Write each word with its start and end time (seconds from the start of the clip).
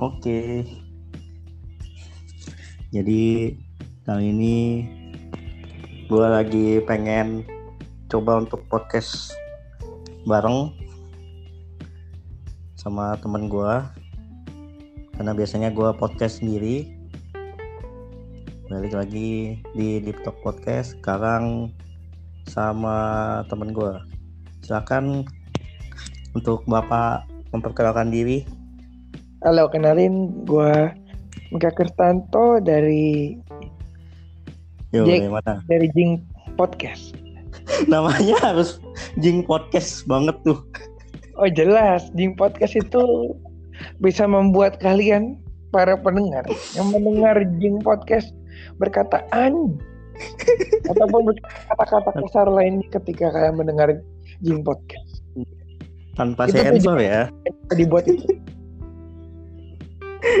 Oke. 0.00 0.64
Jadi 2.88 3.52
kali 4.08 4.32
ini 4.32 4.56
gue 6.08 6.24
lagi 6.24 6.80
pengen 6.88 7.44
coba 8.08 8.40
untuk 8.40 8.64
podcast 8.72 9.36
bareng 10.24 10.72
sama 12.80 13.20
temen 13.20 13.52
gue 13.52 13.74
karena 15.20 15.36
biasanya 15.36 15.68
gue 15.68 15.92
podcast 16.00 16.40
sendiri. 16.40 16.96
Balik 18.72 18.96
lagi 18.96 19.60
di 19.76 20.00
Talk 20.24 20.40
Podcast 20.40 20.96
sekarang 20.96 21.76
sama 22.48 22.96
temen 23.52 23.76
gue 23.76 24.00
silakan 24.64 25.28
untuk 26.32 26.64
bapak 26.64 27.28
memperkenalkan 27.52 28.08
diri 28.08 28.59
Halo, 29.40 29.72
kenalin 29.72 30.44
gue 30.44 30.72
Mika 31.48 31.72
Kertanto 31.72 32.60
dari 32.60 33.40
Yo, 34.92 35.08
Jack. 35.08 35.24
dari 35.24 35.32
mana? 35.32 35.52
dari 35.64 35.88
Jing 35.96 36.20
Podcast. 36.60 37.16
Namanya 37.92 38.36
harus 38.44 38.84
Jing 39.16 39.48
Podcast 39.48 40.04
banget 40.04 40.36
tuh. 40.44 40.60
Oh 41.40 41.48
jelas, 41.48 42.12
Jing 42.12 42.36
Podcast 42.36 42.76
itu 42.76 43.32
bisa 44.04 44.28
membuat 44.28 44.76
kalian 44.76 45.40
para 45.72 45.96
pendengar 45.96 46.44
yang 46.76 46.92
mendengar 46.92 47.40
Jing 47.64 47.80
Podcast 47.80 48.36
berkata 48.76 49.24
an 49.32 49.80
ataupun 50.92 51.32
kata-kata 51.72 52.12
kasar 52.12 52.44
lainnya 52.44 52.84
ketika 52.92 53.32
kalian 53.32 53.56
mendengar 53.56 53.88
Jing 54.44 54.60
Podcast. 54.60 55.24
Tanpa 56.12 56.44
Itu 56.44 56.60
sensor 56.60 57.00
ya. 57.00 57.32
Dibuat 57.72 58.04
itu. 58.04 58.28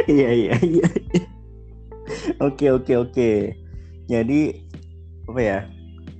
Iya 0.08 0.28
iya 0.32 0.54
iya. 0.60 0.86
Oke 2.42 2.68
oke 2.68 2.92
oke. 2.96 3.30
Jadi 4.10 4.40
apa 5.30 5.40
ya? 5.40 5.58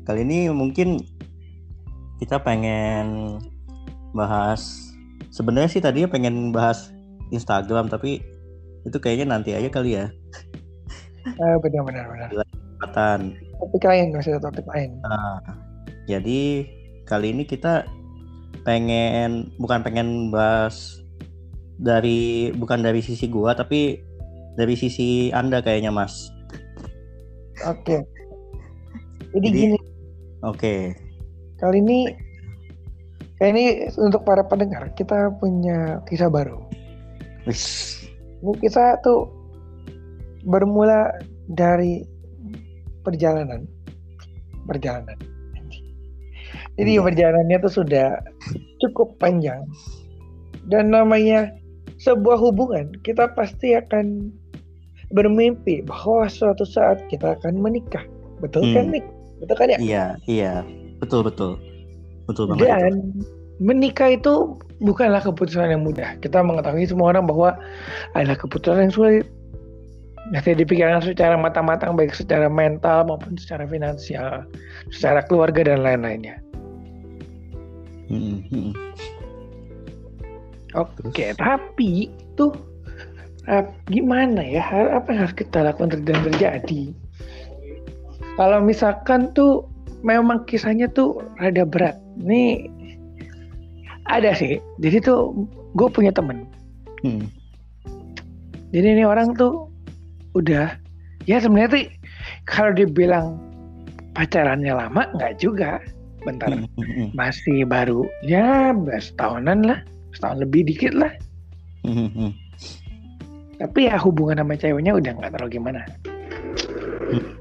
Kali 0.07 0.25
ini 0.25 0.49
mungkin 0.51 1.03
kita 2.21 2.41
pengen 2.41 3.39
bahas 4.13 4.93
sebenarnya 5.33 5.71
sih 5.71 5.83
tadinya 5.83 6.11
pengen 6.11 6.51
bahas 6.51 6.93
Instagram 7.31 7.89
tapi 7.89 8.21
itu 8.85 8.97
kayaknya 8.97 9.37
nanti 9.37 9.53
aja 9.53 9.69
kali 9.69 9.97
ya. 9.97 10.09
Ah, 11.41 11.57
benar 11.61 11.83
benar 11.85 12.05
benar. 12.09 12.29
Kesempatan. 12.33 13.21
Topik 13.61 13.85
lain, 13.85 14.07
masih 14.17 14.37
ada 14.37 14.49
topik 14.49 14.65
lain. 14.73 14.97
Nah, 15.05 15.37
jadi 16.09 16.65
kali 17.05 17.37
ini 17.37 17.45
kita 17.45 17.85
pengen 18.65 19.53
bukan 19.61 19.85
pengen 19.85 20.33
bahas 20.33 21.00
dari 21.81 22.53
bukan 22.53 22.85
dari 22.85 23.01
sisi 23.01 23.25
gua 23.27 23.57
tapi 23.57 23.97
dari 24.55 24.77
sisi 24.77 25.33
Anda 25.33 25.65
kayaknya, 25.65 25.89
Mas. 25.89 26.29
Oke. 27.65 28.05
Jadi, 29.33 29.47
Jadi- 29.49 29.61
gini, 29.73 29.79
Oke. 30.45 30.93
kali 31.61 31.81
ini 31.81 32.09
kali 33.41 33.51
ini 33.57 33.65
untuk 33.97 34.25
para 34.25 34.45
pendengar 34.45 34.93
kita 34.97 35.33
punya 35.41 36.05
kisah 36.09 36.29
baru. 36.29 36.61
Wis. 37.49 37.97
Ini 38.45 38.53
kisah 38.61 39.01
tuh 39.05 39.29
bermula 40.45 41.13
dari 41.49 42.05
perjalanan, 43.05 43.65
perjalanan. 44.69 45.17
Jadi 46.81 46.97
Iya. 46.97 47.05
perjalanannya 47.05 47.59
tuh 47.61 47.73
sudah 47.85 48.17
cukup 48.81 49.21
panjang 49.21 49.61
dan 50.73 50.89
namanya 50.89 51.53
sebuah 52.01 52.41
hubungan 52.41 52.97
kita 53.05 53.29
pasti 53.37 53.77
akan 53.77 54.33
bermimpi 55.13 55.85
bahwa 55.85 56.27
suatu 56.31 56.65
saat 56.65 57.03
kita 57.13 57.37
akan 57.37 57.61
menikah, 57.61 58.03
betul 58.41 58.65
kan 58.73 58.89
Hmm. 58.89 58.95
Nick? 58.97 59.07
Betul 59.43 59.57
kan 59.59 59.69
ya? 59.75 59.79
Iya, 59.81 60.05
iya. 60.29 60.55
Betul 61.01 61.25
betul. 61.27 61.57
Betul 62.29 62.53
banget. 62.53 62.63
itu. 62.63 62.69
Dan 62.71 62.95
menikah 63.61 64.17
itu 64.17 64.57
bukanlah 64.81 65.21
keputusan 65.21 65.73
yang 65.73 65.83
mudah. 65.85 66.17
Kita 66.25 66.41
mengetahui 66.41 66.89
semua 66.89 67.13
orang 67.13 67.29
bahwa 67.29 67.57
adalah 68.17 68.37
keputusan 68.39 68.89
yang 68.89 68.95
sulit. 68.95 69.27
Nanti 70.31 70.55
dipikirkan 70.55 71.03
secara 71.03 71.35
matang-matang 71.35 71.99
baik 71.99 72.15
secara 72.15 72.47
mental 72.47 73.09
maupun 73.09 73.35
secara 73.35 73.67
finansial, 73.67 74.47
secara 74.95 75.25
keluarga 75.27 75.67
dan 75.67 75.83
lain-lainnya. 75.83 76.39
Mm-mm, 78.13 78.45
mm-mm. 78.53 78.75
Oke, 80.79 81.35
tapi 81.35 82.11
tuh 82.39 82.55
eh, 83.51 83.67
gimana 83.91 84.43
ya? 84.45 84.63
Apa 84.95 85.11
yang 85.11 85.21
harus 85.27 85.35
kita 85.35 85.67
lakukan 85.67 85.91
ter- 85.99 86.07
dan 86.07 86.19
terjadi? 86.31 86.95
Kalau 88.39 88.63
misalkan 88.63 89.35
tuh 89.35 89.67
memang 90.07 90.47
kisahnya 90.47 90.87
tuh 90.93 91.21
rada 91.43 91.67
berat. 91.67 91.99
Nih 92.23 92.71
ada 94.07 94.31
sih. 94.33 94.63
Jadi 94.79 95.03
tuh 95.03 95.47
gue 95.75 95.89
punya 95.91 96.15
temen. 96.15 96.47
Mm. 97.03 97.27
Jadi 98.71 98.87
ini 98.87 99.05
orang 99.05 99.35
tuh 99.35 99.67
udah 100.39 100.71
ya 101.27 101.43
sebenarnya 101.43 101.71
tuh 101.75 101.83
kalau 102.47 102.71
dibilang 102.71 103.43
pacarannya 104.15 104.71
lama 104.71 105.11
nggak 105.19 105.43
juga. 105.43 105.83
Bentar 106.21 106.53
Mm, 106.53 106.69
mm, 106.77 106.85
mm, 106.85 107.09
masih 107.17 107.65
baru 107.65 108.05
ya 108.21 108.77
tahunan 109.17 109.65
lah, 109.65 109.81
setahun 110.15 110.39
lebih 110.43 110.67
dikit 110.67 110.93
lah. 110.95 111.13
mm, 111.87 111.95
mm, 111.95 112.11
mm. 112.15 112.33
Tapi 113.61 113.93
ya 113.93 114.01
hubungan 114.01 114.41
sama 114.41 114.57
ceweknya 114.57 114.97
udah 114.97 115.13
nggak 115.21 115.31
terlalu 115.37 115.61
gimana. 115.61 115.85
Hmm. 117.13 117.37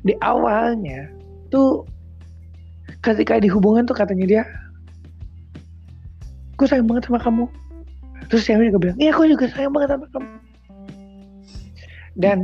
Di 0.00 0.16
awalnya 0.24 1.04
tuh 1.52 1.84
ketika 3.04 3.36
di 3.36 3.52
hubungan 3.52 3.84
tuh 3.84 3.92
katanya 3.92 4.24
dia, 4.24 4.42
gue 6.56 6.64
sayang 6.64 6.88
banget 6.88 7.12
sama 7.12 7.20
kamu. 7.20 7.44
Terus 8.32 8.48
ceweknya 8.48 8.72
juga 8.72 8.80
bilang, 8.88 8.98
iya 9.00 9.10
aku 9.12 9.28
juga 9.28 9.46
sayang 9.52 9.72
banget 9.76 9.88
sama 9.92 10.06
kamu. 10.16 10.30
Dan 12.16 12.38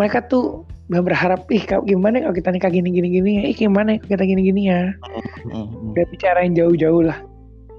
mereka 0.00 0.24
tuh 0.32 0.64
berharap, 0.88 1.44
ih 1.52 1.60
gimana 1.64 2.24
kalau 2.24 2.34
kita 2.36 2.48
nikah 2.56 2.72
gini 2.72 2.88
gini 2.88 3.08
gini 3.20 3.30
ya, 3.36 3.44
ih 3.52 3.56
gimana 3.56 4.00
kalau 4.00 4.16
kita 4.16 4.24
gini 4.24 4.42
gini 4.48 4.62
ya. 4.72 4.96
Udah 5.92 6.04
bicarain 6.08 6.56
jauh-jauh 6.56 7.04
lah. 7.04 7.20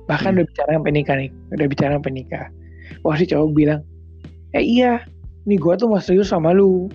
Bahkan 0.08 0.32
Hmm. 0.32 0.38
udah 0.40 0.46
bicara 0.48 0.70
sampai 0.80 0.92
nikah 0.96 1.16
nih, 1.20 1.30
udah 1.52 1.68
bicara 1.68 1.92
sampai 2.00 2.14
nikah. 2.16 2.46
Wah 3.04 3.16
si 3.20 3.28
cowok 3.28 3.52
bilang, 3.52 3.82
eh 4.56 4.64
iya, 4.64 5.04
nih 5.44 5.60
gue 5.60 5.74
tuh 5.76 5.88
mau 5.92 6.00
serius 6.00 6.32
sama 6.32 6.56
lu. 6.56 6.88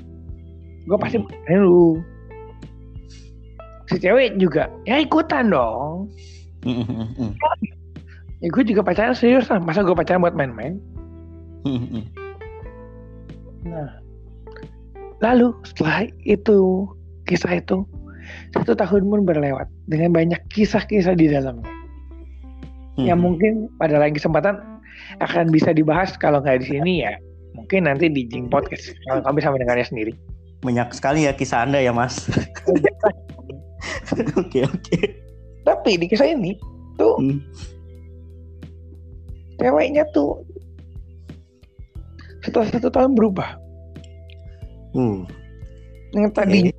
Gue 0.89 0.97
pasti 0.97 1.21
Hmm. 1.21 1.29
pacarin 1.29 1.63
lu. 1.69 2.01
Si 3.93 4.01
cewek 4.01 4.41
juga, 4.41 4.73
ya 4.89 4.97
ikutan 4.97 5.53
dong. 5.53 6.09
Mm, 6.65 6.81
mm, 6.81 6.87
mm, 6.89 7.09
mm. 7.19 7.33
Ya 8.41 8.49
gue 8.49 8.63
juga 8.65 8.81
pacaran 8.83 9.15
serius 9.15 9.53
lah, 9.53 9.61
masa 9.61 9.85
gue 9.85 9.93
pacaran 9.93 10.25
buat 10.25 10.35
main-main? 10.35 10.81
Nah, 13.63 13.91
lalu 15.23 15.55
setelah 15.63 16.09
itu, 16.27 16.89
kisah 17.29 17.61
itu, 17.61 17.87
satu 18.57 18.73
tahun 18.75 19.07
pun 19.07 19.21
berlewat 19.23 19.71
dengan 19.87 20.11
banyak 20.11 20.41
kisah-kisah 20.51 21.15
di 21.15 21.31
dalamnya. 21.31 21.82
Yang 23.01 23.19
Mm. 23.19 23.25
mungkin 23.25 23.53
pada 23.81 23.97
lain 23.97 24.13
kesempatan 24.13 24.61
akan 25.21 25.49
bisa 25.49 25.73
dibahas 25.73 26.13
kalau 26.17 26.45
nggak 26.45 26.61
di 26.61 26.77
sini 26.77 26.95
ya 27.05 27.17
mungkin 27.53 27.89
nanti 27.89 28.09
di 28.09 28.25
Jing 28.29 28.49
Podcast 28.49 28.93
kalau 29.09 29.21
kamu 29.25 29.37
bisa 29.41 29.53
mendengarnya 29.53 29.87
sendiri. 29.87 30.13
banyak 30.63 30.95
sekali 30.95 31.27
ya 31.27 31.35
kisah 31.35 31.67
Anda 31.67 31.83
ya, 31.83 31.91
Mas. 31.91 32.23
Oke, 34.39 34.63
oke. 34.63 34.99
Tapi 35.67 35.99
di 35.99 36.07
kisah 36.07 36.31
ini 36.31 36.55
tuh 36.95 37.19
Mm. 37.19 37.43
ceweknya 39.59 40.07
tuh 40.15 40.39
setelah 42.43 42.67
satu 42.71 42.89
tahun 42.91 43.15
berubah. 43.15 43.59
Uh. 44.95 45.25
Yang 46.13 46.31
tadinya 46.37 46.75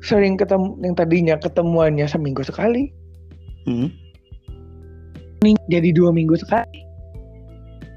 sering 0.00 0.38
ketemu, 0.38 0.78
yang 0.80 0.94
tadinya 0.94 1.34
ketemuannya 1.36 2.06
seminggu 2.06 2.40
sekali, 2.46 2.94
Mm. 3.68 3.92
Ini 5.42 5.54
jadi 5.70 5.90
dua 5.94 6.10
minggu 6.10 6.34
sekali. 6.38 6.80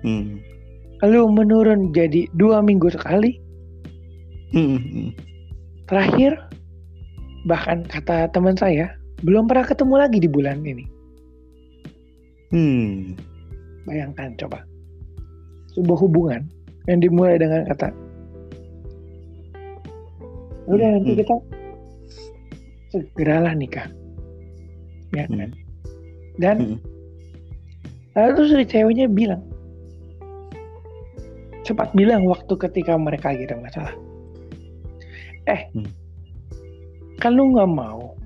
Mm. 0.05 0.41
Lalu 1.01 1.19
menurun 1.33 1.89
jadi 1.93 2.29
dua 2.37 2.61
minggu 2.61 2.93
sekali. 2.93 3.41
Mm, 4.53 4.77
mm. 4.77 5.09
Terakhir, 5.89 6.37
bahkan 7.49 7.83
kata 7.89 8.29
teman 8.31 8.53
saya, 8.55 8.93
belum 9.25 9.49
pernah 9.49 9.65
ketemu 9.65 9.95
lagi 9.97 10.17
di 10.21 10.29
bulan 10.29 10.61
ini. 10.65 10.85
Hmm. 12.51 13.15
Bayangkan 13.87 14.35
coba. 14.35 14.63
Sebuah 15.71 15.99
hubungan 16.03 16.43
yang 16.91 16.99
dimulai 16.99 17.39
dengan 17.39 17.63
kata 17.71 17.95
udah 20.71 20.87
nanti 20.93 21.11
Hmm. 21.11 21.19
kita 21.19 21.35
segeralah 22.91 23.53
nikah. 23.57 23.87
Ya 25.11 25.27
kan? 25.27 25.51
Hmm. 25.51 25.59
Dan 26.39 26.55
Hmm. 26.59 26.77
Lalu 28.17 28.29
terus 28.35 28.49
si 28.51 28.65
ceweknya 28.67 29.07
bilang 29.07 29.43
sempat 31.61 31.93
bilang 31.93 32.25
waktu 32.25 32.51
ketika 32.57 32.97
mereka 32.97 33.31
lagi 33.31 33.45
ada 33.47 33.57
masalah. 33.61 33.93
Eh, 35.47 35.61
Hmm. 35.71 35.87
kan 37.21 37.37
lu 37.37 37.53
nggak 37.53 37.69
mau. 37.69 38.17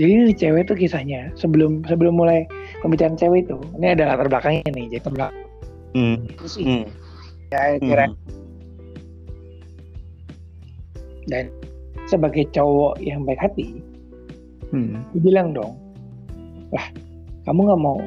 Jadi 0.00 0.08
ini 0.08 0.32
cewek 0.34 0.72
tuh 0.72 0.76
kisahnya 0.76 1.30
sebelum 1.36 1.84
sebelum 1.84 2.16
mulai 2.16 2.48
pembicaraan 2.80 3.14
cewek 3.14 3.44
itu. 3.46 3.60
Ini 3.76 3.92
ada 3.94 4.16
latar 4.16 4.26
belakangnya 4.32 4.72
nih. 4.72 4.88
Jadi 4.88 4.98
latar 5.04 5.12
belakang 5.14 5.44
Hmm. 5.92 6.16
sih. 6.48 6.64
Hmm. 6.64 6.84
Ya, 7.52 7.76
kira 7.76 8.04
Hmm. 8.08 8.16
dan 11.28 11.52
sebagai 12.08 12.48
cowok 12.50 12.98
yang 12.98 13.22
baik 13.28 13.38
hati, 13.38 13.78
Hmm. 14.72 15.04
bilang 15.20 15.52
dong, 15.54 15.76
lah 16.72 16.86
kamu 17.44 17.60
nggak 17.68 17.82
mau, 17.84 18.00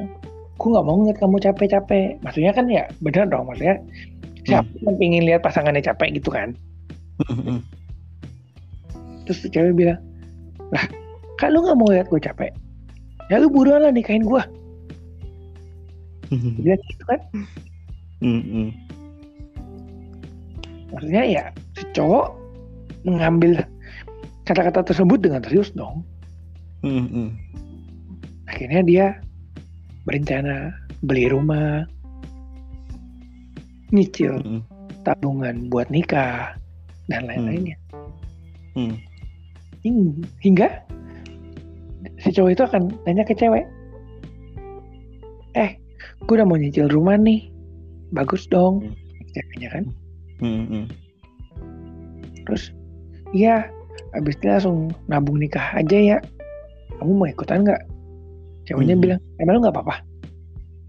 aku 0.56 0.72
nggak 0.72 0.86
mau 0.88 0.96
ngeliat 0.96 1.18
kamu 1.20 1.36
capek-capek. 1.44 2.16
Maksudnya 2.24 2.52
kan 2.56 2.66
ya 2.72 2.88
bener 3.04 3.28
dong, 3.28 3.44
maksudnya 3.44 3.76
siapa 4.48 4.66
yang 4.80 4.96
pengen 4.96 5.22
lihat 5.28 5.44
pasangannya 5.44 5.84
capek 5.84 6.16
gitu 6.16 6.32
kan? 6.32 6.56
Hmm. 7.28 7.60
Terus 9.28 9.44
cewek 9.52 9.76
bilang, 9.76 10.00
lah 10.72 10.84
kan 11.36 11.52
lu 11.52 11.60
nggak 11.60 11.76
mau 11.76 11.92
lihat 11.92 12.08
gue 12.08 12.20
capek, 12.22 12.50
ya 13.28 13.36
lu 13.36 13.52
buruan 13.52 13.84
lah 13.84 13.92
nikahin 13.92 14.24
gue. 14.24 14.42
Hmm. 16.32 16.56
Dia 16.64 16.80
gitu 16.88 17.04
kan? 17.04 17.20
Hmm. 18.24 18.40
Hmm. 18.40 18.70
Maksudnya 20.96 21.22
ya 21.28 21.44
si 21.76 21.84
cowok 21.92 22.32
mengambil 23.04 23.60
kata-kata 24.48 24.88
tersebut 24.88 25.20
dengan 25.20 25.44
serius 25.44 25.68
dong. 25.76 26.00
Hmm. 26.80 27.06
Hmm. 27.12 27.30
Akhirnya 28.48 28.80
dia 28.86 29.06
berencana 30.06 30.70
beli 31.02 31.26
rumah, 31.28 31.84
nyicil 33.90 34.38
Hmm. 34.42 34.62
tabungan 35.02 35.66
buat 35.70 35.90
nikah 35.90 36.54
dan 37.10 37.26
lain-lainnya. 37.26 37.76
Hmm. 38.74 38.96
Hing- 39.82 40.26
Hingga 40.42 40.68
si 42.22 42.30
cowok 42.34 42.50
itu 42.54 42.62
akan 42.66 42.82
tanya 43.06 43.22
ke 43.26 43.34
cewek, 43.34 43.66
eh, 45.54 45.78
gue 46.26 46.34
udah 46.34 46.46
mau 46.46 46.58
nyicil 46.58 46.90
rumah 46.90 47.18
nih, 47.18 47.50
bagus 48.14 48.46
dong, 48.50 48.94
ceweknya 49.34 49.68
kan. 49.74 49.84
Hmm. 50.42 50.64
Hmm. 50.70 50.86
Terus, 52.46 52.70
iya, 53.34 53.66
abis 54.14 54.38
itu 54.38 54.46
langsung 54.46 54.78
nabung 55.10 55.38
nikah 55.38 55.74
aja 55.74 55.98
ya. 55.98 56.18
Kamu 56.98 57.12
mau 57.18 57.28
ikutan 57.28 57.66
nggak? 57.66 57.82
Ceweknya 58.66 58.98
Hmm. 58.98 59.02
bilang, 59.02 59.20
emang 59.38 59.52
lu 59.58 59.60
nggak 59.62 59.74
apa-apa? 59.78 59.96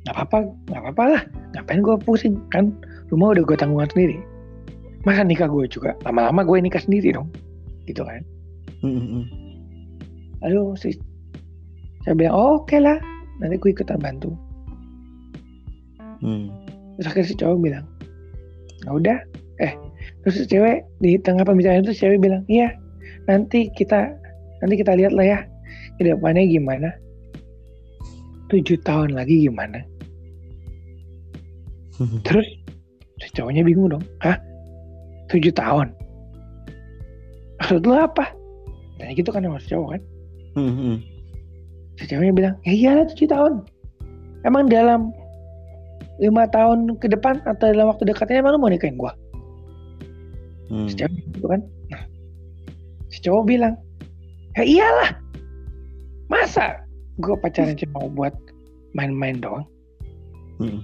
Nggak 0.05 0.15
apa-apa, 0.17 0.37
nggak 0.69 0.81
apa-apa 0.81 1.03
lah. 1.13 1.21
Ngapain 1.53 1.79
gue 1.85 1.95
pusing? 2.01 2.35
Kan 2.49 2.73
rumah 3.13 3.37
udah 3.37 3.43
gue 3.45 3.57
tanggungan 3.57 3.89
sendiri. 3.93 4.17
Masa 5.05 5.23
nikah 5.23 5.47
gue 5.47 5.65
juga? 5.69 5.93
Lama-lama 6.03 6.41
gue 6.43 6.57
nikah 6.59 6.81
sendiri 6.81 7.13
dong. 7.13 7.29
Gitu 7.85 8.01
kan. 8.01 8.25
Hmm. 8.81 8.97
Hmm. 8.97 9.25
Lalu 10.41 10.73
si 10.77 10.97
saya 12.05 12.17
bilang, 12.17 12.33
oh, 12.33 12.63
oke 12.63 12.77
lah. 12.81 12.97
Nanti 13.37 13.55
gue 13.61 13.69
ikutan 13.71 14.01
bantu. 14.01 14.33
Hmm. 16.23 16.49
Terus 16.97 17.05
akhirnya 17.13 17.29
si 17.29 17.35
cowok 17.37 17.57
bilang, 17.61 17.85
ya 18.85 18.89
udah. 18.89 19.17
Eh, 19.61 19.73
terus 20.25 20.41
si 20.41 20.45
cewek 20.49 20.81
di 21.01 21.17
tengah 21.21 21.45
pembicaraan 21.45 21.85
itu 21.85 21.93
si 21.93 22.01
cewek 22.05 22.21
bilang, 22.21 22.41
iya, 22.49 22.73
nanti 23.29 23.69
kita 23.77 24.13
nanti 24.65 24.75
kita 24.81 24.97
lihat 24.97 25.13
lah 25.13 25.25
ya 25.25 25.39
ke 25.97 26.09
depannya 26.09 26.45
gimana. 26.49 26.89
Tujuh 28.47 28.77
tahun 28.87 29.15
lagi 29.15 29.47
gimana? 29.47 29.83
Hmm. 31.99 32.21
Terus 32.23 32.47
si 33.19 33.27
cowoknya 33.35 33.65
bingung 33.67 33.91
dong, 33.91 34.05
hah? 34.23 34.37
Tujuh 35.33 35.51
tahun? 35.51 35.91
Maksud 37.59 37.83
lu 37.83 37.97
apa? 37.97 38.31
Tanya 39.01 39.13
gitu 39.17 39.29
kan 39.33 39.43
sama 39.43 39.59
si 39.59 39.67
cowok 39.73 39.89
kan? 39.97 40.01
Hmm. 40.55 40.73
Hmm. 40.73 40.97
Si 41.97 42.03
ceweknya 42.05 42.33
bilang, 42.33 42.55
ya 42.63 42.73
iyalah 42.73 43.05
tujuh 43.11 43.27
tahun. 43.27 43.53
Emang 44.45 44.69
dalam 44.69 45.11
lima 46.21 46.49
tahun 46.49 46.97
ke 46.97 47.09
depan 47.13 47.41
atau 47.45 47.73
dalam 47.73 47.89
waktu 47.89 48.09
dekatnya 48.09 48.41
emang 48.41 48.57
lu 48.57 48.61
mau 48.61 48.71
nikahin 48.71 48.97
gua? 48.97 49.13
Hmm. 50.67 50.87
si 50.91 50.99
cewek 50.99 51.23
gitu 51.31 51.47
kan 51.47 51.61
nah 51.87 52.03
si 53.07 53.23
cowok 53.23 53.43
bilang 53.47 53.73
ya 54.59 54.63
iyalah 54.67 55.15
masa 56.27 56.83
gue 57.17 57.35
pacaran 57.41 57.77
cuma 57.77 58.07
buat 58.13 58.33
main-main 58.93 59.41
doang. 59.41 59.65
Hmm. 60.57 60.81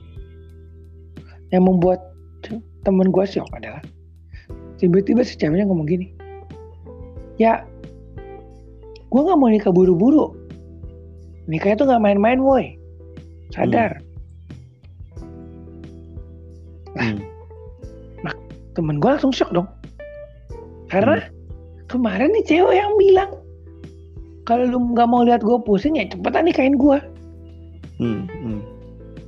yang 1.49 1.65
membuat 1.65 1.97
temen 2.85 3.09
gue 3.09 3.25
shock 3.25 3.49
adalah 3.57 3.81
tiba-tiba 4.77 5.25
si 5.25 5.33
ceweknya 5.33 5.65
ngomong 5.65 5.89
gini 5.89 6.13
ya 7.41 7.65
gue 9.13 9.21
nggak 9.21 9.37
mau 9.37 9.49
nikah 9.49 9.69
buru-buru. 9.69 10.33
Nikah 11.45 11.77
itu 11.77 11.85
nggak 11.85 12.01
main-main 12.01 12.41
woi. 12.41 12.73
Sadar. 13.53 14.01
Hmm. 16.97 17.21
temen 18.73 18.97
gue 18.97 19.05
langsung 19.05 19.29
shock 19.29 19.53
dong. 19.53 19.69
Karena 20.89 21.21
kemarin 21.85 22.33
nih 22.33 22.41
cewek 22.41 22.73
yang 22.73 22.97
bilang 22.97 23.37
kalau 24.43 24.63
lu 24.65 24.79
nggak 24.91 25.07
mau 25.07 25.21
lihat 25.21 25.39
gue 25.39 25.57
pusing 25.61 25.95
ya 25.95 26.05
cepetan 26.05 26.45
nikahin 26.45 26.75
gue 26.75 26.97
Hmm. 27.93 28.25
Hmm. 28.27 28.59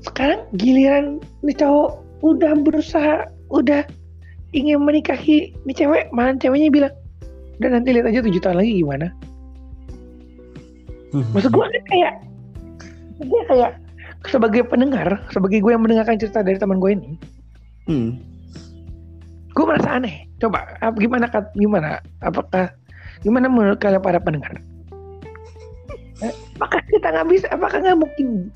sekarang 0.02 0.42
giliran 0.54 1.06
nih 1.42 1.56
cowok 1.56 2.02
udah 2.22 2.52
berusaha 2.58 3.16
udah 3.48 3.86
ingin 4.52 4.82
menikahi 4.82 5.54
nih 5.64 5.76
cewek 5.76 6.10
malah 6.10 6.34
ceweknya 6.36 6.70
bilang 6.70 6.94
udah 7.58 7.70
nanti 7.72 7.94
lihat 7.94 8.06
aja 8.06 8.20
tujuh 8.20 8.40
tahun 8.40 8.60
lagi 8.60 8.82
gimana 8.82 9.08
Hmm. 11.10 11.24
maksud 11.32 11.48
gue 11.48 11.64
kan 11.64 11.84
kayak 11.88 12.14
dia 13.22 13.42
kayak 13.48 13.72
sebagai 14.28 14.68
pendengar 14.68 15.22
sebagai 15.30 15.62
gue 15.62 15.72
yang 15.72 15.80
mendengarkan 15.80 16.20
cerita 16.20 16.44
dari 16.44 16.60
teman 16.60 16.78
gue 16.78 16.92
ini 16.92 17.12
Hmm. 17.86 18.20
gue 19.54 19.64
merasa 19.64 19.96
aneh 19.96 20.26
coba 20.36 20.66
gimana 20.98 21.30
kat- 21.30 21.54
gimana 21.56 22.02
apakah 22.20 22.74
gimana 23.22 23.48
menurut 23.48 23.80
kalian 23.80 24.02
para 24.02 24.20
pendengar 24.20 24.60
apakah 26.56 26.82
kita 26.88 27.08
nggak 27.12 27.28
bisa 27.28 27.48
apakah 27.52 27.84
nggak 27.84 28.00
mungkin? 28.00 28.50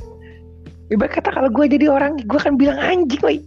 Ibarat 0.90 1.22
kata 1.22 1.30
kalau 1.36 1.50
gue 1.54 1.66
jadi 1.70 1.86
orang 1.92 2.18
gue 2.26 2.40
akan 2.40 2.56
bilang 2.58 2.80
anjing 2.80 3.22
woi. 3.22 3.44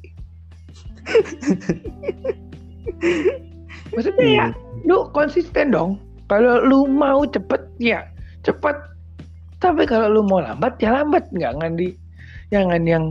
Maksudnya 3.91 4.27
ya 4.29 4.47
lu 4.87 5.11
konsisten 5.11 5.75
dong. 5.75 5.99
Kalau 6.31 6.63
lu 6.63 6.87
mau 6.87 7.27
cepet 7.27 7.61
ya 7.83 8.07
cepet. 8.47 8.77
Tapi 9.59 9.87
kalau 9.87 10.21
lu 10.21 10.23
mau 10.23 10.39
lambat 10.39 10.79
ya 10.79 10.95
lambat. 10.95 11.27
Nggak 11.35 11.53
ngandi 11.59 11.89
jangan 12.53 12.83
yang 12.85 13.05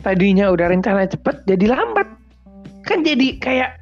tadinya 0.00 0.48
udah 0.54 0.70
rencana 0.72 1.04
cepet 1.04 1.44
jadi 1.44 1.74
lambat. 1.74 2.08
Kan 2.88 3.04
jadi 3.04 3.36
kayak 3.36 3.76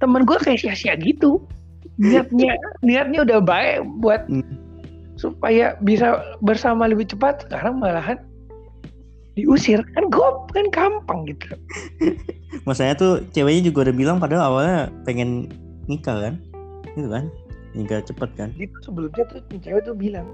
temen 0.00 0.24
gue 0.24 0.38
kayak 0.40 0.64
sia-sia 0.64 0.96
gitu. 0.96 1.44
Niatnya 2.00 2.56
niatnya 2.80 3.20
udah 3.28 3.38
baik 3.44 3.84
buat 4.00 4.24
Hmm. 4.30 4.59
Supaya 5.20 5.76
bisa 5.84 6.24
bersama 6.40 6.88
lebih 6.88 7.12
cepat 7.12 7.44
sekarang 7.44 7.76
malahan 7.76 8.16
diusir. 9.36 9.84
Kan 9.92 10.08
gue 10.08 10.28
kan 10.56 10.66
gampang 10.72 11.28
gitu. 11.28 11.52
Masanya 12.68 12.96
tuh 12.96 13.12
ceweknya 13.36 13.68
juga 13.68 13.88
udah 13.88 13.94
bilang 13.94 14.16
padahal 14.16 14.56
awalnya 14.56 14.88
pengen 15.04 15.52
nikah 15.84 16.16
kan, 16.16 16.34
gitu 16.96 17.08
kan, 17.12 17.28
nikah 17.76 18.00
cepet 18.00 18.30
kan. 18.40 18.48
Tuh 18.56 18.80
sebelumnya 18.80 19.28
tuh 19.28 19.44
cewek 19.60 19.84
tuh 19.84 19.92
bilang 19.92 20.24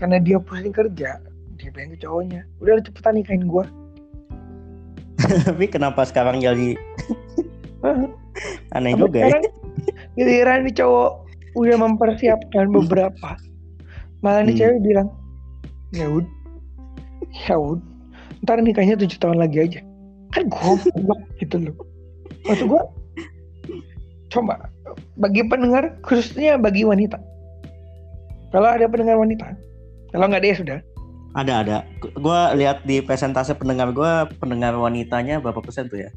karena 0.00 0.16
dia 0.16 0.40
pusing 0.40 0.72
kerja 0.72 1.20
dia 1.60 1.68
bilang 1.76 1.92
ke 1.92 1.98
cowoknya. 2.00 2.40
Udah 2.64 2.80
cepetan 2.80 3.20
nikahin 3.20 3.44
gue 3.44 3.64
Tapi 5.44 5.68
kenapa 5.68 6.08
sekarang 6.08 6.40
jadi 6.40 6.72
aneh 8.76 8.92
Sampai 8.96 9.00
juga 9.04 9.20
ya? 9.28 9.38
giliran 10.16 10.64
nih 10.68 10.74
cowok 10.80 11.12
udah 11.56 11.76
mempersiapkan 11.76 12.70
beberapa 12.70 13.36
malah 14.20 14.44
nih 14.44 14.54
Hmm. 14.54 14.60
cewek 14.60 14.78
bilang 14.84 15.08
ya 15.90 16.06
ud 16.06 16.26
ya 17.48 17.56
ntar 18.44 18.56
nikahnya 18.60 18.96
tujuh 18.96 19.18
tahun 19.20 19.36
lagi 19.40 19.58
aja 19.64 19.80
kan 20.32 20.48
goblok 20.48 21.20
gitu 21.42 21.56
loh 21.60 21.76
maksud 22.48 22.66
gua 22.68 22.82
coba 24.30 24.70
bagi 25.18 25.42
pendengar 25.44 25.98
khususnya 26.06 26.54
bagi 26.56 26.86
wanita 26.86 27.18
kalau 28.50 28.70
ada 28.70 28.86
pendengar 28.86 29.18
wanita 29.18 29.52
kalau 30.10 30.26
nggak 30.30 30.42
ada 30.42 30.50
ya 30.50 30.58
sudah 30.58 30.80
Ada 31.30 31.62
ada. 31.62 31.78
Gua 32.18 32.50
lihat 32.58 32.82
di 32.82 32.98
presentase 32.98 33.54
pendengar 33.54 33.94
gua 33.94 34.26
pendengar 34.42 34.74
wanitanya 34.74 35.38
berapa 35.38 35.62
persen 35.62 35.86
tuh 35.86 36.02
ya? 36.02 36.10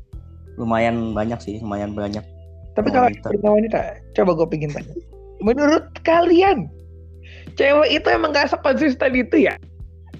Lumayan 0.57 1.13
banyak 1.13 1.37
sih, 1.37 1.61
lumayan 1.61 1.93
banyak. 1.93 2.25
tapi 2.73 2.89
kalau 2.89 3.13
pendengar 3.21 3.53
wanita 3.61 3.79
coba 4.17 4.33
gue 4.33 4.47
pengen 4.49 4.73
tanya 4.73 4.89
menurut 5.45 5.85
kalian 6.01 6.65
cewek 7.55 7.89
itu 8.01 8.07
emang 8.09 8.33
gak 8.33 8.51
sekonsisten 8.51 9.13
itu 9.13 9.49
ya? 9.49 9.55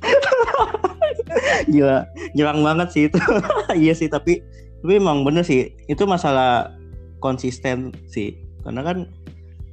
Gila, 1.73 2.07
nyerang 2.35 2.61
banget 2.61 2.87
sih 2.91 3.03
itu. 3.07 3.19
iya 3.83 3.93
sih, 3.95 4.11
tapi 4.11 4.43
tapi 4.83 4.99
emang 4.99 5.23
bener 5.23 5.47
sih 5.47 5.71
itu 5.87 6.03
masalah 6.03 6.75
konsisten 7.23 7.95
sih. 8.11 8.35
Karena 8.63 8.83
kan 8.83 9.07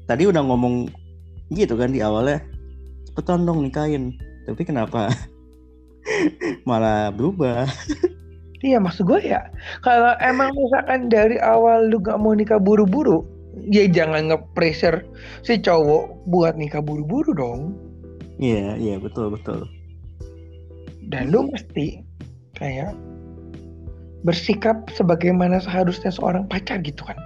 tadi 0.06 0.26
udah 0.26 0.42
ngomong 0.42 0.90
gitu 1.50 1.74
kan 1.74 1.90
di 1.90 1.98
awalnya 2.02 2.42
cepetan 3.10 3.46
dong 3.46 3.66
nikahin. 3.66 4.14
Tapi 4.46 4.62
kenapa 4.62 5.10
malah 6.68 7.10
berubah? 7.10 7.66
Iya 8.60 8.76
maksud 8.76 9.08
gue 9.08 9.24
ya 9.24 9.40
kalau 9.80 10.12
emang 10.20 10.52
misalkan 10.52 11.08
dari 11.08 11.40
awal 11.40 11.88
lu 11.88 11.96
gak 11.96 12.20
mau 12.20 12.36
nikah 12.36 12.60
buru-buru 12.60 13.24
ya 13.70 13.86
jangan 13.90 14.30
nge-pressure 14.30 15.02
si 15.42 15.58
cowok 15.58 16.28
buat 16.30 16.54
nikah 16.54 16.82
buru-buru 16.82 17.34
dong. 17.34 17.60
Iya 18.40 18.78
iya 18.78 18.96
betul 18.96 19.34
betul. 19.34 19.66
Dan 21.10 21.34
lu 21.34 21.50
mesti 21.50 22.00
kayak 22.54 22.94
bersikap 24.22 24.86
sebagaimana 24.94 25.58
seharusnya 25.58 26.12
seorang 26.12 26.46
pacar 26.46 26.78
gitu 26.84 27.02
kan. 27.02 27.18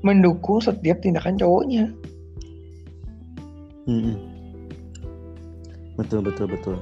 Mendukung 0.00 0.64
setiap 0.64 1.02
tindakan 1.04 1.36
cowoknya. 1.36 1.92
Betul 6.00 6.24
betul 6.24 6.46
betul. 6.48 6.76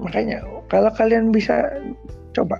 Makanya 0.00 0.40
kalau 0.72 0.88
kalian 0.96 1.28
bisa 1.34 1.68
coba 2.32 2.56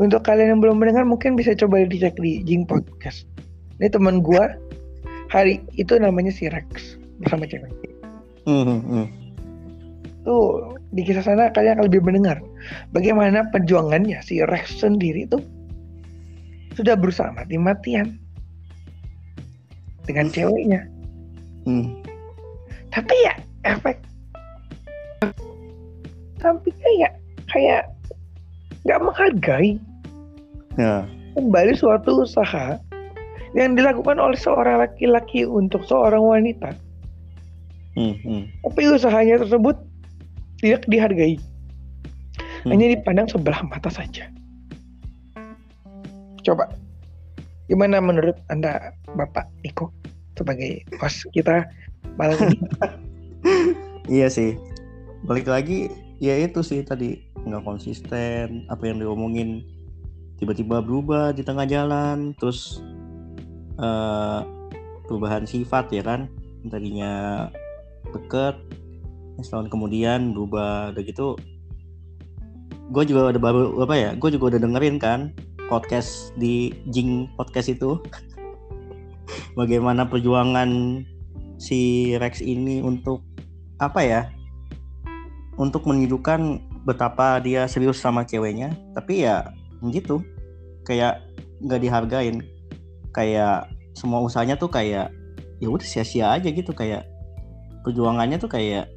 untuk 0.00 0.26
kalian 0.26 0.58
yang 0.58 0.60
belum 0.60 0.76
mendengar 0.82 1.06
mungkin 1.06 1.38
bisa 1.38 1.54
coba 1.54 1.86
dicek 1.86 2.16
di 2.18 2.42
Jing 2.42 2.66
Podcast. 2.66 3.26
Ini 3.78 3.90
teman 3.90 4.22
gua 4.22 4.54
hari 5.30 5.62
itu 5.74 5.98
namanya 5.98 6.30
si 6.30 6.46
Rex 6.50 6.98
bersama 7.22 7.46
cewek. 7.46 7.70
Hmm, 8.44 8.84
hmm, 8.84 9.06
tuh 10.24 10.76
di 10.96 11.04
kisah 11.04 11.22
sana 11.22 11.52
kalian 11.52 11.78
akan 11.78 11.86
lebih 11.86 12.00
mendengar 12.02 12.40
bagaimana 12.96 13.44
perjuangannya 13.52 14.18
si 14.24 14.40
Rex 14.40 14.80
sendiri 14.80 15.28
tuh 15.28 15.44
sudah 16.74 16.98
berusaha 16.98 17.30
mati-matian 17.30 18.18
dengan 20.08 20.28
ceweknya. 20.32 20.90
Hmm. 21.64 21.96
tapi 22.92 23.16
ya 23.24 23.34
efek. 23.64 23.96
Tapi 26.36 26.68
kayak 26.76 27.16
kayak 27.48 27.93
nggak 28.84 29.00
menghargai. 29.00 29.80
Ya. 30.76 31.08
Kembali 31.34 31.72
suatu 31.74 32.22
usaha 32.22 32.78
yang 33.58 33.74
dilakukan 33.74 34.20
oleh 34.20 34.38
seorang 34.38 34.84
laki-laki 34.84 35.48
untuk 35.48 35.82
seorang 35.88 36.22
wanita. 36.22 36.76
Hmm, 37.94 38.18
hmm. 38.26 38.42
tapi 38.66 38.90
usahanya 38.90 39.38
tersebut 39.42 39.78
tidak 40.58 40.82
dihargai. 40.90 41.38
Hmm. 42.64 42.72
hanya 42.72 42.96
dipandang 42.96 43.28
sebelah 43.28 43.60
mata 43.68 43.92
saja. 43.92 44.24
Coba 46.40 46.72
gimana 47.68 48.00
menurut 48.00 48.36
anda 48.48 48.92
bapak 49.16 49.48
Niko 49.60 49.92
sebagai 50.36 50.80
host 51.00 51.28
kita 51.32 51.68
malam 52.20 52.36
ini? 52.50 52.58
Iya 54.04 54.28
sih. 54.28 54.60
Balik 55.24 55.48
lagi 55.48 55.88
ya 56.20 56.36
itu 56.36 56.60
sih 56.60 56.84
tadi 56.84 57.23
nggak 57.44 57.64
konsisten 57.64 58.64
apa 58.72 58.82
yang 58.88 59.00
diomongin 59.00 59.64
tiba-tiba 60.40 60.80
berubah 60.80 61.36
di 61.36 61.44
tengah 61.44 61.68
jalan 61.68 62.32
terus 62.40 62.82
eh 63.78 64.40
perubahan 65.04 65.44
sifat 65.44 65.92
ya 65.92 66.02
kan? 66.02 66.26
Tadinya 66.64 67.46
deket 68.08 68.56
setahun 69.42 69.68
kemudian 69.68 70.32
berubah 70.32 70.94
udah 70.94 71.02
gitu 71.02 71.34
gue 72.94 73.04
juga 73.08 73.34
udah 73.34 73.42
baru 73.42 73.62
apa 73.82 73.94
ya 73.96 74.10
gue 74.14 74.30
juga 74.30 74.54
udah 74.54 74.60
dengerin 74.62 74.96
kan 75.00 75.34
podcast 75.66 76.30
di 76.36 76.70
Jing 76.92 77.32
podcast 77.34 77.72
itu. 77.72 77.98
Bagaimana 79.58 80.04
perjuangan 80.04 81.02
si 81.56 82.12
Rex 82.20 82.44
ini 82.44 82.84
untuk 82.84 83.24
apa 83.80 84.00
ya 84.04 84.22
untuk 85.56 85.86
menunjukkan 85.86 86.60
betapa 86.84 87.40
dia 87.40 87.64
serius 87.64 87.96
sama 87.98 88.22
ceweknya 88.24 88.76
tapi 88.92 89.24
ya 89.24 89.48
gitu. 89.88 90.20
Kayak 90.84 91.24
nggak 91.64 91.80
dihargain. 91.80 92.44
Kayak 93.16 93.72
semua 93.96 94.20
usahanya 94.20 94.56
tuh 94.60 94.68
kayak 94.68 95.08
ya 95.60 95.68
udah 95.68 95.84
sia-sia 95.84 96.32
aja 96.32 96.48
gitu. 96.48 96.72
Kayak 96.76 97.08
perjuangannya 97.84 98.36
tuh 98.36 98.52
kayak 98.52 98.92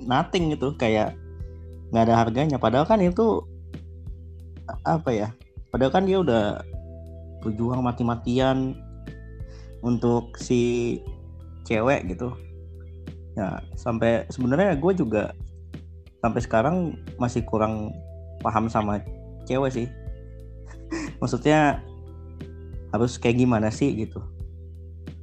nothing 0.00 0.52
gitu. 0.52 0.72
Kayak 0.76 1.16
nggak 1.92 2.04
ada 2.08 2.14
harganya. 2.16 2.56
Padahal 2.56 2.88
kan 2.88 3.00
itu 3.04 3.44
apa 4.86 5.10
ya 5.10 5.28
padahal 5.74 5.90
kan 5.90 6.06
dia 6.06 6.22
udah 6.22 6.62
berjuang 7.42 7.82
mati-matian 7.82 8.78
untuk 9.82 10.36
si 10.36 11.00
cewek 11.64 12.06
gitu. 12.12 12.30
Ya 13.34 13.58
sampai 13.74 14.28
sebenarnya 14.28 14.76
gue 14.76 14.92
juga 14.94 15.32
sampai 16.20 16.40
sekarang 16.44 16.76
masih 17.16 17.44
kurang 17.44 17.92
paham 18.44 18.68
sama 18.68 19.00
cewek 19.48 19.72
sih. 19.72 19.86
Maksudnya 21.20 21.80
harus 22.92 23.16
kayak 23.16 23.40
gimana 23.40 23.68
sih 23.72 23.92
gitu? 23.96 24.20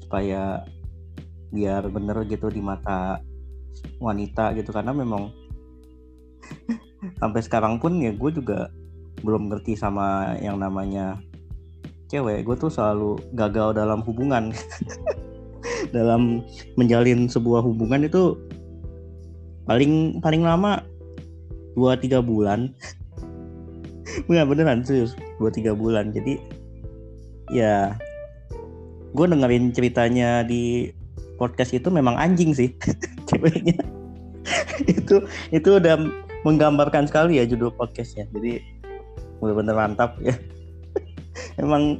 Supaya 0.04 0.66
biar 1.54 1.88
bener 1.88 2.28
gitu 2.28 2.52
di 2.52 2.60
mata 2.60 3.24
wanita 4.04 4.52
gitu 4.58 4.76
karena 4.76 4.92
memang 4.92 5.32
sampai 7.22 7.42
sekarang 7.46 7.80
pun 7.80 8.04
ya 8.04 8.12
gue 8.12 8.32
juga 8.36 8.68
belum 9.24 9.50
ngerti 9.50 9.78
sama 9.78 10.38
yang 10.42 10.62
namanya 10.62 11.18
cewek. 12.08 12.46
Gue 12.48 12.56
tuh 12.56 12.72
selalu 12.72 13.20
gagal 13.36 13.78
dalam 13.78 14.02
hubungan. 14.04 14.52
Dalam 15.88 16.44
menjalin 16.80 17.28
sebuah 17.28 17.64
hubungan 17.64 18.08
itu 18.08 18.36
paling 19.68 20.24
paling 20.24 20.42
lama 20.42 20.82
dua 21.76 22.00
tiga 22.00 22.24
bulan. 22.24 22.74
Enggak 24.32 24.48
beneran 24.50 24.82
serius. 24.82 25.14
Dua 25.38 25.52
tiga 25.54 25.76
bulan. 25.78 26.16
Jadi 26.16 26.40
ya 27.54 27.94
gue 29.14 29.26
dengerin 29.28 29.72
ceritanya 29.72 30.44
di 30.44 30.92
podcast 31.38 31.72
itu 31.76 31.88
memang 31.94 32.18
anjing 32.18 32.56
sih 32.56 32.74
ceweknya. 33.30 33.78
Itu 34.88 35.28
itu 35.52 35.70
udah 35.76 36.00
menggambarkan 36.48 37.04
sekali 37.10 37.36
ya 37.36 37.44
judul 37.44 37.74
podcastnya. 37.76 38.24
Jadi 38.32 38.64
bener-bener 39.44 39.76
mantap 39.76 40.16
ya. 40.24 40.32
Emang 41.60 42.00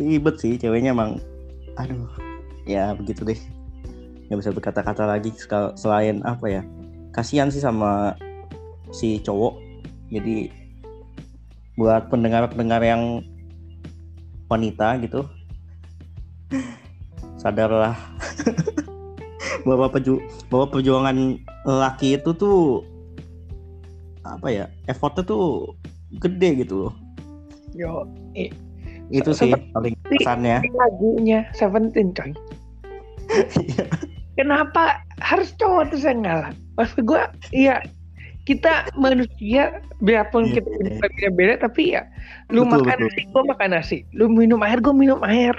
ribet 0.00 0.42
sih 0.42 0.58
ceweknya 0.58 0.90
emang. 0.90 1.22
Aduh. 1.78 2.10
Ya 2.66 2.96
begitu 2.96 3.22
deh 3.28 3.38
nggak 4.34 4.42
bisa 4.42 4.50
berkata-kata 4.50 5.06
lagi 5.06 5.30
selain 5.78 6.18
apa 6.26 6.50
ya 6.50 6.62
kasihan 7.14 7.46
sih 7.54 7.62
sama 7.62 8.18
si 8.90 9.22
cowok. 9.22 9.62
Jadi 10.10 10.50
buat 11.78 12.10
pendengar-pendengar 12.10 12.82
yang 12.82 13.22
wanita 14.50 14.98
gitu 14.98 15.22
sadarlah. 17.42 17.94
Bahwa 19.64 19.88
peju 19.88 20.20
bahwa 20.52 20.68
perjuangan 20.68 21.40
laki 21.64 22.20
itu 22.20 22.36
tuh 22.36 22.84
apa 24.20 24.52
ya 24.52 24.68
effortnya 24.84 25.24
tuh 25.24 25.72
gede 26.20 26.60
gitu 26.60 26.84
loh. 26.84 26.94
Yo 27.72 28.04
eh, 28.36 28.52
itu 29.08 29.32
sih 29.32 29.56
paling 29.72 29.96
kesannya. 30.04 30.60
Lagunya 30.68 31.48
Seventeen 31.56 32.12
coy. 32.12 32.34
Iya. 33.56 33.88
Kenapa? 34.38 35.02
Harus 35.22 35.54
cowok 35.56 35.94
terus 35.94 36.04
yang 36.04 36.22
ngalah. 36.22 36.52
Maksud 36.78 37.06
gue 37.06 37.22
iya 37.54 37.82
kita 38.44 38.92
manusia 39.00 39.80
biarpun 40.04 40.52
Iya, 40.52 40.60
kita 40.60 41.06
beda-beda 41.16 41.54
tapi 41.64 41.96
ya 41.96 42.04
lu 42.52 42.68
Betul, 42.68 42.84
makan 42.84 42.96
betul. 43.00 43.08
nasi 43.08 43.20
gue 43.24 43.42
makan 43.48 43.68
nasi. 43.72 43.98
Lu 44.12 44.24
minum 44.28 44.60
air 44.60 44.78
gue 44.84 44.94
minum 44.94 45.20
air. 45.24 45.56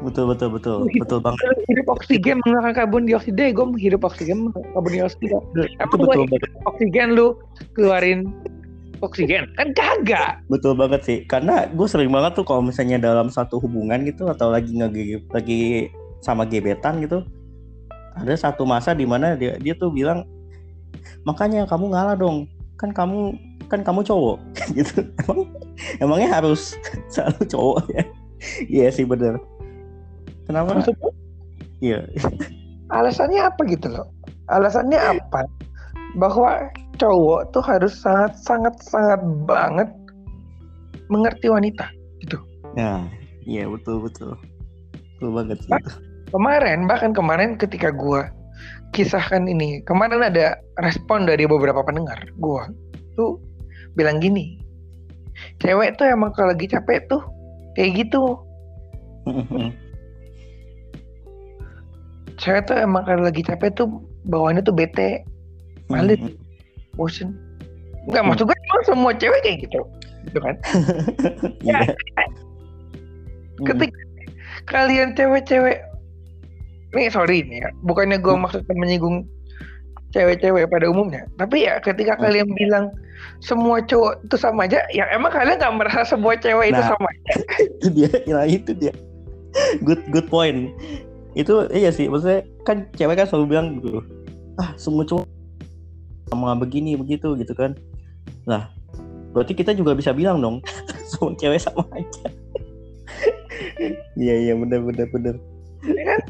Betul 0.00 0.32
betul 0.32 0.48
betul. 0.56 0.76
Iya. 0.88 1.00
betul 1.04 1.18
banget. 1.20 1.40
lu 1.44 1.54
hidup 1.68 1.86
oksigen 1.92 2.36
mengeluarkan 2.44 2.72
karbon 2.76 3.04
dioksida 3.04 3.52
gue 3.52 3.66
menghirup 3.66 4.02
oksigen 4.04 4.52
karbon 4.52 4.92
dioksida. 4.92 5.38
Emang 5.80 5.96
gue 5.96 6.08
betul 6.08 6.24
banget 6.28 6.50
oksigen 6.68 7.08
lu 7.16 7.26
keluarin 7.72 8.20
oksigen? 9.00 9.48
Kan 9.56 9.72
kagak. 9.72 10.44
Betul 10.52 10.76
banget 10.76 11.00
sih. 11.04 11.18
Karena 11.24 11.68
gue 11.72 11.88
sering 11.88 12.12
banget 12.12 12.36
tuh 12.36 12.44
kalau 12.44 12.60
misalnya 12.64 13.00
dalam 13.00 13.32
satu 13.32 13.60
hubungan 13.60 14.04
gitu 14.04 14.28
atau 14.28 14.52
lagi 14.52 14.76
nge 14.76 14.88
lagi 15.32 15.88
sama 16.20 16.44
gebetan 16.44 17.00
gitu 17.00 17.24
ada 18.16 18.34
satu 18.34 18.66
masa 18.66 18.96
di 18.96 19.06
mana 19.06 19.38
dia 19.38 19.56
dia 19.58 19.74
tuh 19.76 19.90
bilang 19.90 20.26
makanya 21.22 21.66
kamu 21.68 21.92
ngalah 21.92 22.16
dong. 22.16 22.48
Kan 22.80 22.90
kamu 22.90 23.36
kan 23.70 23.80
kamu 23.86 24.02
cowok. 24.02 24.38
Gitu. 24.76 25.06
Emang 25.26 25.46
emangnya 26.02 26.40
harus 26.40 26.74
selalu 27.12 27.42
cowok 27.46 27.78
ya? 27.94 28.04
Iya 28.66 28.88
sih 28.90 29.04
bener. 29.04 29.38
Kenapa? 30.48 30.82
Iya. 31.78 32.06
Alasannya 32.90 33.40
apa 33.46 33.60
gitu 33.70 33.86
loh? 33.86 34.06
Alasannya 34.50 34.98
apa? 34.98 35.46
Bahwa 36.18 36.70
cowok 36.98 37.54
tuh 37.54 37.62
harus 37.62 37.94
sangat 37.94 38.34
sangat 38.42 38.74
sangat 38.82 39.20
banget 39.46 39.88
mengerti 41.06 41.46
wanita 41.50 41.86
gitu. 42.22 42.38
Nah, 42.74 43.06
iya 43.46 43.66
betul 43.66 44.02
betul. 44.02 44.34
Betul 45.18 45.30
banget 45.34 45.58
sih 45.62 45.70
itu. 45.74 45.92
Kemarin 46.30 46.86
bahkan 46.86 47.10
kemarin 47.14 47.58
ketika 47.58 47.90
gua 47.90 48.30
kisahkan 48.94 49.46
ini 49.46 49.82
kemarin 49.86 50.22
ada 50.22 50.58
respon 50.82 51.26
dari 51.26 51.46
beberapa 51.46 51.82
pendengar 51.82 52.18
gua 52.38 52.70
tuh 53.14 53.38
bilang 53.94 54.22
gini 54.22 54.58
cewek 55.62 55.98
tuh 55.98 56.06
emang 56.06 56.30
kalau 56.34 56.54
lagi 56.54 56.70
capek 56.70 57.06
tuh 57.10 57.22
kayak 57.74 58.06
gitu 58.06 58.38
cewek 62.40 62.64
tuh 62.66 62.76
emang 62.78 63.04
kalau 63.04 63.22
lagi 63.26 63.44
capek 63.44 63.70
tuh 63.76 63.86
bawaannya 64.26 64.64
tuh 64.64 64.74
bete 64.74 65.24
Males. 65.90 66.20
bosen 66.94 67.34
nggak 68.08 68.24
maksud 68.24 68.48
gue 68.48 68.56
emang 68.56 68.82
semua 68.88 69.12
cewek 69.12 69.40
kayak 69.44 69.58
gitu 69.68 69.80
gitu 70.28 70.38
kan 70.40 70.56
Iya. 71.66 71.80
ketika 73.64 74.00
kalian 74.68 75.12
cewek-cewek 75.16 75.84
nih 76.90 77.08
sorry 77.08 77.42
nih 77.44 77.62
ya 77.62 77.68
bukannya 77.82 78.18
gue 78.18 78.34
maksudnya 78.34 78.74
menyinggung 78.74 79.26
cewek-cewek 80.10 80.66
pada 80.66 80.90
umumnya 80.90 81.22
tapi 81.38 81.62
ya 81.64 81.78
ketika 81.78 82.18
Hmm. 82.18 82.22
kalian 82.26 82.48
bilang 82.58 82.86
semua 83.38 83.78
cowok 83.78 84.26
itu 84.26 84.36
sama 84.36 84.66
aja 84.66 84.82
ya 84.90 85.06
emang 85.14 85.30
kalian 85.30 85.54
nggak 85.54 85.76
merasa 85.76 86.02
semua 86.02 86.34
cewek 86.34 86.74
itu 86.74 86.82
Nah. 86.82 86.90
sama 86.90 87.06
aja 87.06 87.32
itu 87.78 87.86
dia, 87.92 88.10
nah 88.26 88.44
itu 88.44 88.72
dia. 88.74 88.92
Good 89.82 90.14
good 90.14 90.26
point. 90.26 90.70
Itu 91.34 91.66
iya 91.70 91.90
sih, 91.90 92.06
maksudnya 92.06 92.46
kan 92.62 92.86
cewek 92.94 93.18
kan 93.18 93.26
selalu 93.26 93.46
bilang 93.50 93.66
gitu. 93.78 93.98
Ah, 94.56 94.74
semua 94.74 95.02
cowok 95.02 95.26
sama 96.30 96.54
begini 96.54 96.94
begitu 96.94 97.34
gitu 97.34 97.50
kan. 97.54 97.74
Nah, 98.46 98.70
berarti 99.30 99.54
kita 99.54 99.74
juga 99.74 99.94
bisa 99.94 100.14
bilang 100.14 100.38
dong, 100.38 100.62
semua 101.10 101.34
cewek 101.34 101.58
sama 101.58 101.82
aja. 101.94 102.30
Iya 104.14 104.34
iya 104.38 104.54
benar 104.54 104.86
benar 104.86 105.06
benar. 105.10 105.34
Ya 105.84 106.02
kan? 106.04 106.20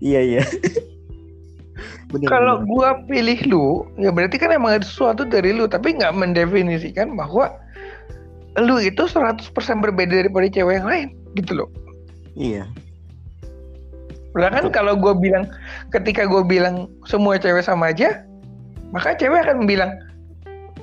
Iya 0.00 0.20
iya. 0.20 0.42
Kalau 2.32 2.64
gua 2.64 3.04
pilih 3.04 3.36
lu 3.50 3.84
ya 4.00 4.08
berarti 4.08 4.40
kan 4.40 4.54
emang 4.54 4.80
ada 4.80 4.86
sesuatu 4.86 5.26
dari 5.26 5.52
lu 5.52 5.68
tapi 5.68 5.92
nggak 5.92 6.14
mendefinisikan 6.16 7.12
bahwa 7.18 7.52
lu 8.56 8.80
itu 8.80 9.04
100% 9.04 9.52
berbeda 9.84 10.24
daripada 10.24 10.48
cewek 10.48 10.80
yang 10.80 10.88
lain 10.88 11.08
gitu 11.36 11.52
loh 11.60 11.68
Iya. 12.36 12.68
Bahkan 14.36 14.68
Betul. 14.68 14.76
kalau 14.76 14.94
gue 15.00 15.14
bilang 15.16 15.48
ketika 15.88 16.28
gue 16.28 16.44
bilang 16.44 16.92
semua 17.08 17.40
cewek 17.40 17.64
sama 17.64 17.90
aja, 17.90 18.20
maka 18.92 19.16
cewek 19.16 19.40
akan 19.48 19.64
bilang, 19.64 19.96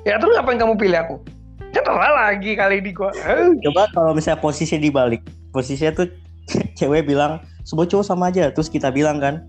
ya 0.03 0.17
terus 0.17 0.33
ngapain 0.33 0.57
kamu 0.57 0.73
pilih 0.75 0.97
aku? 0.97 1.15
Ya 1.77 1.85
terlah 1.85 2.33
lagi 2.33 2.57
kali 2.57 2.81
ini 2.81 2.89
gue. 2.89 3.09
Coba 3.69 3.85
kalau 3.93 4.17
misalnya 4.17 4.41
posisi 4.41 4.81
dibalik, 4.81 5.21
posisinya 5.53 5.93
tuh 5.93 6.09
cewek 6.81 7.05
bilang 7.05 7.37
semua 7.63 7.87
cowok 7.87 8.05
sama 8.05 8.29
aja, 8.31 8.51
terus 8.51 8.67
kita 8.67 8.91
bilang 8.91 9.19
kan, 9.23 9.43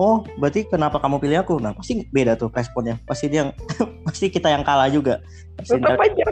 oh 0.00 0.24
berarti 0.40 0.64
kenapa 0.64 0.96
kamu 1.00 1.20
pilih 1.20 1.38
aku? 1.44 1.60
Nah 1.60 1.76
pasti 1.76 2.08
beda 2.10 2.36
tuh 2.40 2.48
responnya, 2.52 2.96
pasti 3.04 3.28
dia 3.28 3.46
yang 3.46 3.50
pasti 4.06 4.32
kita 4.32 4.48
yang 4.48 4.64
kalah 4.64 4.88
juga. 4.88 5.20
Pasti 5.60 5.76
Tetap 5.76 6.00
aja. 6.00 6.24
Iya, 6.24 6.26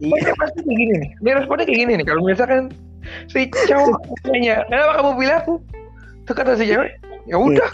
Responnya 0.00 0.34
pasti 0.38 0.58
kayak 0.64 0.78
gini 0.78 0.94
nih. 0.96 1.10
Dia 1.20 1.32
responnya 1.42 1.64
kayak 1.68 1.80
gini 1.84 1.92
nih. 2.00 2.06
Kalau 2.06 2.22
misalkan 2.24 2.62
si 3.28 3.40
cowok 3.50 3.98
nanya, 4.30 4.56
kenapa 4.70 4.92
kamu 5.00 5.10
pilih 5.18 5.36
aku? 5.36 5.54
Tuh 6.28 6.34
kata 6.36 6.52
si 6.56 6.64
cewek, 6.70 6.90
ya 7.26 7.36
udah. 7.36 7.70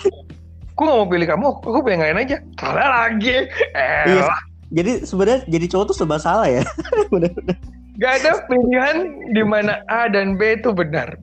Gue 0.77 0.85
gak 0.85 0.97
mau 1.01 1.09
pilih 1.09 1.25
kamu, 1.25 1.49
aku 1.65 1.89
yang 1.89 2.05
lain 2.05 2.21
aja. 2.21 2.37
Salah 2.61 2.89
lagi. 3.05 3.49
Eh, 3.73 4.05
Iya. 4.13 4.29
Jadi 4.67 4.93
sebenarnya 5.07 5.41
jadi 5.47 5.67
cowok 5.73 5.85
tuh 5.93 5.97
serba 5.97 6.19
salah 6.19 6.49
ya. 6.51 6.65
Bener-bener. 7.13 7.57
gak 7.97 8.13
ada 8.21 8.45
pilihan 8.45 8.97
di 9.33 9.41
mana 9.41 9.81
A 9.89 10.05
dan 10.13 10.37
B 10.37 10.61
itu 10.61 10.69
benar. 10.77 11.17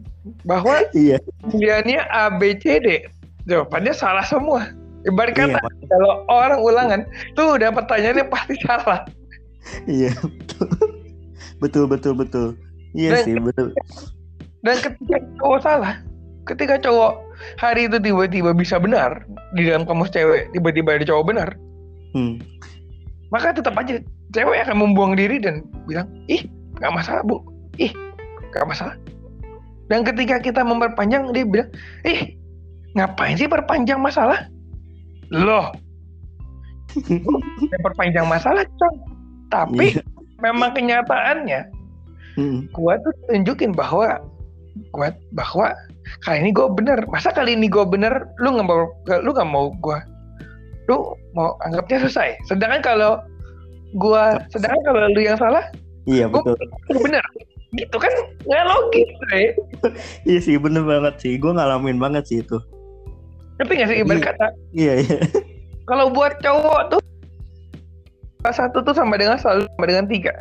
Bahwa 0.43 0.79
iya. 0.93 1.19
pilihannya 1.45 1.99
A, 2.07 2.31
B, 2.31 2.55
C, 2.57 2.79
D. 2.79 3.03
Jawabannya 3.43 3.91
salah 3.91 4.23
semua. 4.23 4.71
Ibarat 5.03 5.36
Iya, 5.36 5.59
kata 5.59 5.67
kalau 5.91 6.23
orang 6.31 6.59
ulangan 6.63 7.01
tuh 7.36 7.59
udah 7.59 7.75
pertanyaannya 7.75 8.23
pasti 8.31 8.55
salah. 8.63 9.03
iya 9.83 10.15
betul. 10.15 10.67
betul 11.59 11.83
betul 11.88 12.13
betul. 12.15 12.47
Iya 12.95 13.19
Dan- 13.19 13.25
sih 13.27 13.36
betul. 13.36 13.67
Dan 14.63 14.79
ketika 14.79 15.19
cowok 15.43 15.59
salah, 15.59 15.99
ketika 16.47 16.79
cowok 16.79 17.19
hari 17.59 17.91
itu 17.91 17.99
tiba-tiba 17.99 18.55
bisa 18.55 18.79
benar 18.79 19.27
di 19.59 19.67
dalam 19.67 19.83
kamus 19.83 20.07
cewek, 20.07 20.47
tiba-tiba 20.55 20.95
ada 20.95 21.03
cowok 21.03 21.25
benar, 21.27 21.49
Hmm. 22.15 22.39
maka 23.27 23.51
tetap 23.51 23.75
aja 23.75 23.99
cewek 24.31 24.63
akan 24.63 24.88
membuang 24.88 25.19
diri 25.19 25.36
dan 25.43 25.67
bilang, 25.83 26.07
ih 26.31 26.47
nggak 26.79 26.95
masalah 26.95 27.27
bu, 27.27 27.43
ih 27.75 27.91
nggak 28.55 28.63
masalah. 28.63 28.95
Dan 29.93 30.01
ketika 30.01 30.41
kita 30.41 30.65
memperpanjang, 30.65 31.29
dia 31.38 31.45
bilang, 31.45 31.69
ih 32.01 32.34
ngapain 32.97 33.38
sih 33.38 33.45
perpanjang 33.45 34.01
masalah? 34.01 34.49
Loh, 35.29 35.69
perpanjang 37.86 38.25
masalah, 38.25 38.65
Cong. 38.82 38.95
Tapi 39.53 39.93
Iya. 39.93 40.01
memang 40.41 40.73
kenyataannya 40.73 41.69
Hmm. 42.34 42.65
gua 42.73 42.97
tuh 43.06 43.13
tunjukin 43.29 43.69
bahwa 43.69 44.17
gua 44.89 45.13
bahwa 45.38 45.69
kali 46.25 46.41
ini 46.41 46.49
gue 46.49 46.65
bener 46.73 47.06
masa 47.06 47.29
kali 47.29 47.53
ini 47.53 47.69
gue 47.69 47.86
bener 47.86 48.25
lu 48.41 48.58
nggak 48.58 48.65
mau 48.65 48.89
lu 49.21 49.29
nggak 49.29 49.45
mau 49.53 49.69
gua 49.77 50.01
lu 50.89 51.13
mau 51.38 51.53
anggapnya 51.62 52.10
selesai 52.10 52.34
sedangkan 52.49 52.82
kalau 52.82 53.21
gua 53.93 54.41
sedangkan 54.49 54.82
kalau 54.82 55.06
lu 55.13 55.21
yang 55.21 55.38
salah 55.38 55.62
Iya 56.10 56.25
gua 56.25 56.41
betul. 56.41 56.58
lu 56.89 56.99
bener 57.06 57.21
gitu 57.73 57.97
kan 57.97 58.13
nggak 58.45 58.63
logis 58.69 59.09
Bre. 59.25 59.43
Iya 60.29 60.39
sih 60.39 60.55
bener 60.62 60.86
banget 60.86 61.15
sih. 61.19 61.33
Gue 61.41 61.51
ngalamin 61.53 61.97
banget 61.97 62.23
sih 62.29 62.39
itu. 62.41 62.57
ngerti 63.53 63.73
nggak 63.77 63.89
sih 63.89 63.97
ibarat 64.01 64.17
Iya. 64.17 64.27
kata 64.33 64.47
Iya 64.73 64.93
iya. 65.05 65.17
kalau 65.86 66.09
buat 66.09 66.33
cowok 66.41 66.81
tuh 66.89 67.01
satu 68.49 68.81
tuh 68.81 68.97
sama 68.97 69.13
dengan 69.15 69.38
selalu 69.38 69.69
sama 69.69 69.86
dengan 69.86 70.05
tiga 70.09 70.33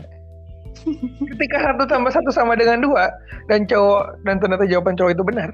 ketika 1.37 1.57
satu 1.61 1.85
tambah 1.87 2.11
satu 2.11 2.33
sama 2.33 2.57
dengan 2.57 2.81
dua 2.83 3.13
dan 3.47 3.69
cowok 3.69 4.17
dan 4.25 4.41
ternyata 4.41 4.65
jawaban 4.65 4.97
cowok 4.97 5.13
itu 5.13 5.23
benar 5.23 5.53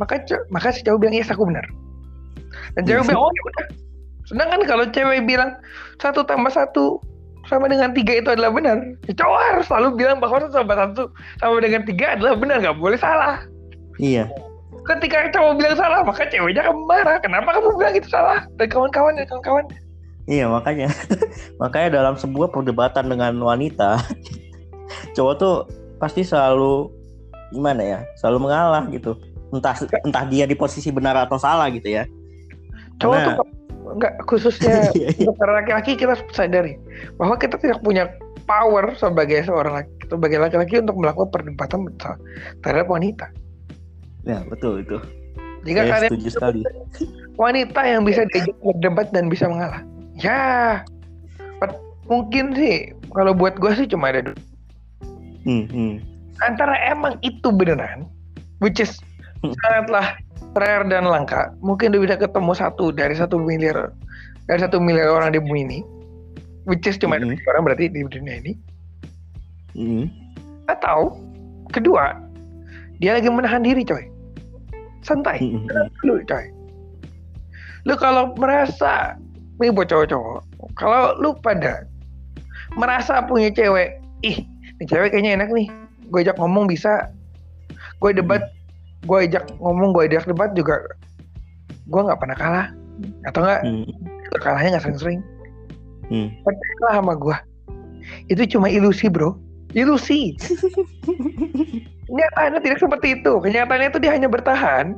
maka 0.00 0.18
maka 0.48 0.72
si 0.72 0.80
cowok 0.82 1.04
bilang 1.04 1.14
yes 1.14 1.28
aku 1.30 1.44
benar 1.44 1.62
dan 2.74 2.88
cewek 2.88 3.04
Iya. 3.04 3.08
bilang 3.12 3.20
oh 3.20 3.30
ya 3.30 3.42
udah 3.44 3.66
sedangkan 4.26 4.60
kalau 4.66 4.84
cewek 4.90 5.20
bilang 5.28 5.50
satu 6.00 6.24
tambah 6.24 6.50
satu 6.50 6.96
sama 7.46 7.66
dengan 7.70 7.90
tiga 7.94 8.18
itu 8.18 8.28
adalah 8.30 8.50
benar. 8.52 8.76
Cowok 9.10 9.40
harus 9.52 9.64
selalu 9.70 9.88
bilang 9.98 10.18
bahwa 10.18 10.42
satu 10.42 10.54
tambah 10.54 10.76
satu 10.76 11.02
sama 11.38 11.56
dengan 11.62 11.82
tiga 11.86 12.18
adalah 12.18 12.34
benar 12.38 12.56
nggak 12.62 12.78
boleh 12.78 12.98
salah. 12.98 13.42
Iya. 13.96 14.28
ketika 14.86 15.34
cowok 15.34 15.58
bilang 15.58 15.74
salah 15.74 16.06
maka 16.06 16.30
ceweknya 16.30 16.62
akan 16.62 16.86
marah. 16.86 17.18
Kenapa 17.18 17.58
kamu 17.58 17.74
bilang 17.74 17.94
itu 17.98 18.06
salah? 18.06 18.46
Dan 18.54 18.70
kawan-kawan 18.70 19.18
dan 19.18 19.26
kawan-kawan. 19.26 19.66
Iya 20.26 20.46
makanya. 20.50 20.90
Makanya 21.62 22.02
dalam 22.02 22.14
sebuah 22.18 22.50
perdebatan 22.50 23.06
dengan 23.10 23.34
wanita 23.38 24.02
cowok 25.18 25.34
tuh 25.38 25.54
pasti 26.02 26.26
selalu 26.26 26.90
gimana 27.54 27.82
ya 27.82 27.98
selalu 28.18 28.46
mengalah 28.46 28.86
gitu. 28.90 29.14
Entah 29.54 29.74
entah 30.02 30.24
dia 30.26 30.46
di 30.46 30.54
posisi 30.58 30.90
benar 30.90 31.14
atau 31.26 31.38
salah 31.38 31.66
gitu 31.70 31.86
ya. 31.90 32.06
Cowok 33.02 33.14
Karena- 33.14 33.38
tuh 33.38 33.55
nggak 33.94 34.14
khususnya 34.26 34.90
Iya, 34.98 35.14
iya. 35.14 35.26
untuk 35.26 35.36
para 35.38 35.62
laki-laki 35.62 35.94
kita 35.94 36.18
sadari 36.34 36.74
bahwa 37.20 37.38
kita 37.38 37.54
tidak 37.60 37.78
punya 37.86 38.10
power 38.46 38.94
sebagai 38.94 39.42
seorang 39.46 39.82
laki, 39.82 39.92
sebagai 40.06 40.38
laki-laki 40.42 40.74
untuk 40.82 40.96
melakukan 40.98 41.30
perdebatan 41.34 41.80
terhadap 42.62 42.86
wanita. 42.90 43.26
ya 44.26 44.42
betul 44.50 44.82
itu 44.82 44.98
Jika 45.66 45.82
saya 45.82 45.90
kalian 46.06 46.10
setuju 46.14 46.30
sekali 46.30 46.60
wanita 47.38 47.80
yang 47.82 48.02
bisa 48.06 48.22
diajak 48.30 48.54
berdebat 48.62 49.10
dan 49.10 49.26
bisa 49.26 49.50
mengalah, 49.50 49.82
ya 50.14 50.82
mungkin 52.06 52.54
sih 52.54 52.94
kalau 53.10 53.34
buat 53.34 53.58
gue 53.58 53.74
sih 53.74 53.86
cuma 53.90 54.14
ada 54.14 54.30
dua. 54.30 54.38
hmm, 55.42 55.66
hmm. 55.66 55.94
antara 56.46 56.74
emang 56.86 57.18
itu 57.26 57.50
beneran, 57.50 58.06
which 58.62 58.78
is 58.78 59.02
Hmm. 59.44 59.52
sangatlah 59.68 60.16
rare 60.56 60.88
dan 60.88 61.04
langka. 61.06 61.52
Mungkin 61.60 61.92
dia 61.92 62.00
bisa 62.00 62.16
ketemu 62.16 62.52
satu 62.56 62.90
dari 62.90 63.12
satu 63.12 63.36
miliar 63.36 63.92
dari 64.48 64.60
satu 64.62 64.80
miliar 64.80 65.12
orang 65.12 65.36
di 65.36 65.40
bumi 65.42 65.60
ini, 65.68 65.78
which 66.64 66.86
is 66.88 66.96
cuma 66.96 67.20
ada 67.20 67.26
Hmm. 67.28 67.38
orang 67.52 67.62
berarti 67.68 67.92
di 67.92 68.00
dunia 68.06 68.34
ini. 68.40 68.52
Hmm. 69.76 70.04
Atau 70.66 71.20
kedua, 71.70 72.16
dia 73.02 73.18
lagi 73.20 73.28
menahan 73.28 73.60
diri, 73.60 73.84
coy. 73.84 74.08
Santai, 75.04 75.38
Hmm, 75.38 75.68
hmm, 75.68 75.86
dulu, 76.02 76.24
coy. 76.26 76.46
Lu 77.86 77.94
kalau 77.94 78.34
merasa 78.34 79.14
ini 79.62 79.70
buat 79.70 79.86
cowok-cowok, 79.92 80.42
kalau 80.74 81.14
lu 81.22 81.30
pada 81.38 81.86
merasa 82.74 83.22
punya 83.22 83.52
cewek, 83.52 84.02
ih, 84.26 84.42
ini 84.42 84.84
cewek 84.88 85.14
kayaknya 85.14 85.42
enak 85.42 85.50
nih. 85.54 85.68
Gue 86.10 86.22
ajak 86.26 86.38
ngomong 86.38 86.66
bisa. 86.66 87.10
Gue 88.02 88.14
debat, 88.14 88.42
gue 89.06 89.18
ajak 89.30 89.46
ngomong, 89.62 89.94
gue 89.94 90.10
ajak 90.10 90.26
debat 90.26 90.50
juga. 90.58 90.82
Gue 91.86 92.00
nggak 92.02 92.18
pernah 92.18 92.36
kalah, 92.36 92.66
atau 93.30 93.40
enggak 93.46 93.62
hmm, 93.62 93.86
kalahnya 94.42 94.68
nggak 94.76 94.84
sering-sering. 94.84 95.20
hmm. 96.10 96.28
Percayalah 96.42 96.92
sama 97.00 97.14
gue. 97.14 97.36
Itu 98.30 98.42
cuma 98.58 98.70
ilusi, 98.70 99.10
bro. 99.10 99.34
ilusi 99.74 100.38
Kenyataannya 102.06 102.62
tidak 102.62 102.78
seperti 102.78 103.18
itu. 103.18 103.32
Kenyataannya 103.42 103.90
itu 103.90 103.98
dia 103.98 104.14
hanya 104.14 104.30
bertahan 104.30 104.94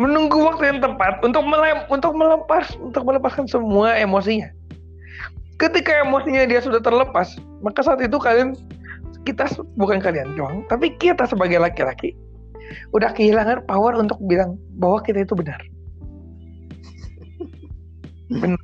menunggu 0.00 0.40
waktu 0.40 0.72
yang 0.72 0.78
tepat 0.80 1.20
untuk 1.20 1.44
melem 1.44 1.84
untuk 1.92 2.16
melepas 2.16 2.72
untuk 2.80 3.04
melepaskan 3.04 3.44
semua 3.44 3.92
emosinya. 4.00 4.48
Ketika 5.60 6.00
emosinya 6.00 6.48
dia 6.48 6.64
sudah 6.64 6.80
terlepas, 6.80 7.36
maka 7.60 7.84
saat 7.84 8.00
itu 8.00 8.16
kalian 8.16 8.56
kita 9.28 9.44
bukan 9.76 10.00
kalian 10.00 10.32
doang, 10.32 10.64
tapi 10.72 10.96
kita 10.96 11.28
sebagai 11.28 11.60
laki-laki 11.60 12.16
udah 12.94 13.10
kehilangan 13.14 13.66
power 13.66 13.96
untuk 13.98 14.18
bilang 14.26 14.56
bahwa 14.78 15.02
kita 15.02 15.24
itu 15.24 15.34
benar. 15.34 15.60
benar. 18.30 18.60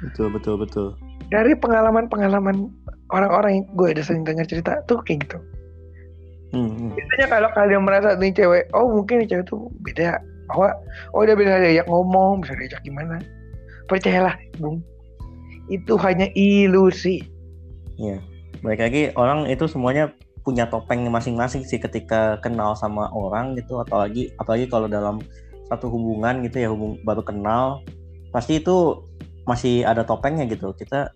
Betul 0.00 0.32
betul 0.32 0.54
betul. 0.56 0.86
Dari 1.28 1.52
pengalaman-pengalaman 1.54 2.72
orang-orang 3.12 3.62
yang 3.62 3.66
gue 3.76 3.88
udah 3.94 4.04
sering 4.04 4.24
dengar 4.24 4.46
cerita 4.48 4.80
tuh 4.88 4.98
kayak 5.04 5.28
gitu. 5.28 5.38
Hmm. 6.50 6.90
Biasanya 6.90 7.26
kalau 7.30 7.48
kalian 7.54 7.86
merasa 7.86 8.18
nih 8.18 8.34
cewek, 8.34 8.66
oh 8.74 8.90
mungkin 8.90 9.22
cewek 9.28 9.46
tuh 9.46 9.70
beda, 9.86 10.18
bahwa 10.50 10.74
oh 11.14 11.22
dia 11.22 11.38
bisa 11.38 11.62
diajak 11.62 11.86
ngomong, 11.86 12.42
bisa 12.42 12.58
diajak 12.58 12.82
gimana. 12.82 13.22
Percayalah, 13.86 14.34
Bung. 14.58 14.82
Itu 15.70 15.94
hanya 16.02 16.26
ilusi. 16.34 17.22
Iya. 18.00 18.18
Baik 18.60 18.80
lagi 18.82 19.02
orang 19.14 19.46
itu 19.46 19.64
semuanya 19.70 20.10
punya 20.40 20.68
topeng 20.68 21.04
masing-masing 21.08 21.62
sih 21.64 21.76
ketika 21.76 22.40
kenal 22.40 22.74
sama 22.76 23.08
orang 23.12 23.56
gitu. 23.56 23.80
Atau 23.80 24.00
lagi 24.00 24.32
apalagi 24.40 24.66
kalau 24.68 24.88
dalam 24.88 25.20
satu 25.70 25.86
hubungan 25.86 26.42
gitu 26.42 26.66
ya 26.66 26.68
hubung 26.72 26.98
baru 27.06 27.22
kenal 27.22 27.78
pasti 28.34 28.58
itu 28.58 29.06
masih 29.46 29.86
ada 29.86 30.02
topengnya 30.02 30.46
gitu. 30.48 30.72
Kita 30.74 31.10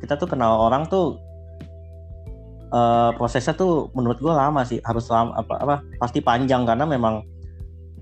kita 0.00 0.16
tuh 0.16 0.28
kenal 0.30 0.70
orang 0.70 0.88
tuh 0.88 1.20
uh, 2.72 3.12
prosesnya 3.14 3.54
tuh 3.54 3.92
menurut 3.92 4.18
gue 4.18 4.32
lama 4.32 4.62
sih. 4.66 4.82
Harus 4.82 5.06
lama 5.10 5.36
apa 5.36 5.54
apa 5.60 5.76
pasti 6.00 6.18
panjang 6.22 6.64
karena 6.64 6.86
memang 6.88 7.22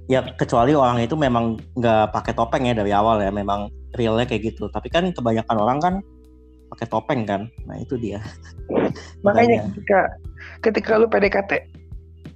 ya 0.08 0.24
kecuali 0.24 0.72
orang 0.72 1.04
itu 1.04 1.12
memang 1.14 1.60
nggak 1.76 2.16
pakai 2.16 2.32
topeng 2.32 2.64
ya 2.64 2.72
dari 2.72 2.90
awal 2.96 3.20
ya 3.20 3.28
memang 3.28 3.68
realnya 3.96 4.24
kayak 4.24 4.54
gitu. 4.54 4.68
Tapi 4.72 4.88
kan 4.88 5.10
kebanyakan 5.12 5.56
orang 5.58 5.78
kan 5.80 5.94
pakai 6.68 6.86
topeng 6.88 7.24
kan? 7.24 7.48
Nah 7.64 7.76
itu 7.80 7.96
dia. 7.96 8.20
Makanya. 9.24 9.68
ketika 9.72 10.00
ketika 10.62 10.98
lu 10.98 11.06
PDKT 11.10 11.68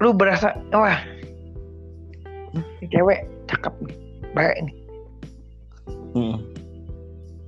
lu 0.03 0.11
berasa 0.15 0.55
wah 0.75 0.99
ini 2.53 2.87
cewek 2.93 3.25
cakep 3.49 3.75
nih 3.87 3.97
baik 4.33 4.57
nih. 4.65 4.77
Hmm. 6.13 6.37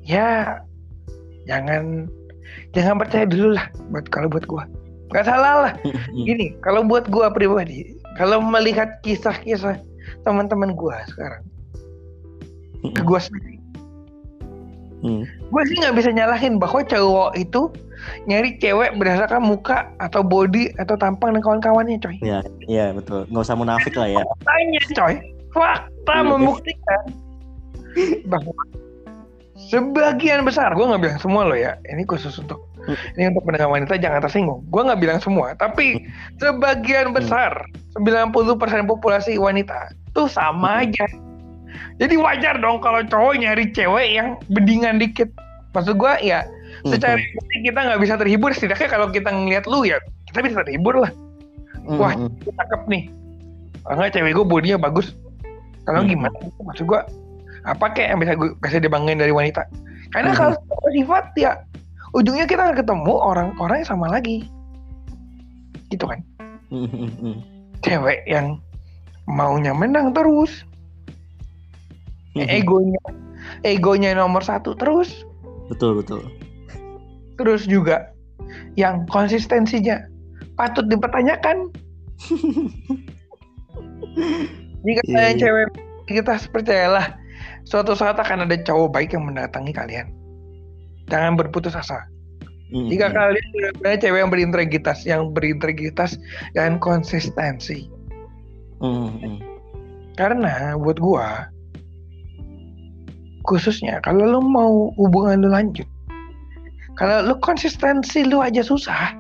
ya 0.04 0.60
jangan 1.44 2.08
jangan 2.72 2.96
percaya 3.00 3.28
dulu 3.28 3.56
lah 3.56 3.66
buat 3.92 4.08
kalau 4.08 4.28
buat 4.32 4.44
gua. 4.48 4.64
Nggak 5.12 5.26
salah 5.28 5.54
lah. 5.68 5.72
Gini 6.28 6.56
kalau 6.64 6.80
buat 6.84 7.08
gua 7.12 7.28
pribadi 7.28 7.94
kalau 8.16 8.40
melihat 8.40 9.02
kisah-kisah 9.04 9.76
teman-teman 10.24 10.72
gua 10.72 11.02
sekarang 11.12 11.44
ke 12.94 13.02
gua 13.04 13.20
sendiri 13.20 13.53
hmm. 15.04 15.22
gua 15.52 15.62
sih 15.68 15.76
nggak 15.76 15.94
bisa 16.00 16.10
nyalahin 16.10 16.56
bahwa 16.56 16.80
cowok 16.80 17.36
itu 17.36 17.68
nyari 18.24 18.56
cewek 18.58 18.96
berdasarkan 18.96 19.44
muka 19.44 19.88
atau 20.00 20.24
body 20.24 20.72
atau 20.80 20.96
tampang 20.96 21.36
dan 21.36 21.42
kawan-kawannya 21.44 22.00
coy 22.00 22.16
iya 22.24 22.40
iya 22.66 22.90
betul 22.96 23.28
nggak 23.28 23.44
usah 23.44 23.56
munafik 23.56 23.94
lah 23.94 24.08
ya 24.08 24.24
tanya 24.48 24.82
coy 24.96 25.14
fakta 25.54 26.14
iya. 26.16 26.26
membuktikan 26.26 27.04
bahwa 28.26 28.54
sebagian 29.70 30.42
besar 30.42 30.74
gue 30.74 30.82
nggak 30.82 31.02
bilang 31.02 31.20
semua 31.22 31.46
loh 31.46 31.54
ya 31.54 31.78
ini 31.88 32.02
khusus 32.02 32.34
untuk 32.42 32.66
hmm. 32.84 33.16
ini 33.16 33.30
untuk 33.30 33.46
pendengar 33.46 33.70
wanita 33.70 33.94
jangan 33.96 34.20
tersinggung 34.20 34.60
gue 34.68 34.82
nggak 34.82 35.00
bilang 35.00 35.18
semua 35.22 35.54
tapi 35.54 36.02
hmm. 36.02 36.42
sebagian 36.42 37.14
hmm. 37.14 37.16
besar 37.16 37.52
90% 37.96 38.34
populasi 38.90 39.38
wanita 39.38 39.94
tuh 40.12 40.26
sama 40.26 40.82
aja 40.82 41.06
jadi 42.02 42.14
wajar 42.18 42.54
dong 42.59 42.83
kalau 42.83 43.07
cowok 43.07 43.38
nyari 43.38 43.70
cewek 43.70 44.09
yang 44.18 44.28
bedingan 44.50 44.98
dikit. 44.98 45.30
Maksud 45.74 45.98
gue 45.98 46.14
ya 46.22 46.46
secara 46.87 47.18
kita 47.50 47.78
nggak 47.78 48.00
bisa 48.02 48.14
terhibur. 48.18 48.50
Setidaknya 48.50 48.88
kalau 48.90 49.07
kita 49.11 49.30
ngeliat 49.30 49.64
lu 49.70 49.87
ya 49.87 49.98
kita 50.30 50.42
bisa 50.42 50.62
terhibur 50.66 50.98
lah. 50.98 51.12
Wah 51.87 52.14
cakep 52.42 52.83
nih. 52.90 53.11
Enggak 53.87 54.11
cewek 54.16 54.33
gue 54.35 54.46
bodinya 54.46 54.78
bagus. 54.90 55.14
Kalau 55.85 56.02
gimana? 56.02 56.35
Maksud 56.64 56.85
gue 56.88 57.00
apa 57.64 57.87
kayak 57.94 58.16
yang 58.16 58.20
bisa 58.20 58.33
gue 58.35 58.50
bisa 58.59 58.78
dibanggain 58.83 59.20
dari 59.20 59.30
wanita? 59.30 59.62
Karena 60.11 60.35
mm-hmm. 60.35 60.57
kalau 60.66 60.90
sifat 60.94 61.24
ya 61.38 61.52
ujungnya 62.14 62.46
kita 62.46 62.70
akan 62.70 62.76
ketemu 62.78 63.14
orang-orang 63.14 63.83
yang 63.83 63.88
sama 63.88 64.07
lagi. 64.11 64.48
Gitu 65.92 66.04
kan? 66.11 66.20
Mm-hmm. 66.74 67.38
cewek 67.85 68.24
yang 68.26 68.59
maunya 69.30 69.70
menang 69.70 70.11
terus. 70.11 70.66
Egonya 72.38 73.02
egonya 73.62 74.10
nomor 74.18 74.42
satu 74.42 74.74
terus 74.74 75.24
betul 75.70 76.02
betul 76.02 76.22
terus 77.38 77.66
juga 77.66 78.10
yang 78.78 79.06
konsistensinya 79.10 80.06
patut 80.58 80.86
dipertanyakan 80.90 81.70
jika 84.84 85.02
yeah, 85.08 85.32
yeah. 85.32 85.38
cewek 85.38 85.68
kita 86.04 86.36
percayalah 86.52 87.16
suatu 87.64 87.96
saat 87.96 88.20
akan 88.20 88.44
ada 88.44 88.56
cowok 88.60 88.92
baik 88.92 89.10
yang 89.16 89.24
mendatangi 89.24 89.72
kalian. 89.72 90.12
Jangan 91.08 91.36
berputus 91.36 91.76
asa. 91.76 92.04
Mm-hmm. 92.72 92.88
Jika 92.92 93.06
kalian 93.12 93.48
benar 93.80 93.96
cewek 94.00 94.20
yang 94.20 94.32
berintegritas, 94.32 94.98
yang 95.04 95.22
berintegritas 95.32 96.16
dan 96.56 96.80
konsistensi. 96.80 97.88
Mm-hmm. 98.80 99.36
Karena 100.16 100.78
buat 100.78 101.00
gua, 101.00 101.48
khususnya 103.44 104.00
kalau 104.00 104.24
lo 104.24 104.40
mau 104.40 104.90
hubungan 104.96 105.44
lo 105.44 105.52
lanjut, 105.52 105.87
kalau 106.96 107.24
lo 107.24 107.35
konsistensi 107.40 108.24
lo 108.24 108.40
aja 108.40 108.64
susah, 108.64 109.14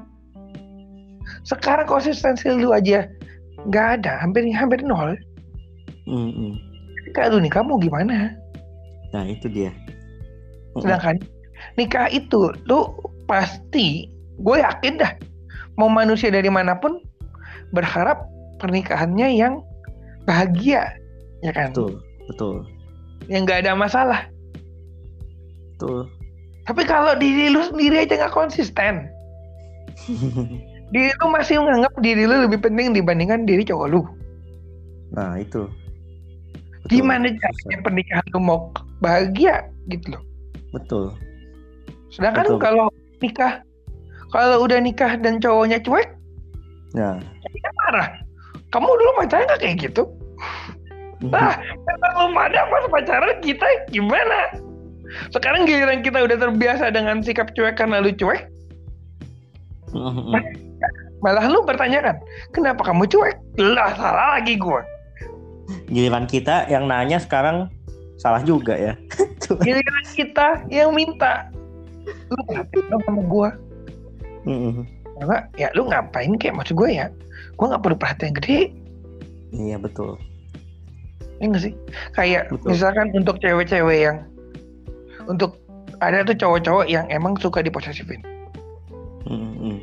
sekarang 1.44 1.86
konsistensi 1.86 2.48
lo 2.50 2.72
aja 2.72 3.06
nggak 3.68 4.00
ada, 4.00 4.20
hampir 4.20 4.44
hampir 4.52 4.80
nol. 4.84 5.16
Mm-hmm 6.04 6.74
nikah 7.14 7.30
lu 7.30 7.38
nikah 7.38 7.62
mau 7.62 7.78
gimana? 7.78 8.34
Nah 9.14 9.22
itu 9.22 9.46
dia. 9.46 9.70
Sedangkan 10.74 11.22
nikah 11.78 12.10
itu 12.10 12.50
lu 12.66 12.90
pasti 13.30 14.10
gue 14.42 14.56
yakin 14.58 14.98
dah 14.98 15.14
mau 15.78 15.86
manusia 15.86 16.34
dari 16.34 16.50
mana 16.50 16.74
pun 16.74 16.98
berharap 17.70 18.26
pernikahannya 18.58 19.30
yang 19.30 19.62
bahagia 20.26 20.90
ya 21.46 21.54
kan? 21.54 21.70
Betul 21.70 22.02
betul 22.26 22.66
yang 23.30 23.48
nggak 23.48 23.64
ada 23.66 23.72
masalah 23.76 24.28
betul 25.74 26.08
tapi 26.64 26.82
kalau 26.88 27.12
diri 27.16 27.52
lu 27.52 27.60
sendiri 27.68 28.04
aja 28.04 28.14
nggak 28.24 28.34
konsisten 28.34 29.08
diri 30.94 31.10
lu 31.20 31.26
masih 31.32 31.60
menganggap 31.60 31.94
diri 32.00 32.24
lu 32.24 32.44
lebih 32.48 32.60
penting 32.60 32.92
dibandingkan 32.96 33.44
diri 33.48 33.64
cowok 33.64 33.88
lu 33.90 34.00
nah 35.14 35.38
itu 35.38 35.68
Betul. 36.84 37.00
Gimana 37.00 37.26
caranya 37.40 37.78
pernikahan 37.80 38.26
lu 38.36 38.40
mau 38.44 38.58
bahagia 39.00 39.64
gitu 39.88 40.12
loh. 40.12 40.22
Betul. 40.76 41.16
Sedangkan 42.12 42.44
Betul. 42.44 42.60
kalau 42.60 42.86
nikah, 43.24 43.52
kalau 44.28 44.56
udah 44.68 44.78
nikah 44.84 45.16
dan 45.16 45.40
cowoknya 45.40 45.80
cuek, 45.80 46.12
ya. 46.92 47.16
Kita 47.40 47.70
marah. 47.84 48.20
Kamu 48.68 48.84
dulu 48.84 49.10
pacaran 49.16 49.48
gak 49.48 49.60
kayak 49.64 49.76
gitu? 49.80 50.02
Nah, 51.30 51.56
belum 51.86 52.34
ada 52.36 52.60
pas 52.68 52.84
pacaran 52.92 53.38
kita 53.40 53.66
gimana? 53.88 54.60
Sekarang 55.30 55.64
giliran 55.64 56.02
kita 56.02 56.24
udah 56.24 56.36
terbiasa 56.36 56.90
dengan 56.90 57.22
sikap 57.22 57.52
cuek 57.54 57.78
karena 57.78 58.02
lu 58.02 58.10
cuek. 58.12 58.50
Malah 61.24 61.46
lu 61.48 61.64
bertanya 61.64 62.12
kan, 62.12 62.16
kenapa 62.52 62.84
kamu 62.84 63.08
cuek? 63.08 63.36
Lah 63.56 63.94
salah 63.96 64.36
lagi 64.40 64.58
gua 64.58 64.84
giliran 65.88 66.24
kita 66.28 66.68
yang 66.68 66.88
nanya 66.88 67.20
sekarang 67.20 67.68
salah 68.20 68.40
juga 68.44 68.76
ya 68.76 68.94
giliran 69.64 70.06
kita 70.14 70.64
yang 70.70 70.92
minta 70.94 71.48
lu 72.04 72.40
ngapain 72.52 72.84
dong 72.92 73.02
sama 73.08 73.22
gue 73.24 73.48
karena 75.14 75.36
ya 75.56 75.68
lu 75.72 75.88
ngapain 75.88 76.32
kayak 76.36 76.56
maksud 76.56 76.76
gue 76.76 76.90
ya 76.92 77.06
gue 77.54 77.66
nggak 77.66 77.82
perlu 77.82 77.96
perhatian 77.96 78.32
gede 78.36 78.60
iya 79.54 79.76
betul 79.80 80.20
ya 81.40 81.44
gak 81.50 81.62
sih 81.62 81.74
kayak 82.14 82.42
betul. 82.50 82.68
misalkan 82.70 83.06
untuk 83.14 83.36
cewek-cewek 83.42 83.98
yang 84.10 84.18
untuk 85.26 85.58
ada 86.02 86.26
tuh 86.26 86.36
cowok-cowok 86.36 86.86
yang 86.90 87.06
emang 87.10 87.34
suka 87.38 87.62
diposesifin 87.62 88.20
mm-hmm. 89.26 89.82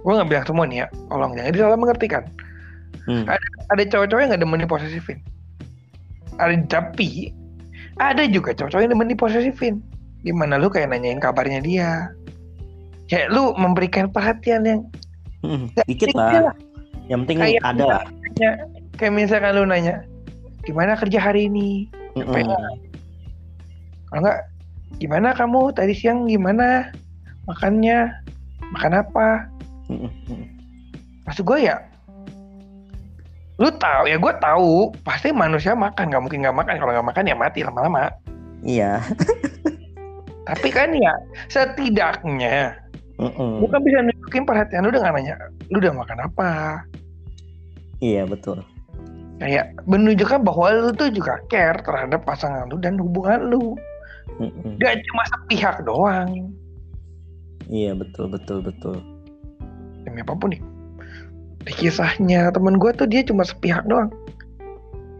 gue 0.00 0.12
nggak 0.16 0.28
bilang 0.28 0.46
semua 0.48 0.64
nih 0.64 0.84
ya 0.84 0.86
tolong 1.12 1.32
jangan 1.36 1.52
disalah 1.52 1.76
mengerti 1.76 2.06
kan 2.08 2.24
hmm. 3.04 3.24
ada 3.28 3.46
ada 3.76 3.82
cowok-cowok 3.84 4.20
yang 4.20 4.30
gak 4.32 4.42
demen 4.42 4.64
posesifin 4.64 5.18
ada 6.40 6.54
tapi 6.68 7.36
ada 8.00 8.24
juga 8.24 8.56
cowok-cowok 8.56 8.82
yang 8.84 8.92
demen 8.96 9.12
posesifin 9.18 9.74
gimana 10.24 10.56
lu 10.56 10.72
kayak 10.72 10.92
nanyain 10.92 11.20
kabarnya 11.20 11.60
dia 11.60 11.90
ya 13.12 13.28
lu 13.28 13.52
memberikan 13.60 14.08
perhatian 14.08 14.64
yang 14.64 14.80
Hmm, 15.40 15.72
dikit 15.88 16.12
penting 16.12 16.42
lah. 16.44 16.56
Yang 17.08 17.18
penting 17.26 17.38
Kayak 17.40 17.62
ada 17.64 17.84
lah. 17.84 18.02
kayak 19.00 19.12
misalkan 19.16 19.52
lu 19.56 19.64
nanya 19.64 20.04
gimana 20.62 20.92
kerja 20.96 21.18
hari 21.20 21.48
ini 21.48 21.88
Mm-mm. 22.16 22.34
kalau 24.10 24.20
enggak 24.20 24.38
gimana 24.98 25.32
kamu 25.32 25.70
tadi 25.72 25.94
siang 25.94 26.26
gimana 26.26 26.90
makannya 27.46 28.10
makan 28.74 28.92
apa 29.00 29.28
Mm-mm. 29.88 30.40
maksud 31.24 31.46
gue 31.46 31.70
ya 31.70 31.78
lu 33.60 33.68
tahu 33.76 34.08
ya 34.08 34.16
gue 34.16 34.32
tahu 34.40 34.88
pasti 35.04 35.30
manusia 35.30 35.76
makan 35.76 36.08
nggak 36.08 36.22
mungkin 36.24 36.40
nggak 36.42 36.56
makan 36.56 36.74
kalau 36.80 36.92
nggak 36.96 37.08
makan 37.12 37.28
ya 37.28 37.36
mati 37.36 37.60
lama-lama 37.64 38.08
Iya. 38.60 39.00
tapi 40.48 40.68
kan 40.68 40.92
ya 40.92 41.12
setidaknya 41.48 42.76
Mm-mm. 43.20 43.60
lu 43.60 43.66
kan 43.68 43.80
bisa 43.84 44.00
nunjukin 44.00 44.44
perhatian 44.48 44.84
lu 44.84 44.92
dengan 44.92 45.16
nanya 45.16 45.36
lu 45.68 45.76
udah 45.80 45.92
makan 45.96 46.18
apa 46.24 46.50
Iya 48.00 48.24
betul. 48.24 48.64
Kayak 49.40 49.72
menunjukkan 49.88 50.44
bahwa 50.44 50.68
lu 50.76 50.92
tuh 50.92 51.08
juga 51.08 51.40
care 51.48 51.80
terhadap 51.80 52.20
pasangan 52.28 52.68
lu 52.68 52.76
dan 52.76 53.00
hubungan 53.00 53.48
lu. 53.48 53.74
Mm-mm. 54.36 54.78
gak 54.78 55.00
cuma 55.10 55.22
sepihak 55.26 55.76
doang. 55.82 56.54
Iya 57.66 57.96
betul 57.96 58.30
betul 58.30 58.62
betul. 58.62 59.00
demi 60.04 60.24
apa 60.24 60.32
pun 60.32 60.52
nih. 60.52 60.62
Di 61.66 61.72
kisahnya 61.76 62.52
temen 62.52 62.80
gue 62.80 62.92
tuh 62.94 63.08
dia 63.08 63.24
cuma 63.24 63.44
sepihak 63.44 63.84
doang. 63.88 64.12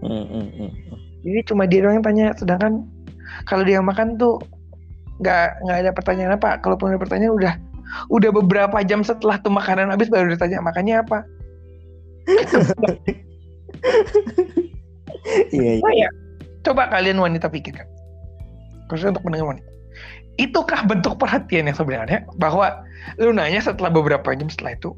Mm-mm. 0.05 0.73
jadi 1.21 1.41
cuma 1.49 1.65
dia 1.65 1.85
doang 1.85 2.01
yang 2.01 2.07
tanya. 2.07 2.27
Sedangkan 2.37 2.85
kalau 3.49 3.65
dia 3.65 3.81
makan 3.81 4.21
tuh 4.21 4.41
nggak 5.21 5.65
nggak 5.65 5.79
ada 5.85 5.91
pertanyaan 5.97 6.33
apa. 6.37 6.61
Kalaupun 6.61 6.93
ada 6.93 7.01
pertanyaan 7.01 7.35
udah 7.37 7.55
udah 8.09 8.31
beberapa 8.31 8.79
jam 8.87 9.03
setelah 9.03 9.41
tuh 9.43 9.53
makanan 9.53 9.91
habis 9.91 10.07
baru 10.07 10.31
ditanya 10.31 10.63
makannya 10.63 11.03
apa 11.03 11.27
Iya 15.53 15.79
iya. 15.79 15.85
Nah, 15.85 15.95
ya, 15.95 16.09
coba 16.65 16.89
kalian 16.89 17.21
wanita 17.21 17.53
pikirkan 17.53 17.85
khususnya 18.91 19.15
untuk 19.15 19.25
pendengar 19.31 19.55
wanita. 19.55 19.71
Itukah 20.41 20.81
bentuk 20.89 21.15
perhatian 21.21 21.71
yang 21.71 21.77
sebenarnya 21.79 22.27
bahwa 22.41 22.83
lu 23.23 23.31
nanya 23.31 23.63
setelah 23.63 23.93
beberapa 23.93 24.35
jam 24.35 24.51
setelah 24.51 24.75
itu 24.75 24.91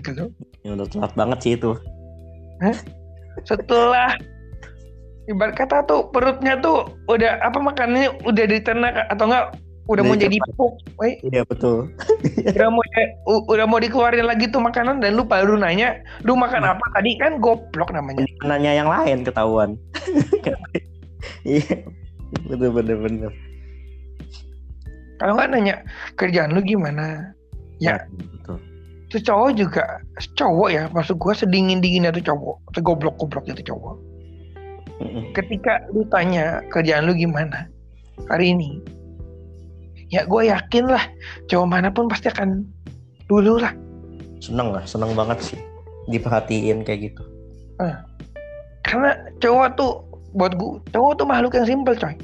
gitu 0.00 0.10
loh? 0.16 0.30
Ya, 0.64 0.72
udah 0.78 0.88
telat 0.88 1.12
banget 1.12 1.38
sih 1.44 1.52
itu. 1.60 1.76
setelah 3.44 4.16
ibarat 5.28 5.54
kata 5.58 5.84
tuh 5.84 6.08
perutnya 6.08 6.56
tuh 6.64 6.88
udah 7.12 7.36
apa 7.44 7.58
makanannya 7.60 8.16
udah 8.24 8.44
diternak 8.48 8.96
atau 9.12 9.28
enggak 9.28 9.46
udah 9.86 10.02
Udah 10.02 10.02
mau 10.02 10.16
jadi 10.18 10.36
pupuk, 10.50 10.72
Iya 11.24 11.42
betul. 11.46 11.94
udah 12.58 12.68
mau 12.68 12.82
u- 13.24 13.46
udah 13.46 13.66
mau 13.66 13.78
dikeluarin 13.78 14.26
lagi 14.26 14.50
tuh 14.50 14.58
makanan 14.58 14.98
dan 14.98 15.14
lu 15.14 15.22
baru 15.22 15.54
nanya 15.54 15.94
lu 16.22 16.34
makan 16.34 16.66
apa 16.66 16.82
tadi 16.90 17.14
kan 17.16 17.38
goblok 17.38 17.90
namanya 17.90 18.26
Nanya 18.42 18.72
yang 18.74 18.90
lain 18.90 19.22
ketahuan. 19.22 19.78
Iya. 21.42 21.82
betul 22.46 22.70
betul 22.70 22.98
betul. 23.00 23.32
kalau 25.16 25.32
nggak 25.34 25.48
nanya 25.48 25.74
kerjaan 26.14 26.50
lu 26.50 26.60
gimana 26.60 27.32
Ya. 27.76 28.02
Betul. 28.10 28.56
tuh 29.08 29.20
cowok 29.22 29.50
juga 29.54 29.84
cowok 30.34 30.68
ya 30.70 30.82
maksud 30.90 31.14
gua 31.16 31.32
sedingin 31.32 31.78
dinginnya 31.78 32.10
tuh 32.10 32.24
cowok 32.24 32.56
segoblok 32.72 33.14
gobloknya 33.16 33.54
tuh 33.54 33.66
cowok 33.70 33.96
Mm-mm. 34.96 35.24
ketika 35.32 35.84
lu 35.90 36.02
tanya 36.08 36.64
kerjaan 36.70 37.04
lu 37.04 37.12
gimana 37.12 37.68
hari 38.26 38.56
ini 38.56 38.80
ya 40.10 40.26
gue 40.26 40.42
yakin 40.48 40.84
lah. 40.90 41.04
Cowok 41.50 41.66
mana 41.66 41.88
pun 41.90 42.06
pasti 42.06 42.30
akan 42.30 42.62
dulu 43.26 43.58
lah. 43.62 43.72
Seneng 44.38 44.70
lah, 44.70 44.84
seneng 44.86 45.16
banget 45.16 45.38
sih 45.42 45.60
diperhatiin 46.06 46.86
kayak 46.86 47.12
gitu. 47.12 47.22
karena 48.86 49.18
cowok 49.42 49.68
tuh 49.76 49.92
buat 50.38 50.54
gue 50.54 50.78
cowok 50.94 51.12
tuh 51.18 51.26
makhluk 51.26 51.52
yang 51.58 51.66
simpel 51.66 51.98
coy. 51.98 52.14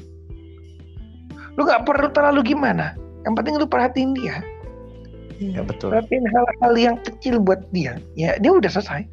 Lu 1.59 1.67
nggak 1.67 1.83
perlu 1.85 2.07
terlalu 2.09 2.55
gimana. 2.55 2.95
Yang 3.27 3.33
penting 3.37 3.53
lu 3.59 3.67
perhatiin 3.67 4.11
dia. 4.17 4.41
Iya 5.37 5.61
betul. 5.65 5.91
perhatiin 5.91 6.25
hal-hal 6.25 6.73
yang 6.79 6.95
kecil 7.03 7.37
buat 7.37 7.61
dia. 7.75 7.99
Ya 8.15 8.39
dia 8.39 8.51
udah 8.55 8.71
selesai. 8.71 9.05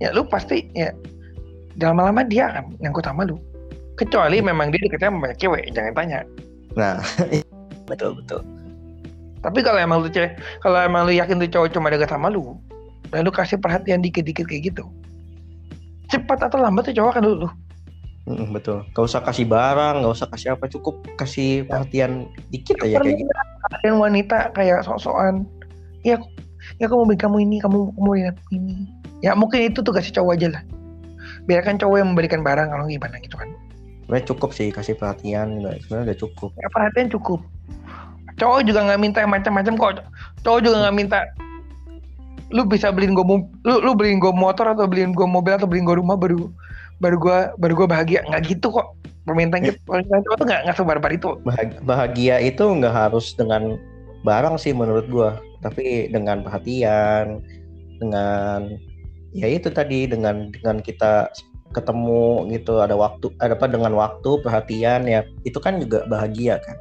Ya 0.00 0.10
lu 0.16 0.26
pasti 0.26 0.66
ya 0.74 0.90
dalam 1.76 2.00
lama 2.00 2.24
dia 2.26 2.50
akan 2.50 2.74
nyangkut 2.80 3.04
sama 3.04 3.28
lu. 3.28 3.36
Kecuali 3.94 4.42
memang 4.42 4.74
dia 4.74 4.80
deketnya 4.82 5.12
sama 5.12 5.18
banyak 5.28 5.38
cewek 5.38 5.62
jangan 5.70 5.92
tanya. 5.94 6.20
Nah, 6.74 6.98
betul 7.84 8.16
betul. 8.18 8.40
Tapi 9.44 9.60
kalau 9.60 9.76
emang 9.76 10.00
lu 10.00 10.08
cewek, 10.08 10.40
kalau 10.64 10.80
emang 10.80 11.04
lu 11.04 11.12
yakin 11.12 11.36
tuh 11.36 11.50
cowok 11.52 11.76
cuma 11.76 11.92
dekat 11.92 12.08
sama 12.08 12.32
lu, 12.32 12.56
dan 13.12 13.28
lu 13.28 13.32
kasih 13.32 13.60
perhatian 13.60 14.00
dikit-dikit 14.00 14.48
kayak 14.48 14.72
gitu, 14.72 14.88
cepat 16.08 16.48
atau 16.48 16.56
lambat 16.56 16.88
tuh 16.88 16.96
cowok 16.96 17.10
akan 17.12 17.24
dulu. 17.28 17.48
Mm-mm, 18.24 18.56
betul. 18.56 18.80
Gak 18.96 19.04
usah 19.04 19.20
kasih 19.20 19.44
barang, 19.44 20.00
gak 20.00 20.14
usah 20.16 20.28
kasih 20.32 20.56
apa, 20.56 20.64
cukup 20.72 20.96
kasih 21.20 21.68
perhatian 21.68 22.32
dikit 22.48 22.80
aja 22.80 23.04
kayak 23.04 23.20
gitu. 23.20 23.32
Perhatian 23.68 23.96
wanita 24.00 24.48
kayak 24.56 24.80
sok-sokan, 24.88 25.44
ya, 26.08 26.16
ya 26.80 26.88
aku 26.88 27.04
mau 27.04 27.04
beli 27.04 27.20
kamu 27.20 27.36
ini, 27.44 27.56
kamu 27.60 27.92
kamu 27.92 28.00
mau 28.00 28.16
beli 28.16 28.32
aku 28.32 28.48
ini. 28.56 28.88
Ya 29.20 29.36
mungkin 29.36 29.68
itu 29.68 29.84
tuh 29.84 29.92
kasih 29.92 30.16
cowok 30.16 30.40
aja 30.40 30.48
lah. 30.56 30.62
Biarkan 31.44 31.76
cowok 31.76 32.00
yang 32.00 32.08
memberikan 32.16 32.40
barang 32.40 32.72
kalau 32.72 32.88
gimana 32.88 33.20
gitu 33.20 33.36
kan. 33.36 33.52
Sebenarnya 34.04 34.26
cukup 34.30 34.50
sih 34.52 34.68
kasih 34.68 34.94
perhatian, 35.00 35.64
sebenarnya 35.84 36.12
udah 36.12 36.18
cukup. 36.20 36.50
Ya, 36.60 36.68
perhatian 36.68 37.08
cukup. 37.08 37.40
Cowok 38.36 38.60
juga 38.68 38.80
nggak 38.84 39.00
minta 39.00 39.18
yang 39.24 39.32
macam-macam 39.32 39.74
kok. 39.80 39.92
Cowok 40.44 40.60
juga 40.60 40.76
nggak 40.84 40.96
minta 40.96 41.18
lu 42.52 42.62
bisa 42.68 42.92
beliin 42.92 43.16
gue 43.16 43.24
lu 43.66 43.74
lu 43.82 43.96
beliin 43.96 44.20
gue 44.20 44.30
motor 44.30 44.68
atau 44.68 44.84
beliin 44.86 45.16
gue 45.16 45.26
mobil 45.26 45.56
atau 45.56 45.66
beliin 45.66 45.88
gue 45.88 45.96
rumah 45.96 46.14
baru 46.14 46.52
baru 47.02 47.16
gue 47.18 47.38
baru 47.58 47.72
gue 47.82 47.88
bahagia 47.88 48.20
nggak 48.30 48.46
gitu 48.46 48.70
kok 48.70 48.94
permintaan 49.26 49.64
kita 49.66 49.80
permintaan 49.88 50.22
cowok 50.22 50.36
tuh 50.38 50.46
nggak 50.46 50.60
nggak 50.68 50.76
sebarbar 50.76 51.10
itu 51.10 51.28
Bahag- 51.42 51.80
Bahagia 51.82 52.36
itu 52.44 52.62
nggak 52.62 52.94
harus 52.94 53.34
dengan 53.34 53.80
barang 54.24 54.56
sih 54.56 54.72
menurut 54.72 55.06
gua, 55.12 55.38
tapi 55.60 56.08
dengan 56.08 56.40
perhatian, 56.40 57.44
dengan 58.00 58.80
ya 59.36 59.46
itu 59.46 59.68
tadi 59.68 60.08
dengan 60.08 60.48
dengan 60.50 60.80
kita 60.80 61.28
ketemu 61.74 62.48
gitu 62.54 62.80
ada 62.80 62.94
waktu 62.94 63.34
ada 63.42 63.58
apa 63.58 63.66
dengan 63.66 63.92
waktu 63.98 64.40
perhatian 64.40 65.04
ya 65.10 65.26
itu 65.42 65.58
kan 65.58 65.82
juga 65.82 66.06
bahagia 66.06 66.62
kan? 66.62 66.76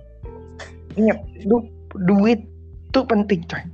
Ingat 0.96 1.20
du, 1.50 1.66
duit 2.06 2.46
tuh 2.94 3.04
penting 3.04 3.42
coy. 3.50 3.66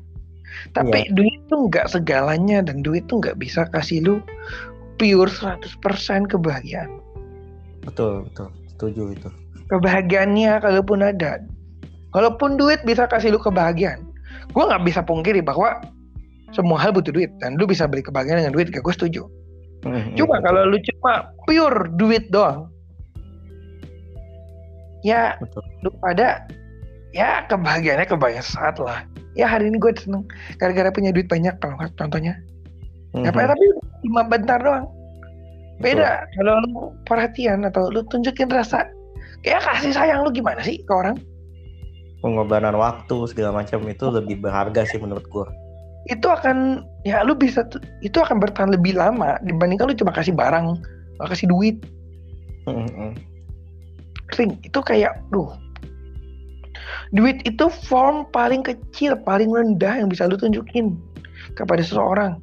Tapi 0.71 1.11
duit 1.13 1.39
tuh 1.51 1.67
nggak 1.67 1.91
segalanya 1.91 2.63
dan 2.63 2.81
duit 2.81 3.05
tuh 3.11 3.19
nggak 3.19 3.37
bisa 3.37 3.67
kasih 3.75 4.01
lu 4.03 4.15
pure 4.95 5.31
100% 5.31 6.31
kebahagiaan. 6.31 6.89
Betul 7.83 8.27
betul. 8.31 8.49
Setuju 8.75 9.03
itu. 9.15 9.29
Kebahagiaannya 9.69 10.63
kalaupun 10.63 11.03
ada. 11.03 11.43
Kalaupun 12.09 12.57
duit 12.57 12.81
bisa 12.87 13.05
kasih 13.05 13.35
lu 13.35 13.39
kebahagiaan 13.39 14.09
gue 14.49 14.63
nggak 14.65 14.83
bisa 14.85 15.01
pungkiri 15.05 15.41
bahwa 15.45 15.77
semua 16.49 16.81
hal 16.81 16.89
butuh 16.89 17.13
duit 17.13 17.29
dan 17.37 17.55
lu 17.61 17.69
bisa 17.69 17.85
beli 17.85 18.01
kebahagiaan 18.01 18.41
dengan 18.41 18.53
duit 18.57 18.73
gak 18.73 18.81
gue 18.81 18.93
setuju 18.93 19.21
Mm-mm, 19.87 20.15
cuma 20.19 20.43
kalau 20.43 20.67
lu 20.67 20.77
cuma 20.83 21.31
pure 21.47 21.87
duit 21.95 22.27
doang 22.27 22.67
ya 25.03 25.39
betul. 25.39 25.63
lu 25.83 25.89
pada 26.03 26.43
ya 27.15 27.45
kebahagiaannya 27.49 28.07
kebahagiaan 28.07 28.45
saat 28.45 28.77
lah. 28.77 29.05
Ya 29.37 29.45
hari 29.47 29.69
ini 29.71 29.77
gue 29.79 29.93
seneng 29.95 30.25
gara-gara 30.57 30.89
punya 30.91 31.13
duit 31.13 31.29
banyak 31.29 31.55
kalau 31.61 31.77
contohnya. 31.95 32.35
Ya, 33.17 33.33
Mhm, 33.33 33.41
tapi 33.41 33.65
cuma 34.05 34.21
bentar 34.27 34.59
doang. 34.61 34.85
Beda 35.79 36.27
kalau 36.35 36.59
lu 36.67 36.73
perhatian 37.07 37.63
atau 37.65 37.87
lu 37.89 38.03
tunjukin 38.11 38.51
rasa 38.51 38.85
kayak 39.41 39.63
kasih 39.63 39.95
sayang 39.95 40.27
lu 40.27 40.29
gimana 40.29 40.59
sih 40.61 40.83
ke 40.83 40.91
orang? 40.93 41.15
Pengorbanan 42.19 42.75
waktu 42.75 43.31
segala 43.31 43.63
macam 43.63 43.79
itu 43.87 44.05
lebih 44.11 44.43
berharga 44.43 44.83
sih 44.83 44.99
menurut 44.99 45.23
gua 45.31 45.47
itu 46.07 46.27
akan 46.29 46.87
ya 47.03 47.25
lu 47.27 47.35
bisa 47.35 47.67
tuh- 47.67 47.83
itu 47.99 48.15
akan 48.15 48.39
bertahan 48.39 48.71
lebih 48.71 48.95
lama 48.95 49.35
dibandingkan 49.43 49.91
lu 49.91 49.95
cuma 49.97 50.15
kasih 50.15 50.31
barang 50.31 50.79
kasih 51.19 51.51
duit. 51.51 51.83
Mm-mm. 52.63 53.17
Ring, 54.37 54.55
itu 54.61 54.79
kayak 54.79 55.19
duh. 55.33 55.51
Duit 57.11 57.41
itu 57.43 57.65
form 57.89 58.29
paling 58.29 58.61
kecil 58.61 59.17
paling 59.25 59.49
rendah 59.49 59.99
yang 59.99 60.07
bisa 60.07 60.29
lu 60.29 60.37
tunjukin 60.37 60.95
kepada 61.57 61.81
seseorang. 61.81 62.37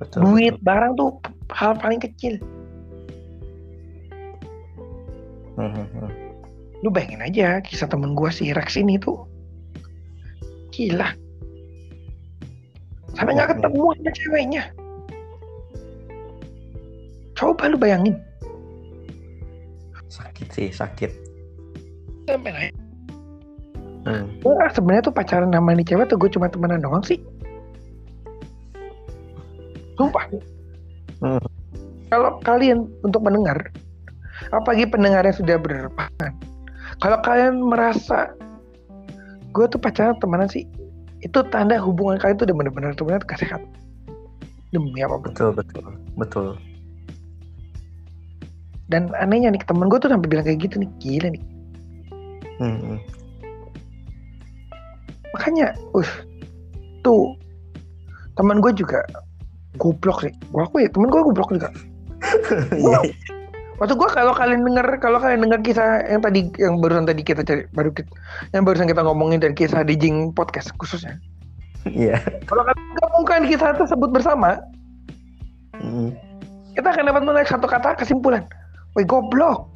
Betul 0.00 0.24
duit 0.24 0.54
betul. 0.58 0.64
barang 0.64 0.92
tuh 0.96 1.10
hal 1.52 1.76
paling 1.76 2.00
kecil. 2.00 2.40
Mhm, 5.58 6.08
lu 6.86 6.88
bayangin 6.94 7.22
aja 7.22 7.58
kisah 7.58 7.90
temen 7.90 8.14
gua 8.14 8.30
si 8.30 8.54
Rex 8.54 8.78
ini 8.78 8.96
tuh. 8.96 9.26
Gila 10.72 11.27
sampai 13.18 13.34
nggak 13.34 13.50
ketemu 13.58 13.84
sama 13.98 14.10
ceweknya. 14.14 14.62
Coba 17.34 17.64
lu 17.66 17.76
bayangin. 17.76 18.14
Sakit 20.06 20.48
sih 20.54 20.68
sakit. 20.70 21.10
Sampai 22.30 22.50
nanya. 22.54 22.72
Hmm. 24.06 24.24
gue 24.40 24.54
sebenarnya 24.72 25.10
tuh 25.10 25.12
pacaran 25.12 25.52
sama 25.52 25.74
nih 25.76 25.84
cewek 25.84 26.08
tuh 26.08 26.16
gue 26.16 26.30
cuma 26.30 26.46
temenan 26.46 26.80
doang 26.80 27.02
sih. 27.02 27.18
Sumpah. 29.98 30.24
Hmm. 31.18 31.42
kalau 32.14 32.38
kalian 32.46 32.86
untuk 33.02 33.26
mendengar 33.26 33.58
apalagi 34.54 34.86
pendengar 34.86 35.26
yang 35.26 35.34
sudah 35.34 35.58
berpasangan 35.58 36.32
kalau 37.02 37.18
kalian 37.26 37.58
merasa 37.58 38.30
gue 39.50 39.66
tuh 39.66 39.82
pacaran 39.82 40.14
temenan 40.22 40.46
sih 40.46 40.62
itu 41.24 41.38
tanda 41.50 41.78
hubungan 41.82 42.18
kalian 42.20 42.36
tuh 42.38 42.46
udah 42.46 42.56
benar-benar 42.56 42.92
benar 42.94 43.22
kasih 43.26 43.48
sehat. 43.48 43.62
Demi 44.70 45.00
apa 45.00 45.16
betul 45.18 45.50
betul 45.56 45.84
betul. 46.14 46.46
Dan 48.88 49.12
anehnya 49.20 49.52
nih 49.52 49.62
temen 49.68 49.92
gue 49.92 49.98
tuh 50.00 50.08
sampai 50.08 50.28
bilang 50.28 50.44
kayak 50.46 50.60
gitu 50.64 50.80
nih. 50.80 50.90
Gila 51.02 51.28
nih. 51.34 51.44
Hmm. 52.58 52.78
hmm. 52.82 52.98
makanya 55.30 55.70
uh 55.94 56.10
tuh 57.06 57.38
teman 58.34 58.58
gue 58.58 58.74
juga 58.74 59.06
goblok 59.78 60.26
sih. 60.26 60.34
Gue 60.50 60.62
aku 60.66 60.82
ya 60.82 60.88
temen 60.90 61.06
gue 61.06 61.20
goblok 61.22 61.54
juga 61.54 61.70
Waktu 63.78 63.94
gue 63.94 64.08
kalau 64.10 64.34
kalian 64.34 64.66
denger 64.66 64.98
kalau 64.98 65.22
kalian 65.22 65.46
dengar 65.46 65.62
kisah 65.62 66.02
yang 66.10 66.18
tadi 66.18 66.50
yang 66.58 66.82
barusan 66.82 67.06
tadi 67.06 67.22
kita 67.22 67.46
cari 67.46 67.62
baru 67.70 67.94
kita, 67.94 68.10
yang 68.50 68.66
barusan 68.66 68.90
kita 68.90 69.06
ngomongin 69.06 69.38
dan 69.38 69.54
kisah 69.54 69.86
di 69.86 69.94
Jing 69.94 70.34
podcast 70.34 70.74
khususnya. 70.82 71.14
Iya. 71.86 72.18
Yeah. 72.18 72.20
Kalau 72.50 72.66
kalian 72.66 72.90
gabungkan 72.98 73.40
kisah 73.46 73.78
tersebut 73.78 74.10
bersama, 74.10 74.58
mm. 75.78 76.10
kita 76.74 76.90
akan 76.90 77.06
dapat 77.06 77.22
menarik 77.22 77.46
satu 77.46 77.70
kata 77.70 77.94
kesimpulan. 77.94 78.42
Woi 78.98 79.06
goblok. 79.06 79.70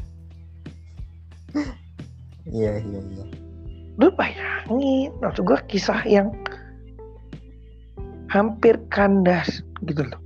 Iya 2.51 2.83
iya 2.83 3.01
iya. 3.07 3.25
Lu 4.03 4.11
bayangin, 4.19 5.15
maksud 5.23 5.47
gue 5.47 5.59
kisah 5.71 6.03
yang 6.11 6.35
hampir 8.35 8.83
kandas 8.91 9.63
gitu 9.87 10.03
loh. 10.11 10.19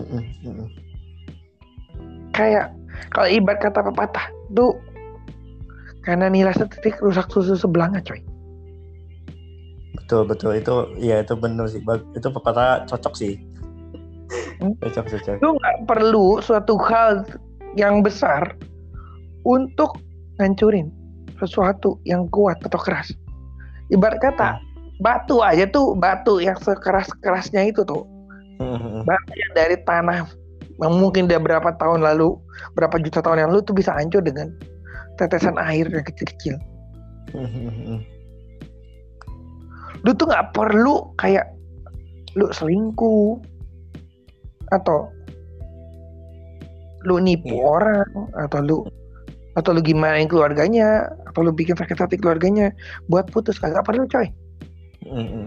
Mm 0.00 0.24
-mm 0.40 0.83
kayak 2.34 2.74
kalau 3.14 3.30
ibarat 3.30 3.62
kata 3.62 3.80
pepatah 3.86 4.26
tuh 4.52 4.74
karena 6.04 6.28
nilai 6.28 6.52
setitik 6.52 7.00
rusak 7.00 7.30
susu 7.32 7.56
sebelahnya 7.56 8.02
coy. 8.04 8.20
Betul 9.96 10.28
betul. 10.28 10.52
Itu 10.58 10.92
ya 11.00 11.24
itu 11.24 11.32
benar 11.38 11.70
sih. 11.70 11.80
Itu 12.12 12.28
pepatah 12.28 12.84
cocok 12.84 13.14
sih. 13.16 13.40
Hmm? 14.60 14.76
cocok 14.82 15.04
cocok. 15.16 15.34
Lu 15.40 15.56
nggak 15.56 15.76
perlu 15.88 16.42
suatu 16.44 16.76
hal 16.84 17.24
yang 17.78 18.04
besar 18.04 18.52
untuk 19.48 19.96
ngancurin 20.36 20.92
sesuatu 21.40 21.96
yang 22.04 22.28
kuat 22.28 22.60
atau 22.60 22.80
keras. 22.82 23.14
Ibarat 23.88 24.20
kata 24.20 24.58
hmm. 24.58 25.00
batu 25.00 25.40
aja 25.40 25.64
tuh 25.70 25.96
batu 25.96 26.42
yang 26.42 26.58
sekeras 26.60 27.08
kerasnya 27.24 27.64
itu 27.64 27.80
tuh. 27.86 28.04
Hmm, 28.60 28.78
hmm, 28.78 29.02
batu 29.02 29.32
yang 29.34 29.52
dari 29.56 29.76
tanah 29.82 30.30
yang 30.82 30.94
mungkin 30.98 31.30
dia 31.30 31.38
berapa 31.38 31.74
tahun 31.78 32.02
lalu, 32.02 32.34
berapa 32.74 32.98
juta 32.98 33.22
tahun 33.22 33.46
yang 33.46 33.50
lalu 33.54 33.62
tuh 33.62 33.76
bisa 33.78 33.94
hancur 33.94 34.22
dengan 34.24 34.50
tetesan 35.20 35.54
air 35.60 35.86
yang 35.86 36.02
kecil-kecil. 36.02 36.58
lu 40.04 40.10
tuh 40.12 40.28
nggak 40.28 40.52
perlu 40.52 41.16
kayak 41.16 41.48
lu 42.36 42.52
selingkuh 42.52 43.40
atau 44.70 45.08
lu 47.08 47.16
nipu 47.20 47.56
yeah. 47.56 47.64
orang 47.64 48.10
atau 48.36 48.60
lu 48.60 48.78
atau 49.54 49.70
lu 49.72 49.80
gimana 49.80 50.20
yang 50.20 50.28
keluarganya 50.28 51.08
atau 51.30 51.46
lu 51.46 51.50
bikin 51.54 51.78
sakit 51.78 51.96
hati 51.96 52.16
keluarganya 52.20 52.74
buat 53.08 53.30
putus 53.32 53.56
kagak 53.56 53.86
perlu 53.86 54.04
coy. 54.10 54.28
Mm-hmm. 55.08 55.46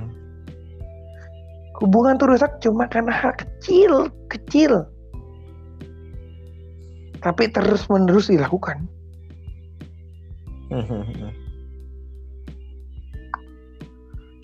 Hubungan 1.77 2.17
tuh 2.17 2.33
rusak 2.33 2.57
cuma 2.57 2.89
karena 2.89 3.13
hal 3.13 3.37
kecil, 3.37 4.09
kecil 4.33 4.89
tapi 7.21 7.49
terus 7.49 7.89
menerus 7.89 8.29
dilakukan. 8.29 8.85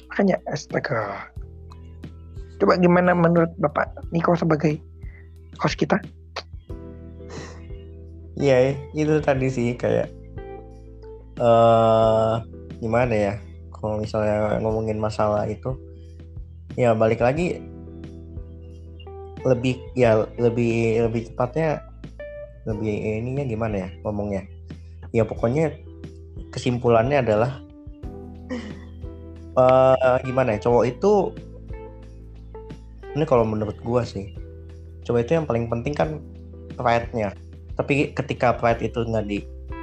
Makanya 0.09 0.37
astaga. 0.49 1.29
Coba 2.61 2.79
gimana 2.79 3.11
menurut 3.17 3.51
Bapak 3.59 3.91
Niko 4.13 4.37
sebagai 4.37 4.79
host 5.59 5.75
kita? 5.75 5.99
Iya, 8.39 8.73
itu 8.97 9.21
tadi 9.21 9.45
sih 9.51 9.77
kayak 9.77 10.09
uh, 11.37 12.41
gimana 12.81 13.13
ya? 13.13 13.33
Kalau 13.73 13.99
misalnya 13.99 14.63
ngomongin 14.63 14.97
masalah 14.97 15.43
itu, 15.45 15.75
ya 16.79 16.95
balik 16.95 17.19
lagi 17.19 17.59
lebih 19.43 19.75
ya 19.91 20.23
lebih 20.39 21.03
lebih 21.03 21.27
cepatnya 21.27 21.83
lebih 22.63 23.23
ininya 23.23 23.43
gimana 23.43 23.75
ya 23.87 23.89
ngomongnya? 24.03 24.43
Ya 25.11 25.23
pokoknya 25.27 25.75
kesimpulannya 26.49 27.21
adalah 27.21 27.61
uh, 29.57 30.17
gimana 30.27 30.57
ya 30.57 30.69
cowok 30.69 30.83
itu 30.89 31.11
ini 33.13 33.25
kalau 33.29 33.45
menurut 33.45 33.77
gua 33.85 34.01
sih 34.01 34.33
cowok 35.05 35.19
itu 35.27 35.31
yang 35.37 35.45
paling 35.45 35.67
penting 35.67 35.93
kan 35.93 36.09
pride-nya. 36.73 37.35
Tapi 37.77 38.13
ketika 38.13 38.55
pride 38.57 38.81
itu 38.81 39.03
nggak 39.05 39.25
di 39.27 39.39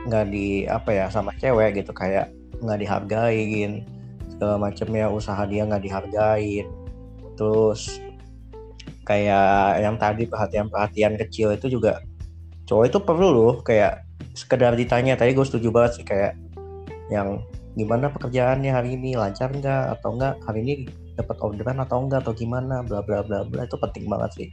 nggak 0.08 0.26
di 0.32 0.64
apa 0.64 0.90
ya 0.90 1.06
sama 1.12 1.36
cewek 1.36 1.84
gitu 1.84 1.92
kayak 1.92 2.32
nggak 2.64 2.80
dihargain 2.80 3.84
segala 4.32 4.56
macamnya 4.56 5.06
usaha 5.12 5.42
dia 5.44 5.68
nggak 5.68 5.84
dihargain. 5.84 6.66
Terus 7.36 8.00
kayak 9.04 9.82
yang 9.82 9.96
tadi 9.98 10.24
perhatian 10.24 10.70
perhatian 10.70 11.14
kecil 11.18 11.52
itu 11.52 11.66
juga 11.66 12.00
cowok 12.70 12.86
itu 12.86 12.98
perlu 13.02 13.28
loh 13.34 13.54
kayak 13.66 14.06
sekedar 14.38 14.78
ditanya. 14.78 15.18
Tadi 15.18 15.34
gue 15.34 15.42
setuju 15.42 15.74
banget 15.74 15.98
sih 15.98 16.04
kayak 16.06 16.38
yang 17.10 17.42
gimana 17.74 18.06
pekerjaannya 18.14 18.70
hari 18.70 18.94
ini 18.94 19.18
lancar 19.18 19.50
nggak 19.50 19.98
atau 19.98 20.14
enggak 20.14 20.38
hari 20.46 20.58
ini 20.62 20.74
dapat 21.18 21.36
orderan 21.42 21.82
atau 21.82 22.06
enggak 22.06 22.22
atau 22.22 22.32
gimana? 22.38 22.86
Bla 22.86 23.02
bla 23.02 23.26
bla 23.26 23.42
bla. 23.42 23.66
Itu 23.66 23.74
penting 23.82 24.06
banget 24.06 24.30
sih. 24.38 24.48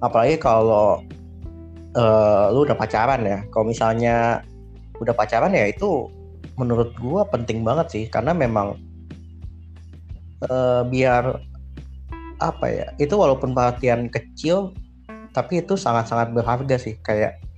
Apalagi 0.00 0.40
kalau 0.40 1.04
uh, 2.00 2.48
lu 2.48 2.64
udah 2.64 2.76
pacaran 2.80 3.20
ya. 3.28 3.44
Kalau 3.52 3.68
misalnya 3.68 4.40
udah 4.96 5.12
pacaran 5.12 5.52
ya 5.52 5.68
itu 5.68 6.08
menurut 6.56 6.96
gue 6.96 7.22
penting 7.28 7.60
banget 7.60 7.86
sih. 7.92 8.04
Karena 8.08 8.32
memang 8.32 8.80
uh, 10.48 10.82
biar 10.88 11.44
apa 12.40 12.72
ya 12.72 12.88
itu 12.96 13.12
walaupun 13.20 13.52
perhatian 13.52 14.08
kecil 14.08 14.72
tapi 15.36 15.60
itu 15.60 15.76
sangat-sangat 15.76 16.32
berharga 16.32 16.80
sih. 16.80 16.96
Kayak 17.04 17.49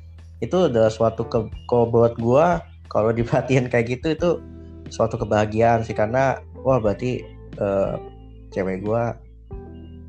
itu 0.42 0.66
adalah 0.66 0.90
suatu 0.90 1.22
ke 1.30 1.38
kalau 1.70 1.86
buat 1.86 2.18
gua 2.18 2.66
kalau 2.90 3.14
diperhatiin 3.14 3.70
kayak 3.70 3.86
gitu 3.96 4.06
itu 4.12 4.30
suatu 4.90 5.14
kebahagiaan 5.14 5.86
sih. 5.86 5.94
Karena 5.94 6.42
wah 6.66 6.82
berarti 6.82 7.22
uh, 7.62 7.96
cewek 8.50 8.82
gua 8.82 9.14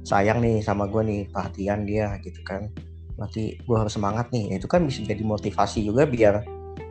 sayang 0.03 0.41
nih 0.41 0.59
sama 0.65 0.89
gua 0.89 1.05
nih 1.05 1.29
perhatian 1.29 1.85
dia 1.85 2.17
gitu 2.25 2.41
kan. 2.41 2.67
Berarti 3.13 3.61
gua 3.69 3.85
harus 3.85 3.93
semangat 3.93 4.33
nih. 4.33 4.57
Itu 4.57 4.65
kan 4.65 4.89
bisa 4.89 5.05
jadi 5.05 5.21
motivasi 5.21 5.85
juga 5.85 6.09
biar 6.09 6.41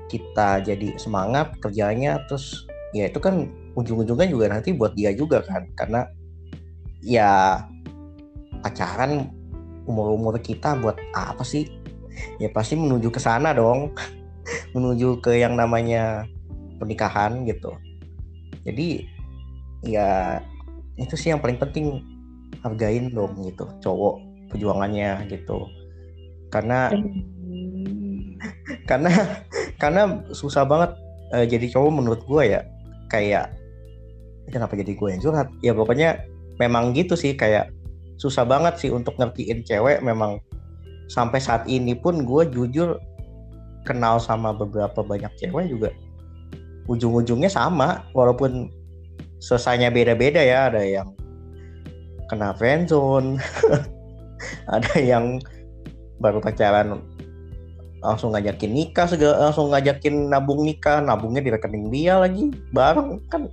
kita 0.06 0.62
jadi 0.62 0.94
semangat 0.94 1.58
kerjanya. 1.58 2.22
Terus 2.30 2.70
ya 2.94 3.10
itu 3.10 3.18
kan 3.18 3.50
ujung-ujungnya 3.74 4.30
juga 4.30 4.46
nanti 4.54 4.70
buat 4.70 4.94
dia 4.94 5.10
juga 5.10 5.42
kan. 5.42 5.66
Karena 5.74 6.06
ya 7.02 7.58
pacaran 8.62 9.26
umur-umur 9.90 10.38
kita 10.38 10.78
buat 10.78 10.94
apa 11.10 11.42
sih 11.42 11.81
ya 12.38 12.48
pasti 12.50 12.78
menuju 12.78 13.08
ke 13.12 13.20
sana 13.20 13.54
dong. 13.54 13.92
Menuju 14.74 15.22
ke 15.22 15.38
yang 15.38 15.54
namanya 15.54 16.26
pernikahan 16.82 17.46
gitu. 17.46 17.70
Jadi 18.66 19.06
ya 19.86 20.38
itu 20.98 21.14
sih 21.14 21.30
yang 21.30 21.42
paling 21.42 21.58
penting. 21.58 22.02
Hargain 22.62 23.10
dong 23.10 23.42
gitu 23.42 23.66
cowok 23.82 24.22
perjuangannya 24.52 25.26
gitu. 25.32 25.66
Karena 26.52 26.92
karena 28.90 29.12
karena 29.80 30.02
susah 30.30 30.62
banget 30.62 30.94
uh, 31.34 31.46
jadi 31.46 31.66
cowok 31.72 31.90
menurut 31.90 32.22
gue 32.26 32.42
ya. 32.58 32.60
Kayak 33.10 33.54
kenapa 34.52 34.78
jadi 34.78 34.92
gue 34.94 35.08
yang 35.10 35.22
curhat? 35.22 35.48
Ya 35.64 35.72
pokoknya 35.72 36.22
memang 36.60 36.94
gitu 36.94 37.18
sih. 37.18 37.34
Kayak 37.34 37.72
susah 38.20 38.46
banget 38.46 38.78
sih 38.78 38.90
untuk 38.94 39.18
ngertiin 39.18 39.66
cewek 39.66 40.04
memang 40.04 40.38
sampai 41.10 41.38
saat 41.42 41.66
ini 41.66 41.96
pun 41.96 42.22
gue 42.22 42.42
jujur 42.50 42.98
kenal 43.82 44.22
sama 44.22 44.54
beberapa 44.54 45.02
banyak 45.02 45.30
cewek 45.38 45.70
juga. 45.70 45.90
Ujung-ujungnya 46.90 47.50
sama 47.50 48.06
walaupun 48.14 48.70
selesainya 49.42 49.90
beda-beda 49.90 50.42
ya. 50.42 50.70
Ada 50.70 50.82
yang 50.82 51.08
kena 52.30 52.56
friendzone 52.56 53.36
ada 54.76 54.94
yang 54.96 55.36
baru 56.16 56.40
pacaran 56.40 57.02
langsung 58.02 58.34
ngajakin 58.34 58.72
nikah 58.72 59.06
segala 59.06 59.46
langsung 59.50 59.70
ngajakin 59.70 60.32
nabung 60.32 60.66
nikah 60.66 60.98
nabungnya 60.98 61.42
di 61.42 61.50
rekening 61.54 61.86
dia 61.90 62.18
lagi. 62.18 62.50
Bareng 62.74 63.22
kan 63.30 63.46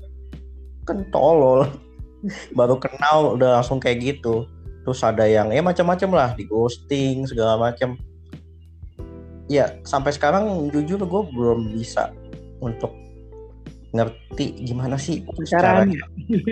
kan 0.86 1.06
tolol. 1.14 1.70
Baru 2.58 2.76
kenal 2.76 3.40
udah 3.40 3.62
langsung 3.62 3.80
kayak 3.80 4.04
gitu 4.04 4.44
terus 4.84 5.02
ada 5.04 5.26
yang 5.28 5.52
ya 5.52 5.62
macam-macam 5.64 6.10
lah 6.16 6.30
di 6.36 6.48
ghosting 6.48 7.28
segala 7.28 7.60
macam. 7.60 8.00
Ya 9.50 9.82
sampai 9.82 10.14
sekarang 10.14 10.70
jujur 10.70 11.02
gue 11.02 11.24
belum 11.34 11.74
bisa 11.74 12.14
untuk 12.62 12.94
ngerti 13.90 14.70
gimana 14.70 15.02
sih 15.02 15.26
Caranya. 15.50 15.98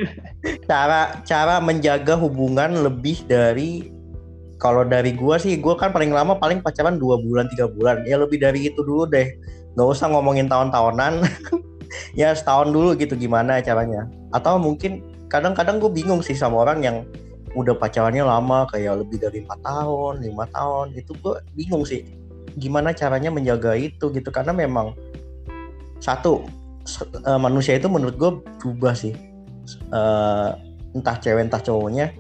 cara 0.70 1.22
cara 1.22 1.62
menjaga 1.62 2.18
hubungan 2.18 2.82
lebih 2.82 3.22
dari 3.30 3.94
kalau 4.58 4.82
dari 4.82 5.14
gua 5.14 5.38
sih 5.38 5.54
gua 5.62 5.78
kan 5.78 5.94
paling 5.94 6.10
lama 6.10 6.34
paling 6.34 6.66
pacaran 6.66 6.98
dua 6.98 7.22
bulan 7.22 7.46
tiga 7.54 7.70
bulan. 7.70 8.02
Ya 8.10 8.18
lebih 8.18 8.42
dari 8.42 8.66
itu 8.74 8.82
dulu 8.82 9.06
deh. 9.06 9.38
Nggak 9.78 9.88
usah 9.88 10.10
ngomongin 10.10 10.50
tahun-tahunan. 10.50 11.14
Ya 12.20 12.36
setahun 12.36 12.76
dulu 12.76 13.00
gitu 13.00 13.16
gimana 13.16 13.64
caranya. 13.64 14.12
Atau 14.36 14.60
mungkin 14.60 15.08
kadang-kadang 15.32 15.80
gue 15.80 15.88
bingung 15.88 16.20
sih 16.20 16.36
sama 16.36 16.68
orang 16.68 16.84
yang 16.84 16.98
udah 17.58 17.74
pacarannya 17.74 18.22
lama 18.22 18.70
kayak 18.70 19.02
lebih 19.02 19.18
dari 19.18 19.42
empat 19.42 19.60
tahun 19.66 20.22
lima 20.22 20.46
tahun 20.54 20.94
itu 20.94 21.18
gue 21.18 21.42
bingung 21.58 21.82
sih 21.82 22.06
gimana 22.58 22.92
caranya 22.92 23.30
menjaga 23.30 23.78
itu 23.78 24.10
gitu. 24.14 24.30
Karena 24.34 24.52
memang 24.52 24.98
satu 26.02 26.46
uh, 27.26 27.40
manusia 27.42 27.78
itu 27.78 27.90
menurut 27.90 28.16
gue 28.18 28.32
berubah 28.62 28.98
sih. 28.98 29.14
Uh, 29.92 30.56
entah 30.96 31.20
cewek 31.20 31.52
entah 31.52 31.62
cowoknya 31.62 32.14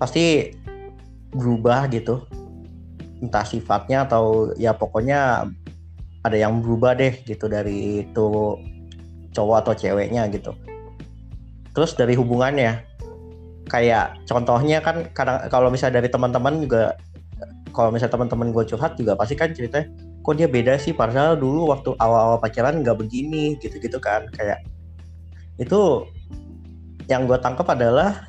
pasti 0.00 0.56
berubah 1.36 1.88
gitu. 1.92 2.24
Entah 3.20 3.44
sifatnya 3.44 4.08
atau 4.08 4.52
ya 4.56 4.72
pokoknya 4.72 5.48
ada 6.24 6.36
yang 6.36 6.64
berubah 6.64 6.96
deh 6.96 7.22
gitu 7.22 7.46
dari 7.46 8.08
itu 8.08 8.28
cowok 9.36 9.56
atau 9.66 9.72
ceweknya 9.76 10.26
gitu. 10.32 10.56
Terus 11.76 11.92
dari 11.92 12.16
hubungannya 12.16 12.85
kayak 13.66 14.14
contohnya 14.30 14.78
kan 14.78 15.10
kadang 15.10 15.42
kalau 15.50 15.68
misalnya 15.70 15.98
dari 16.02 16.08
teman-teman 16.10 16.62
juga 16.62 16.94
kalau 17.76 17.92
misalnya 17.92 18.16
teman-teman 18.16 18.56
gue 18.56 18.64
curhat 18.72 18.96
juga 18.96 19.12
pasti 19.18 19.36
kan 19.36 19.52
ceritanya 19.52 19.92
kok 20.26 20.34
dia 20.34 20.50
beda 20.50 20.74
sih? 20.74 20.90
Padahal 20.90 21.38
dulu 21.38 21.70
waktu 21.70 21.94
awal-awal 22.02 22.42
pacaran 22.42 22.82
nggak 22.82 22.98
begini 22.98 23.54
gitu-gitu 23.62 24.02
kan. 24.02 24.26
Kayak 24.34 24.66
itu 25.60 26.02
yang 27.06 27.30
gue 27.30 27.38
tangkap 27.38 27.70
adalah 27.70 28.26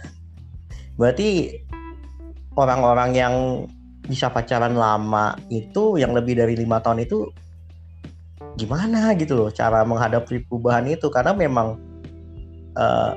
berarti 0.99 1.57
orang-orang 2.53 3.11
yang 3.17 3.35
bisa 4.05 4.29
pacaran 4.29 4.77
lama 4.77 5.33
itu 5.49 5.97
yang 5.97 6.13
lebih 6.13 6.38
dari 6.38 6.53
lima 6.53 6.77
tahun 6.85 7.01
itu 7.01 7.33
gimana 8.61 9.17
gitu 9.17 9.33
loh 9.33 9.49
cara 9.49 9.81
menghadapi 9.81 10.45
perubahan 10.45 10.85
itu. 10.85 11.09
Karena 11.09 11.33
memang 11.33 11.81
eh, 12.77 13.11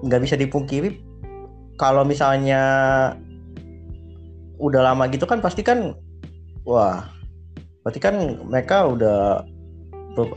nggak 0.00 0.20
uh, 0.20 0.24
bisa 0.24 0.40
dipungkiri 0.40 1.05
kalau 1.76 2.02
misalnya 2.04 2.62
udah 4.56 4.80
lama 4.92 5.04
gitu 5.12 5.28
kan 5.28 5.44
pasti 5.44 5.60
kan 5.60 5.92
wah 6.64 7.04
berarti 7.84 8.00
kan 8.02 8.16
mereka 8.48 8.88
udah 8.88 9.44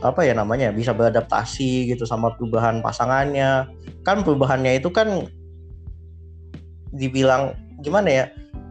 apa 0.04 0.28
ya 0.28 0.36
namanya 0.36 0.68
bisa 0.68 0.92
beradaptasi 0.92 1.88
gitu 1.88 2.04
sama 2.04 2.36
perubahan 2.36 2.84
pasangannya. 2.84 3.64
Kan 4.04 4.20
perubahannya 4.20 4.76
itu 4.76 4.92
kan 4.92 5.24
dibilang 6.92 7.56
gimana 7.80 8.08
ya 8.12 8.24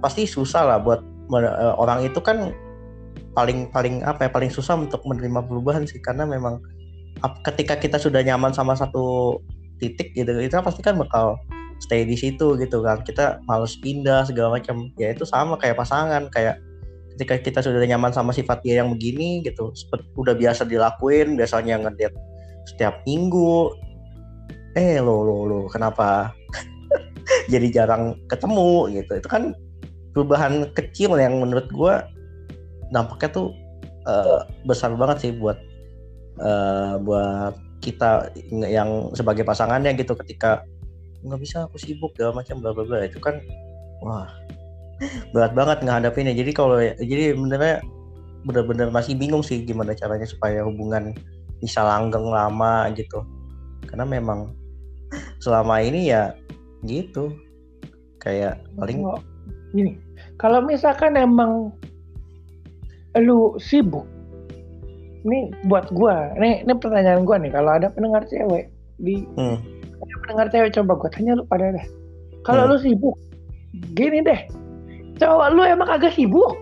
pasti 0.05 0.29
susah 0.29 0.69
lah 0.69 0.77
buat 0.77 1.01
uh, 1.33 1.73
orang 1.81 2.05
itu 2.05 2.21
kan 2.21 2.53
paling 3.33 3.73
paling 3.73 4.05
apa 4.05 4.27
ya 4.27 4.29
paling 4.29 4.53
susah 4.53 4.77
untuk 4.77 5.01
menerima 5.09 5.49
perubahan 5.49 5.89
sih. 5.89 5.97
Karena 5.97 6.29
memang 6.29 6.61
ketika 7.43 7.75
kita 7.75 7.97
sudah 7.97 8.21
nyaman 8.21 8.53
sama 8.53 8.77
satu 8.77 9.39
titik 9.81 10.13
gitu 10.13 10.29
kita 10.29 10.61
pasti 10.61 10.85
kan 10.85 10.95
bakal 10.99 11.39
stay 11.79 12.03
di 12.03 12.15
situ 12.15 12.59
gitu 12.59 12.83
kan. 12.83 13.01
Kita 13.03 13.43
males 13.47 13.75
pindah 13.79 14.27
segala 14.27 14.59
macam. 14.59 14.91
Ya 14.99 15.11
itu 15.15 15.23
sama 15.23 15.55
kayak 15.59 15.79
pasangan 15.79 16.27
kayak 16.31 16.59
ketika 17.15 17.35
kita 17.39 17.59
sudah 17.59 17.83
nyaman 17.83 18.15
sama 18.15 18.31
sifat 18.31 18.63
dia 18.63 18.79
yang 18.79 18.95
begini 18.95 19.43
gitu 19.43 19.75
udah 20.15 20.31
biasa 20.31 20.63
dilakuin 20.63 21.35
biasanya 21.35 21.83
ngedate 21.83 22.15
setiap 22.69 23.03
minggu. 23.03 23.75
Eh 24.77 25.01
lo 25.01 25.25
lo 25.25 25.35
lo 25.49 25.59
kenapa 25.67 26.31
jadi 27.53 27.67
jarang 27.83 28.15
ketemu 28.31 28.91
gitu. 29.01 29.11
Itu 29.19 29.27
kan 29.27 29.55
perubahan 30.13 30.71
kecil 30.75 31.15
yang 31.19 31.39
menurut 31.39 31.67
gue 31.71 31.93
dampaknya 32.89 33.29
tuh 33.31 33.47
uh, 34.09 34.41
besar 34.65 34.93
banget 34.97 35.17
sih 35.29 35.31
buat 35.37 35.57
uh, 36.41 36.97
buat 37.01 37.53
kita 37.79 38.35
yang 38.51 39.13
sebagai 39.15 39.47
pasangannya 39.47 39.95
gitu 39.95 40.15
ketika 40.19 40.63
nggak 41.25 41.39
bisa 41.41 41.67
aku 41.67 41.75
sibuk 41.79 42.15
segala 42.15 42.43
macam 42.43 42.59
bla 42.63 42.71
bla 42.71 42.83
bla. 42.85 43.05
Itu 43.05 43.19
kan 43.19 43.39
wah 44.03 44.29
berat 45.31 45.55
banget 45.55 45.79
ngadapinnya 45.87 46.35
jadi 46.35 46.51
kalau 46.51 46.75
jadi 46.79 47.31
benernya 47.35 47.79
bener-bener 48.43 48.91
masih 48.91 49.15
bingung 49.15 49.43
sih 49.43 49.63
gimana 49.63 49.95
caranya 49.95 50.27
supaya 50.27 50.63
hubungan 50.63 51.15
bisa 51.59 51.83
langgeng 51.83 52.27
lama 52.27 52.87
gitu. 52.95 53.23
Karena 53.87 54.05
memang 54.07 54.55
selama 55.43 55.83
ini 55.83 56.11
ya 56.11 56.35
gitu. 56.83 57.35
Kayak 58.19 58.59
paling 58.75 58.99
oh, 59.07 59.23
ini 59.71 59.95
kalau 60.35 60.59
misalkan 60.59 61.15
emang 61.15 61.71
lu 63.15 63.55
sibuk 63.59 64.03
ini 65.23 65.51
buat 65.67 65.91
gua. 65.91 66.31
Ini 66.39 66.63
ini 66.63 66.73
pertanyaan 66.79 67.27
gua 67.27 67.37
nih. 67.39 67.51
Kalau 67.51 67.71
ada 67.75 67.87
pendengar 67.91 68.23
cewek 68.27 68.71
di 68.99 69.23
hmm. 69.35 69.78
Pendengar 70.29 70.53
cewek 70.53 70.77
coba 70.77 70.93
gua 70.93 71.09
tanya 71.09 71.41
lu 71.41 71.43
pada 71.49 71.73
deh. 71.73 71.85
Kalau 72.45 72.69
hmm. 72.69 72.69
lu 72.69 72.77
sibuk 72.77 73.15
gini 73.97 74.21
deh. 74.21 74.45
Cowok 75.17 75.57
lu 75.57 75.65
emang 75.65 75.89
agak 75.89 76.13
sibuk? 76.13 76.53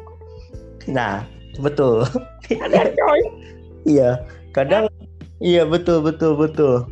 Nah 0.87 1.27
betul. 1.59 2.07
Ada 2.47 2.95
coy 2.95 3.21
iya 3.91 4.23
kadang 4.55 4.87
iya 5.43 5.67
betul 5.67 5.99
betul 5.99 6.39
betul. 6.39 6.87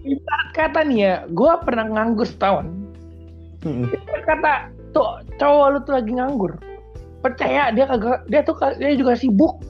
Kata 0.52 0.84
nih 0.84 1.00
ya 1.00 1.14
gua 1.32 1.64
pernah 1.64 1.88
nganggur 1.88 2.28
setahun. 2.28 2.68
Hmm. 3.64 3.88
kata 4.28 4.70
tuh 4.92 5.24
cowok 5.40 5.66
lu 5.72 5.80
tuh 5.88 5.94
lagi 5.96 6.12
nganggur. 6.12 6.60
Percaya 7.24 7.72
dia 7.72 7.88
kagak 7.88 8.28
dia 8.28 8.44
tuh 8.44 8.60
dia 8.76 9.00
juga 9.00 9.16
sibuk. 9.16 9.64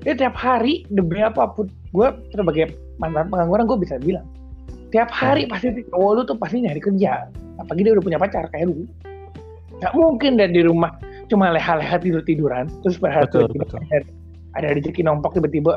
Dia 0.00 0.16
tiap 0.16 0.32
hari 0.32 0.88
demi 0.88 1.20
apa 1.20 1.44
pun 1.52 1.68
gue 1.92 2.08
sebagai 2.30 2.72
mantan 3.02 3.28
pengangguran 3.28 3.66
gue 3.66 3.78
bisa 3.82 3.98
bilang 3.98 4.24
tiap 4.88 5.10
hari 5.12 5.44
hmm. 5.44 5.52
pasti 5.52 5.68
cowok 5.88 6.10
lu 6.14 6.22
tuh 6.24 6.36
pasti 6.40 6.64
nyari 6.64 6.80
kerja 6.80 7.28
apalagi 7.58 7.82
dia 7.84 7.92
udah 7.96 8.04
punya 8.04 8.18
pacar 8.18 8.44
kayak 8.52 8.70
lu 8.70 8.84
nggak 9.78 9.92
mungkin 9.94 10.34
dari 10.34 10.52
di 10.58 10.62
rumah 10.66 10.90
cuma 11.28 11.52
leha-leha 11.52 11.96
tidur 12.00 12.22
tiduran 12.24 12.66
terus 12.82 12.96
berharap 12.98 13.30
betul, 13.30 13.46
betul. 13.54 13.78
ada, 13.92 13.98
ada 14.58 14.68
rezeki 14.74 15.06
nombok 15.06 15.36
tiba-tiba 15.38 15.76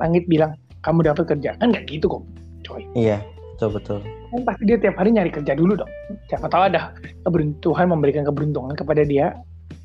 langit 0.00 0.24
bilang 0.30 0.56
kamu 0.80 1.04
dapat 1.04 1.28
kerja 1.36 1.58
kan 1.60 1.74
nggak 1.74 1.84
gitu 1.90 2.06
kok 2.08 2.22
coy 2.64 2.82
iya 2.96 3.20
betul 3.58 3.76
betul 3.76 3.98
kan 4.30 4.40
pasti 4.46 4.62
dia 4.64 4.78
tiap 4.80 4.96
hari 4.96 5.10
nyari 5.12 5.28
kerja 5.28 5.52
dulu 5.52 5.76
dong 5.76 5.92
siapa 6.30 6.48
tahu 6.48 6.72
ada 6.72 6.94
keberuntungan 7.26 7.86
memberikan 7.90 8.24
keberuntungan 8.24 8.72
kepada 8.78 9.02
dia 9.04 9.34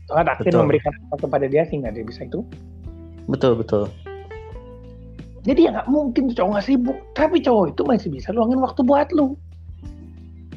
Tuhan 0.05 0.23
takdir 0.29 0.53
memberikan 0.53 0.93
kepada 1.17 1.45
dia 1.49 1.65
sehingga 1.65 1.89
dia 1.89 2.05
bisa 2.05 2.25
itu. 2.25 2.45
Betul 3.25 3.57
betul. 3.57 3.89
Jadi 5.45 5.69
ya 5.69 5.69
nggak 5.77 5.89
mungkin 5.93 6.33
cowok 6.33 6.49
nggak 6.57 6.65
sibuk, 6.65 6.97
tapi 7.13 7.37
cowok 7.39 7.77
itu 7.77 7.81
masih 7.85 8.09
bisa 8.09 8.33
luangin 8.33 8.59
waktu 8.65 8.81
buat 8.81 9.07
lu. 9.13 9.37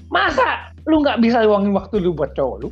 Masa 0.09 0.72
lu 0.89 1.05
nggak 1.05 1.20
bisa 1.20 1.45
luangin 1.45 1.76
waktu 1.76 2.01
lu 2.01 2.16
buat 2.16 2.32
cowok 2.32 2.57
lu? 2.64 2.68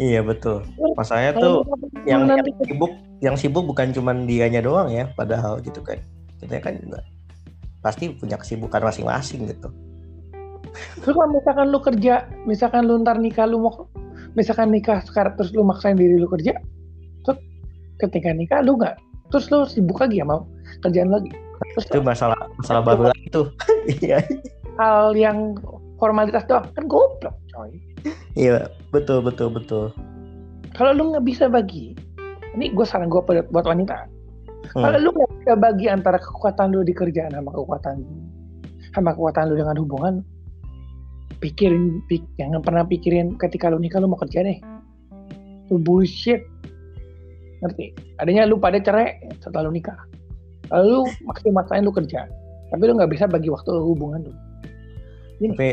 Iya 0.00 0.26
betul. 0.26 0.66
Masalahnya 0.98 1.38
tuh 1.38 1.62
yang, 2.08 2.26
yang 2.26 2.46
sibuk, 2.66 2.92
yang 3.22 3.36
sibuk 3.38 3.64
bukan 3.68 3.94
cuma 3.94 4.16
dianya 4.16 4.64
doang 4.64 4.90
ya, 4.90 5.06
padahal 5.14 5.62
gitu 5.62 5.78
kan. 5.84 6.02
Kita 6.42 6.58
kan 6.58 6.74
juga 6.82 7.06
pasti 7.84 8.10
punya 8.10 8.34
kesibukan 8.40 8.82
masing-masing 8.82 9.46
gitu. 9.46 9.68
Terus 11.04 11.14
kalau 11.14 11.30
misalkan 11.30 11.66
lu 11.70 11.78
kerja, 11.78 12.26
misalkan 12.48 12.88
lu 12.88 12.98
ntar 13.02 13.20
nikah 13.20 13.46
lu 13.46 13.62
mau 13.62 13.86
misalkan 14.34 14.70
nikah 14.70 15.02
sekarang 15.02 15.34
terus 15.34 15.50
lu 15.54 15.66
maksain 15.66 15.98
diri 15.98 16.18
lu 16.18 16.30
kerja 16.30 16.54
terus 17.26 17.38
ketika 17.98 18.30
nikah 18.30 18.62
lu 18.62 18.78
nggak 18.78 18.94
terus 19.30 19.48
lu 19.48 19.64
sibuk 19.66 19.98
lagi 20.02 20.20
ya 20.20 20.26
mau 20.26 20.46
kerjaan 20.84 21.10
lagi. 21.10 21.32
Terus 21.76 21.86
itu 21.88 22.00
masalah 22.02 22.38
masalah 22.58 22.82
baru 22.84 23.02
lagi 23.14 23.26
tuh. 23.30 23.46
Iya. 24.02 24.20
Hal 24.76 25.16
yang 25.16 25.56
formalitas 25.96 26.44
doang. 26.46 26.68
Kan 26.76 26.84
goblok 26.86 27.36
coy. 27.54 27.72
Iya 28.36 28.70
betul 28.94 29.24
betul 29.24 29.50
betul. 29.50 29.94
Kalau 30.76 30.92
lu 30.94 31.14
nggak 31.14 31.26
bisa 31.26 31.50
bagi 31.50 31.96
ini 32.56 32.74
gue 32.74 32.86
saran 32.86 33.10
gue 33.10 33.22
buat 33.24 33.66
wanita. 33.66 34.06
Hmm. 34.70 34.86
kalau 34.86 34.98
lu 35.02 35.10
nggak 35.16 35.30
bisa 35.40 35.52
bagi 35.58 35.86
antara 35.90 36.20
kekuatan 36.20 36.70
lu 36.70 36.86
di 36.86 36.94
kerjaan 36.94 37.34
sama 37.34 37.50
kekuatan 37.50 38.06
sama 38.94 39.10
kekuatan 39.16 39.50
lu 39.50 39.54
dengan 39.58 39.76
hubungan 39.82 40.14
pikirin 41.40 42.04
pik, 42.06 42.22
jangan 42.36 42.60
pernah 42.60 42.84
pikirin 42.84 43.34
ketika 43.40 43.72
lu 43.72 43.80
nikah 43.80 43.98
lu 43.98 44.12
mau 44.12 44.20
kerja 44.20 44.44
deh. 44.44 44.60
Itu 45.66 45.80
bullshit 45.80 46.44
ngerti? 47.60 47.96
Adanya 48.20 48.48
lu 48.48 48.56
pada 48.56 48.80
cerai 48.80 49.20
setelah 49.40 49.68
lu 49.68 49.72
nikah. 49.76 49.96
Lalu 50.72 51.08
maksimalin 51.24 51.84
lu 51.84 51.92
kerja. 51.92 52.26
Tapi 52.70 52.82
lu 52.86 52.96
nggak 52.96 53.10
bisa 53.12 53.24
bagi 53.26 53.50
waktu 53.50 53.68
lu 53.72 53.94
hubungan 53.94 54.24
lu. 54.24 54.32
Gini, 55.40 55.56
tapi, 55.56 55.70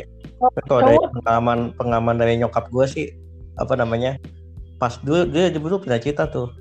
kalau 0.68 0.82
dari 0.88 0.98
pengalaman 1.22 1.60
pengalaman 1.76 2.16
dari 2.16 2.34
nyokap 2.40 2.72
gue 2.72 2.86
sih 2.88 3.06
apa 3.60 3.76
namanya 3.76 4.16
pas 4.80 4.96
dulu 5.02 5.28
dia 5.28 5.52
dulu 5.52 5.82
punya 5.82 6.00
cerita 6.00 6.30
tuh 6.30 6.54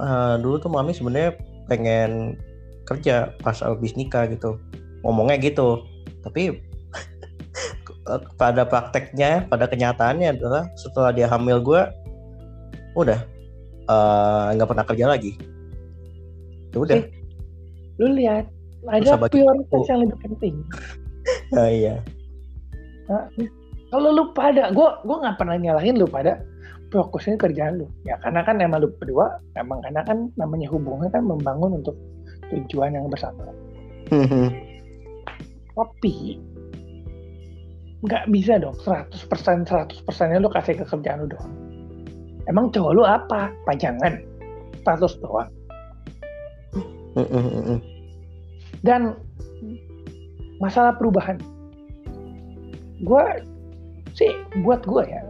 uh, 0.00 0.40
dulu 0.40 0.56
tuh 0.56 0.70
mami 0.72 0.96
sebenarnya 0.96 1.36
pengen 1.68 2.40
kerja 2.86 3.34
pas 3.42 3.58
habis 3.60 3.98
nikah 3.98 4.24
gitu. 4.30 4.56
Ngomongnya 5.02 5.36
gitu. 5.42 5.84
Tapi 6.22 6.62
pada 8.40 8.62
prakteknya 8.64 9.50
pada 9.50 9.66
kenyataannya 9.66 10.38
adalah 10.38 10.70
setelah 10.78 11.10
dia 11.10 11.26
hamil 11.26 11.58
gue 11.60 11.82
udah 12.96 13.20
nggak 13.86 14.66
uh, 14.66 14.70
pernah 14.70 14.86
kerja 14.86 15.06
lagi. 15.06 15.32
Ya 16.74 16.78
udah. 16.82 16.98
Lu 18.02 18.06
lihat 18.12 18.50
ada 18.90 19.18
prioritas 19.30 19.82
yang 19.86 20.00
lebih 20.06 20.18
penting. 20.22 20.54
Nah, 21.54 21.70
iya. 21.80 22.02
Nah, 23.06 23.30
kalau 23.94 24.10
lu 24.10 24.24
pada 24.34 24.74
gue 24.74 24.88
gue 25.06 25.16
nggak 25.16 25.36
pernah 25.38 25.56
nyalahin 25.58 25.96
lu 25.98 26.06
pada 26.10 26.42
fokusnya 26.90 27.38
kerjaan 27.38 27.82
lu. 27.82 27.86
Ya 28.02 28.18
karena 28.22 28.42
kan 28.42 28.58
emang 28.58 28.82
lu 28.82 28.90
berdua 28.98 29.38
emang 29.54 29.82
karena 29.82 30.02
kan 30.02 30.30
namanya 30.34 30.66
hubungan 30.70 31.08
kan 31.10 31.22
membangun 31.22 31.82
untuk 31.82 31.94
tujuan 32.50 32.94
yang 32.94 33.06
bersama. 33.10 33.42
Hmm. 34.06 34.54
tapi 35.76 36.38
nggak 38.06 38.30
bisa 38.30 38.56
dong. 38.62 38.78
100% 38.80 39.66
100% 39.66 40.30
nya 40.30 40.38
lu 40.38 40.46
kasih 40.46 40.78
ke 40.78 40.86
kerjaan 40.86 41.26
lu 41.26 41.34
doang 41.34 41.65
emang 42.50 42.70
cowok 42.70 42.92
lu 42.94 43.02
apa? 43.06 43.50
Pajangan? 43.66 44.22
Status 44.82 45.18
doang. 45.22 45.50
Dan 48.84 49.16
masalah 50.60 50.94
perubahan. 50.96 51.40
Gue 53.04 53.24
sih 54.16 54.32
buat 54.64 54.80
gue 54.88 55.04
ya 55.04 55.20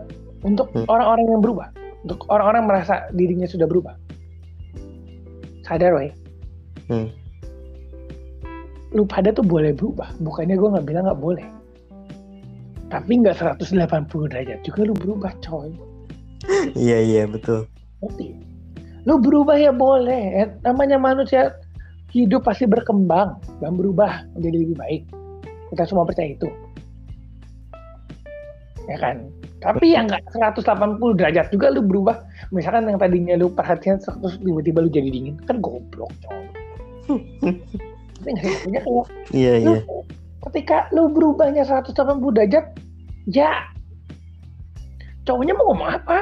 untuk 0.46 0.70
hmm. 0.70 0.86
orang-orang 0.86 1.26
yang 1.26 1.42
berubah 1.42 1.68
untuk 2.06 2.22
orang-orang 2.30 2.70
merasa 2.70 3.10
dirinya 3.10 3.50
sudah 3.50 3.66
berubah 3.66 3.98
sadar 5.66 5.98
weh. 5.98 6.14
Hmm. 6.86 7.10
lu 8.94 9.02
pada 9.02 9.34
tuh 9.34 9.42
boleh 9.42 9.74
berubah 9.74 10.14
bukannya 10.22 10.54
gue 10.54 10.68
nggak 10.70 10.86
bilang 10.86 11.10
nggak 11.10 11.18
boleh. 11.18 11.46
Tapi 12.86 13.18
nggak 13.18 13.34
180 13.34 14.30
derajat 14.30 14.62
juga 14.62 14.86
lu 14.86 14.94
berubah 14.94 15.34
coy 15.42 15.74
iya 16.74 16.98
iya 17.02 17.22
betul. 17.26 17.66
Lu 19.06 19.22
berubah 19.22 19.56
ya 19.58 19.70
boleh. 19.70 20.44
Eh, 20.44 20.48
namanya 20.66 20.98
manusia 20.98 21.54
hidup 22.10 22.46
pasti 22.46 22.66
berkembang 22.66 23.38
dan 23.62 23.78
berubah 23.78 24.26
menjadi 24.34 24.56
lebih 24.66 24.76
baik. 24.78 25.02
Kita 25.74 25.82
semua 25.86 26.06
percaya 26.06 26.34
itu. 26.34 26.48
Ya 28.86 28.96
kan? 29.02 29.26
Tapi 29.58 29.98
yang 29.98 30.06
nggak 30.06 30.30
180 30.30 31.18
derajat 31.18 31.50
juga 31.50 31.74
lu 31.74 31.82
berubah. 31.82 32.22
Misalkan 32.54 32.86
yang 32.86 32.98
tadinya 33.02 33.34
lu 33.34 33.50
perhatian 33.50 33.98
terus 33.98 34.38
tiba-tiba 34.38 34.86
lu 34.86 34.90
jadi 34.90 35.10
dingin. 35.10 35.34
Kan 35.42 35.58
goblok 35.58 36.12
iya 39.30 39.52
iya. 39.62 39.78
ketika 40.50 40.90
lu 40.94 41.10
berubahnya 41.10 41.62
180 41.62 41.94
derajat 42.34 42.64
ya 43.30 43.50
cowoknya 45.26 45.52
mau 45.58 45.74
ngomong 45.74 45.90
apa? 45.90 46.18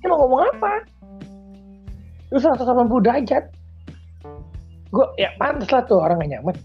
Dia 0.00 0.06
mau 0.08 0.18
ngomong 0.24 0.42
apa? 0.56 0.72
Lu 2.32 2.40
180 2.40 3.04
derajat 3.04 3.44
gue 4.94 5.06
ya 5.18 5.34
pantas 5.42 5.74
lah 5.74 5.82
tuh 5.90 5.98
orang 5.98 6.22
gak 6.22 6.38
nyaman. 6.38 6.56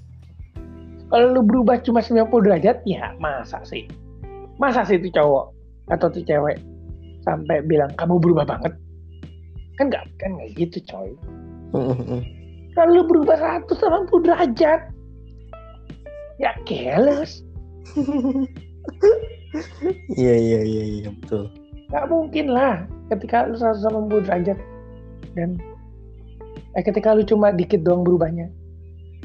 Kalau 1.10 1.34
lu 1.34 1.42
berubah 1.42 1.82
cuma 1.82 2.06
90 2.06 2.30
derajat 2.46 2.78
ya 2.86 3.18
masa 3.18 3.66
sih? 3.66 3.90
Masa 4.62 4.86
sih 4.86 5.02
itu 5.02 5.10
cowok 5.10 5.50
atau 5.90 6.08
tuh 6.14 6.22
cewek 6.22 6.62
sampai 7.26 7.66
bilang 7.66 7.90
kamu 7.98 8.22
berubah 8.22 8.46
banget? 8.46 8.74
Kan 9.82 9.90
nggak 9.90 10.06
kan 10.22 10.38
nggak 10.38 10.50
gitu 10.62 10.78
coy. 10.86 11.10
Kalau 12.78 12.92
lu 12.94 13.04
berubah 13.10 13.66
180 13.66 14.26
derajat 14.30 14.82
ya 16.38 16.54
keles 16.64 17.42
iya 20.14 20.36
iya 20.36 20.60
iya 20.62 20.84
iya 20.84 21.10
betul. 21.14 21.50
Nggak 21.90 22.06
mungkin 22.10 22.46
lah 22.54 22.86
ketika 23.10 23.50
lu 23.50 23.58
180 23.58 24.26
derajat 24.30 24.58
dan 25.34 25.58
eh 26.78 26.84
ketika 26.86 27.18
lu 27.18 27.26
cuma 27.26 27.50
dikit 27.50 27.82
doang 27.82 28.06
berubahnya 28.06 28.50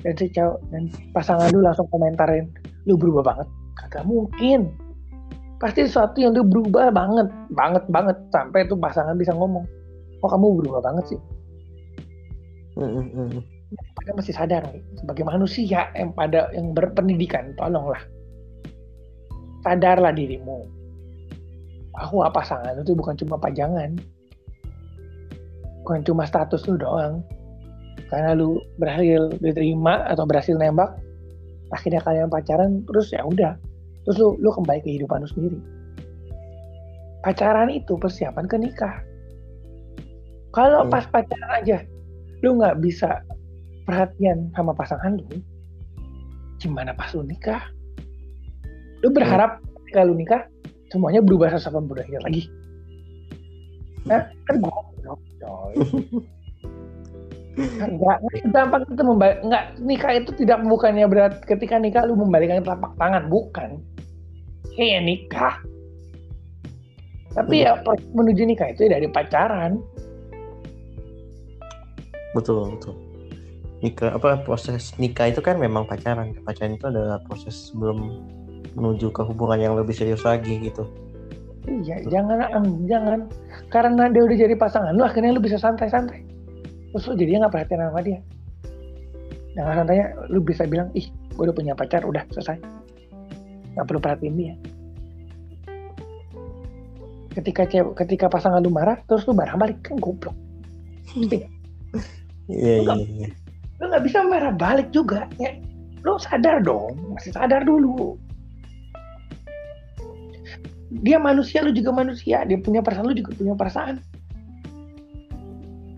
dan 0.01 0.13
si 0.17 0.33
cowok 0.33 0.59
dan 0.73 0.89
pasangan 1.13 1.49
lu 1.53 1.61
langsung 1.61 1.89
komentarin 1.93 2.49
lu 2.89 2.97
berubah 2.97 3.35
banget. 3.35 3.49
Kagak 3.77 4.05
mungkin. 4.09 4.73
Pasti 5.61 5.87
sesuatu 5.87 6.21
yang 6.21 6.37
lu 6.37 6.45
berubah 6.45 6.93
banget 6.93 7.29
banget 7.53 7.85
banget 7.89 8.17
sampai 8.33 8.69
itu 8.69 8.77
pasangan 8.77 9.17
bisa 9.17 9.33
ngomong 9.33 9.65
oh 10.25 10.29
kamu 10.29 10.65
berubah 10.65 10.81
banget 10.81 11.17
sih. 11.17 11.21
Mm 12.75 12.91
-hmm. 12.91 13.41
pada 13.95 14.11
masih 14.19 14.35
sadar 14.35 14.63
sebagai 14.99 15.23
manusia 15.27 15.91
yang 15.95 16.11
pada 16.15 16.51
yang 16.55 16.75
berpendidikan 16.75 17.55
tolonglah 17.55 18.03
sadarlah 19.65 20.13
dirimu. 20.13 20.69
Bahwa 21.95 22.29
pasangan 22.31 22.77
itu 22.79 22.93
bukan 22.93 23.17
cuma 23.17 23.41
pajangan. 23.41 23.97
Bukan 25.83 26.01
cuma 26.05 26.29
status 26.29 26.69
lu 26.69 26.77
doang. 26.77 27.25
Karena 28.13 28.37
lu 28.37 28.61
berhasil 28.79 29.33
diterima 29.41 30.05
atau 30.07 30.29
berhasil 30.29 30.55
nembak 30.55 30.93
akhirnya 31.73 31.99
kalian 32.05 32.31
pacaran 32.31 32.85
terus 32.87 33.11
ya 33.11 33.25
udah. 33.25 33.57
Terus 34.05 34.17
lu, 34.21 34.37
lu 34.39 34.53
kembali 34.53 34.85
ke 34.85 34.93
kehidupan 34.93 35.25
lu 35.25 35.29
sendiri. 35.33 35.59
Pacaran 37.25 37.73
itu 37.73 37.97
persiapan 37.97 38.45
ke 38.45 38.57
nikah. 38.61 39.01
Kalau 40.53 40.87
hmm. 40.87 40.93
pas 40.93 41.09
pacaran 41.09 41.51
aja 41.57 41.81
lu 42.45 42.61
nggak 42.61 42.77
bisa 42.85 43.25
perhatian 43.89 44.53
sama 44.53 44.77
pasangan 44.77 45.17
lu 45.17 45.41
gimana 46.61 46.93
pas 46.93 47.09
lu 47.17 47.25
nikah 47.25 47.65
lu 49.05 49.13
berharap 49.13 49.61
hmm. 49.61 49.93
kalau 49.93 50.17
nikah 50.17 50.49
semuanya 50.89 51.21
berubah 51.21 51.53
180 51.53 51.85
derajat 51.93 52.23
lagi? 52.25 52.43
Nah 54.09 54.25
kan 54.49 54.57
goblok 54.65 55.21
coy. 55.37 55.75
Enggak 57.55 58.19
gampang 58.51 58.83
itu 58.83 59.03
membalik 59.07 59.39
enggak 59.47 59.65
nikah 59.79 60.13
itu 60.19 60.31
tidak 60.43 60.59
bukannya 60.67 61.07
berat. 61.07 61.39
Ketika 61.47 61.79
nikah 61.79 62.03
lu 62.03 62.19
membalikkan 62.19 62.67
telapak 62.67 62.99
tangan. 62.99 63.31
Bukan. 63.31 63.79
Kayak 64.75 65.07
nikah. 65.07 65.55
Tapi 67.31 67.63
ya 67.63 67.79
menuju 68.11 68.43
nikah 68.43 68.75
itu 68.75 68.91
dari 68.91 69.07
pacaran. 69.07 69.79
Betul 72.35 72.75
betul. 72.75 72.95
Nikah 73.87 74.19
apa 74.19 74.43
proses 74.43 74.91
nikah 74.99 75.31
itu 75.31 75.39
kan 75.39 75.55
memang 75.55 75.87
pacaran. 75.87 76.35
Pacaran 76.43 76.75
itu 76.75 76.91
adalah 76.91 77.23
proses 77.23 77.71
sebelum 77.71 78.19
menuju 78.75 79.11
ke 79.15 79.23
hubungan 79.23 79.59
yang 79.59 79.75
lebih 79.79 79.95
serius 79.95 80.23
lagi 80.27 80.59
gitu. 80.61 80.87
Iya 81.65 82.05
jangan 82.13 82.63
jangan. 82.85 83.21
Karena 83.73 84.13
dia 84.13 84.23
udah 84.27 84.37
jadi 84.37 84.55
pasangan 84.59 84.93
lu 84.93 85.03
akhirnya 85.07 85.33
lu 85.33 85.41
bisa 85.41 85.57
santai-santai. 85.57 86.21
Terus 86.93 87.05
lu 87.09 87.15
jadinya 87.17 87.47
nggak 87.47 87.55
perhatian 87.55 87.81
sama 87.89 88.01
dia. 88.05 88.21
Dengan 89.55 89.75
santainya 89.83 90.07
lu 90.29 90.43
bisa 90.45 90.69
bilang 90.69 90.91
ih 90.93 91.07
gue 91.09 91.43
udah 91.49 91.57
punya 91.57 91.73
pacar 91.73 92.05
udah 92.05 92.23
selesai. 92.35 92.59
Nggak 93.75 93.87
perlu 93.89 94.01
perhatiin 94.03 94.37
dia. 94.37 94.55
Ketika 97.35 97.67
cewek 97.67 97.95
ketika 97.99 98.27
pasangan 98.31 98.63
lu 98.63 98.71
marah 98.71 99.01
terus 99.09 99.25
lu 99.27 99.35
marah 99.35 99.57
balik 99.57 99.81
kan 99.83 99.97
goblok. 99.99 100.37
Iya 101.15 101.49
iya 102.45 102.75
iya. 102.85 103.29
lu 103.81 103.85
nggak 103.89 104.05
bisa 104.05 104.21
marah 104.27 104.53
balik 104.53 104.93
juga 104.93 105.25
ya. 105.41 105.57
Lu 106.05 106.21
sadar 106.21 106.61
dong 106.61 107.17
masih 107.17 107.33
sadar 107.33 107.65
dulu 107.65 108.21
dia 111.03 111.19
manusia 111.19 111.65
lu 111.65 111.75
juga 111.75 111.91
manusia. 111.91 112.47
Dia 112.47 112.59
punya 112.61 112.85
perasaan 112.85 113.07
lu 113.11 113.17
juga 113.17 113.35
punya 113.35 113.55
perasaan. 113.59 113.99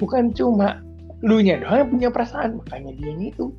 Bukan 0.01 0.33
cuma 0.33 0.81
lu 1.25 1.41
nya 1.41 1.61
doang 1.61 1.77
yang 1.85 1.91
punya 1.93 2.09
perasaan 2.13 2.61
makanya 2.61 2.93
dia 2.97 3.13
itu. 3.33 3.53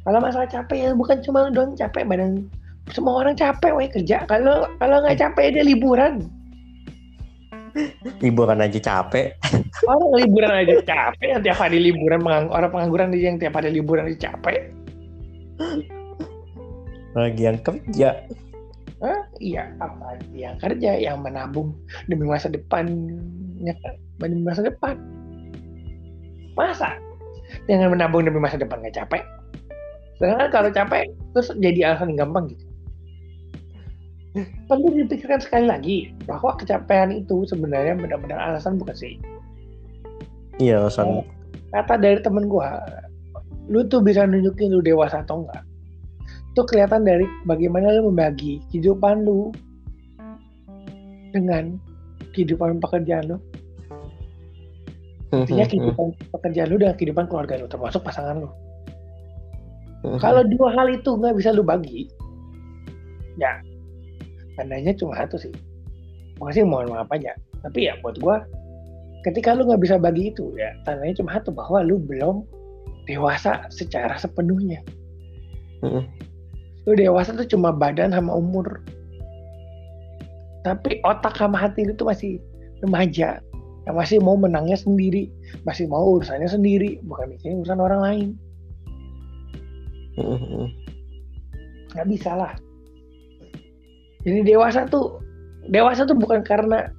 Kalau 0.00 0.18
masalah 0.18 0.48
capek 0.48 0.78
ya 0.78 0.90
bukan 0.96 1.22
cuma 1.22 1.46
lu 1.46 1.50
doang 1.54 1.76
capek 1.76 2.02
badan 2.08 2.48
semua 2.90 3.22
orang 3.22 3.38
capek 3.38 3.70
weh 3.76 3.90
kerja. 3.90 4.26
Kalau 4.26 4.66
kalau 4.82 4.96
nggak 5.04 5.18
capek 5.18 5.54
dia 5.54 5.62
liburan. 5.66 6.26
Liburan 8.18 8.58
aja 8.58 8.78
capek. 8.82 9.38
Orang 9.86 10.10
liburan 10.18 10.50
aja 10.50 10.74
capek 10.82 11.38
tiap 11.42 11.58
hari 11.58 11.78
liburan 11.78 12.22
orang 12.26 12.70
pengangguran 12.70 13.14
dia 13.14 13.30
yang 13.30 13.38
tiap 13.38 13.54
hari 13.54 13.70
liburan 13.70 14.10
aja 14.10 14.30
capek 14.30 14.74
lagi 17.14 17.42
yang 17.42 17.58
kerja 17.62 18.22
Hah? 19.00 19.20
Iya, 19.40 19.72
apa 19.80 20.20
yang 20.36 20.60
kerja, 20.60 20.92
yang 21.00 21.24
menabung 21.24 21.72
demi 22.04 22.28
masa 22.28 22.52
depannya, 22.52 23.72
demi 24.20 24.44
masa 24.44 24.60
depan. 24.60 25.00
Masa? 26.52 27.00
Dengan 27.64 27.96
menabung 27.96 28.28
demi 28.28 28.36
masa 28.36 28.60
depan 28.60 28.84
nggak 28.84 29.00
capek? 29.00 29.24
Sedangkan 30.20 30.52
kalau 30.52 30.68
capek, 30.68 31.08
terus 31.32 31.48
jadi 31.56 31.92
alasan 31.92 32.12
yang 32.12 32.28
gampang 32.28 32.52
gitu. 32.52 32.64
Perlu 34.68 34.92
dipikirkan 35.00 35.40
sekali 35.40 35.66
lagi 35.66 35.98
bahwa 36.28 36.54
kecapean 36.60 37.24
itu 37.24 37.48
sebenarnya 37.48 37.96
benar-benar 37.96 38.38
alasan 38.38 38.76
bukan 38.76 38.94
sih? 38.94 39.16
Iya, 40.60 40.84
alasan. 40.84 41.24
Kata 41.72 41.96
dari 41.96 42.20
temen 42.20 42.52
gua, 42.52 42.84
lu 43.72 43.80
tuh 43.88 44.04
bisa 44.04 44.28
nunjukin 44.28 44.76
lu 44.76 44.84
dewasa 44.84 45.24
atau 45.24 45.40
enggak. 45.40 45.64
Itu 46.60 46.76
kelihatan 46.76 47.08
dari 47.08 47.24
bagaimana 47.48 47.88
lu 47.96 48.12
membagi 48.12 48.60
kehidupan 48.68 49.24
lu 49.24 49.48
dengan 51.32 51.80
kehidupan 52.36 52.84
pekerjaan 52.84 53.32
lu. 53.32 53.40
Intinya 55.32 55.64
kehidupan 55.64 56.12
pekerjaan 56.36 56.68
lu 56.68 56.76
dan 56.76 56.92
kehidupan 57.00 57.32
keluarga 57.32 57.56
lu, 57.56 57.64
termasuk 57.64 58.04
pasangan 58.04 58.44
lu. 58.44 58.52
Kalau 60.20 60.44
dua 60.44 60.68
hal 60.76 60.92
itu 60.92 61.16
nggak 61.16 61.32
bisa 61.40 61.48
lu 61.48 61.64
bagi, 61.64 62.12
ya 63.40 63.64
tandanya 64.60 64.92
cuma 64.92 65.16
satu 65.16 65.40
sih 65.40 65.52
sih 66.52 66.60
mohon 66.60 66.92
maaf 66.92 67.08
aja 67.08 67.32
tapi 67.64 67.88
ya 67.88 67.96
buat 68.04 68.20
gue 68.20 68.36
ketika 69.24 69.56
lu 69.56 69.64
nggak 69.64 69.80
bisa 69.80 69.96
bagi 69.96 70.28
itu 70.28 70.52
ya 70.60 70.76
tandanya 70.84 71.16
cuma 71.16 71.40
satu 71.40 71.48
bahwa 71.56 71.80
lu 71.80 71.96
belum 71.96 72.44
dewasa 73.08 73.64
secara 73.72 74.20
sepenuhnya 74.20 74.84
mm. 75.80 76.29
Lu 76.90 76.98
dewasa 76.98 77.30
tuh 77.38 77.46
cuma 77.46 77.70
badan 77.70 78.10
sama 78.10 78.34
umur. 78.34 78.82
Tapi 80.66 80.98
otak 81.06 81.38
sama 81.38 81.54
hati 81.54 81.86
lu 81.86 81.94
tuh 81.94 82.10
masih 82.10 82.42
remaja. 82.82 83.38
Yang 83.86 83.94
masih 83.94 84.18
mau 84.18 84.34
menangnya 84.34 84.74
sendiri. 84.74 85.30
Masih 85.62 85.86
mau 85.86 86.18
urusannya 86.18 86.50
sendiri. 86.50 86.98
Bukan 87.06 87.30
mikirin 87.30 87.62
urusan 87.62 87.78
orang 87.78 88.00
lain. 88.02 88.28
Nggak 91.94 92.08
bisa 92.10 92.34
lah. 92.34 92.58
Jadi 94.26 94.42
dewasa 94.42 94.84
tuh 94.90 95.22
dewasa 95.70 96.02
tuh 96.04 96.18
bukan 96.18 96.42
karena 96.42 96.90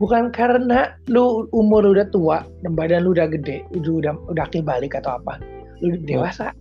bukan 0.00 0.32
karena 0.32 0.96
lu 1.10 1.50
umur 1.52 1.84
udah 1.84 2.08
tua 2.08 2.46
dan 2.64 2.72
badan 2.78 3.04
lu 3.04 3.12
udah 3.12 3.28
gede, 3.28 3.66
udah 3.74 3.92
udah 4.00 4.14
udah 4.30 4.46
balik 4.62 4.94
atau 4.94 5.18
apa. 5.18 5.36
Lu 5.82 5.98
dewasa. 6.00 6.54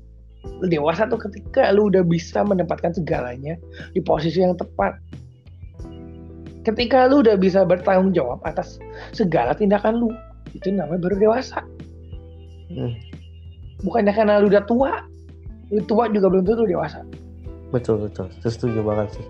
Dewasa 0.68 1.08
tuh 1.08 1.20
ketika 1.20 1.72
lu 1.72 1.88
udah 1.92 2.04
bisa 2.04 2.44
menempatkan 2.44 2.92
segalanya 2.96 3.56
di 3.96 4.00
posisi 4.04 4.44
yang 4.44 4.56
tepat. 4.56 4.96
Ketika 6.68 7.08
lu 7.08 7.24
udah 7.24 7.40
bisa 7.40 7.64
bertanggung 7.64 8.12
jawab 8.12 8.44
atas 8.44 8.80
segala 9.16 9.56
tindakan 9.56 10.04
lu, 10.04 10.10
itu 10.52 10.72
namanya 10.72 11.00
baru 11.08 11.16
dewasa. 11.18 11.64
Hmm. 12.72 12.94
Bukannya 13.84 14.12
karena 14.12 14.44
lu 14.44 14.52
udah 14.52 14.64
tua, 14.68 14.92
lu 15.72 15.82
tua 15.88 16.12
juga 16.12 16.28
belum 16.28 16.44
tentu 16.44 16.68
dewasa. 16.68 17.02
Betul 17.72 18.10
betul, 18.10 18.28
setuju 18.44 18.84
banget 18.84 19.16
sih 19.16 19.26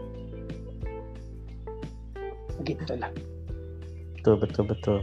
begitulah 2.69 3.11
betul 4.19 4.35
betul 4.37 4.63
betul 4.67 4.97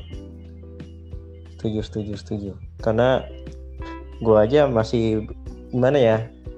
setuju 1.57 1.81
setuju 1.83 2.13
setuju 2.15 2.53
karena 2.85 3.25
gue 4.21 4.37
aja 4.37 4.69
masih 4.69 5.27
gimana 5.77 6.01
ya 6.01 6.17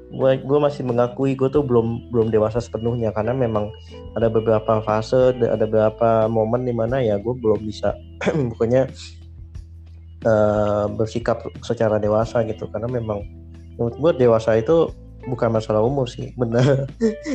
gue 0.09 0.41
gue 0.41 0.59
masih 0.63 0.87
mengakui 0.89 1.37
gue 1.37 1.53
tuh 1.53 1.61
belum 1.61 2.09
belum 2.09 2.33
dewasa 2.33 2.65
sepenuhnya 2.65 3.13
karena 3.13 3.37
memang 3.37 3.69
ada 4.17 4.33
beberapa 4.33 4.81
fase 4.81 5.37
ada 5.37 5.67
beberapa 5.69 6.31
momen 6.31 6.65
di 6.65 6.73
mana 6.73 7.03
ya 7.03 7.21
gue 7.21 7.35
belum 7.37 7.61
bisa 7.67 7.93
bukannya 8.55 8.89
uh, 10.25 10.87
bersikap 10.91 11.45
secara 11.63 12.01
dewasa 12.01 12.43
gitu. 12.49 12.67
Karena 12.73 12.89
memang 12.89 13.23
menurut 13.77 13.97
gue 14.01 14.27
dewasa 14.27 14.59
itu 14.59 14.91
bukan 15.29 15.53
masalah 15.53 15.85
umur 15.85 16.09
sih 16.09 16.33
benar 16.41 16.89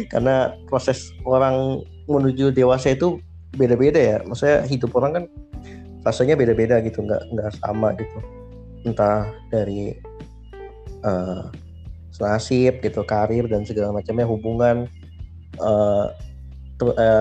karena 0.10 0.58
proses 0.68 1.14
orang 1.30 1.86
menuju 2.10 2.52
dewasa 2.52 2.98
itu 2.98 3.22
beda-beda 3.56 4.00
ya. 4.02 4.18
Maksudnya 4.26 4.66
hidup 4.66 4.92
orang 4.98 5.12
kan 5.14 5.24
fasenya 6.04 6.36
beda-beda 6.36 6.82
gitu 6.84 7.06
nggak 7.06 7.22
nggak 7.32 7.50
sama 7.62 7.94
gitu. 7.96 8.18
Entah 8.84 9.32
dari 9.48 9.96
uh, 11.06 11.48
nasib 12.22 12.84
gitu 12.84 13.01
karir 13.01 13.49
dan 13.49 13.66
segala 13.66 13.95
macamnya 13.95 14.28
hubungan 14.28 14.86
uh, 15.57 16.09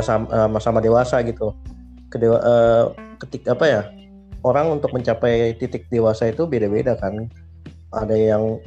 sama, 0.03 0.59
sama 0.61 0.80
dewasa 0.82 1.22
gitu. 1.24 1.57
Kedewa, 2.12 2.38
uh, 2.45 2.84
ketik 3.16 3.49
apa 3.49 3.64
ya 3.64 3.82
orang 4.45 4.76
untuk 4.76 4.93
mencapai 4.93 5.57
titik 5.57 5.88
dewasa 5.88 6.28
itu 6.28 6.45
beda-beda 6.45 6.99
kan. 6.99 7.30
Ada 7.93 8.16
yang 8.16 8.61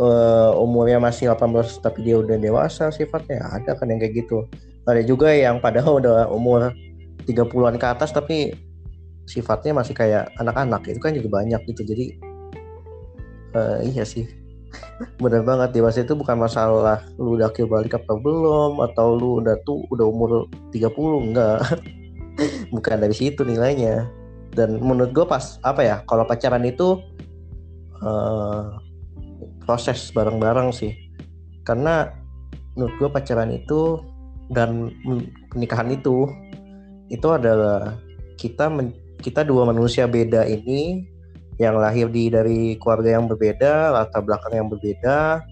uh, 0.00 0.52
umurnya 0.56 1.00
masih 1.00 1.32
18 1.32 1.80
tapi 1.80 2.04
dia 2.04 2.20
udah 2.20 2.36
dewasa 2.36 2.92
sifatnya 2.92 3.40
ada 3.52 3.76
kan 3.76 3.88
yang 3.88 4.00
kayak 4.00 4.24
gitu. 4.24 4.48
Ada 4.88 5.04
juga 5.04 5.32
yang 5.32 5.60
padahal 5.60 5.98
udah 6.00 6.28
umur 6.32 6.72
30-an 7.28 7.76
ke 7.78 7.86
atas 7.86 8.10
tapi 8.14 8.52
sifatnya 9.28 9.78
masih 9.78 9.94
kayak 9.94 10.28
anak-anak 10.40 10.82
itu 10.88 11.00
kan 11.00 11.12
juga 11.12 11.28
banyak 11.42 11.60
gitu. 11.68 11.82
Jadi 11.84 12.06
uh, 13.56 13.80
iya 13.84 14.04
sih 14.04 14.41
benar 15.22 15.42
banget 15.42 15.68
dewasa 15.76 16.02
itu 16.02 16.14
bukan 16.14 16.38
masalah 16.38 17.02
lu 17.18 17.36
udah 17.36 17.50
kill 17.52 17.68
balik 17.68 17.98
apa 17.98 18.14
belum 18.16 18.80
atau 18.80 19.18
lu 19.18 19.42
udah 19.42 19.56
tuh 19.66 19.84
udah 19.90 20.06
umur 20.06 20.30
30 20.70 20.92
enggak. 21.30 21.60
Bukan 22.74 22.96
dari 22.96 23.12
situ 23.12 23.44
nilainya. 23.44 24.08
Dan 24.52 24.80
menurut 24.80 25.12
gue 25.12 25.24
pas 25.28 25.60
apa 25.60 25.84
ya 25.84 25.96
kalau 26.08 26.24
pacaran 26.24 26.64
itu 26.64 26.96
uh, 28.00 28.80
proses 29.68 30.08
bareng-bareng 30.16 30.72
sih. 30.72 30.96
Karena 31.62 32.08
menurut 32.72 32.94
gue 32.96 33.08
pacaran 33.12 33.52
itu 33.52 34.00
dan 34.52 34.92
pernikahan 35.52 35.92
itu 35.92 36.28
itu 37.12 37.28
adalah 37.28 37.96
kita 38.40 38.72
men, 38.72 38.96
kita 39.20 39.44
dua 39.44 39.68
manusia 39.68 40.08
beda 40.08 40.48
ini 40.48 41.11
yang 41.60 41.76
lahir 41.76 42.08
di 42.08 42.32
dari 42.32 42.76
keluarga 42.80 43.20
yang 43.20 43.28
berbeda 43.28 43.92
latar 43.92 44.24
belakang 44.24 44.56
yang 44.56 44.68
berbeda 44.72 45.44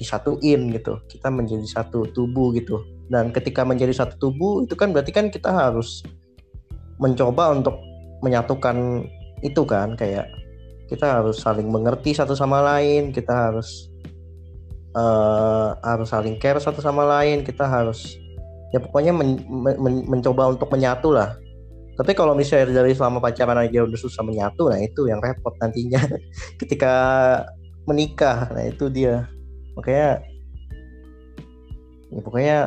disatuin 0.00 0.72
gitu. 0.72 1.00
Kita 1.08 1.28
menjadi 1.28 1.66
satu 1.68 2.08
tubuh 2.12 2.52
gitu. 2.56 2.80
Dan 3.12 3.30
ketika 3.32 3.64
menjadi 3.64 3.92
satu 3.92 4.16
tubuh 4.16 4.64
itu 4.64 4.72
kan 4.76 4.90
berarti 4.90 5.12
kan 5.12 5.28
kita 5.28 5.52
harus 5.52 6.00
mencoba 6.96 7.52
untuk 7.52 7.76
menyatukan 8.24 9.04
itu 9.44 9.62
kan. 9.68 9.92
Kayak 9.94 10.32
kita 10.88 11.20
harus 11.20 11.40
saling 11.40 11.68
mengerti 11.72 12.12
satu 12.12 12.36
sama 12.36 12.60
lain 12.60 13.10
kita 13.10 13.32
harus 13.32 13.88
uh, 14.96 15.74
harus 15.80 16.12
saling 16.12 16.36
care 16.36 16.60
satu 16.60 16.84
sama 16.84 17.02
lain 17.02 17.40
kita 17.42 17.64
harus 17.64 18.20
ya 18.70 18.78
pokoknya 18.78 19.16
men, 19.16 19.40
men, 19.48 20.04
mencoba 20.04 20.52
untuk 20.52 20.68
menyatu 20.68 21.14
lah 21.14 21.36
tapi 21.94 22.12
kalau 22.12 22.34
misalnya 22.34 22.82
dari 22.82 22.90
selama 22.90 23.22
pacaran 23.22 23.54
aja 23.54 23.86
udah 23.86 23.98
susah 23.98 24.26
menyatu 24.26 24.66
nah 24.66 24.82
itu 24.82 25.06
yang 25.06 25.22
repot 25.22 25.54
nantinya. 25.62 26.02
Ketika 26.60 26.94
menikah 27.86 28.50
nah 28.50 28.66
itu 28.66 28.90
dia. 28.90 29.30
Makanya 29.78 30.22
ya 32.10 32.20
pokoknya 32.22 32.58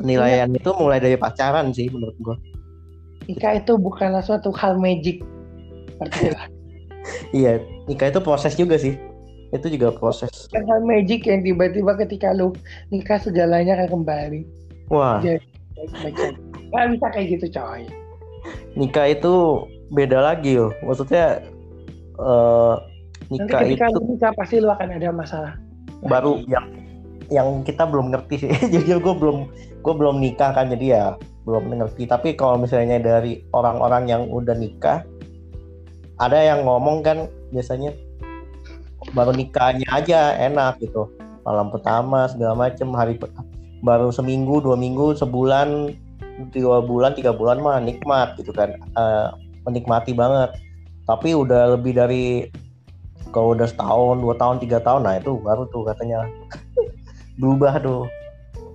penilaian 0.00 0.48
ya. 0.52 0.56
itu 0.60 0.70
mulai 0.76 1.00
dari 1.00 1.16
pacaran 1.16 1.72
sih 1.72 1.88
menurut 1.88 2.16
gua. 2.20 2.36
Nikah 3.24 3.64
itu 3.64 3.80
bukanlah 3.80 4.20
suatu 4.20 4.52
hal 4.52 4.76
magic. 4.76 5.24
Iya 7.36 7.60
nikah 7.84 8.08
itu 8.08 8.20
proses 8.24 8.56
juga 8.56 8.80
sih. 8.80 8.96
Itu 9.52 9.68
juga 9.68 9.92
proses. 9.92 10.48
Hal 10.56 10.80
magic 10.88 11.28
yang 11.28 11.44
tiba-tiba 11.44 12.00
ketika 12.00 12.32
lu 12.32 12.56
nikah 12.88 13.20
segalanya 13.20 13.76
akan 13.76 14.00
kembali. 14.00 14.40
Wah. 14.88 15.20
Jadi, 15.20 15.44
nggak 16.72 16.86
bisa 16.96 17.06
kayak 17.12 17.26
gitu 17.36 17.46
coy 17.60 17.84
nikah 18.76 19.06
itu 19.10 19.64
beda 19.92 20.20
lagi 20.20 20.58
loh 20.58 20.72
maksudnya 20.82 21.44
uh, 22.18 22.80
nikah 23.32 23.60
Nanti 23.60 23.74
ketika 23.74 23.86
itu 23.90 24.00
nikah 24.04 24.32
pasti 24.36 24.54
lu 24.60 24.68
akan 24.70 24.88
ada 24.94 25.10
masalah. 25.14 25.52
baru 26.04 26.44
yang 26.44 26.66
yang 27.32 27.64
kita 27.64 27.88
belum 27.88 28.12
ngerti 28.12 28.44
sih. 28.44 28.50
Jadi 28.74 29.00
gue 29.00 29.14
belum 29.16 29.48
gue 29.84 29.94
belum 29.96 30.16
nikah 30.20 30.52
kan 30.56 30.68
jadi 30.72 30.86
ya 30.86 31.04
belum 31.48 31.72
ngerti. 31.72 32.08
Tapi 32.08 32.36
kalau 32.36 32.60
misalnya 32.60 33.00
dari 33.00 33.44
orang-orang 33.52 34.08
yang 34.08 34.22
udah 34.28 34.56
nikah 34.56 35.04
ada 36.20 36.38
yang 36.40 36.64
ngomong 36.64 37.04
kan 37.04 37.28
biasanya 37.52 37.92
baru 39.12 39.32
nikahnya 39.32 39.88
aja 39.92 40.36
enak 40.36 40.80
gitu. 40.80 41.08
Malam 41.44 41.68
pertama 41.68 42.28
segala 42.28 42.68
macem 42.68 42.88
hari 42.96 43.20
baru 43.84 44.08
seminggu 44.08 44.64
dua 44.64 44.76
minggu 44.80 45.12
sebulan 45.16 45.92
dua 46.50 46.82
bulan 46.82 47.14
tiga 47.14 47.30
bulan 47.30 47.62
mah 47.62 47.78
nikmat 47.78 48.34
gitu 48.38 48.50
kan. 48.50 48.74
Uh, 48.98 49.34
menikmati 49.66 50.12
banget. 50.12 50.54
Tapi 51.04 51.36
udah 51.36 51.76
lebih 51.76 51.96
dari 51.96 52.48
kalau 53.30 53.52
udah 53.56 53.66
setahun 53.66 54.22
dua 54.22 54.34
tahun 54.38 54.56
tiga 54.62 54.78
tahun 54.80 55.04
nah 55.04 55.14
itu 55.18 55.38
baru 55.40 55.66
tuh 55.70 55.86
katanya. 55.88 56.26
Berubah 57.40 57.78
tuh. 57.82 58.06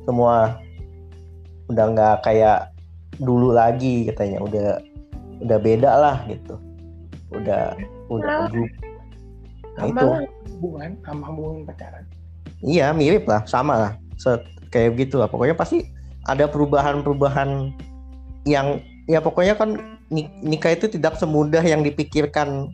Semua 0.07 0.57
udah 1.70 1.86
nggak 1.93 2.16
kayak 2.26 2.72
dulu 3.20 3.53
lagi 3.53 4.07
katanya. 4.10 4.39
Udah 4.43 4.68
udah 5.43 5.57
beda 5.60 5.91
lah 5.91 6.18
gitu. 6.28 6.55
Udah 7.34 7.76
udah 8.10 8.49
Nah. 8.49 8.89
Nah, 9.80 9.88
sama 9.88 10.01
itu. 10.03 10.07
hubungan 10.60 10.91
sama 11.07 11.24
hubungan 11.32 11.64
pacaran. 11.64 12.03
Iya 12.60 12.91
mirip 12.91 13.24
lah. 13.24 13.47
Sama 13.47 13.74
lah. 13.80 13.93
Se- 14.20 14.43
kayak 14.68 14.99
gitu 14.99 15.24
lah. 15.24 15.32
Pokoknya 15.32 15.55
pasti 15.55 15.88
ada 16.28 16.49
perubahan-perubahan 16.49 17.72
yang 18.43 18.84
ya 19.07 19.24
pokoknya 19.24 19.55
kan 19.55 19.99
ni- 20.11 20.32
nikah 20.43 20.76
itu 20.76 20.89
tidak 20.89 21.15
semudah 21.15 21.61
yang 21.63 21.86
dipikirkan 21.86 22.74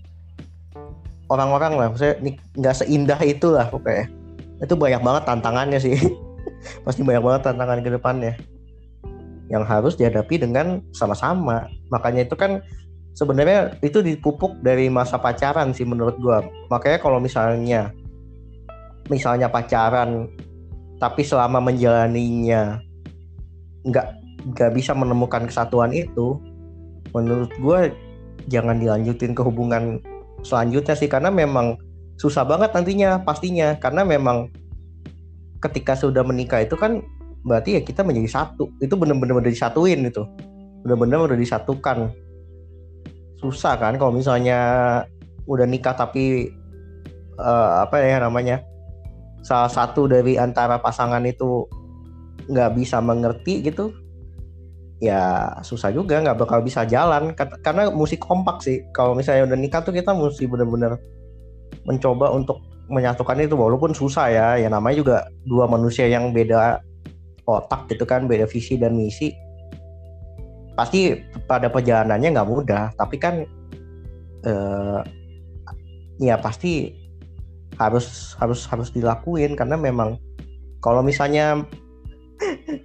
orang-orang 1.30 1.74
lah. 1.78 1.88
Maksudnya 1.91 2.16
nggak 2.58 2.76
seindah 2.82 3.20
itu 3.22 3.54
lah 3.54 3.70
pokoknya. 3.70 4.10
Itu 4.64 4.74
banyak 4.80 5.02
banget 5.04 5.24
tantangannya 5.28 5.80
sih. 5.80 5.96
Pasti 6.86 7.06
banyak 7.06 7.24
banget 7.24 7.41
tantangan 7.52 7.80
ke 7.84 7.89
depannya. 7.91 8.34
Yang 9.52 9.64
harus 9.70 9.93
dihadapi 9.93 10.41
dengan 10.41 10.82
sama-sama. 10.96 11.70
Makanya 11.93 12.26
itu 12.26 12.34
kan 12.34 12.66
sebenarnya 13.14 13.78
itu 13.86 14.02
dipupuk 14.02 14.58
dari 14.66 14.89
masa 14.89 15.22
pacaran 15.22 15.72
sih 15.76 15.86
menurut 15.86 16.18
gua. 16.18 16.41
Makanya 16.74 16.98
kalau 17.00 17.22
misalnya 17.22 17.93
misalnya 19.06 19.46
pacaran 19.46 20.26
tapi 20.98 21.22
selama 21.22 21.62
menjalaninya 21.62 22.82
nggak 23.86 24.08
nggak 24.54 24.72
bisa 24.74 24.94
menemukan 24.94 25.46
kesatuan 25.50 25.94
itu 25.94 26.38
menurut 27.14 27.50
gue 27.62 27.80
jangan 28.50 28.78
dilanjutin 28.78 29.34
ke 29.34 29.42
hubungan 29.42 30.02
selanjutnya 30.46 30.94
sih 30.94 31.10
karena 31.10 31.34
memang 31.34 31.78
susah 32.16 32.44
banget 32.48 32.72
nantinya 32.72 33.22
pastinya. 33.24 33.76
Karena 33.80 34.08
memang 34.08 34.50
ketika 35.60 35.96
sudah 35.96 36.24
menikah 36.24 36.64
itu 36.64 36.76
kan 36.76 37.04
berarti 37.46 37.80
ya 37.80 37.82
kita 37.84 38.02
menjadi 38.04 38.42
satu. 38.42 38.72
Itu 38.82 38.96
bener-bener 38.96 39.40
udah 39.40 39.52
disatuin 39.52 40.08
itu. 40.08 40.24
Bener-bener 40.84 41.32
udah 41.32 41.38
disatukan. 41.38 42.12
Susah 43.40 43.78
kan 43.78 44.00
kalau 44.00 44.16
misalnya 44.16 44.60
udah 45.46 45.68
nikah 45.70 45.94
tapi 45.94 46.50
eh, 47.38 47.70
apa 47.86 48.02
ya 48.02 48.18
namanya 48.18 48.66
salah 49.46 49.70
satu 49.70 50.10
dari 50.10 50.42
antara 50.42 50.82
pasangan 50.82 51.22
itu 51.22 51.70
nggak 52.46 52.78
bisa 52.78 53.02
mengerti 53.02 53.66
gitu 53.66 53.93
ya 55.04 55.52
susah 55.60 55.91
juga 55.91 56.24
nggak 56.24 56.39
bakal 56.39 56.60
bisa 56.64 56.88
jalan. 56.88 57.36
Karena 57.36 57.91
mesti 57.91 58.18
kompak 58.20 58.64
sih. 58.64 58.84
Kalau 58.96 59.16
misalnya 59.18 59.52
udah 59.52 59.58
nikah 59.60 59.82
tuh 59.84 59.93
kita 59.96 60.16
mesti 60.16 60.48
bener-bener 60.48 60.98
mencoba 61.86 62.32
untuk 62.32 62.62
menyatukan 62.88 63.41
itu 63.41 63.56
walaupun 63.58 63.91
susah 63.91 64.32
ya. 64.32 64.48
Ya 64.60 64.70
namanya 64.72 64.96
juga 64.98 65.18
dua 65.46 65.66
manusia 65.68 66.08
yang 66.08 66.32
beda 66.32 66.80
otak 67.46 67.91
gitu 67.93 68.08
kan 68.08 68.26
beda 68.26 68.48
visi 68.48 68.80
dan 68.80 68.96
misi. 68.96 69.36
Pasti 70.76 71.16
pada 71.48 71.72
perjalanannya 71.72 72.36
nggak 72.36 72.50
mudah 72.50 72.91
tapi 73.00 73.16
kan 73.16 73.48
eh, 74.43 75.00
ya 76.20 76.36
pasti 76.39 76.91
harus 77.76 78.36
harus 78.39 78.64
harus 78.68 78.89
dilakuin. 78.96 79.54
Karena 79.60 79.76
memang 79.76 80.18
kalau 80.80 81.04
misalnya 81.04 81.66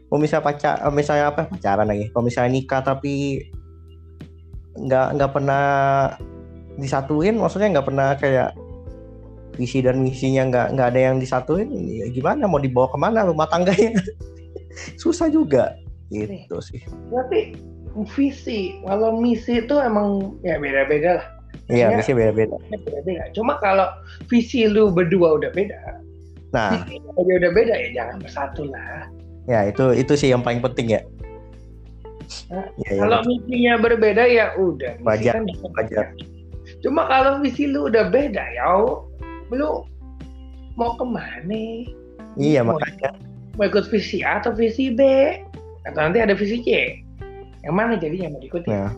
kalau 0.07 0.21
misalnya 0.23 0.45
pacar 0.47 0.75
eh, 0.83 0.93
misalnya 0.95 1.25
apa 1.35 1.43
pacaran 1.51 1.87
lagi. 1.91 2.05
Kalau 2.11 2.25
misalnya 2.27 2.51
nikah 2.55 2.83
tapi 2.83 3.45
nggak 4.79 5.07
nggak 5.19 5.31
pernah 5.35 5.65
disatuin 6.79 7.37
maksudnya 7.37 7.69
nggak 7.77 7.87
pernah 7.91 8.09
kayak 8.17 8.55
visi 9.59 9.83
dan 9.85 10.01
misinya 10.01 10.47
nggak 10.49 10.67
nggak 10.79 10.89
ada 10.95 11.01
yang 11.13 11.17
disatuin 11.19 11.69
ya 11.87 12.07
gimana? 12.15 12.47
Mau 12.47 12.63
dibawa 12.63 12.89
ke 12.91 12.99
mana 12.99 13.27
rumah 13.27 13.51
tangganya? 13.51 13.99
Susah 15.03 15.27
juga. 15.29 15.75
Gitu 16.11 16.57
sih. 16.63 16.81
Tapi 17.11 17.55
visi 18.15 18.79
kalau 18.87 19.19
misi 19.19 19.63
itu 19.63 19.77
emang 19.79 20.39
ya 20.47 20.59
beda-beda 20.59 21.23
lah. 21.23 21.29
Iya 21.71 21.95
Ya. 21.95 21.99
misi 21.99 22.15
beda-beda. 22.15 22.55
beda-beda. 22.71 23.31
Cuma 23.35 23.59
kalau 23.63 23.87
visi 24.27 24.67
lu 24.67 24.91
berdua 24.91 25.39
udah 25.39 25.51
beda 25.55 26.01
nah. 26.55 26.83
visi 26.87 26.99
udah 27.17 27.51
beda 27.55 27.75
ya 27.75 27.89
jangan 27.95 28.17
bersatu 28.23 28.63
lah 28.69 29.07
ya 29.51 29.67
itu 29.67 29.85
itu 29.99 30.13
sih 30.15 30.31
yang 30.31 30.47
paling 30.47 30.63
penting 30.63 30.95
ya. 30.95 31.03
Nah, 32.47 32.67
ya, 32.87 32.91
ya, 32.95 33.01
kalau 33.03 33.19
misinya 33.27 33.75
berbeda 33.83 34.23
ya 34.31 34.55
udah 34.55 34.95
misi 35.03 35.07
Wajar, 35.27 35.35
kan 35.35 35.43
wajar. 35.75 36.07
cuma 36.79 37.03
kalau 37.11 37.43
visi 37.43 37.67
lu 37.67 37.91
udah 37.91 38.07
beda 38.07 38.45
ya 38.55 38.71
lu 39.51 39.83
mau 40.79 40.95
ke 40.95 41.03
mana? 41.03 41.67
Iya 42.39 42.63
mau, 42.63 42.79
makanya. 42.79 43.11
mau 43.59 43.67
ikut 43.67 43.91
visi 43.91 44.23
A 44.23 44.39
atau 44.39 44.55
visi 44.55 44.95
B? 44.95 45.03
Atau 45.83 46.01
nanti 46.07 46.23
ada 46.23 46.39
visi 46.39 46.63
C? 46.63 47.03
Yang 47.67 47.75
mana 47.75 47.99
jadinya 47.99 48.31
mau 48.31 48.41
diikuti 48.41 48.71
Nah, 48.71 48.95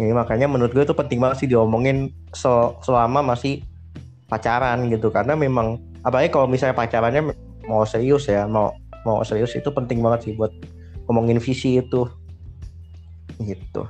ini 0.00 0.12
makanya 0.16 0.48
menurut 0.48 0.72
gue 0.72 0.84
itu 0.88 0.96
penting 0.96 1.20
banget 1.20 1.44
sih 1.44 1.48
diomongin 1.52 2.08
sel- 2.32 2.74
selama 2.80 3.20
masih 3.20 3.60
pacaran 4.32 4.88
gitu. 4.88 5.12
Karena 5.12 5.36
memang 5.36 5.76
apalagi 6.00 6.32
kalau 6.32 6.48
misalnya 6.48 6.72
pacarannya 6.72 7.36
mau 7.68 7.84
serius 7.84 8.26
ya 8.26 8.48
mau 8.48 8.72
mau 9.02 9.22
serius 9.26 9.54
itu 9.54 9.68
penting 9.70 10.02
banget 10.02 10.30
sih 10.30 10.32
buat 10.34 10.52
ngomongin 11.10 11.42
visi 11.42 11.78
itu. 11.82 12.06
Gitu. 13.42 13.82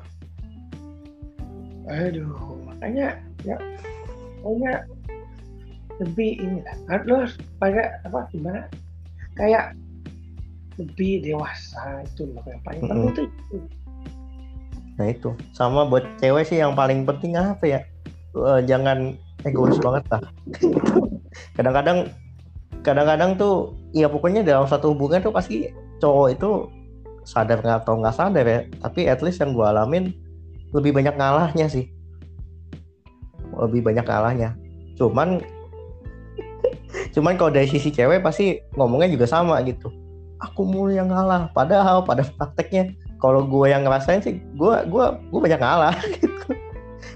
Aduh 1.89 2.57
makanya 2.69 3.21
ya 3.45 3.59
pokoknya 4.41 4.87
lebih 6.01 6.41
inilah 6.41 6.77
lu 7.05 7.15
harus 7.23 7.35
pada 7.61 8.01
apa 8.09 8.27
gimana? 8.33 8.67
Kayak 9.37 9.77
lebih 10.81 11.25
dewasa 11.25 12.05
itu 12.05 12.29
loh 12.33 12.43
yang 12.49 12.63
paling 12.65 12.83
penting 12.89 13.09
Mm-mm. 13.13 13.17
tuh 13.17 13.25
itu. 13.29 13.57
nah 14.97 15.07
itu. 15.09 15.31
Sama 15.53 15.85
buat 15.89 16.05
cewek 16.21 16.49
sih 16.49 16.59
yang 16.61 16.73
paling 16.73 17.05
penting 17.05 17.37
apa 17.37 17.65
ya? 17.65 17.81
Eh, 18.33 18.61
jangan 18.65 19.17
egois 19.45 19.77
banget 19.81 20.05
lah. 20.09 20.23
Kadang-kadang 21.57 22.09
kadang-kadang 22.83 23.39
tuh 23.39 23.79
ya 23.95 24.11
pokoknya 24.11 24.43
dalam 24.43 24.67
satu 24.67 24.93
hubungan 24.93 25.23
tuh 25.23 25.33
pasti 25.33 25.71
cowok 26.03 26.29
itu 26.35 26.51
sadar 27.23 27.63
nggak 27.63 27.87
atau 27.87 27.95
nggak 28.03 28.17
sadar 28.19 28.47
ya. 28.47 28.61
Tapi 28.83 29.07
at 29.07 29.23
least 29.23 29.39
yang 29.39 29.55
gue 29.55 29.63
alamin 29.63 30.11
lebih 30.75 30.91
banyak 30.93 31.15
ngalahnya 31.15 31.67
sih. 31.71 31.87
Lebih 33.55 33.87
banyak 33.87 34.05
ngalahnya. 34.05 34.59
Cuman 34.99 35.39
cuman 37.15 37.35
kalau 37.39 37.55
dari 37.55 37.71
sisi 37.71 37.95
cewek 37.95 38.21
pasti 38.21 38.59
ngomongnya 38.75 39.15
juga 39.15 39.27
sama 39.31 39.63
gitu. 39.63 39.89
Aku 40.43 40.67
mulu 40.67 40.91
yang 40.91 41.09
ngalah. 41.09 41.55
Padahal 41.55 42.03
pada 42.03 42.27
prakteknya 42.27 42.91
kalau 43.23 43.47
gue 43.47 43.71
yang 43.71 43.87
ngerasain 43.87 44.19
sih 44.19 44.43
gue 44.59 44.75
gua 44.91 45.23
gue 45.31 45.41
banyak 45.41 45.61
ngalah 45.63 45.95
gitu. 46.19 46.51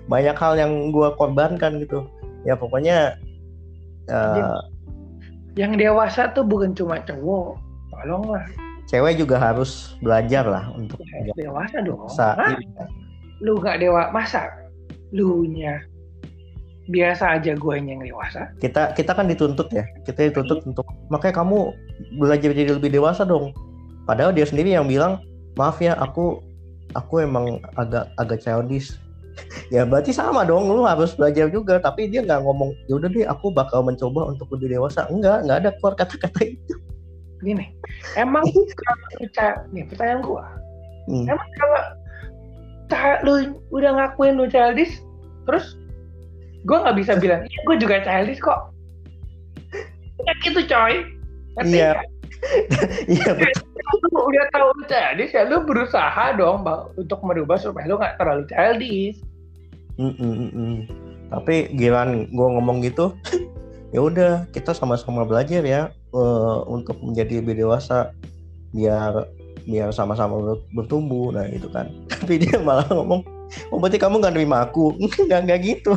Banyak 0.06 0.38
hal 0.38 0.54
yang 0.54 0.94
gue 0.94 1.08
korbankan 1.18 1.82
gitu. 1.82 2.06
Ya 2.46 2.54
pokoknya 2.54 3.18
eh, 4.06 4.54
yang 5.56 5.74
dewasa 5.80 6.30
tuh 6.36 6.44
bukan 6.44 6.76
cuma 6.76 7.00
cowok. 7.02 7.56
Tolonglah. 7.90 8.44
Cewek 8.86 9.18
juga 9.18 9.40
harus 9.40 9.98
belajar 9.98 10.46
lah 10.46 10.70
untuk 10.76 11.00
ya, 11.02 11.34
dewasa 11.34 11.82
dong. 11.82 12.06
Bisa 12.06 12.38
Hah? 12.38 12.54
lu 13.42 13.58
nggak 13.58 13.82
dewa 13.82 14.14
masa? 14.14 14.46
Lu 15.10 15.42
nya 15.48 15.82
biasa 16.86 17.40
aja 17.40 17.58
gue 17.58 17.74
yang 17.82 17.98
dewasa. 17.98 18.54
Kita 18.62 18.94
kita 18.94 19.10
kan 19.16 19.26
dituntut 19.26 19.66
ya. 19.74 19.82
Kita 20.06 20.30
dituntut 20.30 20.62
untuk 20.62 20.86
makanya 21.10 21.42
kamu 21.42 21.74
belajar 22.20 22.54
jadi 22.54 22.78
lebih 22.78 22.94
dewasa 22.94 23.26
dong. 23.26 23.50
Padahal 24.06 24.30
dia 24.30 24.46
sendiri 24.46 24.78
yang 24.78 24.86
bilang 24.86 25.18
maaf 25.58 25.82
ya 25.82 25.98
aku 25.98 26.38
aku 26.94 27.26
emang 27.26 27.58
agak 27.74 28.06
agak 28.22 28.38
childish 28.38 28.94
ya 29.74 29.82
berarti 29.84 30.14
sama 30.14 30.44
dong 30.46 30.68
lu 30.70 30.84
harus 30.86 31.12
belajar 31.14 31.48
juga. 31.52 31.78
Tapi 31.80 32.08
dia 32.08 32.24
nggak 32.24 32.42
ngomong 32.42 32.72
ya 32.88 32.96
udah 32.98 33.08
deh 33.10 33.26
aku 33.28 33.52
bakal 33.52 33.84
mencoba 33.84 34.32
untuk 34.32 34.48
lebih 34.56 34.76
dewasa. 34.78 35.08
Enggak 35.08 35.44
nggak 35.46 35.58
ada 35.64 35.70
keluar 35.78 35.94
kata-kata 35.96 36.40
itu. 36.44 36.74
Gini 37.44 37.68
emang 38.16 38.48
kalau 38.48 39.06
percaya 39.20 39.54
nih 39.70 39.84
pertanyaan 39.86 40.22
gue 40.24 40.44
Hmm. 41.06 41.22
emang 41.22 41.50
kalau 41.54 41.82
lu 43.22 43.34
udah 43.70 43.94
ngakuin 43.94 44.34
lu 44.34 44.50
childish 44.50 44.98
terus 45.46 45.78
gue 46.66 46.74
nggak 46.74 46.98
bisa 46.98 47.14
bilang 47.14 47.46
iya 47.46 47.60
gue 47.62 47.76
juga 47.78 48.02
childish 48.02 48.42
kok. 48.42 48.74
Ya 50.26 50.32
gitu 50.42 50.60
coy. 50.66 51.06
Iya. 51.62 52.02
iya 53.14 53.30
betul 53.38 53.75
lu 53.86 54.20
udah 54.32 54.44
tahu 54.50 54.66
lu 54.74 54.84
childish 54.90 55.32
ya 55.34 55.42
lu 55.46 55.62
berusaha 55.62 56.34
dong 56.34 56.66
Bang, 56.66 56.90
untuk 56.98 57.22
merubah 57.22 57.58
supaya 57.58 57.86
lu 57.86 57.96
nggak 57.98 58.18
terlalu 58.18 58.44
childish. 58.50 59.18
Mm, 59.96 60.12
mm, 60.12 60.34
mm, 60.34 60.50
mm. 60.52 60.76
tapi 61.32 61.72
giliran 61.72 62.28
gue 62.28 62.48
ngomong 62.52 62.84
gitu 62.84 63.16
ya 63.96 64.04
udah 64.04 64.44
kita 64.52 64.76
sama-sama 64.76 65.24
belajar 65.24 65.64
ya 65.64 65.88
eh, 66.12 66.58
untuk 66.68 67.00
menjadi 67.00 67.40
lebih 67.40 67.64
dewasa 67.64 68.12
biar 68.76 69.24
biar 69.66 69.90
sama-sama 69.90 70.38
ber- 70.38 70.64
bertumbuh. 70.72 71.34
Nah 71.34 71.44
itu 71.50 71.66
kan. 71.68 71.90
Tapi 72.10 72.44
dia 72.44 72.56
malah 72.62 72.86
ngomong 72.88 73.24
oh 73.70 73.78
berarti 73.78 73.98
kamu 73.98 74.22
nggak 74.22 74.34
nerima 74.34 74.66
aku? 74.66 74.94
Nggak 75.26 75.40
nggak 75.46 75.60
gitu. 75.66 75.92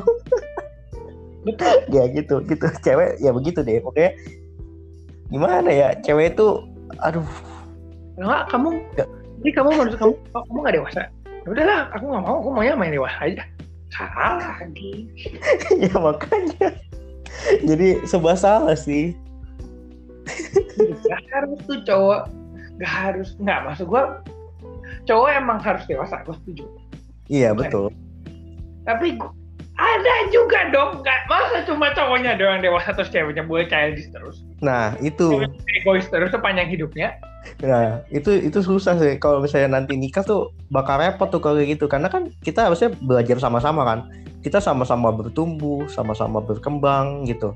Betul. 1.46 1.76
Ya 1.94 2.04
gitu 2.10 2.42
gitu. 2.46 2.66
Cewek 2.84 3.22
ya 3.22 3.32
begitu 3.32 3.62
deh 3.62 3.80
pokoknya. 3.80 4.12
Gimana 5.30 5.70
ya 5.70 5.88
cewek 6.02 6.36
itu 6.36 6.66
aduh 7.06 7.26
Enggak, 8.20 8.52
kamu 8.52 8.70
jadi 9.40 9.52
kamu 9.56 9.70
menurut 9.72 9.96
kamu 9.96 10.14
oh, 10.36 10.44
kamu 10.44 10.60
nggak 10.60 10.76
dewasa? 10.76 11.02
Ya 11.24 11.48
udahlah 11.48 11.80
aku 11.96 12.04
nggak 12.12 12.24
mau 12.28 12.36
aku 12.44 12.50
maunya 12.52 12.76
main 12.76 12.92
dewasa 12.92 13.20
aja. 13.24 13.44
Salah 13.90 14.60
lagi 14.60 15.08
ya 15.88 15.96
makanya. 15.96 16.68
Jadi 17.64 18.04
sebab 18.04 18.36
salah 18.36 18.76
sih. 18.76 19.16
Gak 21.08 21.24
harus 21.32 21.60
tuh 21.64 21.80
cowok. 21.88 22.28
Gak 22.84 22.94
harus 22.94 23.40
nggak 23.40 23.60
maksud 23.64 23.88
gua 23.88 24.20
cowok 25.08 25.30
emang 25.32 25.58
harus 25.64 25.84
dewasa 25.88 26.20
gua 26.28 26.36
setuju. 26.44 26.68
Iya 27.32 27.56
betul. 27.56 27.96
Tapi 28.84 29.16
gua, 29.16 29.32
ada 29.80 30.16
juga 30.30 30.68
dong 30.76 31.00
nggak. 31.00 31.20
Masa 31.32 31.64
cuma 31.64 31.96
cowoknya 31.96 32.36
doang 32.36 32.60
dewasa 32.60 32.92
terus 32.92 33.10
ceweknya 33.10 33.48
boleh 33.48 33.66
childish 33.72 34.12
terus? 34.12 34.44
Nah 34.60 34.94
itu. 35.00 35.48
Egois 35.80 36.06
terus 36.12 36.30
sepanjang 36.36 36.68
hidupnya? 36.68 37.16
Nah, 37.64 38.04
itu 38.12 38.36
itu 38.44 38.60
susah 38.60 39.00
sih. 39.00 39.16
Kalau 39.18 39.40
misalnya 39.40 39.80
nanti 39.80 39.96
nikah 39.96 40.22
tuh 40.22 40.52
bakal 40.68 41.00
repot 41.00 41.32
tuh 41.32 41.40
kalau 41.40 41.64
gitu. 41.64 41.88
Karena 41.88 42.12
kan 42.12 42.28
kita 42.44 42.68
harusnya 42.68 42.92
belajar 43.00 43.40
sama-sama 43.40 43.88
kan. 43.88 44.00
Kita 44.44 44.60
sama-sama 44.60 45.16
bertumbuh, 45.16 45.88
sama-sama 45.88 46.44
berkembang 46.44 47.24
gitu. 47.28 47.56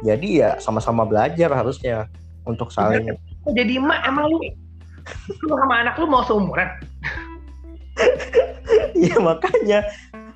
Jadi 0.00 0.40
ya 0.40 0.56
sama-sama 0.62 1.04
belajar 1.04 1.52
harusnya 1.52 2.08
untuk 2.48 2.72
saling 2.72 3.12
Jadi 3.52 3.76
emak 3.76 4.00
emang 4.08 4.32
lu. 4.32 4.38
Lu 5.44 5.54
sama 5.56 5.84
anak 5.84 5.96
lu 6.00 6.08
mau 6.08 6.24
seumuran? 6.24 6.68
Iya 8.98 9.16
makanya 9.22 9.86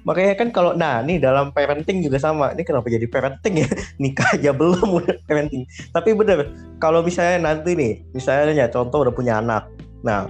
makanya 0.02 0.34
kan 0.34 0.48
kalau 0.50 0.74
nah 0.74 0.98
nih 1.02 1.22
dalam 1.22 1.54
parenting 1.54 2.02
juga 2.02 2.18
sama. 2.18 2.50
Ini 2.54 2.62
kenapa 2.66 2.90
jadi 2.90 3.06
parenting 3.06 3.54
ya? 3.62 3.68
Nikah 4.02 4.28
aja 4.38 4.50
belum 4.50 4.88
udah 5.02 5.16
parenting. 5.26 5.66
Tapi 5.94 6.10
bener 6.14 6.50
kalau 6.82 7.02
misalnya 7.02 7.52
nanti 7.52 7.74
nih 7.78 8.02
misalnya 8.14 8.66
contoh 8.70 9.06
udah 9.06 9.14
punya 9.14 9.38
anak. 9.38 9.70
Nah 10.02 10.26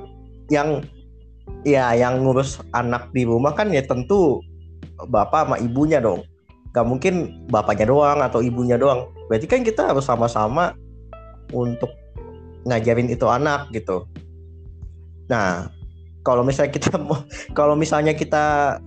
yang 0.53 0.85
ya 1.64 1.95
yang 1.97 2.23
ngurus 2.23 2.61
anak 2.77 3.09
di 3.16 3.25
rumah 3.25 3.55
kan 3.57 3.73
ya 3.73 3.81
tentu 3.83 4.45
bapak 5.09 5.49
sama 5.49 5.57
ibunya 5.59 5.99
dong. 5.99 6.27
Gak 6.73 6.89
mungkin 6.89 7.45
bapaknya 7.53 7.89
doang 7.89 8.20
atau 8.25 8.41
ibunya 8.41 8.81
doang. 8.81 9.12
Berarti 9.29 9.45
kan 9.45 9.61
kita 9.61 9.93
harus 9.93 10.09
sama-sama 10.09 10.73
untuk 11.53 11.93
ngajarin 12.64 13.12
itu 13.12 13.29
anak 13.29 13.68
gitu. 13.77 14.09
Nah 15.29 15.68
kalau 16.23 16.47
misalnya 16.47 16.73
kita 16.73 16.97
mau 17.03 17.23
kalau 17.53 17.75
misalnya 17.75 18.14
kita 18.14 18.79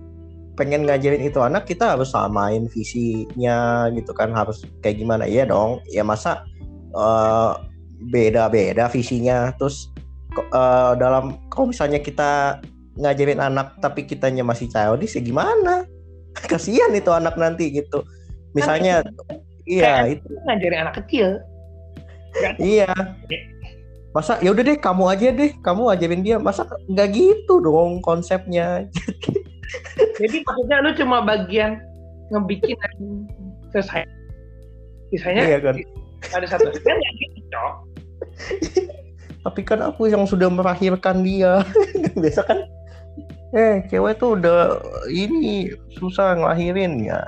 pengen 0.56 0.88
ngajarin 0.88 1.20
itu 1.20 1.38
anak 1.44 1.68
kita 1.68 1.94
harus 1.94 2.16
samain 2.16 2.64
visinya 2.72 3.86
gitu 3.92 4.16
kan 4.16 4.32
harus 4.32 4.64
kayak 4.80 4.98
gimana. 4.98 5.28
Ya 5.28 5.44
dong 5.44 5.84
ya 5.92 6.00
masa 6.02 6.42
uh, 6.96 7.60
beda-beda 8.08 8.88
visinya. 8.88 9.52
Terus 9.60 9.92
uh, 10.56 10.96
dalam 10.96 11.36
kalau 11.52 11.70
misalnya 11.70 12.00
kita 12.00 12.58
ngajarin 12.96 13.38
anak 13.38 13.76
tapi 13.84 14.08
kitanya 14.08 14.42
masih 14.42 14.66
childish 14.72 15.20
ya 15.20 15.22
gimana? 15.22 15.84
Kasihan 16.50 16.90
itu 16.96 17.12
anak 17.12 17.36
nanti 17.36 17.70
gitu. 17.70 18.02
Misalnya 18.56 19.04
kan, 19.04 19.38
iya 19.68 20.16
itu. 20.16 20.24
ngajarin 20.48 20.80
anak 20.88 21.04
kecil. 21.04 21.36
Iya. 22.56 22.88
Masa 24.16 24.40
ya 24.40 24.56
udah 24.56 24.64
deh 24.64 24.80
kamu 24.80 25.04
aja 25.12 25.28
deh 25.28 25.52
kamu 25.60 25.92
ajarin 25.92 26.24
dia. 26.24 26.40
Masa 26.40 26.64
nggak 26.88 27.08
gitu 27.12 27.60
dong 27.60 28.00
konsepnya 28.00 28.88
Jadi 30.20 30.36
maksudnya 30.44 30.76
lu 30.82 30.90
cuma 30.96 31.22
bagian 31.22 31.82
ngebikin 32.30 32.76
selesai. 33.70 34.06
Misalnya 35.10 35.42
iya 35.46 35.58
kan? 35.62 35.76
ada 36.34 36.46
satu 36.48 36.66
kan 36.82 36.96
yang 36.98 37.14
gitu. 37.20 37.64
Tapi 39.46 39.60
kan 39.62 39.78
aku 39.78 40.10
yang 40.10 40.26
sudah 40.26 40.50
melahirkan 40.50 41.22
dia. 41.22 41.62
Biasa 42.22 42.42
kan 42.46 42.58
eh 43.54 43.86
cewek 43.88 44.18
tuh 44.18 44.36
udah 44.36 44.82
ini 45.08 45.70
susah 45.96 46.34
ngelahirin 46.34 46.98
ya. 47.06 47.22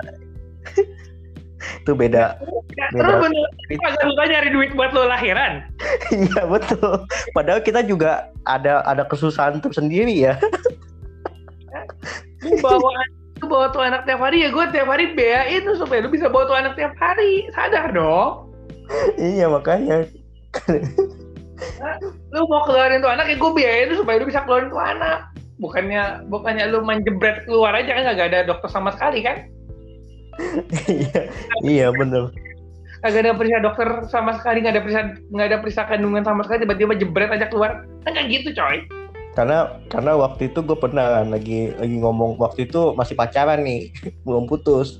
itu 1.83 1.91
beda. 1.91 2.39
Ya, 2.75 2.87
beda 2.95 3.19
terus 3.19 3.19
bener, 3.27 3.47
agak 3.83 4.03
susah 4.03 4.25
nyari 4.31 4.49
duit 4.51 4.71
buat 4.75 4.91
lo 4.95 5.07
lahiran. 5.07 5.63
Iya 6.11 6.43
betul. 6.47 7.03
Padahal 7.35 7.59
kita 7.63 7.83
juga 7.83 8.31
ada 8.47 8.83
ada 8.83 9.03
kesusahan 9.07 9.59
tersendiri 9.63 10.27
ya 10.27 10.39
lu 12.43 12.55
bawa 12.63 12.91
lu 13.39 13.45
bawa 13.47 13.65
tuh 13.71 13.83
anak 13.83 14.03
tiap 14.03 14.19
hari 14.19 14.43
ya 14.43 14.49
gue 14.51 14.65
tiap 14.71 14.87
hari 14.91 15.15
bea 15.15 15.47
itu 15.47 15.75
supaya 15.79 16.03
lu 16.03 16.11
bisa 16.11 16.27
bawa 16.27 16.47
tuh 16.47 16.57
anak 16.59 16.73
tiap 16.75 16.93
hari. 16.99 17.47
Sadar 17.55 17.91
dong. 17.91 18.51
Iya 19.15 19.47
makanya. 19.47 20.07
Nah, 21.79 21.95
lu 22.31 22.47
mau 22.47 22.63
keluarin 22.63 23.03
tuh 23.03 23.11
anak 23.11 23.27
ya 23.27 23.35
gue 23.35 23.51
biayain 23.51 23.87
itu 23.91 23.99
supaya 23.99 24.19
lu 24.19 24.27
bisa 24.27 24.43
keluarin 24.47 24.71
tuh 24.71 24.81
anak. 24.81 25.27
Bukannya 25.59 26.23
bukannya 26.31 26.71
lu 26.71 26.79
menjebret 26.83 27.43
keluar 27.43 27.75
aja 27.75 27.91
kan 27.91 28.15
gak 28.15 28.31
ada 28.31 28.47
dokter 28.47 28.69
sama 28.71 28.95
sekali 28.95 29.19
kan? 29.23 29.47
Iya 30.87 31.27
iya 31.63 31.87
bener. 31.91 32.31
Kagak 32.99 33.27
ada 33.27 33.35
periksa 33.35 33.59
dokter 33.63 33.89
sama 34.11 34.35
sekali 34.39 34.59
nggak 34.59 34.75
ada 34.75 34.83
periksa 34.83 35.01
nggak 35.31 35.47
ada 35.51 35.57
periksa 35.63 35.83
kandungan 35.87 36.23
sama 36.23 36.43
sekali 36.43 36.63
tiba-tiba 36.63 36.95
jebret 36.95 37.31
aja 37.31 37.47
keluar. 37.51 37.83
Kan 38.07 38.11
kayak 38.15 38.27
gitu 38.31 38.55
coy 38.55 38.83
karena 39.39 39.79
karena 39.87 40.19
waktu 40.19 40.51
itu 40.51 40.59
gue 40.59 40.75
pernah 40.75 41.23
kan 41.23 41.31
lagi 41.31 41.71
lagi 41.79 41.95
ngomong 41.95 42.35
waktu 42.43 42.67
itu 42.67 42.91
masih 42.91 43.15
pacaran 43.15 43.63
nih 43.63 43.87
belum 44.27 44.51
putus. 44.51 44.99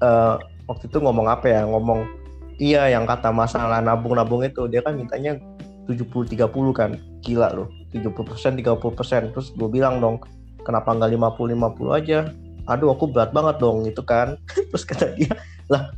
Uh, 0.00 0.40
waktu 0.64 0.88
itu 0.88 0.96
ngomong 1.04 1.28
apa 1.28 1.44
ya? 1.44 1.68
Ngomong 1.68 2.08
iya 2.56 2.88
yang 2.88 3.04
kata 3.04 3.28
masalah 3.36 3.84
nabung-nabung 3.84 4.48
itu 4.48 4.64
dia 4.72 4.80
kan 4.80 4.96
mintanya 4.96 5.36
70-30 5.84 6.48
kan? 6.72 6.96
Gila 7.20 7.52
loh 7.52 7.68
70% 7.92 8.64
30% 8.64 9.36
terus 9.36 9.52
gue 9.52 9.68
bilang 9.68 10.00
dong 10.00 10.24
kenapa 10.64 10.96
nggak 10.96 11.36
50-50 11.36 12.00
aja? 12.00 12.18
Aduh 12.64 12.96
aku 12.96 13.12
berat 13.12 13.36
banget 13.36 13.60
dong 13.60 13.84
itu 13.84 14.00
kan. 14.00 14.40
Terus 14.72 14.88
kata 14.88 15.12
dia 15.12 15.36
lah 15.68 15.92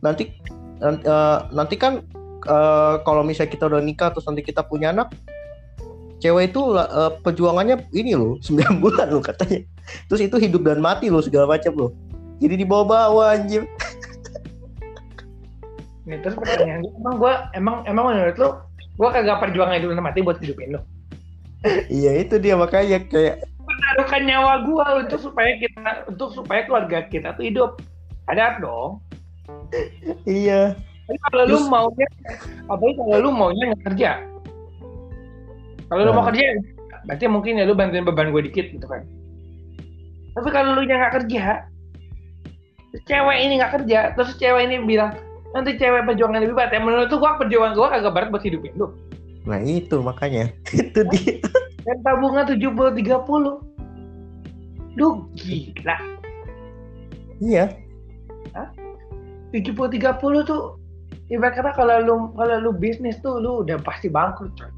nanti 0.00 0.32
uh, 0.80 1.44
nanti 1.50 1.74
kan 1.76 2.00
uh, 2.48 3.02
kalau 3.04 3.20
misalnya 3.20 3.50
kita 3.50 3.66
udah 3.66 3.82
nikah 3.82 4.14
terus 4.14 4.26
nanti 4.30 4.46
kita 4.46 4.62
punya 4.62 4.94
anak 4.94 5.10
cewek 6.18 6.54
itu 6.54 6.60
uh, 6.74 7.14
perjuangannya 7.22 7.86
ini 7.94 8.14
loh 8.14 8.38
9 8.46 8.82
bulan 8.82 9.08
loh 9.10 9.22
katanya. 9.22 9.62
Terus 10.10 10.20
itu 10.28 10.36
hidup 10.36 10.62
dan 10.66 10.82
mati 10.82 11.08
loh 11.08 11.22
segala 11.24 11.48
macam 11.48 11.72
loh. 11.74 11.90
Jadi 12.38 12.62
dibawa-bawa 12.62 13.34
anjir. 13.34 13.66
Nih, 16.08 16.24
terus 16.24 16.40
pertanyaan 16.40 16.80
emang 16.88 17.20
gue 17.20 17.32
emang 17.52 17.76
emang 17.84 18.04
menurut 18.08 18.36
lo 18.40 18.64
gue 18.96 19.08
kagak 19.12 19.44
perjuangan 19.44 19.76
hidup 19.76 19.92
dan 19.92 20.00
mati 20.00 20.24
buat 20.24 20.40
hidupin 20.40 20.72
lo 20.72 20.80
iya 22.00 22.16
itu 22.16 22.40
dia 22.40 22.56
makanya 22.56 23.04
kayak 23.12 23.44
menaruhkan 23.68 24.22
nyawa 24.24 24.64
gue 24.64 24.86
untuk 25.04 25.20
supaya 25.20 25.52
kita 25.60 26.08
untuk 26.08 26.32
supaya 26.32 26.64
keluarga 26.64 27.04
kita 27.06 27.36
tuh 27.36 27.44
hidup. 27.44 27.70
Ada 28.28 28.60
dong. 28.60 29.04
Iya. 30.24 30.76
Tapi 31.08 31.18
kalau 31.32 31.44
lu 31.48 31.58
maunya 31.72 32.08
apalagi 32.68 32.94
kalau 33.00 33.16
lu 33.20 33.30
maunya 33.32 33.72
nggak 33.72 33.82
kerja 33.92 34.10
kalau 35.88 36.00
nah. 36.04 36.08
lu 36.08 36.12
mau 36.12 36.24
nah. 36.24 36.28
kerja, 36.32 36.46
berarti 37.08 37.24
mungkin 37.28 37.60
ya 37.60 37.64
lu 37.64 37.74
bantuin 37.76 38.04
beban 38.04 38.30
gue 38.30 38.42
dikit 38.44 38.72
gitu 38.72 38.86
kan. 38.86 39.04
Tapi 40.36 40.48
kalau 40.52 40.76
lu 40.76 40.84
nya 40.84 41.00
nggak 41.00 41.14
kerja, 41.24 41.66
cewek 43.08 43.38
ini 43.42 43.52
nggak 43.58 43.72
kerja, 43.80 44.14
terus 44.14 44.36
cewek 44.36 44.68
ini 44.68 44.84
bilang 44.84 45.16
nanti 45.56 45.80
cewek 45.80 46.04
perjuangan 46.04 46.44
lebih 46.44 46.56
berat. 46.56 46.72
Ya 46.76 46.80
menurut 46.80 47.10
gua 47.10 47.40
perjuangan 47.40 47.72
gua 47.74 47.88
agak 47.96 48.12
berat 48.14 48.28
buat 48.30 48.44
hidupin 48.44 48.72
lu. 48.76 48.92
Nah 49.48 49.60
itu 49.64 50.00
makanya 50.04 50.52
itu 50.76 51.00
dia. 51.08 51.40
Dan 51.82 52.04
tabungan 52.04 52.44
tujuh 52.52 52.70
puluh 52.76 52.92
tiga 52.92 53.24
puluh. 53.24 53.64
Lu 55.00 55.24
gila. 55.34 55.96
Iya. 57.40 57.72
Tujuh 59.56 59.72
puluh 59.72 59.90
tiga 59.90 60.20
puluh 60.20 60.44
tuh 60.44 60.76
ibarat 61.32 61.56
kata 61.56 61.70
kalau 61.72 61.96
lu 62.04 62.14
kalau 62.36 62.56
lu 62.60 62.70
bisnis 62.76 63.16
tuh 63.24 63.40
lu 63.40 63.64
udah 63.64 63.80
pasti 63.80 64.12
bangkrut 64.12 64.52
coy 64.56 64.68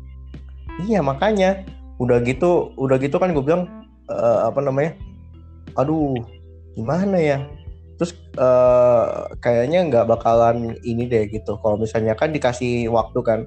iya 0.84 1.00
makanya. 1.00 1.64
Udah 2.00 2.22
gitu 2.24 2.72
udah 2.80 2.96
gitu 2.96 3.20
kan 3.20 3.36
gue 3.36 3.44
bilang 3.44 3.68
uh, 4.08 4.48
apa 4.48 4.60
namanya 4.64 4.96
aduh 5.76 6.16
gimana 6.74 7.16
ya? 7.20 7.38
Terus 8.00 8.16
uh, 8.40 9.28
kayaknya 9.44 9.84
nggak 9.88 10.08
bakalan 10.08 10.76
ini 10.86 11.04
deh 11.04 11.28
gitu. 11.28 11.60
Kalau 11.60 11.76
misalnya 11.76 12.16
kan 12.16 12.32
dikasih 12.32 12.88
waktu 12.88 13.20
kan. 13.20 13.40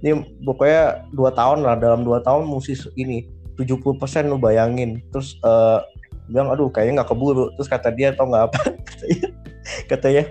Ini 0.00 0.10
pokoknya 0.48 1.08
dua 1.12 1.30
tahun 1.32 1.64
lah 1.64 1.76
dalam 1.76 2.04
dua 2.06 2.24
tahun 2.24 2.48
mesti 2.48 2.94
ini 2.96 3.28
70% 3.60 4.32
lu 4.32 4.40
bayangin. 4.40 5.04
Terus 5.12 5.36
uh, 5.44 5.84
bilang 6.32 6.48
aduh 6.48 6.72
kayaknya 6.72 7.02
nggak 7.02 7.10
keburu. 7.12 7.52
Terus 7.60 7.68
kata 7.68 7.92
dia 7.92 8.16
atau 8.16 8.24
nggak 8.24 8.44
apa? 8.48 8.60
Katanya 9.92 10.24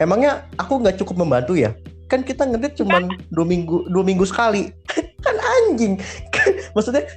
emangnya 0.00 0.48
aku 0.58 0.82
nggak 0.82 0.98
cukup 0.98 1.22
membantu 1.22 1.54
ya 1.54 1.70
kan 2.12 2.20
kita 2.20 2.44
ngedit 2.44 2.76
cuma 2.76 3.08
dua 3.32 3.46
minggu 3.48 3.88
dua 3.88 4.04
minggu 4.04 4.28
sekali. 4.28 4.68
Kan 5.24 5.36
anjing. 5.40 5.96
Maksudnya 6.76 7.08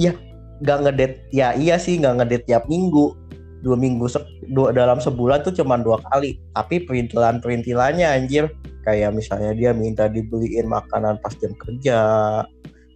ya 0.00 0.16
nggak 0.64 0.78
ngedit 0.88 1.12
ya 1.28 1.52
iya 1.52 1.76
sih 1.76 2.00
nggak 2.00 2.24
ngedit 2.24 2.42
tiap 2.48 2.64
minggu. 2.72 3.12
Dua 3.60 3.76
minggu 3.76 4.08
se 4.08 4.20
dua 4.48 4.72
dalam 4.72 4.96
sebulan 4.96 5.44
tuh 5.44 5.52
cuma 5.52 5.76
dua 5.76 6.00
kali. 6.08 6.40
Tapi 6.56 6.88
perintilan 6.88 7.44
perintilannya 7.44 8.08
anjir. 8.08 8.48
Kayak 8.88 9.12
misalnya 9.12 9.52
dia 9.52 9.70
minta 9.76 10.08
dibeliin 10.08 10.72
makanan 10.72 11.20
pas 11.20 11.36
jam 11.36 11.52
kerja. 11.60 12.00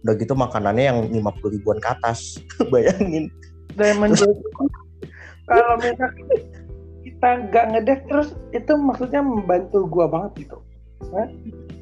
Udah 0.01 0.13
gitu 0.17 0.33
makanannya 0.33 0.83
yang 0.89 0.99
lima 1.13 1.29
puluh 1.37 1.61
ribuan 1.61 1.77
ke 1.77 1.93
atas. 1.93 2.41
Bayangin. 2.73 3.29
Menurutku 3.77 4.65
kalau 5.45 5.77
misalnya 5.81 6.37
kita 7.01 7.29
nggak 7.49 7.65
ngedek 7.73 7.99
terus 8.05 8.29
itu 8.53 8.73
maksudnya 8.77 9.21
membantu 9.25 9.89
gua 9.89 10.05
banget 10.05 10.45
gitu? 10.45 10.57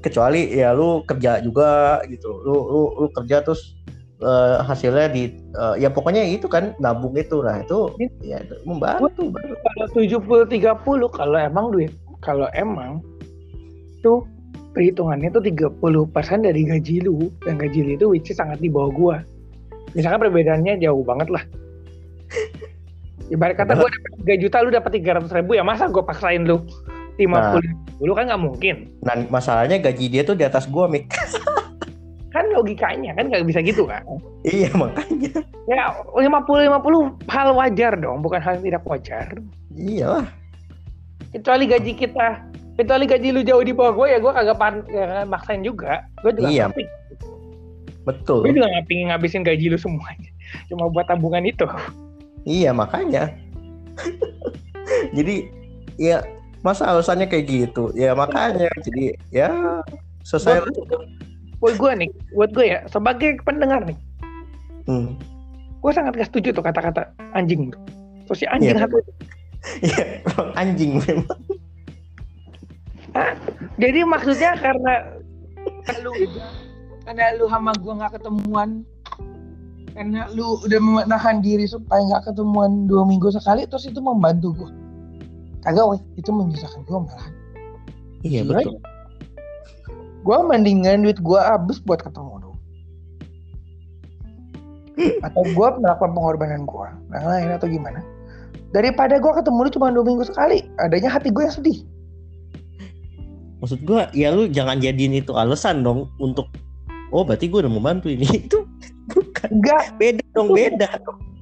Kecuali 0.02 0.54
ya 0.54 0.72
lu 0.72 1.04
kerja 1.04 1.42
juga 1.42 2.02
gitu. 2.08 2.30
Lu 2.46 2.58
lu, 2.70 2.82
lu 3.04 3.08
kerja 3.12 3.44
terus 3.44 3.76
uh, 4.22 4.64
hasilnya 4.64 5.08
di 5.12 5.36
uh, 5.58 5.76
ya 5.76 5.90
pokoknya 5.92 6.24
itu 6.26 6.48
kan 6.48 6.78
nabung 6.80 7.18
itu. 7.18 7.42
Nah 7.42 7.62
itu 7.62 7.92
ya 8.24 8.42
itu 8.42 8.56
membantu. 8.64 9.34
Kalau 9.34 9.88
tujuh 9.94 10.20
puluh 10.22 10.46
tiga 10.48 10.78
puluh 10.78 11.10
kalau 11.12 11.38
emang 11.38 11.74
duit 11.74 11.92
kalau 12.22 12.50
emang 12.58 13.02
tuh 14.02 14.26
perhitungannya 14.78 15.34
tuh 15.34 15.42
30% 15.42 15.82
dari 16.46 16.62
gaji 16.70 17.02
lu 17.02 17.34
dan 17.42 17.58
gaji 17.58 17.82
lu 17.82 17.92
itu 17.98 18.06
which 18.14 18.30
is 18.30 18.38
sangat 18.38 18.62
di 18.62 18.70
bawah 18.70 18.92
gua. 18.94 19.16
Misalkan 19.98 20.30
perbedaannya 20.30 20.78
jauh 20.78 21.02
banget 21.02 21.34
lah. 21.34 21.44
Ibarat 23.34 23.58
kata 23.58 23.74
gua 23.74 23.90
dapat 23.90 24.38
3 24.38 24.44
juta 24.46 24.58
lu 24.62 24.70
dapat 24.70 24.92
300 25.02 25.34
ribu 25.42 25.58
ya 25.58 25.66
masa 25.66 25.90
gua 25.90 26.06
paksain 26.06 26.46
lu 26.46 26.62
50 27.18 27.34
nah, 27.34 27.58
lu 27.98 28.14
kan 28.14 28.30
nggak 28.30 28.42
mungkin. 28.42 28.76
Nah 29.02 29.26
masalahnya 29.34 29.82
gaji 29.82 30.06
dia 30.08 30.22
tuh 30.22 30.38
di 30.38 30.46
atas 30.46 30.70
gua 30.70 30.86
mik. 30.86 31.10
Kan 32.38 32.54
logikanya 32.54 33.18
kan 33.18 33.34
nggak 33.34 33.50
bisa 33.50 33.66
gitu 33.66 33.90
kan? 33.90 34.06
Iya 34.46 34.70
makanya. 34.78 35.42
Ya 35.66 35.90
50 36.14 36.70
50 36.70 37.34
hal 37.34 37.48
wajar 37.58 37.98
dong 37.98 38.22
bukan 38.22 38.38
hal 38.38 38.62
yang 38.62 38.66
tidak 38.70 38.84
wajar. 38.86 39.28
Iyalah. 39.74 40.28
Kecuali 41.34 41.66
gaji 41.66 41.98
kita. 41.98 42.46
Kecuali 42.78 43.10
gaji 43.10 43.34
lu 43.34 43.42
jauh 43.42 43.66
di 43.66 43.74
bawah 43.74 43.94
gue 43.98 44.08
ya 44.14 44.18
gue 44.22 44.30
kagak 44.30 44.58
pan 44.62 44.86
ya, 44.86 45.26
maksain 45.26 45.66
juga. 45.66 46.06
Gue 46.22 46.30
juga 46.38 46.50
iya. 46.54 46.70
Ngapain. 46.70 46.90
betul. 48.06 48.46
Gue 48.46 48.54
juga 48.54 48.70
nggak 48.70 48.86
pingin 48.86 49.06
ngabisin 49.10 49.42
gaji 49.42 49.66
lu 49.74 49.78
semuanya. 49.82 50.30
Cuma 50.70 50.94
buat 50.94 51.10
tabungan 51.10 51.42
itu. 51.42 51.66
Iya 52.46 52.70
makanya. 52.70 53.34
Jadi 55.18 55.50
ya 55.98 56.22
masa 56.68 56.92
alasannya 56.92 57.32
kayak 57.32 57.48
gitu? 57.48 57.96
Ya 57.96 58.12
makanya. 58.12 58.68
Jadi 58.84 59.16
ya 59.32 59.80
selesai 60.28 60.68
buat 61.64 61.76
gue 61.80 61.92
nih. 62.04 62.10
Buat 62.36 62.52
gue 62.52 62.66
ya 62.68 62.80
sebagai 62.92 63.40
pendengar 63.48 63.88
nih. 63.88 63.98
Hmm. 64.88 65.20
gue 65.78 65.92
sangat 65.92 66.16
gak 66.16 66.32
setuju 66.32 66.56
tuh 66.56 66.64
kata-kata 66.64 67.12
anjing 67.32 67.72
tuh. 67.72 67.80
Terus 68.28 68.44
si 68.44 68.46
anjing 68.48 68.76
ya. 68.76 68.84
satu 68.84 69.00
Iya, 69.84 70.06
anjing 70.62 71.00
memang. 71.04 71.40
Jadi 73.78 74.00
maksudnya 74.04 74.56
karena 74.60 74.94
lu 76.04 76.12
karena 77.04 77.36
lu 77.40 77.46
sama 77.52 77.72
gua 77.80 77.94
nggak 78.04 78.14
ketemuan. 78.20 78.84
Karena 79.92 80.30
lu 80.32 80.62
udah 80.62 80.80
menahan 80.82 81.42
diri 81.42 81.66
supaya 81.66 82.00
nggak 82.06 82.32
ketemuan 82.32 82.86
dua 82.86 83.04
minggu 83.04 83.34
sekali 83.34 83.66
terus 83.66 83.90
itu 83.90 83.98
membantu 84.00 84.54
gua 84.54 84.72
kagak 85.64 85.86
weh. 85.86 86.02
Itu 86.20 86.30
menyusahkan 86.34 86.84
gua 86.86 87.06
malah 87.06 87.30
iya 88.26 88.42
betul. 88.42 88.82
gua 90.26 90.44
mendingan 90.44 91.06
duit 91.06 91.22
gua 91.22 91.56
habis 91.56 91.80
buat 91.82 92.02
ketemu 92.02 92.44
lu. 92.44 92.52
Atau 95.22 95.44
gua 95.54 95.78
melakukan 95.78 96.12
pengorbanan 96.18 96.66
gua 96.66 96.94
yang 97.14 97.26
lain 97.26 97.48
atau 97.54 97.68
gimana. 97.70 98.02
Daripada 98.76 99.22
gua 99.22 99.38
ketemu 99.40 99.68
lu 99.68 99.70
cuma 99.72 99.94
dua 99.94 100.04
minggu 100.04 100.26
sekali 100.28 100.66
adanya 100.82 101.14
hati 101.14 101.30
gua 101.30 101.48
yang 101.48 101.56
sedih. 101.56 101.80
Maksud 103.58 103.90
gue 103.90 104.02
ya 104.14 104.30
lu 104.30 104.46
jangan 104.54 104.78
jadiin 104.78 105.18
itu 105.18 105.34
alasan 105.34 105.82
dong 105.82 106.14
untuk 106.22 106.46
oh 107.10 107.26
berarti 107.26 107.50
gue 107.50 107.66
udah 107.66 107.74
membantu 107.74 108.14
ini. 108.14 108.26
Itu 108.46 108.70
bukan 109.10 109.50
enggak. 109.50 109.98
beda 109.98 110.24
dong 110.38 110.50
beda 110.54 110.90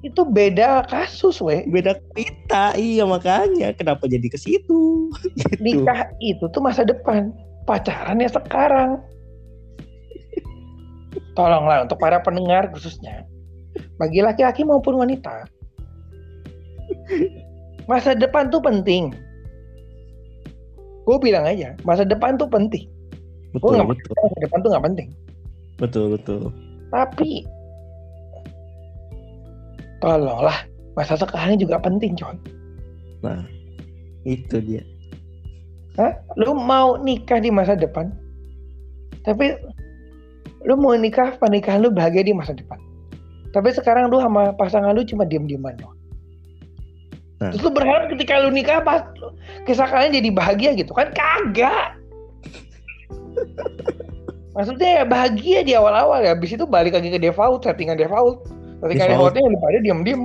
itu 0.06 0.22
beda 0.22 0.86
kasus 0.86 1.42
weh. 1.42 1.66
Beda 1.66 1.98
kita 2.14 2.78
iya 2.78 3.04
makanya. 3.04 3.74
Kenapa 3.74 4.06
jadi 4.06 4.30
ke 4.30 4.38
situ? 4.38 5.10
Gitu. 5.36 5.62
nikah 5.62 6.14
itu 6.22 6.46
tuh 6.54 6.62
masa 6.62 6.86
depan. 6.86 7.34
Pacaran 7.66 8.22
ya 8.22 8.30
sekarang. 8.30 9.02
Tolonglah 11.34 11.90
untuk 11.90 11.98
para 11.98 12.22
pendengar 12.22 12.70
khususnya. 12.70 13.26
Bagi 13.98 14.22
laki-laki 14.22 14.62
maupun 14.62 15.02
wanita. 15.02 15.50
Masa 17.90 18.14
depan 18.14 18.54
tuh 18.54 18.62
penting. 18.62 19.10
Gue 21.06 21.18
bilang 21.22 21.46
aja 21.46 21.74
masa 21.86 22.06
depan 22.06 22.38
tuh 22.38 22.50
penting. 22.50 22.86
Gue 23.58 23.70
nggak 23.74 23.90
masa 23.90 24.38
depan 24.42 24.58
tuh 24.62 24.70
nggak 24.74 24.86
penting. 24.86 25.10
Betul 25.82 26.06
betul. 26.18 26.54
Tapi 26.94 27.46
tolonglah 30.06 30.58
masa 30.94 31.18
sekarang 31.18 31.58
juga 31.58 31.82
penting 31.82 32.14
coy 32.14 32.38
nah 33.26 33.42
itu 34.30 34.62
dia 34.62 34.86
Hah? 35.98 36.14
lu 36.38 36.54
mau 36.54 37.02
nikah 37.02 37.42
di 37.42 37.50
masa 37.50 37.74
depan 37.74 38.14
tapi 39.26 39.58
lu 40.62 40.78
mau 40.78 40.94
nikah 40.94 41.34
pernikahan 41.42 41.82
lu 41.82 41.90
bahagia 41.90 42.22
di 42.22 42.38
masa 42.38 42.54
depan 42.54 42.78
tapi 43.50 43.74
sekarang 43.74 44.14
lu 44.14 44.22
sama 44.22 44.54
pasangan 44.54 44.94
lu 44.94 45.02
cuma 45.02 45.26
diem-dieman 45.26 45.74
doang 45.82 45.96
Nah. 47.36 47.52
Terus 47.52 47.68
lu 47.68 47.72
berharap 47.76 48.08
ketika 48.16 48.40
lu 48.40 48.50
nikah 48.56 48.80
pas 48.80 49.04
kisah 49.68 49.88
kalian 49.92 50.16
jadi 50.24 50.30
bahagia 50.32 50.72
gitu 50.80 50.96
kan? 50.96 51.12
Kagak. 51.12 52.00
Maksudnya 54.56 55.04
ya 55.04 55.06
bahagia 55.06 55.60
di 55.68 55.76
awal-awal 55.76 56.24
ya, 56.24 56.32
habis 56.32 56.56
itu 56.56 56.64
balik 56.64 56.96
lagi 56.96 57.12
ke 57.12 57.20
default, 57.20 57.68
settingan 57.68 58.00
default. 58.00 58.48
Ketika 58.86 59.10
defaultnya 59.10 59.42
yang 59.42 59.58
pada 59.58 59.78
diem-diem. 59.82 60.24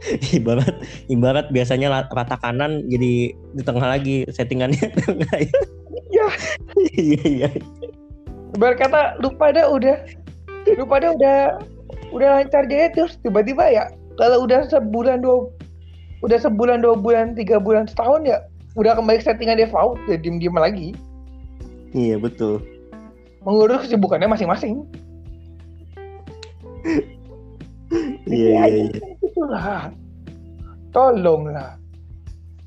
ibarat 0.36 0.80
ibarat 1.12 1.46
biasanya 1.52 2.08
rata 2.08 2.40
kanan 2.40 2.88
jadi 2.88 3.36
di 3.36 3.62
tengah 3.62 3.84
lagi 3.84 4.24
settingannya. 4.32 4.88
Iya. 6.10 6.26
Iya 6.98 7.22
iya. 7.22 7.48
Ibarat 8.58 8.82
kata 8.82 9.22
lu 9.22 9.30
pada 9.38 9.70
udah. 9.70 9.94
Lu 10.74 10.84
pada 10.84 11.14
udah 11.14 11.62
udah 12.10 12.28
lancar 12.42 12.66
jaya 12.66 12.90
terus 12.90 13.14
tiba-tiba 13.22 13.70
ya 13.70 13.86
kalau 14.18 14.42
udah 14.42 14.66
sebulan 14.66 15.22
dua 15.22 15.46
udah 16.26 16.38
sebulan 16.42 16.82
dua 16.82 16.98
bulan 16.98 17.38
tiga 17.38 17.62
bulan 17.62 17.86
setahun 17.86 18.26
ya 18.26 18.42
udah 18.74 18.98
kembali 18.98 19.22
settingan 19.22 19.62
default 19.62 20.02
ya 20.10 20.18
diem 20.18 20.42
diem 20.42 20.56
lagi. 20.58 20.88
Iya 21.94 22.18
betul. 22.18 22.58
Mengurus 23.46 23.86
kesibukannya 23.86 24.28
masing-masing 24.28 24.84
iya 28.30 28.64
iya 28.70 28.84
iya 28.94 29.10
itulah. 29.40 29.90
Tolonglah. 30.90 31.78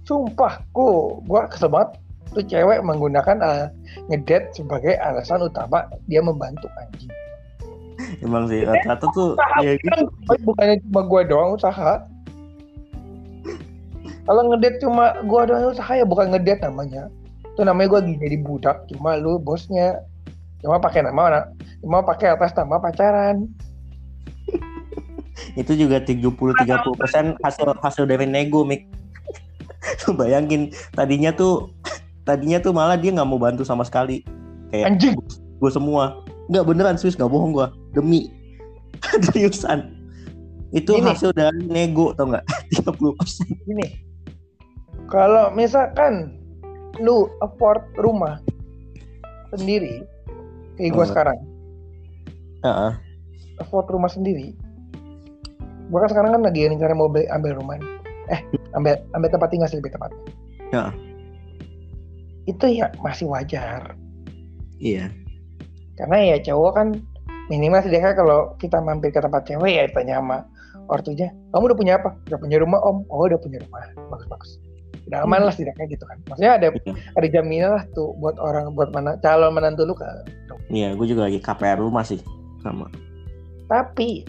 Sumpah 0.04 0.64
ku 0.76 1.20
gua 1.28 1.48
kesel 1.48 1.72
banget. 1.72 2.00
Tuh 2.34 2.44
cewek 2.50 2.82
menggunakan 2.82 3.38
uh, 3.46 3.70
ngedet 4.10 4.58
sebagai 4.58 4.98
alasan 4.98 5.46
utama 5.46 5.86
dia 6.10 6.20
membantu 6.24 6.66
anjing. 6.82 7.12
Emang 8.26 8.50
sih 8.50 8.66
rata-rata 8.66 9.06
tuh 9.14 9.38
ya 9.62 9.78
gitu. 9.78 10.10
bukannya 10.42 10.82
cuma 10.90 11.02
gua 11.06 11.22
doang 11.28 11.54
usaha. 11.54 12.02
Kalau 14.24 14.42
ngedet 14.50 14.82
cuma 14.82 15.14
gua 15.30 15.46
doang 15.46 15.76
usaha 15.78 15.94
ya 15.94 16.06
bukan 16.08 16.34
ngedet 16.34 16.64
namanya. 16.66 17.06
Itu 17.54 17.62
namanya 17.62 17.88
gua 17.94 18.02
jadi 18.02 18.38
budak 18.42 18.78
cuma 18.90 19.20
lu 19.20 19.38
bosnya. 19.38 20.02
Cuma 20.64 20.80
pakai 20.82 21.06
nama 21.06 21.54
cuma 21.84 22.00
pakai 22.02 22.34
atas 22.34 22.56
nama 22.56 22.80
pacaran 22.80 23.52
itu 25.58 25.74
juga 25.74 25.98
30 26.02 26.22
30 26.30 27.00
persen 27.00 27.26
hasil 27.42 27.74
hasil 27.82 28.04
dari 28.06 28.30
nego 28.30 28.62
mik 28.62 28.86
bayangin 30.20 30.72
tadinya 30.94 31.34
tuh 31.34 31.74
tadinya 32.24 32.60
tuh 32.60 32.72
malah 32.72 32.96
dia 32.96 33.12
nggak 33.12 33.28
mau 33.28 33.40
bantu 33.40 33.68
sama 33.68 33.84
sekali. 33.84 34.24
Kayak 34.72 34.96
anjing. 34.96 35.16
Gue 35.60 35.72
semua. 35.72 36.24
Nggak 36.52 36.66
beneran 36.68 36.96
sih 36.96 37.12
nggak 37.12 37.30
bohong 37.30 37.52
gue 37.56 37.68
demi. 37.96 38.32
Seriusan. 39.30 39.92
Itu 40.74 40.98
ini. 40.98 41.14
hasil 41.14 41.36
dari 41.36 41.68
nego 41.70 42.16
tau 42.18 42.32
nggak? 42.32 42.46
30 42.88 43.20
persen. 43.20 43.48
Ini. 43.70 43.88
Kalau 45.12 45.54
misalkan 45.54 46.40
lu 46.98 47.30
afford 47.44 47.84
rumah 48.00 48.40
sendiri 49.54 50.02
kayak 50.80 50.92
gue 50.96 51.06
uh. 51.06 51.10
sekarang. 51.10 51.38
Uh 52.64 52.70
-uh. 52.72 52.94
afford 53.60 53.86
rumah 53.92 54.10
sendiri 54.10 54.56
gue 55.90 56.00
kan 56.00 56.10
sekarang 56.10 56.32
kan 56.36 56.42
lagi 56.44 56.68
cari 56.70 56.94
mau 56.96 57.10
beli, 57.12 57.28
ambil 57.28 57.60
rumah 57.60 57.76
nih. 57.80 57.90
eh 58.32 58.40
ambil 58.72 58.96
ambil 59.12 59.30
tempat 59.36 59.50
tinggal 59.52 59.68
sih 59.68 59.78
lebih 59.84 59.92
tepat 59.92 60.12
uh. 60.72 60.92
itu 62.48 62.66
ya 62.72 62.88
masih 63.04 63.28
wajar. 63.28 63.96
Iya. 64.80 65.12
Karena 66.00 66.36
ya 66.36 66.38
cowok 66.40 66.72
kan 66.76 66.88
minimal 67.52 67.84
sih 67.84 67.92
kalau 68.16 68.56
kita 68.60 68.80
mampir 68.80 69.12
ke 69.12 69.20
tempat 69.20 69.44
cewek 69.48 69.72
ya 69.76 69.84
tanya 69.92 70.20
sama 70.24 70.38
ortunya 70.92 71.32
kamu 71.52 71.64
udah 71.72 71.78
punya 71.78 71.94
apa? 72.00 72.16
Udah 72.32 72.40
punya 72.40 72.58
rumah 72.64 72.80
om. 72.84 73.04
Oh 73.12 73.28
udah 73.28 73.40
punya 73.40 73.60
rumah. 73.64 73.84
Bagus 74.12 74.28
bagus 74.32 74.52
udah 75.04 75.28
aman 75.28 75.44
lah 75.44 75.52
setidaknya 75.52 75.86
gitu 75.92 76.04
kan. 76.08 76.18
Maksudnya 76.32 76.52
ada 76.56 76.68
Iya. 76.72 76.94
ada 77.20 77.28
jaminan 77.28 77.72
lah 77.76 77.84
tuh 77.92 78.16
buat 78.24 78.40
orang 78.40 78.72
buat 78.72 78.96
mana 78.96 79.20
calon 79.20 79.52
menantu 79.52 79.84
lu 79.84 79.96
kan 79.96 80.24
Iya, 80.72 80.96
gue 80.96 81.06
juga 81.12 81.28
lagi 81.28 81.44
KPR 81.44 81.76
rumah 81.76 82.08
sih 82.08 82.24
sama. 82.64 82.88
tapi 83.68 84.24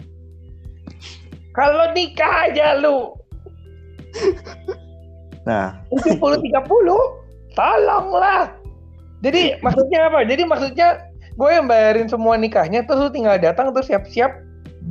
kalau 1.55 1.89
nikah 1.95 2.51
aja 2.51 2.75
lu. 2.77 3.15
Nah, 5.47 5.79
70 5.89 6.19
30 6.19 7.55
tolonglah. 7.55 8.51
Jadi 9.23 9.57
maksudnya 9.63 10.11
apa? 10.11 10.27
Jadi 10.27 10.43
maksudnya 10.43 10.87
gue 11.35 11.49
yang 11.51 11.67
bayarin 11.67 12.07
semua 12.07 12.35
nikahnya 12.35 12.83
terus 12.83 13.07
lu 13.07 13.09
tinggal 13.11 13.39
datang 13.39 13.71
terus 13.71 13.87
siap-siap 13.87 14.31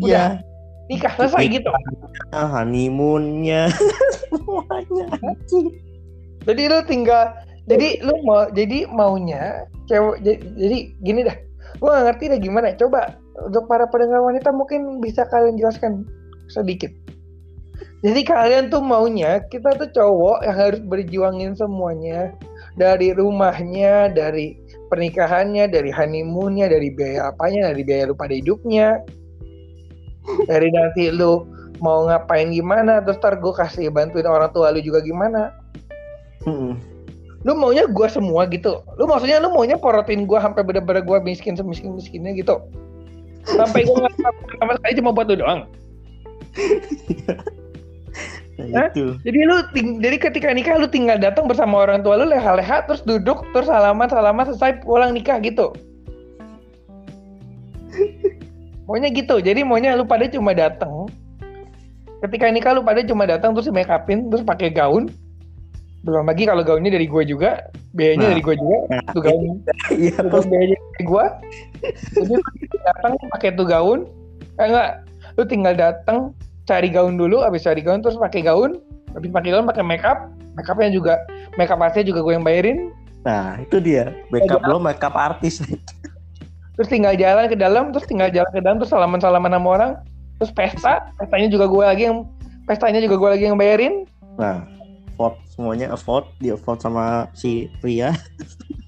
udah. 0.01 0.41
Ya 0.41 0.45
nikah 0.89 1.13
selesai 1.17 1.49
gitu. 1.49 1.71
honeymoonnya. 2.33 3.73
Semuanya. 4.29 5.07
jadi 6.45 6.63
lu 6.69 6.81
tinggal 6.85 7.33
jadi 7.65 8.05
lu 8.05 8.21
mau 8.29 8.45
jadi 8.53 8.85
maunya 8.93 9.65
cewek 9.89 10.21
jadi, 10.21 10.39
jadi 10.57 10.79
gini 11.01 11.21
dah. 11.25 11.37
Gue 11.81 11.91
gak 11.91 12.05
ngerti 12.07 12.25
deh 12.31 12.41
gimana. 12.41 12.77
Coba 12.77 13.19
untuk 13.41 13.67
para 13.67 13.89
pendengar 13.91 14.23
wanita 14.23 14.55
mungkin 14.55 15.03
bisa 15.03 15.27
kalian 15.27 15.59
jelaskan 15.59 16.07
sedikit. 16.55 16.95
Jadi 18.05 18.21
kalian 18.21 18.69
tuh 18.69 18.85
maunya 18.85 19.41
kita 19.49 19.81
tuh 19.81 19.89
cowok 19.89 20.45
yang 20.45 20.57
harus 20.61 20.81
berjuangin 20.85 21.57
semuanya. 21.57 22.37
Dari 22.77 23.17
rumahnya 23.17 24.13
dari 24.13 24.61
pernikahannya 24.93 25.73
dari 25.73 25.89
honeymoonnya 25.89 26.69
dari 26.69 26.93
biaya 26.93 27.33
apanya 27.33 27.73
dari 27.73 27.81
biaya 27.81 28.13
lu 28.13 28.15
pada 28.15 28.37
hidupnya. 28.37 29.01
Dari 30.45 30.69
nanti 30.69 31.09
lu 31.09 31.49
mau 31.81 32.05
ngapain 32.05 32.53
gimana 32.53 33.01
terus 33.01 33.17
ntar 33.25 33.41
gue 33.41 33.53
kasih 33.57 33.89
bantuin 33.89 34.29
orang 34.29 34.53
tua 34.53 34.69
lu 34.69 34.85
juga 34.85 35.01
gimana. 35.01 35.49
Mm-mm. 36.45 36.77
lu 37.45 37.53
maunya 37.57 37.89
gua 37.89 38.09
semua 38.09 38.45
gitu. 38.49 38.85
Lu 39.01 39.05
maksudnya 39.05 39.41
lu 39.41 39.53
maunya 39.53 39.81
porotin 39.81 40.29
gua 40.29 40.45
sampai 40.45 40.65
bener-bener 40.65 41.05
gua 41.05 41.21
miskin 41.25 41.57
semiskin 41.57 41.93
miskinnya 41.97 42.37
gitu. 42.37 42.61
Sampai 43.45 43.85
gua 43.85 44.09
nggak 44.09 44.17
sama 44.61 44.73
sekali 44.77 44.93
cuma 45.01 45.13
buat 45.13 45.29
lu 45.29 45.41
doang 45.41 45.69
Nah, 48.55 48.87
itu. 48.87 49.19
jadi 49.27 49.39
lu 49.45 49.57
ting- 49.75 49.99
jadi 49.99 50.17
ketika 50.17 50.49
nikah 50.55 50.79
lu 50.79 50.87
tinggal 50.87 51.19
datang 51.19 51.51
bersama 51.51 51.83
orang 51.83 52.01
tua 52.01 52.15
lu 52.17 52.31
leha-leha 52.31 52.87
terus 52.87 53.03
duduk 53.03 53.43
terus 53.51 53.67
salaman 53.67 54.07
salaman 54.07 54.47
selesai 54.47 54.79
pulang 54.81 55.11
nikah 55.11 55.43
gitu. 55.43 55.75
Maunya 58.85 59.11
gitu. 59.11 59.41
Jadi 59.41 59.65
maunya 59.65 59.97
lu 59.97 60.05
pada 60.05 60.29
cuma 60.29 60.55
datang. 60.55 61.11
Ketika 62.23 62.47
nikah 62.49 62.73
lu 62.73 62.87
pada 62.87 63.03
cuma 63.03 63.27
datang 63.27 63.53
terus 63.53 63.69
make 63.69 63.91
upin 63.91 64.31
terus 64.31 64.47
pakai 64.47 64.71
gaun. 64.71 65.11
Belum 66.05 66.23
lagi 66.23 66.45
kalau 66.45 66.61
gaunnya 66.63 66.93
dari 66.93 67.09
gue 67.09 67.23
juga. 67.25 67.65
Biayanya 67.91 68.29
Nah. 68.29 68.33
dari 68.37 68.43
gue 68.45 68.55
juga. 68.55 68.77
Nah, 68.93 69.03
tuh 69.11 69.23
gaun. 69.25 69.43
Iya, 70.05 70.17
terus 70.21 70.47
biayanya 70.47 70.79
dari 70.79 71.05
gue 71.05 71.25
jadi 72.15 72.35
datang 72.87 73.13
pakai 73.35 73.51
tuh 73.57 73.67
gaun. 73.67 74.01
Eh, 74.57 74.67
enggak 74.69 74.91
lu 75.35 75.43
tinggal 75.47 75.75
datang 75.75 76.33
cari 76.65 76.89
gaun 76.89 77.21
dulu 77.21 77.45
habis 77.45 77.67
cari 77.67 77.85
gaun 77.85 78.01
terus 78.01 78.17
pakai 78.17 78.47
gaun 78.47 78.81
habis 79.13 79.31
pakai 79.31 79.51
gaun 79.53 79.67
pakai 79.69 79.85
makeup 79.85 80.31
makeupnya 80.55 80.91
juga 80.91 81.15
makeup 81.59 81.79
artisnya 81.83 82.15
juga 82.15 82.21
gue 82.23 82.33
yang 82.35 82.47
bayarin. 82.47 82.79
Nah 83.27 83.59
itu 83.63 83.79
dia. 83.83 84.15
Makeup 84.31 84.63
lo 84.67 84.79
makeup 84.79 85.15
artis. 85.15 85.63
terus 86.75 86.91
tinggal 86.91 87.15
jalan 87.15 87.47
ke 87.47 87.55
dalam 87.55 87.95
terus 87.95 88.07
tinggal 88.11 88.27
jalan 88.35 88.51
ke 88.51 88.59
dalam 88.63 88.77
terus 88.83 88.91
salaman 88.91 89.21
salaman 89.23 89.53
sama 89.55 89.69
orang. 89.71 89.93
Terus 90.43 90.51
pesta 90.51 91.15
pestanya 91.19 91.49
juga 91.51 91.71
gue 91.71 91.85
lagi 91.85 92.05
yang 92.11 92.27
pestanya 92.67 92.99
juga 92.99 93.17
gue 93.19 93.31
lagi 93.39 93.45
yang 93.47 93.59
bayarin. 93.59 94.07
Nah, 94.35 94.67
afford 95.15 95.39
semuanya 95.55 95.95
afford, 95.95 96.27
di 96.43 96.51
afford 96.51 96.83
sama 96.83 97.31
si 97.39 97.71
pria. 97.79 98.19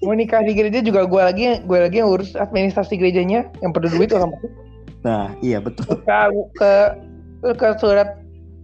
mau 0.03 0.13
nikah 0.13 0.45
di 0.45 0.53
gereja 0.53 0.83
juga 0.83 1.09
gue 1.09 1.21
lagi 1.23 1.43
gue 1.65 1.79
lagi 1.81 2.03
yang 2.03 2.13
urus 2.13 2.37
administrasi 2.37 3.01
gerejanya 3.01 3.49
yang 3.65 3.73
perlu 3.73 3.89
duit 3.89 4.13
orang 4.13 4.29
Nah, 5.05 5.33
iya 5.45 5.61
betul. 5.61 6.01
ke 6.57 6.71
ke 7.43 7.49
ke 7.53 7.67
surat 7.77 8.17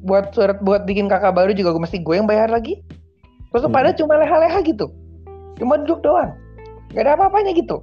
buat 0.03 0.33
surat 0.35 0.59
buat 0.65 0.83
bikin 0.83 1.07
kakak 1.07 1.31
baru 1.37 1.53
juga 1.55 1.71
gue 1.77 1.83
mesti 1.83 2.01
gue 2.01 2.15
yang 2.17 2.27
bayar 2.27 2.49
lagi. 2.49 2.81
Terus 3.53 3.69
Hmm. 3.69 3.75
pada 3.75 3.93
cuma 3.93 4.17
leha-leha 4.17 4.59
gitu. 4.65 4.89
Cuma 5.61 5.77
duduk 5.85 6.01
doang. 6.01 6.33
Gak 6.93 7.05
ada 7.05 7.13
apa-apanya 7.17 7.53
gitu. 7.53 7.81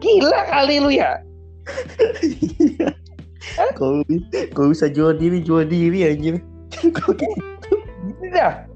Gila 0.00 0.40
kali 0.48 0.80
lu 0.80 0.90
ya. 0.92 1.20
Kalau 3.80 4.04
kalau 4.52 4.68
bisa 4.70 4.92
jual 4.92 5.16
diri, 5.16 5.40
jual 5.40 5.64
diri 5.64 6.04
anjir. 6.04 6.36
Kayak 6.96 7.32
gitu? 7.38 7.74
Dah 8.34 8.68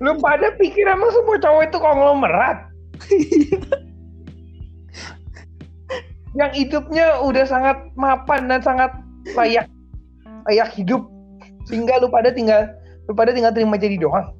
lu 0.00 0.16
pada 0.16 0.48
pikir 0.56 0.88
emang 0.88 1.12
semua 1.12 1.36
cowok 1.36 1.62
itu 1.68 1.78
konglomerat 1.78 2.58
yang 6.38 6.50
hidupnya 6.54 7.18
udah 7.26 7.44
sangat 7.46 7.76
mapan 7.98 8.46
dan 8.46 8.60
sangat 8.62 8.90
layak. 9.34 9.66
Layak 10.46 10.70
hidup. 10.78 11.02
Sehingga 11.66 11.98
lu 12.00 12.08
pada 12.08 12.30
tinggal 12.30 12.70
lu 13.10 13.12
pada 13.12 13.34
tinggal 13.34 13.50
terima 13.50 13.74
jadi 13.74 13.98
doang. 13.98 14.30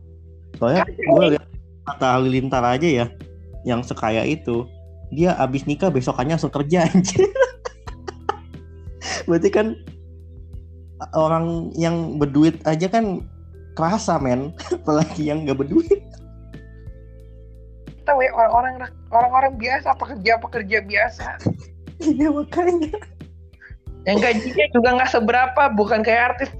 Soalnya 0.58 0.86
gue 0.86 1.24
lihat 1.34 1.46
kata 1.90 2.06
Halilintar 2.18 2.62
aja 2.62 2.86
ya, 2.86 3.06
yang 3.66 3.82
sekaya 3.82 4.22
itu, 4.22 4.62
dia 5.10 5.34
abis 5.42 5.66
nikah 5.66 5.90
besokannya 5.90 6.38
langsung 6.38 6.54
kerja 6.54 6.86
anjir. 6.90 7.26
Berarti 9.26 9.50
kan 9.50 9.74
orang 11.16 11.74
yang 11.74 12.20
berduit 12.20 12.62
aja 12.62 12.86
kan 12.86 13.26
kerasa 13.74 14.22
men, 14.22 14.54
apalagi 14.82 15.26
yang 15.26 15.42
nggak 15.42 15.58
berduit. 15.58 16.00
kita 18.00 18.16
we 18.16 18.26
orang-orang 18.32 18.88
orang-orang 19.12 19.52
biasa 19.60 19.92
pekerja 19.92 20.40
pekerja 20.40 20.78
biasa 20.82 21.26
Iya 22.00 22.28
makanya. 22.32 22.96
yang 24.08 24.16
gajinya 24.16 24.66
juga 24.72 24.88
nggak 24.96 25.12
seberapa 25.12 25.62
bukan 25.76 26.00
kayak 26.00 26.34
artis. 26.34 26.50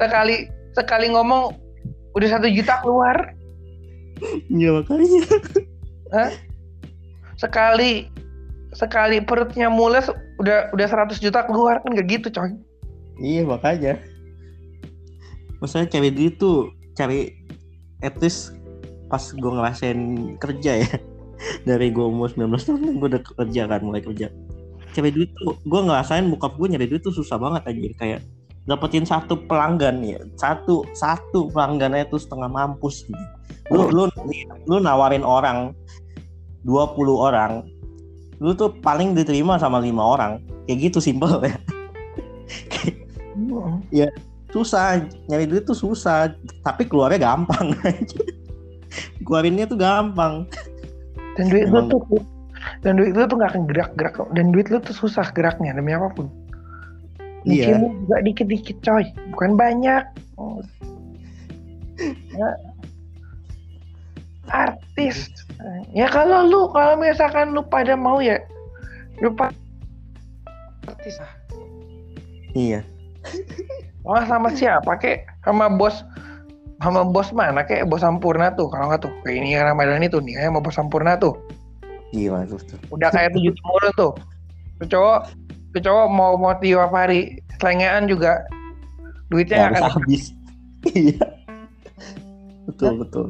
Sekali 0.00 0.48
sekali 0.72 1.12
ngomong 1.12 1.52
udah 2.16 2.28
satu 2.32 2.48
juta 2.48 2.80
keluar. 2.80 3.36
Iya 4.48 4.80
makanya. 4.80 5.22
sekali 7.36 8.08
sekali 8.72 9.20
perutnya 9.20 9.68
mules 9.68 10.08
udah 10.40 10.72
udah 10.72 10.86
100 10.88 11.20
juta 11.20 11.44
keluar. 11.44 11.84
Kan 11.84 11.92
gak 11.92 12.08
gitu 12.08 12.32
coy. 12.32 12.56
Iya 13.20 13.44
makanya. 13.44 14.00
Maksudnya 15.60 15.88
cari 15.92 16.08
duit 16.12 16.40
tuh 16.40 16.72
cari 16.96 17.32
at 18.00 18.16
least 18.24 18.56
pas 19.12 19.20
gue 19.20 19.52
ngerasain 19.52 20.00
kerja 20.40 20.72
ya. 20.80 20.90
Dari 21.68 21.92
gue 21.92 22.06
umur 22.08 22.32
19 22.32 22.56
tahun 22.56 22.96
gue 22.96 23.08
udah 23.12 23.22
kerja 23.44 23.62
kan 23.68 23.84
mulai 23.84 24.00
kerja 24.00 24.32
cari 24.96 25.12
duit 25.12 25.28
tuh 25.36 25.52
gue 25.68 25.80
ngerasain 25.84 26.24
bokap 26.32 26.56
gue 26.56 26.72
nyari 26.72 26.88
duit 26.88 27.04
tuh 27.04 27.12
susah 27.12 27.36
banget 27.36 27.68
anjir. 27.68 27.92
Kayak 28.00 28.24
dapetin 28.64 29.04
satu 29.04 29.36
pelanggan 29.46 30.02
ya 30.02 30.18
satu 30.34 30.82
satu 30.96 31.52
pelanggannya 31.52 32.08
tuh 32.10 32.18
setengah 32.18 32.50
mampus 32.50 33.06
gitu. 33.06 33.24
lu 33.70 33.86
lu 33.94 34.02
lu 34.66 34.76
nawarin 34.82 35.22
orang 35.22 35.70
20 36.66 36.96
orang 37.14 37.62
lu 38.42 38.50
tuh 38.56 38.72
paling 38.80 39.12
diterima 39.12 39.60
sama 39.60 39.78
lima 39.78 40.00
orang. 40.00 40.40
Kayak 40.64 40.90
gitu 40.90 40.98
simpel 41.04 41.44
ya. 43.92 44.08
Susah. 44.50 45.04
Nyari 45.28 45.44
duit 45.44 45.68
tuh 45.68 45.76
susah 45.76 46.32
tapi 46.64 46.88
keluarnya 46.88 47.20
gampang 47.20 47.76
keluarinnya 49.26 49.66
tuh 49.66 49.78
gampang. 49.78 50.46
Dan 51.36 51.44
duit 51.52 51.68
Emang- 51.68 51.90
tuh 51.90 52.00
dan 52.82 52.98
duit 52.98 53.12
lu 53.14 53.24
tuh 53.26 53.36
gak 53.38 53.54
akan 53.54 53.64
gerak-gerak 53.68 54.14
dan 54.34 54.50
duit 54.50 54.66
lu 54.68 54.78
tuh 54.80 54.94
susah 54.94 55.26
geraknya 55.32 55.74
demi 55.74 55.92
apa 55.92 56.10
pun 56.12 56.26
Iya. 57.46 57.78
Nyicilnya 57.78 57.90
juga 58.02 58.16
dikit-dikit 58.26 58.76
coy 58.82 59.04
bukan 59.34 59.50
banyak 59.54 60.02
Oh. 60.36 60.60
Ya. 62.36 62.50
artis 64.46 65.32
ya 65.90 66.06
kalau 66.06 66.44
lu 66.44 66.68
kalau 66.70 66.94
misalkan 67.00 67.50
lu 67.56 67.64
pada 67.64 67.96
mau 67.96 68.20
ya 68.20 68.36
lu 69.18 69.32
pa- 69.32 69.50
artis 70.86 71.16
ah 71.18 71.32
iya 72.52 72.84
Wah 74.06 74.22
sama 74.22 74.54
siapa 74.54 74.94
kek? 75.02 75.26
Sama 75.42 75.66
bos 75.66 76.06
sama 76.78 77.02
bos 77.02 77.34
mana 77.34 77.66
kek? 77.66 77.90
Bos 77.90 78.06
Sampurna 78.06 78.54
tuh 78.54 78.70
kalau 78.70 78.86
nggak 78.86 79.02
tuh. 79.02 79.10
Kayak 79.26 79.36
ini 79.42 79.58
Ramadan 79.58 80.06
itu 80.06 80.22
nih 80.22 80.38
sama 80.46 80.62
bos 80.62 80.78
Sampurna 80.78 81.18
tuh. 81.18 81.34
Gila 82.14 82.46
tuh. 82.46 82.60
Tuh. 82.62 82.78
Udah 82.92 83.08
kayak 83.10 83.34
tujuh 83.34 83.52
temurun 83.54 83.92
tuh. 83.96 84.12
Tuh 84.82 84.88
cowok, 84.92 85.20
tuh 85.74 85.82
cowok 85.82 86.06
mau 86.12 86.32
mau 86.36 86.54
tiap 86.58 86.92
hari 86.92 87.40
selengean 87.58 88.06
juga. 88.06 88.44
Duitnya 89.32 89.70
nggak 89.70 89.82
akan 89.82 89.92
habis. 90.02 90.24
Iya. 90.86 91.26
Betul 92.70 93.02
betul. 93.02 93.26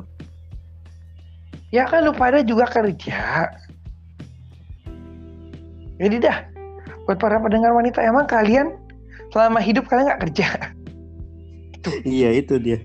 Ya 1.72 1.88
kan 1.88 2.04
lu 2.04 2.12
pada 2.12 2.44
juga 2.44 2.68
kerja. 2.68 3.48
Jadi 5.96 6.16
dah 6.20 6.44
buat 7.08 7.16
para 7.16 7.40
pendengar 7.40 7.72
wanita 7.72 8.04
emang 8.04 8.28
kalian 8.28 8.76
selama 9.32 9.56
hidup 9.56 9.88
kalian 9.88 10.12
nggak 10.12 10.22
kerja? 10.28 10.48
Gitu. 11.72 11.90
Iya 12.04 12.28
itu 12.44 12.54
dia. 12.60 12.78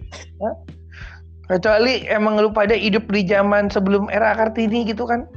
Kecuali 1.52 2.08
emang 2.08 2.40
lu 2.40 2.56
pada 2.56 2.72
hidup 2.72 3.12
di 3.12 3.28
zaman 3.28 3.68
sebelum 3.68 4.08
era 4.08 4.32
kartini 4.32 4.88
gitu 4.88 5.04
kan 5.04 5.28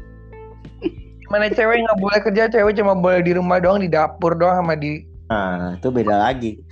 mana 1.35 1.51
cewek 1.51 1.82
nggak 1.82 1.98
boleh 1.98 2.20
kerja 2.23 2.47
cewek 2.47 2.78
cuma 2.78 2.94
boleh 2.94 3.19
di 3.27 3.35
rumah 3.35 3.59
doang 3.59 3.82
di 3.82 3.90
dapur 3.90 4.39
doang 4.39 4.62
sama 4.62 4.78
di 4.78 5.02
nah 5.27 5.74
itu 5.74 5.90
beda 5.90 6.31
lagi. 6.31 6.62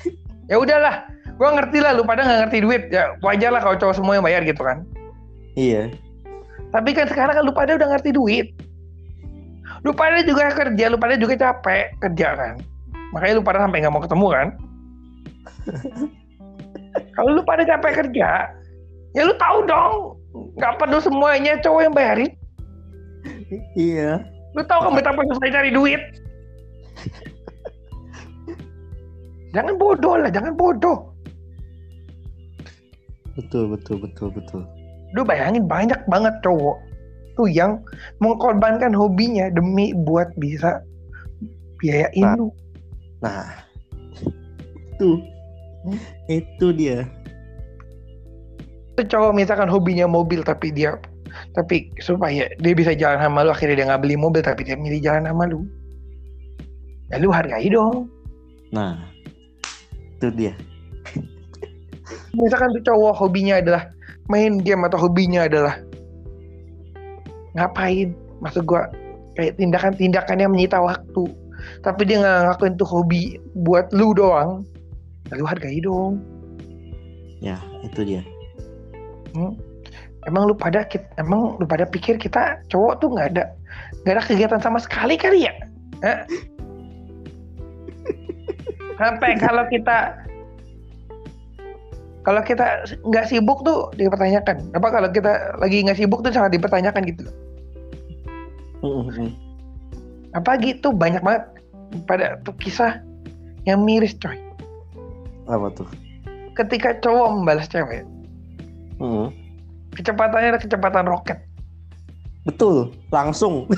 Ya 0.47 0.55
udahlah 0.63 1.11
gue 1.35 1.49
ngerti 1.51 1.83
lah 1.83 1.99
lu 1.99 2.07
pada 2.07 2.23
nggak 2.23 2.41
ngerti 2.47 2.59
duit. 2.63 2.83
Ya 2.95 3.19
wajar 3.27 3.51
lah 3.51 3.59
kalau 3.59 3.75
cowok 3.75 3.99
semua 3.99 4.15
yang 4.15 4.23
bayar 4.23 4.47
gitu 4.47 4.63
kan. 4.63 4.87
Iya. 5.59 5.91
Tapi 6.71 6.95
kan 6.95 7.11
sekarang 7.11 7.35
kan 7.35 7.43
lu 7.43 7.51
pada 7.51 7.75
udah 7.75 7.89
ngerti 7.99 8.15
duit. 8.15 8.55
Lu 9.83 9.91
pada 9.91 10.23
juga 10.23 10.55
kerja 10.55 10.85
lu 10.95 10.99
pada 11.01 11.19
juga 11.19 11.35
capek 11.35 11.99
kerja 11.99 12.29
kan. 12.39 12.55
Makanya 13.11 13.43
lu 13.43 13.45
pada 13.45 13.59
sampai 13.67 13.83
nggak 13.83 13.93
mau 13.99 14.05
ketemu 14.07 14.27
kan. 14.31 14.47
Kalau 17.19 17.31
lu 17.35 17.43
pada 17.43 17.67
capek 17.67 18.07
kerja 18.07 18.31
ya 19.11 19.23
lu 19.27 19.35
tahu 19.35 19.59
dong. 19.67 19.95
Nggak 20.55 20.79
perlu 20.79 21.03
semuanya 21.03 21.59
cowok 21.59 21.83
yang 21.83 21.95
bayarin. 21.99 22.31
Iya 23.75 24.32
lu 24.53 24.63
tahu 24.69 24.81
kan 24.89 24.93
betapa 24.97 25.21
susah 25.33 25.49
cari 25.49 25.71
duit? 25.73 26.03
Jangan 29.53 29.77
bodoh 29.77 30.17
lah 30.17 30.33
jangan 30.33 30.57
bodoh. 30.57 31.13
Betul 33.37 33.69
betul 33.77 34.01
betul 34.01 34.33
betul. 34.33 34.65
Lu 35.13 35.25
bayangin 35.29 35.69
banyak 35.69 36.01
banget 36.09 36.33
cowok 36.41 36.81
tuh 37.37 37.49
yang 37.49 37.81
mengorbankan 38.21 38.93
hobinya 38.97 39.53
demi 39.53 39.93
buat 40.09 40.29
bisa 40.41 40.81
biayain 41.81 42.25
Nah. 42.25 42.37
lu. 42.37 42.49
Nah 43.21 43.45
itu 44.97 45.11
itu 46.33 46.67
dia. 46.73 47.05
Tuh 48.97 49.05
cowok 49.05 49.33
misalkan 49.37 49.69
hobinya 49.69 50.09
mobil 50.09 50.41
tapi 50.45 50.73
dia 50.73 50.97
tapi 51.53 51.91
supaya 52.01 52.49
dia 52.61 52.75
bisa 52.77 52.93
jalan 52.97 53.21
sama 53.21 53.45
lu 53.45 53.51
akhirnya 53.53 53.77
dia 53.83 53.87
nggak 53.89 54.03
beli 54.03 54.17
mobil 54.17 54.43
tapi 54.45 54.65
dia 54.65 54.77
milih 54.77 55.01
jalan 55.01 55.29
sama 55.29 55.45
lu. 55.49 55.65
Ya 57.13 57.21
lu 57.21 57.29
hargai 57.33 57.69
dong. 57.69 58.09
Nah 58.73 59.01
itu 60.19 60.29
dia. 60.33 60.53
Misalkan 62.39 62.73
tuh 62.77 62.85
cowok 62.87 63.15
hobinya 63.17 63.61
adalah 63.61 63.93
main 64.31 64.61
game 64.61 64.85
atau 64.89 65.09
hobinya 65.09 65.45
adalah 65.49 65.77
ngapain? 67.59 68.17
Maksud 68.41 68.65
gua 68.65 68.89
kayak 69.37 69.61
tindakan-tindakan 69.61 70.41
yang 70.41 70.53
menyita 70.53 70.81
waktu. 70.81 71.25
Tapi 71.87 72.03
dia 72.09 72.19
nggak 72.19 72.39
ngakuin 72.51 72.75
tuh 72.75 72.89
hobi 72.89 73.39
buat 73.55 73.87
lu 73.95 74.13
doang 74.17 74.67
ya 75.33 75.41
lu 75.41 75.49
hargai 75.49 75.81
dong. 75.81 76.21
Ya 77.41 77.57
itu 77.81 78.05
dia. 78.05 78.23
Hmm. 79.33 79.57
Emang 80.31 80.47
lu 80.47 80.55
pada 80.55 80.87
emang 81.19 81.59
lu 81.59 81.67
pada 81.67 81.83
pikir 81.83 82.15
kita 82.15 82.63
cowok 82.71 83.03
tuh 83.03 83.11
nggak 83.11 83.35
ada 83.35 83.51
nggak 84.07 84.15
ada 84.15 84.23
kegiatan 84.23 84.63
sama 84.63 84.79
sekali 84.79 85.19
kali 85.19 85.51
ya? 85.51 85.55
Hah? 86.07 86.23
Sampai 89.03 89.35
kalau 89.39 89.67
kita 89.67 90.15
kalau 92.23 92.43
kita 92.47 92.87
nggak 93.03 93.27
sibuk 93.27 93.67
tuh 93.67 93.91
dipertanyakan. 93.99 94.71
Apa 94.79 94.89
kalau 94.95 95.09
kita 95.11 95.59
lagi 95.59 95.83
nggak 95.83 95.99
sibuk 95.99 96.23
tuh 96.23 96.31
sangat 96.31 96.55
dipertanyakan 96.55 97.03
gitu. 97.11 97.27
Mm-mm. 98.83 99.35
Apa 100.39 100.55
gitu 100.63 100.95
banyak 100.95 101.23
banget 101.23 101.45
pada 102.07 102.39
tuh 102.47 102.55
kisah 102.63 103.03
yang 103.67 103.83
miris 103.83 104.15
coy. 104.19 104.39
apa 105.51 105.75
tuh 105.75 105.91
Ketika 106.55 106.95
cowok 107.03 107.43
membalas 107.43 107.67
cewek, 107.67 108.07
Mm-mm. 109.03 109.35
Kecepatannya 109.93 110.57
ada 110.57 110.61
kecepatan 110.61 111.07
roket. 111.07 111.39
betul 112.43 112.91
langsung 113.09 113.71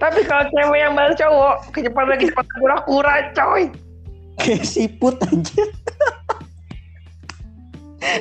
Tapi 0.00 0.24
kalau 0.24 0.48
cewek 0.48 0.80
yang 0.80 0.96
balas 0.96 1.12
cowok, 1.14 1.76
kecepatan 1.76 2.16
kecepatan 2.16 2.54
kura-kura 2.56 3.14
coy. 3.30 3.68
kayak 4.40 4.64
siput 4.64 5.20
aja 5.20 5.64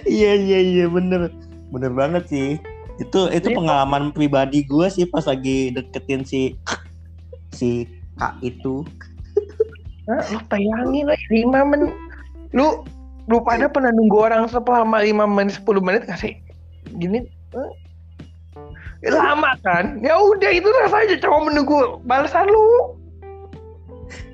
iya 0.04 0.36
iya 0.36 0.60
iya 0.60 0.86
bener 0.86 1.32
bener 1.72 1.92
banget 1.94 2.24
sih 2.28 2.50
itu 3.00 3.20
itu 3.32 3.48
Iya. 3.48 3.56
pengalaman 3.56 4.12
pribadi 4.12 4.68
gue 4.68 4.88
sih 4.92 5.08
pas 5.08 5.24
lagi 5.24 5.72
deketin 5.72 6.22
si 6.22 6.60
si 7.50 7.88
kak 8.16 8.36
itu 8.42 8.84
Nah, 10.04 10.26
lu 10.34 10.42
bayangin 10.50 11.06
lah 11.06 11.22
5 11.30 11.70
menit. 11.70 11.94
Lu 12.50 12.82
lu 13.30 13.38
pada 13.46 13.70
pernah 13.70 13.94
nunggu 13.94 14.18
orang 14.26 14.50
selama 14.50 15.06
5 15.06 15.38
menit 15.38 15.54
10 15.62 15.86
menit 15.86 16.02
gak 16.10 16.18
sih? 16.18 16.34
Gini 16.98 17.22
eh, 17.54 19.14
lama 19.14 19.56
kan? 19.64 20.02
Ya 20.04 20.18
udah 20.18 20.52
itu 20.52 20.68
rasanya 20.84 21.16
cowok 21.22 21.42
menunggu 21.48 21.80
balasan 22.04 22.50
lu. 22.50 22.98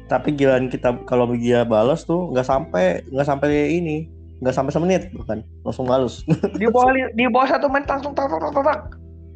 tapi 0.05 0.29
giliran 0.37 0.69
kita 0.69 1.01
kalau 1.09 1.25
dia 1.33 1.65
balas 1.65 2.05
tuh 2.05 2.29
nggak 2.29 2.45
sampai 2.45 3.01
nggak 3.09 3.25
sampai 3.25 3.73
ini 3.73 4.05
nggak 4.37 4.53
sampai 4.53 4.69
semenit 4.69 5.09
bukan 5.17 5.41
langsung 5.65 5.89
balas 5.89 6.21
Di 6.61 6.69
bawah 6.69 6.93
di 6.93 7.25
bawah 7.25 7.49
satu 7.49 7.65
menit 7.73 7.89
langsung 7.89 8.13
tak 8.13 8.29
tak 8.29 8.37
tak 8.53 8.63
tak. 8.63 8.79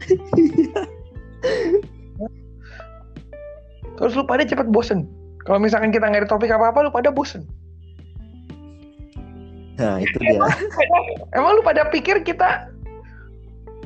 Terus 3.99 4.15
lu 4.15 4.23
pada 4.23 4.45
cepet 4.45 4.69
bosen. 4.71 5.09
Kalau 5.43 5.59
misalkan 5.59 5.91
kita 5.91 6.07
nggak 6.07 6.23
ada 6.23 6.29
topik 6.31 6.53
apa-apa, 6.53 6.87
lu 6.87 6.91
pada 6.93 7.11
bosen. 7.11 7.43
Nah 9.79 9.95
itu 9.97 10.17
dia 10.19 10.43
Emang 11.33 11.55
lu 11.55 11.61
pada 11.63 11.87
pikir 11.87 12.21
kita 12.27 12.67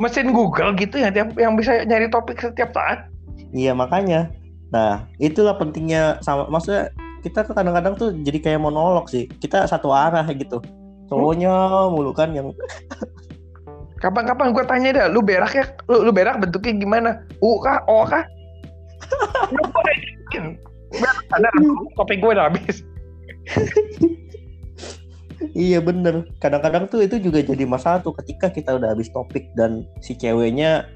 mesin 0.01 0.33
Google 0.33 0.73
gitu 0.73 0.97
ya 0.97 1.13
tiap- 1.13 1.37
yang 1.37 1.53
bisa 1.53 1.85
nyari 1.85 2.09
topik 2.09 2.41
setiap 2.41 2.73
saat? 2.73 3.05
iya 3.53 3.77
makanya 3.77 4.33
nah 4.73 5.05
itulah 5.21 5.53
pentingnya 5.53 6.17
sama 6.25 6.49
maksudnya 6.49 6.89
kita 7.21 7.45
kadang-kadang 7.45 7.93
tuh 7.93 8.09
jadi 8.25 8.41
kayak 8.41 8.61
monolog 8.65 9.05
sih 9.05 9.29
kita 9.37 9.69
satu 9.69 9.93
arah 9.93 10.25
gitu 10.33 10.57
cowoknya 11.07 11.53
mulu 11.93 12.09
kan 12.09 12.33
yang 12.33 12.49
Kapan-kapan 14.03 14.51
gue 14.51 14.67
tanya 14.67 14.89
dah, 14.91 15.07
lu 15.07 15.23
berak 15.23 15.55
ya? 15.55 15.63
Lu, 15.87 16.03
lu 16.03 16.11
berak 16.11 16.35
bentuknya 16.43 16.75
gimana? 16.75 17.09
U 17.39 17.55
kah? 17.63 17.79
O 17.87 18.03
kah? 18.03 18.27
Lu. 19.55 19.63
Berak 20.91 21.23
topik 21.95 22.19
gue 22.19 22.35
udah 22.35 22.51
habis. 22.51 22.83
Iya 25.53 25.85
bener. 25.85 26.25
Kadang-kadang 26.41 26.89
tuh 26.89 27.05
itu 27.05 27.21
juga 27.21 27.45
jadi 27.45 27.69
masalah 27.69 28.01
tuh 28.01 28.17
ketika 28.17 28.49
kita 28.49 28.73
udah 28.73 28.97
habis 28.97 29.13
topik 29.13 29.53
dan 29.53 29.85
si 30.01 30.17
ceweknya 30.17 30.89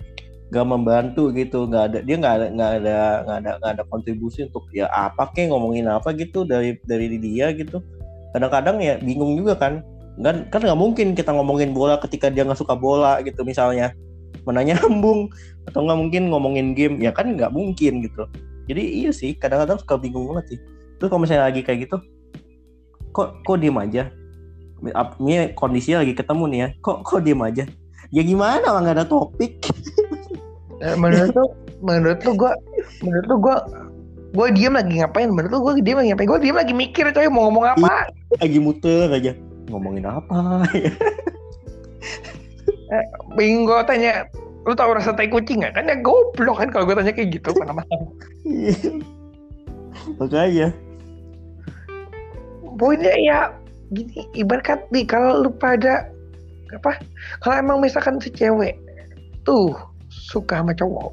gak 0.50 0.66
membantu 0.66 1.30
gitu, 1.36 1.68
nggak 1.68 1.84
ada 1.92 2.00
dia 2.02 2.16
nggak 2.18 2.34
ada 2.40 2.48
nggak 2.56 2.72
ada 2.80 2.98
nggak 3.28 3.38
ada 3.38 3.52
nggak 3.60 3.72
ada 3.78 3.84
kontribusi 3.92 4.48
untuk 4.48 4.64
ya 4.72 4.88
apa 4.90 5.28
kek 5.36 5.52
ngomongin 5.52 5.92
apa 5.92 6.10
gitu 6.18 6.42
dari 6.48 6.80
dari 6.90 7.20
dia 7.22 7.54
gitu. 7.54 7.84
Kadang-kadang 8.34 8.82
ya 8.82 8.98
bingung 8.98 9.38
juga 9.38 9.54
kan. 9.60 9.84
Kan 10.18 10.50
kan 10.50 10.62
nggak 10.66 10.80
mungkin 10.80 11.14
kita 11.14 11.30
ngomongin 11.36 11.76
bola 11.78 12.02
ketika 12.02 12.34
dia 12.34 12.42
nggak 12.42 12.58
suka 12.58 12.74
bola 12.74 13.22
gitu 13.22 13.46
misalnya. 13.46 13.94
Mana 14.48 14.64
nyambung 14.66 15.30
atau 15.70 15.84
nggak 15.86 16.00
mungkin 16.00 16.24
ngomongin 16.34 16.74
game 16.74 16.98
ya 17.04 17.14
kan 17.14 17.30
nggak 17.36 17.54
mungkin 17.54 18.02
gitu. 18.02 18.26
Jadi 18.66 19.06
iya 19.06 19.12
sih 19.14 19.38
kadang-kadang 19.38 19.78
suka 19.84 20.02
bingung 20.02 20.32
banget 20.34 20.56
sih. 20.56 20.60
Terus 20.98 21.10
kalau 21.14 21.22
misalnya 21.22 21.46
lagi 21.52 21.62
kayak 21.62 21.86
gitu, 21.86 22.02
kok 23.14 23.46
kok 23.46 23.58
diem 23.62 23.78
aja? 23.78 24.10
Ini 24.78 25.58
kondisinya 25.58 26.06
lagi 26.06 26.14
ketemu 26.14 26.44
nih 26.54 26.60
ya 26.60 26.68
kok 26.86 26.98
kok 27.02 27.22
diem 27.26 27.42
aja 27.42 27.66
ya 28.14 28.22
gimana 28.22 28.68
lah 28.72 28.80
nggak 28.86 28.96
ada 29.02 29.06
topik 29.10 29.58
Eh, 30.78 30.94
menurut 30.94 31.34
lu, 31.34 31.46
menurut 31.82 32.20
lu 32.22 32.32
gue, 32.38 32.54
menurut 33.02 33.26
lu 33.26 33.36
gue, 33.42 33.58
gue 34.38 34.48
diem 34.54 34.74
lagi 34.78 35.02
ngapain? 35.02 35.30
Menurut 35.34 35.50
lu 35.50 35.60
gue 35.66 35.74
diem 35.82 35.98
lagi 35.98 36.10
ngapain? 36.14 36.30
Gue 36.30 36.40
diem 36.42 36.58
lagi 36.58 36.74
mikir 36.74 37.10
coy 37.10 37.28
mau 37.30 37.50
ngomong 37.50 37.66
apa? 37.66 38.14
lagi 38.38 38.60
muter 38.60 39.08
aja 39.10 39.32
ngomongin 39.72 40.04
apa 40.04 40.68
Bingung 43.36 43.66
gue 43.66 43.80
tanya, 43.90 44.30
lu 44.70 44.78
tau 44.78 44.94
rasa 44.94 45.18
tai 45.18 45.28
kucing 45.28 45.66
gak? 45.66 45.76
Kan 45.76 45.90
ya 45.90 45.98
goblok 45.98 46.62
kan 46.62 46.70
kalau 46.70 46.86
gue 46.86 46.96
tanya 46.96 47.12
kayak 47.12 47.42
gitu 47.42 47.50
kan 47.58 47.74
masalah. 47.74 48.10
makanya 50.22 50.72
Poinnya 52.78 53.12
ya 53.18 53.40
gini, 53.92 54.28
ibarat 54.36 54.84
nih 54.92 55.06
kalau 55.08 55.44
lu 55.44 55.52
pada 55.52 56.08
apa? 56.76 57.00
Kalau 57.40 57.56
emang 57.56 57.78
misalkan 57.80 58.20
si 58.20 58.28
cewek 58.30 58.76
tuh 59.48 59.72
suka 60.12 60.60
sama 60.60 60.76
cowok, 60.76 61.12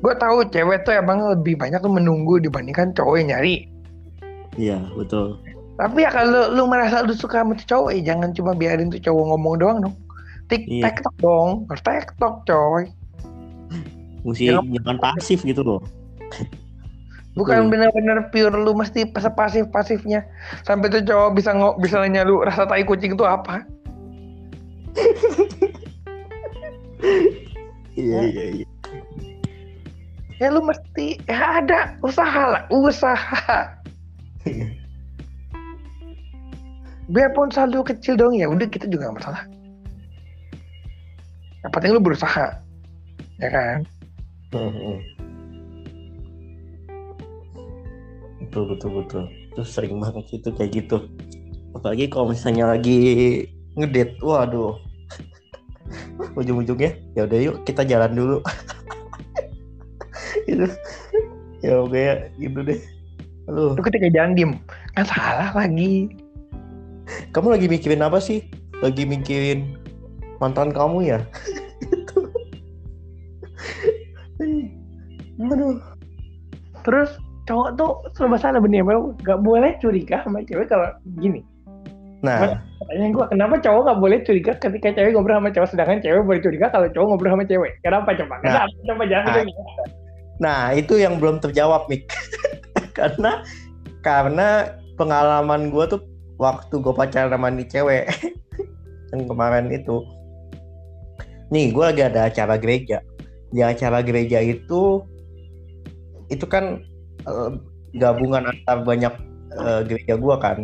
gue 0.00 0.14
tahu 0.16 0.38
cewek 0.48 0.82
tuh 0.82 0.96
emang 0.96 1.20
lebih 1.36 1.60
banyak 1.60 1.78
tuh 1.78 1.92
menunggu 1.92 2.40
dibandingkan 2.40 2.96
cowok 2.96 3.20
yang 3.20 3.28
nyari. 3.36 3.68
iya 4.56 4.78
betul 4.96 5.36
Tapi 5.80 6.04
ya 6.04 6.12
kalau 6.12 6.52
lu 6.52 6.68
merasa 6.68 7.00
lu 7.00 7.16
suka 7.16 7.40
sama 7.42 7.56
cowok, 7.56 7.90
ya 7.96 8.12
jangan 8.12 8.30
cuma 8.36 8.52
biarin 8.52 8.92
tuh 8.92 9.00
cowok 9.00 9.24
ngomong 9.34 9.54
doang 9.60 9.78
dong. 9.84 9.96
Tik 10.52 10.68
Iya. 10.68 10.92
tiktok 10.92 11.14
dong, 11.20 11.50
tiktok 11.68 12.34
coy. 12.44 12.84
mesti 14.22 14.52
Ya. 14.54 14.60
jangan 14.62 14.98
pasif 15.02 15.42
gitu 15.42 15.64
loh 15.66 15.80
Bukan 17.32 17.64
Hmm. 17.64 17.70
benar-benar 17.72 18.28
pure 18.28 18.52
lu 18.52 18.76
mesti 18.76 19.08
pas- 19.08 19.32
pasif-pasifnya. 19.32 20.20
Sampai 20.68 20.92
tuh 20.92 21.00
cowok 21.00 21.32
bisa 21.32 21.56
ngo 21.56 21.80
bisa 21.80 21.96
nanya 21.96 22.28
lu 22.28 22.44
rasa 22.44 22.68
tai 22.68 22.84
kucing 22.84 23.16
itu 23.16 23.24
apa? 23.24 23.64
Iya 27.92 28.20
iya 28.24 28.44
iya. 28.56 28.66
Ya 30.40 30.48
lu 30.48 30.64
mesti 30.64 31.20
ya 31.28 31.60
ada 31.60 31.92
usaha 32.00 32.42
lah, 32.56 32.62
usaha. 32.72 33.58
Biarpun 37.12 37.52
saldo 37.52 37.84
kecil 37.84 38.16
dong 38.16 38.32
ya, 38.32 38.48
udah 38.48 38.64
kita 38.64 38.88
juga 38.88 39.10
gak 39.10 39.18
masalah. 39.20 39.42
Yang 41.60 41.72
penting 41.74 41.90
lu 41.92 42.00
berusaha, 42.00 42.46
ya 43.38 43.48
kan? 43.52 43.84
Mhm. 44.56 44.96
Betul 48.52 48.68
betul 48.68 48.90
betul. 49.00 49.24
Itu 49.48 49.62
sering 49.64 49.96
banget 49.96 50.28
itu 50.28 50.52
kayak 50.52 50.70
gitu. 50.76 51.08
Apalagi 51.72 52.12
kalau 52.12 52.36
misalnya 52.36 52.68
lagi 52.68 53.00
ngedate 53.80 54.20
waduh. 54.20 54.76
Ujung-ujungnya 56.38 57.00
ya 57.16 57.24
udah 57.24 57.38
yuk 57.40 57.56
kita 57.64 57.88
jalan 57.88 58.12
dulu. 58.12 58.38
Gitu 60.44 60.68
ya 61.62 61.78
oke 61.80 61.96
ya 61.96 62.28
gitu 62.36 62.60
deh. 62.66 62.80
Lu 63.48 63.78
ketika 63.78 64.10
jangan 64.10 64.34
diem, 64.36 64.52
kan 64.98 65.06
salah 65.06 65.54
lagi. 65.54 66.10
kamu 67.32 67.56
lagi 67.58 67.66
mikirin 67.70 68.04
apa 68.04 68.20
sih? 68.20 68.44
Lagi 68.82 69.06
mikirin 69.06 69.78
mantan 70.42 70.74
kamu 70.74 71.06
ya? 71.06 71.18
Aduh. 75.42 75.78
Terus 76.82 77.14
cowok 77.46 77.68
tuh 77.74 77.90
serba 78.14 78.36
salah 78.38 78.62
bener 78.62 78.86
Bang. 78.86 79.18
Gak 79.26 79.40
boleh 79.42 79.74
curiga 79.82 80.22
sama 80.22 80.44
cewek 80.46 80.70
kalau 80.70 80.88
gini. 81.18 81.42
nah 82.22 82.62
Pertanyaan 82.78 83.10
gue, 83.18 83.24
kenapa 83.34 83.54
cowok 83.58 83.82
gak 83.82 83.98
boleh 83.98 84.18
curiga 84.22 84.52
ketika 84.54 84.94
cewek 84.94 85.10
ngobrol 85.14 85.42
sama 85.42 85.50
cowok, 85.50 85.68
sedangkan 85.74 85.98
cewek 85.98 86.22
boleh 86.22 86.40
curiga 86.42 86.66
kalau 86.70 86.86
cowok 86.90 87.06
ngobrol 87.10 87.32
sama 87.34 87.44
cewek? 87.46 87.72
Kenapa 87.82 88.10
coba? 88.14 88.34
Nah. 88.38 88.42
Kenapa? 88.46 88.74
Coba 88.86 89.04
jangan 89.10 89.26
Nah. 89.32 89.44
Nah, 90.42 90.62
itu 90.74 90.94
yang 90.98 91.22
belum 91.22 91.38
terjawab, 91.38 91.86
Mik. 91.86 92.10
karena 92.98 93.46
karena 94.02 94.74
pengalaman 94.98 95.70
gue 95.70 95.84
tuh 95.86 96.02
waktu 96.38 96.74
gue 96.82 96.94
pacaran 96.94 97.30
sama 97.30 97.48
nih 97.54 97.66
cewek 97.70 98.04
yang 99.14 99.22
kemarin 99.30 99.70
itu. 99.70 100.02
Nih, 101.54 101.70
gue 101.70 101.84
lagi 101.84 102.02
ada 102.02 102.26
acara 102.26 102.58
gereja. 102.58 103.02
Di 103.52 103.60
acara 103.62 104.02
gereja 104.02 104.40
itu 104.42 105.04
itu 106.32 106.46
kan 106.48 106.80
eh, 107.26 107.50
gabungan 107.98 108.50
antar 108.50 108.82
banyak 108.82 109.14
eh, 109.58 109.80
gereja 109.86 110.14
gue 110.16 110.36
kan. 110.40 110.58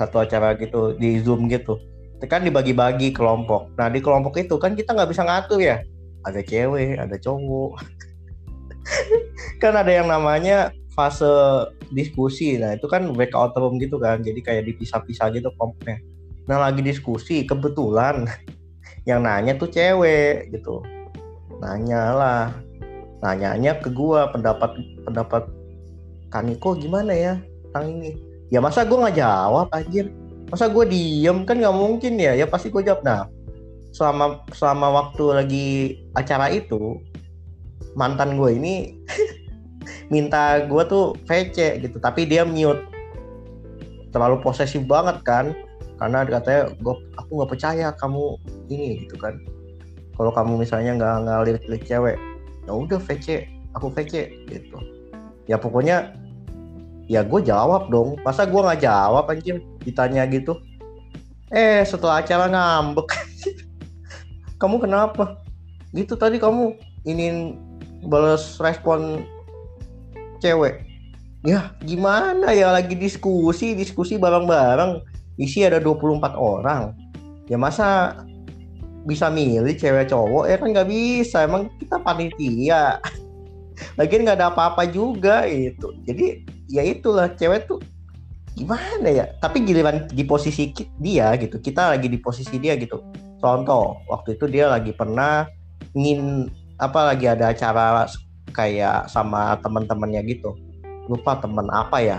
Satu 0.00 0.22
acara 0.22 0.58
gitu 0.58 0.98
di 0.98 1.22
Zoom 1.22 1.46
gitu. 1.46 1.78
Itu 2.18 2.26
kan 2.26 2.42
dibagi-bagi 2.42 3.14
kelompok. 3.14 3.70
Nah, 3.78 3.86
di 3.90 4.02
kelompok 4.02 4.38
itu 4.40 4.58
kan 4.58 4.74
kita 4.74 4.90
nggak 4.94 5.10
bisa 5.10 5.22
ngatur 5.22 5.62
ya. 5.62 5.82
Ada 6.24 6.40
cewek, 6.40 6.98
ada 6.98 7.16
cowok 7.20 7.78
kan 9.62 9.74
ada 9.76 9.92
yang 9.92 10.08
namanya 10.08 10.72
fase 10.94 11.28
diskusi 11.90 12.56
nah 12.60 12.76
itu 12.76 12.86
kan 12.86 13.10
breakout 13.10 13.56
room 13.58 13.80
gitu 13.82 13.98
kan 13.98 14.22
jadi 14.22 14.40
kayak 14.40 14.64
dipisah-pisah 14.70 15.34
gitu 15.34 15.50
kelompoknya 15.58 15.98
nah 16.46 16.60
lagi 16.60 16.84
diskusi 16.84 17.42
kebetulan 17.48 18.28
yang 19.08 19.24
nanya 19.24 19.56
tuh 19.58 19.68
cewek 19.68 20.52
gitu 20.54 20.84
nanya 21.60 22.02
lah 22.14 22.44
nanyanya 23.24 23.80
ke 23.80 23.88
gua 23.90 24.28
pendapat 24.30 24.76
pendapat 25.08 25.48
Kaniko 26.34 26.74
gimana 26.74 27.14
ya 27.14 27.38
tentang 27.70 27.94
ini? 27.94 28.18
Ya 28.50 28.58
masa 28.58 28.82
gua 28.82 29.06
nggak 29.06 29.22
jawab 29.22 29.70
anjir? 29.70 30.10
Masa 30.50 30.66
gua 30.66 30.82
diem? 30.82 31.46
Kan 31.46 31.62
nggak 31.62 31.78
mungkin 31.78 32.18
ya. 32.18 32.34
Ya 32.34 32.50
pasti 32.50 32.74
gua 32.74 32.82
jawab. 32.82 33.06
Nah 33.06 33.30
selama 33.94 34.42
selama 34.50 34.86
waktu 34.90 35.24
lagi 35.30 35.68
acara 36.18 36.50
itu 36.50 36.98
mantan 37.94 38.34
gue 38.34 38.58
ini 38.58 38.98
minta 40.12 40.66
gue 40.66 40.82
tuh 40.90 41.14
VC 41.30 41.78
gitu. 41.78 42.02
Tapi 42.02 42.26
dia 42.26 42.42
mute. 42.42 42.82
Terlalu 44.10 44.42
posesif 44.42 44.82
banget 44.90 45.22
kan? 45.22 45.54
Karena 46.02 46.26
katanya 46.26 46.74
gue 46.74 46.94
aku 47.14 47.30
nggak 47.38 47.50
percaya 47.54 47.94
kamu 47.94 48.34
ini 48.66 49.06
gitu 49.06 49.14
kan. 49.14 49.38
Kalau 50.18 50.34
kamu 50.34 50.66
misalnya 50.66 50.98
nggak 50.98 51.14
ngalir 51.30 51.56
lirik 51.70 51.86
cewek 51.86 52.18
ya 52.64 52.72
udah 52.72 53.00
VC 53.00 53.46
aku 53.76 53.92
VC 53.92 54.32
gitu. 54.48 54.78
Ya 55.44 55.60
pokoknya 55.60 56.16
ya 57.10 57.20
gue 57.24 57.40
jawab 57.44 57.92
dong. 57.92 58.16
Masa 58.24 58.48
gue 58.48 58.60
nggak 58.60 58.82
jawab 58.84 59.28
anjir 59.28 59.60
ditanya 59.84 60.24
gitu. 60.28 60.60
Eh 61.52 61.84
setelah 61.84 62.24
acara 62.24 62.48
ngambek. 62.48 63.08
Kamu 64.60 64.80
kenapa? 64.80 65.44
Gitu 65.92 66.16
tadi 66.16 66.40
kamu 66.40 66.74
ingin 67.06 67.60
balas 68.08 68.58
respon 68.58 69.28
cewek. 70.40 70.82
Ya 71.44 71.76
gimana 71.84 72.50
ya? 72.56 72.72
Lagi 72.72 72.96
diskusi 72.96 73.76
diskusi 73.76 74.16
bareng-bareng. 74.16 75.04
Isi 75.36 75.62
ada 75.66 75.78
24 75.78 76.34
orang. 76.34 76.96
Ya 77.46 77.60
masa 77.60 78.18
bisa 79.04 79.28
milih 79.28 79.76
cewek 79.76 80.08
cowok? 80.08 80.48
Ya 80.48 80.56
kan 80.56 80.72
nggak 80.72 80.88
bisa. 80.88 81.44
Emang 81.44 81.68
kita 81.76 82.00
panitia. 82.00 82.98
Lagian 83.98 84.24
nggak 84.24 84.38
ada 84.40 84.48
apa-apa 84.54 84.86
juga 84.88 85.44
itu 85.44 85.92
jadi 86.06 86.46
ya 86.74 86.82
itulah 86.82 87.30
cewek 87.38 87.70
tuh 87.70 87.78
gimana 88.58 89.06
ya? 89.06 89.24
Tapi 89.38 89.62
giliran 89.62 90.10
di 90.10 90.26
posisi 90.26 90.74
dia 90.98 91.30
gitu 91.38 91.62
kita 91.62 91.94
lagi 91.94 92.10
di 92.10 92.18
posisi 92.18 92.58
dia 92.58 92.74
gitu. 92.74 92.98
Contoh 93.38 94.02
waktu 94.10 94.34
itu 94.34 94.50
dia 94.50 94.66
lagi 94.66 94.90
pernah 94.90 95.46
ingin 95.94 96.50
apa 96.82 97.14
lagi 97.14 97.30
ada 97.30 97.54
acara 97.54 98.10
kayak 98.50 99.06
sama 99.06 99.54
teman-temannya 99.62 100.26
gitu. 100.26 100.58
Lupa 101.06 101.38
temen 101.38 101.70
apa 101.70 102.02
ya. 102.02 102.18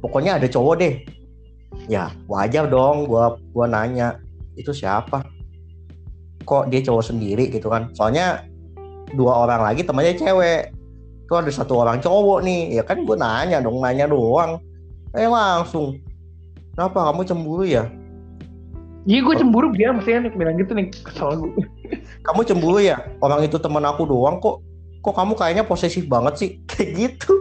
Pokoknya 0.00 0.40
ada 0.40 0.48
cowok 0.48 0.74
deh. 0.80 0.94
Ya 1.92 2.08
wajar 2.24 2.72
dong 2.72 3.04
gua 3.04 3.36
gua 3.52 3.68
nanya 3.68 4.16
itu 4.56 4.72
siapa? 4.72 5.20
Kok 6.48 6.72
dia 6.72 6.80
cowok 6.80 7.04
sendiri? 7.04 7.52
gitu 7.52 7.68
kan. 7.68 7.92
Soalnya 7.92 8.48
dua 9.12 9.44
orang 9.44 9.60
lagi 9.66 9.82
temannya 9.84 10.16
cewek 10.16 10.79
tuh 11.30 11.38
ada 11.38 11.50
satu 11.54 11.78
orang 11.78 12.02
cowok 12.02 12.42
nih. 12.42 12.74
Ya 12.74 12.82
kan 12.82 13.06
gua 13.06 13.14
nanya 13.14 13.62
dong 13.62 13.78
nanya 13.78 14.10
doang. 14.10 14.58
Eh 15.14 15.30
langsung 15.30 16.02
kenapa 16.74 17.14
kamu 17.14 17.22
cemburu 17.22 17.62
ya? 17.62 17.86
Iya 19.08 19.24
gue 19.24 19.34
cemburu 19.40 19.72
dia 19.72 19.96
mestinya 19.96 20.28
nih 20.28 20.32
bilang 20.36 20.60
gitu 20.60 20.76
nih 20.76 20.92
kesel 20.92 21.32
gue. 21.40 21.64
kamu 22.26 22.40
cemburu 22.44 22.78
ya? 22.84 23.00
Orang 23.24 23.40
itu 23.40 23.56
teman 23.56 23.86
aku 23.86 24.04
doang 24.04 24.42
kok. 24.42 24.60
Kok 25.00 25.14
kamu 25.16 25.32
kayaknya 25.38 25.64
posesif 25.64 26.04
banget 26.04 26.34
sih? 26.36 26.50
Kayak 26.70 26.90
gitu. 26.98 27.32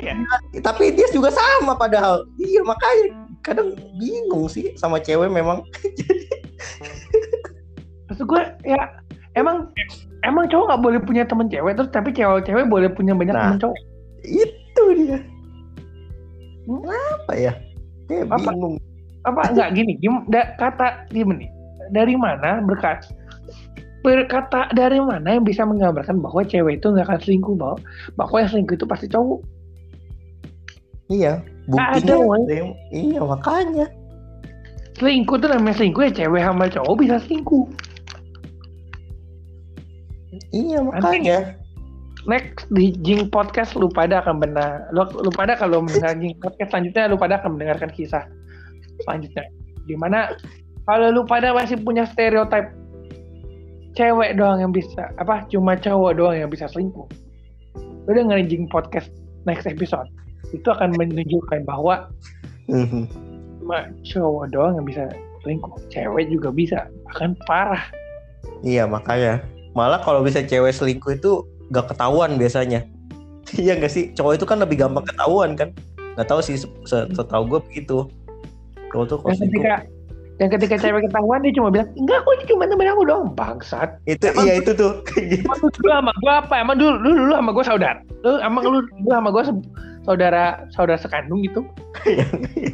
Ya? 0.00 0.16
tapi 0.58 0.90
dia 0.90 1.06
juga 1.14 1.30
sama 1.30 1.78
padahal. 1.78 2.26
Iya 2.34 2.66
makanya 2.66 3.04
kadang 3.46 3.78
bingung 3.94 4.50
sih 4.50 4.74
sama 4.74 4.98
cewek 4.98 5.30
memang. 5.30 5.62
Maksud 8.10 8.26
gue 8.26 8.42
ya 8.66 8.99
emang 9.34 9.70
emang 10.22 10.44
cowok 10.46 10.64
nggak 10.68 10.82
boleh 10.82 11.00
punya 11.00 11.22
temen 11.24 11.46
cewek 11.46 11.74
terus 11.74 11.90
tapi 11.90 12.10
cewek-cewek 12.10 12.66
boleh 12.66 12.88
punya 12.90 13.14
banyak 13.14 13.34
Nah. 13.34 13.54
temen 13.54 13.60
cowok. 13.60 13.76
itu 14.20 14.84
dia 14.98 15.18
apa 17.16 17.32
ya 17.34 17.52
kayak 18.06 18.26
Apa? 18.28 18.50
bingung 18.52 18.76
Apa 19.20 19.52
enggak 19.52 19.76
gini? 19.76 20.00
Gim, 20.00 20.24
da, 20.32 20.56
kata 20.56 21.04
gini 21.12 21.44
nih. 21.44 21.50
Dari 21.92 22.16
mana 22.16 22.64
berkat 22.64 23.04
berkata 24.00 24.72
dari 24.72 24.96
mana 24.96 25.36
yang 25.36 25.44
bisa 25.44 25.60
menggambarkan 25.60 26.24
bahwa 26.24 26.40
cewek 26.40 26.80
itu 26.80 26.88
nggak 26.88 27.04
akan 27.04 27.20
selingkuh 27.20 27.52
bahwa 27.52 27.76
bahwa 28.16 28.36
yang 28.40 28.48
selingkuh 28.48 28.80
itu 28.80 28.86
pasti 28.88 29.06
cowok 29.12 29.40
iya 31.12 31.36
ada, 31.36 32.00
buktinya 32.00 32.16
ada 32.40 32.54
yang- 32.64 32.76
iya 32.88 33.20
makanya 33.20 33.86
selingkuh 34.96 35.36
itu 35.36 35.46
namanya 35.52 35.76
selingkuh 35.76 36.02
ya 36.08 36.12
cewek 36.16 36.40
sama 36.40 36.64
cowok 36.72 36.94
bisa 36.96 37.16
selingkuh 37.20 37.64
iya 40.50 40.78
makanya. 40.82 41.56
Next 42.28 42.68
di 42.68 42.92
Jing 43.00 43.32
Podcast 43.32 43.72
lu 43.80 43.88
pada 43.88 44.20
akan 44.20 44.44
benar. 44.44 44.92
Lu, 44.92 45.08
lu 45.24 45.32
pada 45.32 45.56
kalau 45.56 45.80
mendengar 45.80 46.12
Jing 46.20 46.36
Podcast 46.36 46.68
selanjutnya 46.68 47.08
lu 47.08 47.16
pada 47.16 47.40
akan 47.40 47.56
mendengarkan 47.56 47.88
kisah 47.96 48.28
selanjutnya. 49.08 49.48
Di 49.88 49.96
mana 49.96 50.36
kalau 50.84 51.08
lu 51.08 51.22
pada 51.24 51.56
masih 51.56 51.80
punya 51.80 52.04
stereotip 52.04 52.76
cewek 53.96 54.38
doang 54.38 54.62
yang 54.62 54.72
bisa 54.72 55.10
apa 55.18 55.42
cuma 55.50 55.74
cowok 55.74 56.14
doang 56.14 56.36
yang 56.38 56.50
bisa 56.50 56.70
selingkuh 56.70 57.10
lu 58.06 58.10
dengerin 58.10 58.46
Jing 58.46 58.64
Podcast 58.70 59.10
next 59.44 59.66
episode 59.66 60.06
itu 60.54 60.66
akan 60.66 60.94
menunjukkan 60.94 61.66
bahwa 61.66 62.10
Mhm. 62.70 63.06
cuma 63.62 63.90
cowok 64.06 64.44
doang 64.54 64.72
yang 64.78 64.86
bisa 64.86 65.04
selingkuh 65.42 65.74
cewek 65.90 66.30
juga 66.30 66.54
bisa 66.54 66.78
bahkan 67.06 67.34
parah. 67.50 67.82
Iya 68.62 68.86
makanya 68.86 69.42
malah 69.74 70.02
kalau 70.02 70.20
bisa 70.24 70.42
cewek 70.42 70.74
selingkuh 70.74 71.14
itu 71.16 71.46
gak 71.70 71.90
ketahuan 71.90 72.36
biasanya. 72.38 72.86
Iya 73.58 73.74
nggak 73.74 73.90
sih? 73.90 74.14
Cowok 74.14 74.38
itu 74.38 74.46
kan 74.46 74.62
lebih 74.62 74.78
gampang 74.78 75.02
ketahuan 75.02 75.58
kan? 75.58 75.74
Nggak 76.14 76.28
tahu 76.30 76.38
sih 76.38 76.54
setahu 76.86 77.42
gue 77.50 77.60
begitu. 77.66 78.06
Cowok 78.94 79.04
tuh 79.10 79.16
kalau 79.18 79.34
ketika 79.34 79.74
yang 80.40 80.50
ketika 80.54 80.74
cewek 80.78 81.04
ketahuan 81.10 81.42
dia 81.42 81.52
cuma 81.52 81.68
bilang 81.68 81.90
enggak 81.98 82.22
aku 82.22 82.30
ini 82.38 82.44
cuma 82.46 82.64
temen 82.70 82.86
aku 82.86 83.02
dong 83.04 83.24
bangsat. 83.34 83.98
Itu 84.06 84.30
emang 84.30 84.46
iya 84.46 84.54
itu 84.62 84.70
tuh. 84.72 85.02
Gitu. 85.18 85.44
dulu 85.50 85.88
sama 85.90 86.12
gue 86.14 86.32
apa? 86.32 86.54
Emang 86.62 86.76
dulu 86.78 86.94
dulu, 87.02 87.14
dulu 87.26 87.32
sama 87.34 87.50
gue 87.50 87.64
saudara? 87.66 88.00
Lu 88.22 88.38
emang 88.38 88.62
lu 88.62 88.78
dulu 88.86 89.10
sama 89.10 89.28
gue 89.34 89.42
saudara 90.06 90.44
saudara 90.70 90.98
sekandung 91.00 91.42
gitu? 91.42 91.60
Iya, 92.06 92.24
iya, 92.54 92.70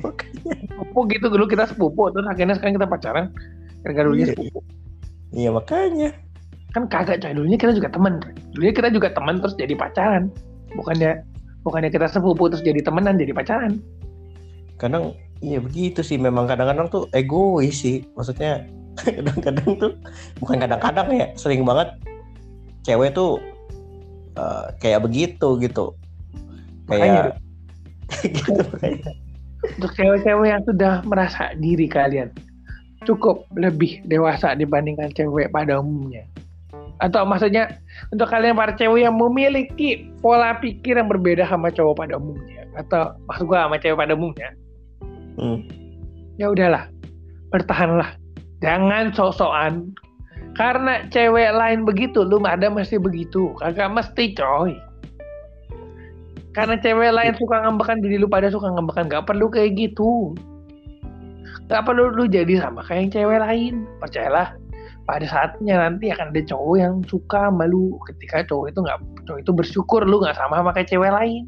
sepupu 0.77 0.99
gitu 1.11 1.27
dulu 1.33 1.45
kita 1.49 1.65
sepupu 1.67 2.13
terus 2.13 2.27
akhirnya 2.29 2.55
sekarang 2.55 2.77
kita 2.79 2.89
pacaran 2.89 3.25
gara-gara 3.81 4.07
dulunya 4.07 4.27
iya, 4.29 4.33
sepupu. 4.37 4.59
Iya 5.33 5.51
makanya 5.51 6.11
kan 6.77 6.85
kagak 6.93 7.25
coy. 7.25 7.33
Dulunya 7.33 7.57
kita 7.57 7.73
juga 7.73 7.89
teman 7.89 8.21
dulunya 8.53 8.75
kita 8.77 8.93
juga 8.93 9.09
teman 9.17 9.41
terus 9.41 9.57
jadi 9.57 9.73
pacaran. 9.73 10.29
Bukannya 10.77 11.25
bukannya 11.65 11.89
kita 11.89 12.13
sepupu 12.13 12.53
terus 12.53 12.61
jadi 12.61 12.85
temenan 12.85 13.17
jadi 13.17 13.33
pacaran. 13.33 13.81
Kadang 14.77 15.17
iya 15.41 15.57
begitu 15.57 16.05
sih. 16.05 16.21
Memang 16.21 16.45
kadang-kadang 16.45 16.93
tuh 16.93 17.09
egois 17.17 17.81
sih. 17.81 18.05
Maksudnya 18.13 18.69
kadang-kadang 19.01 19.71
tuh 19.81 19.93
bukan 20.45 20.61
kadang-kadang 20.61 21.09
ya 21.17 21.27
sering 21.41 21.65
banget 21.65 21.97
cewek 22.85 23.17
tuh 23.17 23.41
uh, 24.37 24.69
kayak 24.77 25.01
begitu 25.01 25.57
gitu. 25.65 25.97
Kayak 26.93 27.41
gitu 28.37 28.63
kayak. 28.77 29.17
Untuk 29.67 29.91
cewek-cewek 29.97 30.47
yang 30.53 30.63
sudah 30.63 31.03
merasa 31.09 31.57
diri 31.57 31.89
kalian 31.89 32.31
cukup 33.07 33.47
lebih 33.55 34.03
dewasa 34.07 34.53
dibandingkan 34.59 35.11
cewek 35.15 35.51
pada 35.55 35.79
umumnya 35.79 36.27
atau 37.03 37.29
maksudnya 37.29 37.77
untuk 38.09 38.29
kalian 38.33 38.57
para 38.57 38.73
cewek 38.73 39.05
yang 39.05 39.17
memiliki 39.21 40.09
pola 40.25 40.57
pikir 40.57 40.97
yang 40.97 41.09
berbeda 41.13 41.45
sama 41.45 41.69
cowok 41.69 41.95
pada 42.07 42.17
umumnya. 42.17 42.65
Atau 42.77 43.13
maksud 43.29 43.45
gua 43.49 43.69
sama 43.69 43.77
cewek 43.81 43.99
pada 44.01 44.15
umumnya. 44.17 44.51
Hmm. 45.37 45.61
ya 46.41 46.49
udahlah 46.49 46.89
bertahanlah. 47.53 48.17
Jangan 48.65 49.13
sok-sokan. 49.13 49.93
Karena 50.57 51.05
cewek 51.13 51.53
lain 51.53 51.85
begitu 51.85 52.25
lu 52.25 52.41
ada 52.49 52.73
mesti 52.73 52.97
begitu. 52.97 53.53
Kagak 53.61 53.93
mesti 53.93 54.33
coy. 54.33 54.73
Karena 56.57 56.81
cewek 56.81 57.13
lain 57.13 57.37
suka 57.37 57.69
ngambekan 57.69 58.01
diri 58.01 58.17
lu 58.17 58.25
pada 58.25 58.49
suka 58.49 58.73
ngambekan. 58.73 59.13
Gak 59.13 59.29
perlu 59.29 59.53
kayak 59.53 59.77
gitu. 59.77 60.33
Gak 61.69 61.85
perlu 61.85 62.17
lu 62.17 62.25
jadi 62.25 62.65
sama 62.65 62.81
kayak 62.89 63.01
yang 63.05 63.13
cewek 63.13 63.39
lain. 63.45 63.75
Percayalah 64.01 64.57
pada 65.07 65.23
saatnya 65.23 65.79
nanti 65.87 66.11
akan 66.11 66.35
ada 66.35 66.43
cowok 66.43 66.77
yang 66.83 66.95
suka 67.07 67.47
malu 67.55 67.95
ketika 68.11 68.43
cowok 68.51 68.75
itu 68.75 68.79
nggak 68.83 68.99
cowok 69.23 69.39
itu 69.39 69.53
bersyukur 69.55 70.03
lu 70.03 70.19
nggak 70.19 70.35
sama 70.35 70.59
sama 70.59 70.75
kayak 70.75 70.91
cewek 70.91 71.15
lain. 71.15 71.47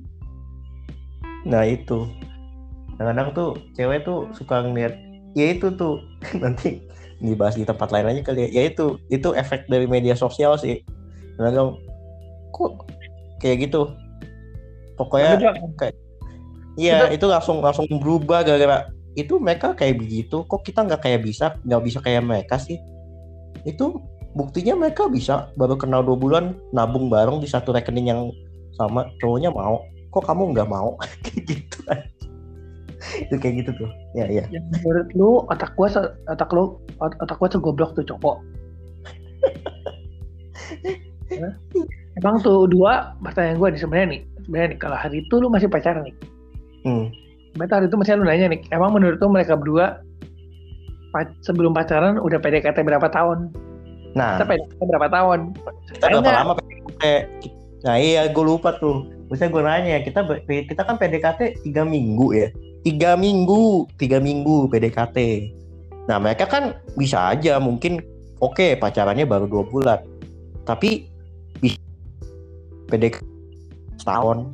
Nah 1.42 1.66
itu. 1.66 2.06
Kadang-kadang 2.94 3.34
tuh 3.34 3.50
cewek 3.74 4.06
tuh 4.06 4.30
suka 4.30 4.62
ngeliat 4.62 4.94
ya 5.34 5.58
itu 5.58 5.74
tuh. 5.74 5.98
Nanti 6.42 6.86
dibahas 7.18 7.58
di 7.58 7.66
tempat 7.66 7.90
lain 7.90 8.14
aja 8.14 8.22
kali 8.22 8.46
ya. 8.46 8.62
Ya 8.62 8.62
itu 8.70 9.02
itu 9.10 9.28
efek 9.34 9.66
dari 9.66 9.90
media 9.90 10.14
sosial 10.14 10.54
sih. 10.54 10.86
Kadang 11.34 11.82
kok 12.54 12.86
kayak 13.42 13.66
gitu. 13.66 13.90
Pokoknya 14.94 15.34
kayak 15.74 15.98
iya 16.78 17.10
itu 17.10 17.26
langsung 17.26 17.58
langsung 17.58 17.90
berubah 17.98 18.46
gara-gara 18.46 18.86
itu 19.18 19.34
mereka 19.42 19.74
kayak 19.74 19.98
begitu. 19.98 20.46
Kok 20.46 20.62
kita 20.62 20.86
nggak 20.86 21.02
kayak 21.02 21.26
bisa 21.26 21.58
nggak 21.66 21.82
bisa 21.82 21.98
kayak 21.98 22.22
mereka 22.22 22.54
sih 22.54 22.78
itu 23.64 23.98
buktinya 24.36 24.78
mereka 24.78 25.08
bisa 25.08 25.50
baru 25.58 25.74
kenal 25.74 26.04
dua 26.04 26.18
bulan 26.18 26.44
nabung 26.70 27.08
bareng 27.08 27.40
di 27.42 27.48
satu 27.48 27.74
rekening 27.74 28.12
yang 28.12 28.30
sama 28.76 29.08
cowoknya 29.18 29.50
mau. 29.50 29.82
Kok 30.14 30.24
kamu 30.24 30.54
nggak 30.54 30.68
mau? 30.70 30.94
Kayak 31.24 31.42
gitu. 31.48 31.78
Itu 32.98 33.38
kayak 33.38 33.54
gitu 33.62 33.70
tuh. 33.78 33.90
Ya 34.18 34.26
ya. 34.26 34.42
Yang 34.50 34.66
menurut 34.82 35.08
lu 35.14 35.30
otak 35.46 35.70
gua 35.78 35.86
otak 36.26 36.50
lu 36.50 36.76
otak 36.98 37.38
gua 37.38 37.48
segoblok 37.48 37.94
tuh 37.94 38.02
cowok 38.02 38.42
emang 42.18 42.36
tuh 42.42 42.66
dua 42.66 43.14
pertanyaan 43.22 43.58
gua 43.60 43.68
nih 43.70 43.80
sebenarnya 43.80 44.08
nih 44.10 44.20
sebenarnya 44.42 44.68
nih 44.74 44.78
kalau 44.80 44.96
hari 44.98 45.16
itu 45.22 45.34
lu 45.38 45.48
masih 45.52 45.68
pacaran 45.70 46.02
nih? 46.02 46.16
Hmm. 46.86 47.06
Berarti 47.54 47.72
hari 47.74 47.86
itu 47.90 47.96
masih 47.98 48.12
lu 48.18 48.26
nanya 48.26 48.46
nih 48.50 48.60
emang 48.74 48.90
menurut 48.96 49.18
lu 49.22 49.28
mereka 49.30 49.54
berdua 49.54 50.02
sebelum 51.42 51.72
pacaran 51.72 52.20
udah 52.20 52.38
PDKT 52.38 52.84
berapa 52.84 53.08
tahun? 53.08 53.52
Nah, 54.16 54.40
kita 54.40 54.44
PDKT 54.48 54.80
berapa 54.88 55.08
tahun? 55.08 55.38
Kita 55.94 56.04
berapa 56.10 56.32
lama 56.44 56.52
PDKT? 56.58 57.04
Nah 57.86 57.96
iya, 57.96 58.26
gue 58.26 58.44
lupa 58.44 58.74
tuh. 58.82 59.06
Misalnya 59.30 59.52
gue 59.52 59.62
nanya, 59.62 59.96
kita 60.02 60.20
kita 60.48 60.82
kan 60.82 60.96
PDKT 60.96 61.62
tiga 61.62 61.84
minggu 61.84 62.32
ya, 62.32 62.48
tiga 62.82 63.14
minggu, 63.14 63.86
tiga 64.00 64.18
minggu 64.18 64.66
PDKT. 64.72 65.18
Nah 66.08 66.16
mereka 66.16 66.48
kan 66.48 66.74
bisa 66.96 67.36
aja 67.36 67.60
mungkin 67.60 68.00
oke 68.40 68.56
okay, 68.56 68.70
pacarannya 68.74 69.28
baru 69.28 69.44
dua 69.46 69.64
bulan, 69.68 70.00
tapi 70.64 71.06
bisa 71.60 71.78
PDKT 72.88 73.22
setahun, 74.00 74.48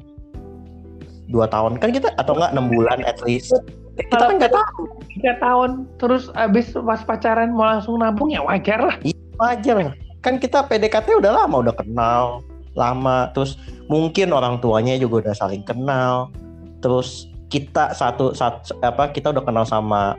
dua 1.30 1.46
tahun 1.48 1.78
kan 1.78 1.94
kita 1.94 2.10
atau 2.18 2.34
enggak 2.36 2.52
enam 2.52 2.66
bulan 2.68 2.98
at 3.06 3.16
least 3.24 3.54
kita 3.94 4.14
kan 4.18 4.36
nggak 4.42 4.54
tahu. 4.54 4.82
tiga 5.14 5.32
tahun 5.38 5.86
terus 6.02 6.26
abis 6.34 6.74
pas 6.74 7.00
pacaran 7.06 7.54
mau 7.54 7.66
langsung 7.70 8.02
nabung 8.02 8.30
ya 8.34 8.42
wajar 8.42 8.82
lah. 8.82 8.96
Iya 9.06 9.18
wajar. 9.38 9.94
Kan 10.24 10.42
kita 10.42 10.66
PDKT 10.66 11.22
udah 11.22 11.44
lama 11.44 11.62
udah 11.62 11.74
kenal 11.78 12.42
lama. 12.74 13.30
Terus 13.32 13.54
mungkin 13.86 14.34
orang 14.34 14.58
tuanya 14.58 14.98
juga 14.98 15.30
udah 15.30 15.34
saling 15.34 15.62
kenal. 15.62 16.34
Terus 16.82 17.30
kita 17.48 17.94
satu, 17.94 18.34
satu 18.34 18.74
apa 18.82 19.14
kita 19.14 19.30
udah 19.30 19.46
kenal 19.46 19.62
sama 19.62 20.18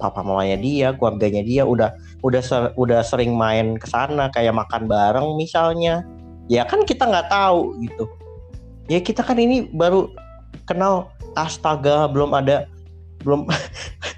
papa 0.00 0.24
mamanya 0.24 0.56
dia 0.56 0.96
keluarganya 0.96 1.44
dia 1.44 1.62
udah 1.68 1.92
udah 2.24 2.40
ser, 2.40 2.72
udah 2.80 3.04
sering 3.04 3.36
main 3.36 3.76
ke 3.76 3.84
sana 3.84 4.32
kayak 4.32 4.56
makan 4.56 4.88
bareng 4.88 5.36
misalnya. 5.36 6.00
Ya 6.48 6.64
kan 6.64 6.88
kita 6.88 7.04
nggak 7.04 7.28
tahu 7.28 7.76
gitu. 7.84 8.08
Ya 8.88 8.98
kita 8.98 9.22
kan 9.22 9.38
ini 9.38 9.68
baru 9.70 10.10
kenal 10.66 11.12
astaga 11.38 12.10
belum 12.10 12.34
ada 12.34 12.66
belum 13.22 13.46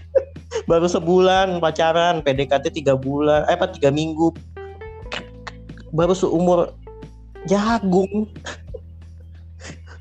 baru 0.70 0.86
sebulan 0.86 1.58
pacaran 1.58 2.22
PDKT 2.22 2.70
tiga 2.72 2.94
bulan 2.94 3.44
eh 3.50 3.56
apa 3.56 3.68
tiga 3.70 3.90
minggu. 3.90 4.32
Baru 5.92 6.16
seumur 6.16 6.72
jagung. 7.48 8.08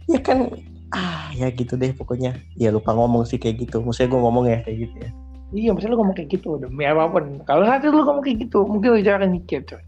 Ya 0.10 0.20
kan 0.20 0.52
ah 0.92 1.32
ya 1.32 1.48
gitu 1.56 1.80
deh 1.80 1.96
pokoknya. 1.96 2.36
Ya 2.60 2.68
lupa 2.68 2.92
ngomong 2.92 3.24
sih 3.24 3.40
kayak 3.40 3.64
gitu. 3.64 3.80
Maksudnya 3.80 4.12
gue 4.12 4.20
ngomong 4.20 4.44
ya 4.44 4.60
kayak 4.60 4.78
gitu 4.84 4.96
ya. 5.00 5.10
Iya 5.56 5.70
maksudnya 5.72 5.96
lu 5.96 5.98
ngomong 6.04 6.16
kayak 6.20 6.30
gitu 6.36 6.50
demi 6.60 6.84
apa 6.84 7.08
pun. 7.08 7.40
Kalau 7.48 7.64
saat 7.64 7.80
itu 7.80 7.96
lu 7.96 8.04
ngomong 8.04 8.20
kayak 8.20 8.44
gitu 8.44 8.68
mungkin 8.68 8.90
lu 8.92 9.00
jangan 9.00 9.32
mikir 9.32 9.64
coy 9.64 9.80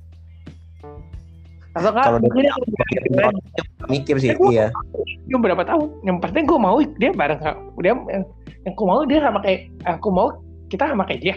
atau 1.74 1.90
kan 1.90 2.06
kalau 2.06 2.20
mungkin 2.22 2.46
mikir 3.90 4.16
sih 4.22 4.30
iya. 4.54 4.70
gue 5.26 5.40
berapa 5.42 5.66
tahun. 5.66 5.90
Yang 6.06 6.18
pasti 6.22 6.40
gue 6.46 6.60
mau 6.62 6.78
dia 7.02 7.12
bareng 7.18 7.42
dia 7.82 7.94
yang 7.98 8.24
aku 8.70 8.82
mau 8.86 9.02
dia 9.10 9.20
sama 9.26 9.40
kayak 9.42 9.74
aku 9.90 10.08
mau 10.14 10.28
kita 10.70 10.86
sama 10.86 11.04
kayak 11.10 11.22
dia. 11.26 11.36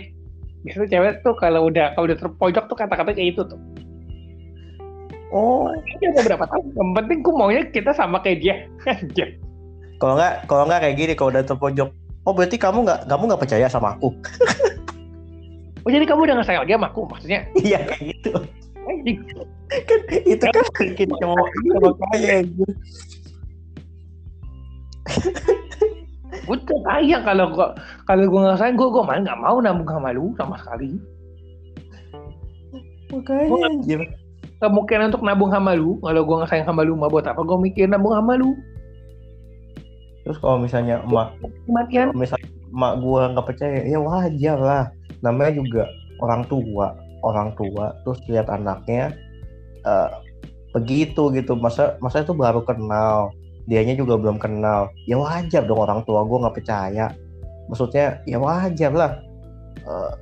Biasanya 0.69 0.89
cewek 0.93 1.13
tuh 1.25 1.35
kalau 1.41 1.73
udah 1.73 1.97
kalau 1.97 2.05
udah 2.13 2.19
terpojok 2.21 2.65
tuh 2.69 2.77
kata-kata 2.77 3.17
kayak 3.17 3.33
itu 3.33 3.43
tuh. 3.49 3.61
Oh. 5.33 5.73
Ini 5.73 6.13
udah 6.13 6.23
berapa 6.23 6.45
tahun? 6.53 6.65
Yang 6.77 6.91
penting 7.01 7.19
gue 7.25 7.35
maunya 7.35 7.63
kita 7.73 7.91
sama 7.97 8.21
kayak 8.21 8.39
dia. 8.45 8.55
Kalau 9.97 10.13
nggak 10.21 10.45
kalau 10.45 10.69
nggak 10.69 10.81
kayak 10.85 10.97
gini 11.01 11.13
kalau 11.17 11.33
udah 11.33 11.41
terpojok 11.41 11.89
oh 12.29 12.33
berarti 12.37 12.61
kamu 12.61 12.85
nggak 12.85 13.09
kamu 13.09 13.23
nggak 13.33 13.41
percaya 13.41 13.65
sama 13.65 13.97
aku? 13.97 14.13
Oh 15.87 15.91
jadi 15.95 16.03
kamu 16.03 16.27
udah 16.27 16.35
nggak 16.37 16.51
sayang 16.51 16.67
lagi 16.67 16.75
sama 16.75 16.91
aku? 16.91 17.01
Maksudnya? 17.07 17.41
Iya 17.63 17.79
kayak 17.87 18.03
gitu 18.11 18.43
kan 18.87 18.97
itu 20.23 20.47
kan 20.47 20.67
bikin 20.79 21.11
cowok 21.21 21.47
sama 21.99 22.17
gitu 22.23 22.65
gue 26.47 26.79
sayang 26.87 27.23
kalau 27.27 27.47
gua 27.51 27.75
kalau 28.07 28.25
gue 28.27 28.41
sayang 28.59 28.77
gue 28.79 28.89
gue 28.91 29.03
malah 29.03 29.21
nggak 29.23 29.41
mau 29.43 29.57
nambung 29.59 29.89
sama 29.91 30.11
lu 30.15 30.31
sama 30.39 30.55
sekali. 30.63 30.99
Makanya. 33.11 34.07
Kemungkinan 34.57 35.13
untuk 35.13 35.25
nabung 35.27 35.51
sama 35.53 35.77
lu. 35.77 35.99
Kalau 36.01 36.23
gue 36.23 36.37
nggak 36.43 36.51
sayang 36.51 36.67
sama 36.67 36.83
lu 36.87 36.95
mah 36.95 37.11
buat 37.11 37.27
apa? 37.27 37.41
Gue 37.43 37.59
mikir 37.61 37.91
nabung 37.91 38.15
sama 38.15 38.39
lu. 38.39 38.55
Terus 40.27 40.39
kalau 40.43 40.59
misalnya 40.59 41.03
emak 41.07 41.39
kematian 41.71 42.11
misalnya 42.15 42.51
emak 42.75 42.93
gue 42.99 43.23
nggak 43.35 43.47
percaya 43.47 43.79
ya 43.87 43.99
wajar 43.99 44.59
lah. 44.59 44.85
Namanya 45.23 45.63
juga 45.63 45.83
orang 46.23 46.43
tua 46.47 46.95
orang 47.22 47.55
tua 47.56 47.97
terus 48.05 48.20
lihat 48.28 48.51
anaknya 48.51 49.14
uh, 49.86 50.20
begitu 50.76 51.32
gitu. 51.32 51.56
Masa 51.56 51.97
masa 52.05 52.20
itu 52.24 52.36
baru 52.36 52.60
kenal 52.66 53.32
dianya 53.66 53.97
juga 53.97 54.20
belum 54.20 54.36
kenal. 54.36 54.90
Ya 55.09 55.16
wajar 55.16 55.64
dong 55.64 55.80
orang 55.80 56.05
tua 56.05 56.22
gue 56.26 56.38
nggak 56.43 56.56
percaya. 56.56 57.06
Maksudnya 57.70 58.20
ya 58.28 58.38
wajar 58.38 58.93
lah. 58.93 59.12
Uh, 59.86 60.12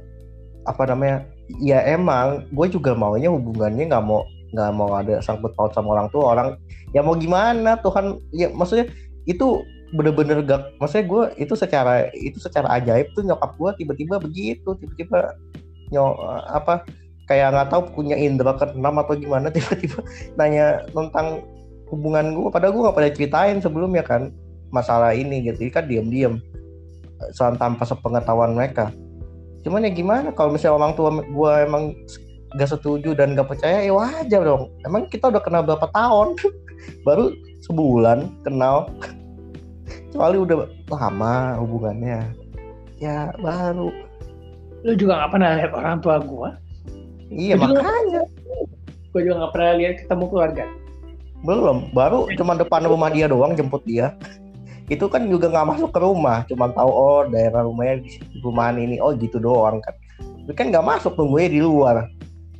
apa 0.64 0.82
namanya? 0.88 1.28
Ya 1.60 1.84
emang 1.84 2.48
gue 2.52 2.66
juga 2.72 2.96
maunya 2.96 3.28
hubungannya 3.28 3.90
nggak 3.90 4.04
mau 4.04 4.24
nggak 4.54 4.70
mau 4.72 4.90
ada 4.96 5.20
sangkut 5.20 5.52
paut 5.58 5.72
sama 5.76 5.98
orang 5.98 6.08
tua. 6.08 6.36
Orang 6.36 6.48
ya 6.96 7.04
mau 7.04 7.18
gimana 7.18 7.76
Tuhan? 7.84 8.22
Ya 8.32 8.48
maksudnya 8.48 8.88
itu 9.28 9.60
bener-bener 9.94 10.42
gak 10.42 10.74
maksudnya 10.82 11.06
gue 11.06 11.24
itu 11.38 11.54
secara 11.54 12.10
itu 12.18 12.42
secara 12.42 12.66
ajaib 12.82 13.14
tuh 13.14 13.22
nyokap 13.22 13.54
gue 13.54 13.70
tiba-tiba 13.78 14.18
begitu 14.18 14.74
tiba-tiba 14.74 15.38
nyok 15.92 16.14
apa 16.52 16.84
kayak 17.28 17.56
nggak 17.56 17.68
tahu 17.72 17.82
punya 17.96 18.16
indera 18.16 18.56
keenam 18.56 19.00
atau 19.00 19.16
gimana 19.16 19.48
tiba-tiba 19.54 20.00
nanya 20.36 20.84
tentang 20.92 21.44
hubungan 21.92 22.32
gue 22.36 22.48
padahal 22.48 22.72
gue 22.72 22.82
nggak 22.84 22.96
pernah 22.96 23.12
ceritain 23.12 23.58
sebelumnya 23.60 24.04
kan 24.04 24.32
masalah 24.74 25.14
ini 25.14 25.46
gitu. 25.46 25.70
Kan 25.70 25.86
diam-diam 25.86 26.42
soal 27.30 27.54
tanpa 27.54 27.86
sepengetahuan 27.86 28.58
mereka. 28.58 28.90
Cuman 29.62 29.86
ya 29.86 29.94
gimana 29.94 30.34
kalau 30.34 30.58
misalnya 30.58 30.82
orang 30.82 30.92
tua 30.98 31.10
gue 31.22 31.52
emang 31.62 31.94
gak 32.58 32.74
setuju 32.74 33.14
dan 33.14 33.38
gak 33.38 33.48
percaya 33.48 33.86
ya 33.86 33.94
wajar 33.94 34.42
dong. 34.42 34.74
Emang 34.82 35.06
kita 35.08 35.30
udah 35.30 35.40
kenal 35.40 35.62
berapa 35.62 35.86
tahun? 35.94 36.34
Baru 37.06 37.30
sebulan 37.64 38.42
kenal. 38.42 38.90
Kecuali 40.10 40.36
udah 40.42 40.68
lama 40.90 41.58
hubungannya. 41.58 42.22
Ya 43.02 43.34
baru 43.42 43.90
lu 44.84 44.92
juga 44.94 45.24
gak 45.24 45.32
pernah 45.32 45.50
lihat 45.56 45.72
orang 45.72 45.96
tua 46.04 46.16
gue 46.20 46.50
iya 47.32 47.56
gua 47.56 47.72
makanya. 47.72 48.22
gue 49.10 49.20
juga 49.24 49.34
gak 49.48 49.52
pernah 49.56 49.72
lihat 49.80 49.94
ketemu 50.04 50.24
keluarga. 50.28 50.64
Belum 51.44 51.92
baru 51.92 52.28
cuma 52.40 52.56
depan 52.56 52.88
rumah 52.88 53.12
dia 53.12 53.28
doang 53.28 53.52
jemput 53.52 53.84
dia. 53.84 54.16
Itu 54.88 55.08
kan 55.12 55.28
juga 55.28 55.52
nggak 55.52 55.76
masuk 55.76 55.92
ke 55.92 56.00
rumah 56.00 56.44
cuma 56.48 56.72
tahu 56.72 56.88
oh 56.88 57.22
daerah 57.28 57.64
rumahnya 57.64 58.04
di 58.04 58.40
rumahan 58.40 58.80
ini 58.80 58.96
oh 58.96 59.12
gitu 59.16 59.36
doang 59.36 59.80
kan. 59.84 59.94
Tapi 60.44 60.52
kan 60.56 60.66
nggak 60.72 60.84
masuk 60.84 61.12
nunggunya 61.20 61.48
di 61.52 61.60
luar. 61.60 62.08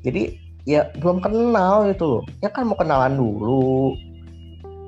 Jadi 0.05 0.37
ya 0.69 0.93
belum 1.01 1.25
kenal 1.25 1.89
gitu 1.89 2.05
loh. 2.21 2.23
Ya 2.45 2.53
kan 2.53 2.69
mau 2.69 2.77
kenalan 2.77 3.17
dulu. 3.17 3.97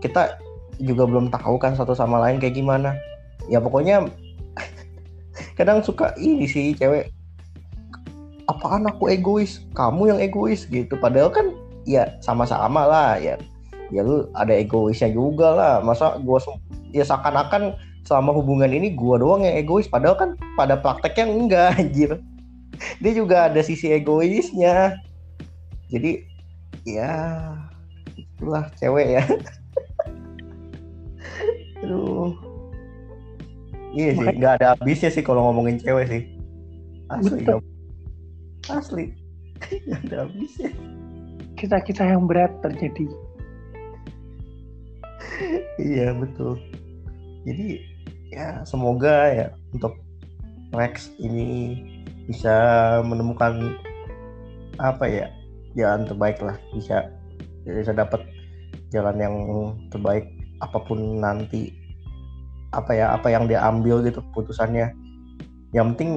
Kita 0.05 0.37
juga 0.77 1.09
belum 1.09 1.33
tahu 1.33 1.57
kan 1.57 1.73
satu 1.73 1.97
sama 1.97 2.21
lain 2.21 2.37
kayak 2.37 2.57
gimana. 2.57 2.93
Ya 3.49 3.65
pokoknya 3.65 4.13
kadang 5.59 5.81
suka 5.81 6.13
ini 6.21 6.45
sih 6.45 6.77
cewek 6.77 7.16
apaan 8.47 8.87
aku 8.87 9.11
egois? 9.11 9.67
Kamu 9.75 10.15
yang 10.15 10.19
egois 10.23 10.67
gitu. 10.67 10.95
Padahal 10.99 11.31
kan 11.31 11.55
ya 11.87 12.19
sama-sama 12.23 12.87
lah 12.87 13.19
ya. 13.19 13.39
Ya 13.95 14.03
lu 14.03 14.27
ada 14.35 14.55
egoisnya 14.55 15.11
juga 15.11 15.55
lah. 15.55 15.75
Masa 15.83 16.19
gue 16.19 16.39
ya 16.91 17.07
seakan-akan 17.07 17.79
selama 18.07 18.35
hubungan 18.35 18.71
ini 18.71 18.95
gua 18.95 19.19
doang 19.19 19.47
yang 19.47 19.59
egois. 19.59 19.91
Padahal 19.91 20.17
kan 20.19 20.31
pada 20.55 20.79
prakteknya 20.79 21.27
enggak 21.27 21.75
anjir. 21.79 22.11
Dia 23.03 23.13
juga 23.15 23.51
ada 23.51 23.63
sisi 23.63 23.91
egoisnya. 23.91 24.99
Jadi 25.91 26.23
ya 26.87 27.15
itulah 28.15 28.71
cewek 28.79 29.23
ya. 29.23 29.25
Aduh. 31.87 32.35
Iya 33.97 34.13
sih 34.13 34.29
nggak 34.29 34.61
ada 34.61 34.77
habisnya 34.77 35.09
sih 35.09 35.25
kalau 35.25 35.51
ngomongin 35.51 35.81
cewek 35.81 36.05
sih. 36.11 36.23
Asli 37.07 37.47
dong 37.47 37.76
asli. 38.71 39.15
Nggak 39.87 40.01
ada 40.11 40.17
habisnya 40.29 40.71
kita-kita 41.57 42.05
yang 42.05 42.29
berat 42.29 42.53
terjadi. 42.61 43.09
Iya 45.81 46.13
betul. 46.17 46.61
Jadi 47.49 47.81
ya 48.33 48.65
semoga 48.69 49.33
ya 49.33 49.47
untuk 49.73 49.97
Rex 50.77 51.09
ini 51.17 51.81
bisa 52.29 52.55
menemukan 53.01 53.81
apa 54.77 55.05
ya 55.09 55.27
jalan 55.77 56.05
terbaik 56.05 56.39
lah. 56.45 56.57
Bisa 56.77 57.09
bisa 57.65 57.93
dapat 57.97 58.21
jalan 58.93 59.17
yang 59.17 59.37
terbaik 59.89 60.29
apa 60.61 60.79
pun 60.85 61.21
nanti. 61.21 61.73
Apa 62.77 62.93
ya 62.93 63.17
apa 63.17 63.33
yang 63.33 63.49
dia 63.49 63.65
ambil 63.65 64.05
gitu 64.05 64.21
keputusannya. 64.21 64.93
Yang 65.73 65.87
penting 65.97 66.11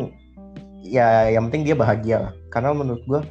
ya 0.83 1.31
yang 1.31 1.47
penting 1.47 1.71
dia 1.71 1.75
bahagia 1.75 2.17
lah 2.27 2.33
karena 2.49 2.73
menurut 2.73 3.03
gue 3.05 3.21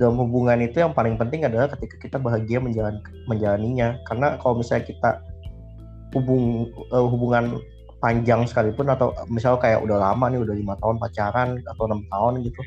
dalam 0.00 0.16
hubungan 0.18 0.58
itu 0.64 0.80
yang 0.80 0.96
paling 0.96 1.20
penting 1.20 1.44
adalah 1.44 1.68
ketika 1.72 1.96
kita 2.00 2.16
bahagia 2.16 2.58
menjalan 2.58 2.98
menjalaninya. 3.28 4.00
Karena 4.08 4.40
kalau 4.40 4.60
misalnya 4.60 4.88
kita 4.88 5.10
hubung 6.16 6.68
uh, 6.92 7.06
hubungan 7.08 7.60
panjang 8.02 8.44
sekalipun 8.44 8.90
atau 8.90 9.14
misal 9.30 9.56
kayak 9.56 9.80
udah 9.80 9.96
lama 10.00 10.26
nih 10.32 10.42
udah 10.42 10.56
lima 10.58 10.74
tahun 10.82 10.98
pacaran 10.98 11.62
atau 11.70 11.86
enam 11.86 12.02
tahun 12.10 12.42
gitu 12.42 12.60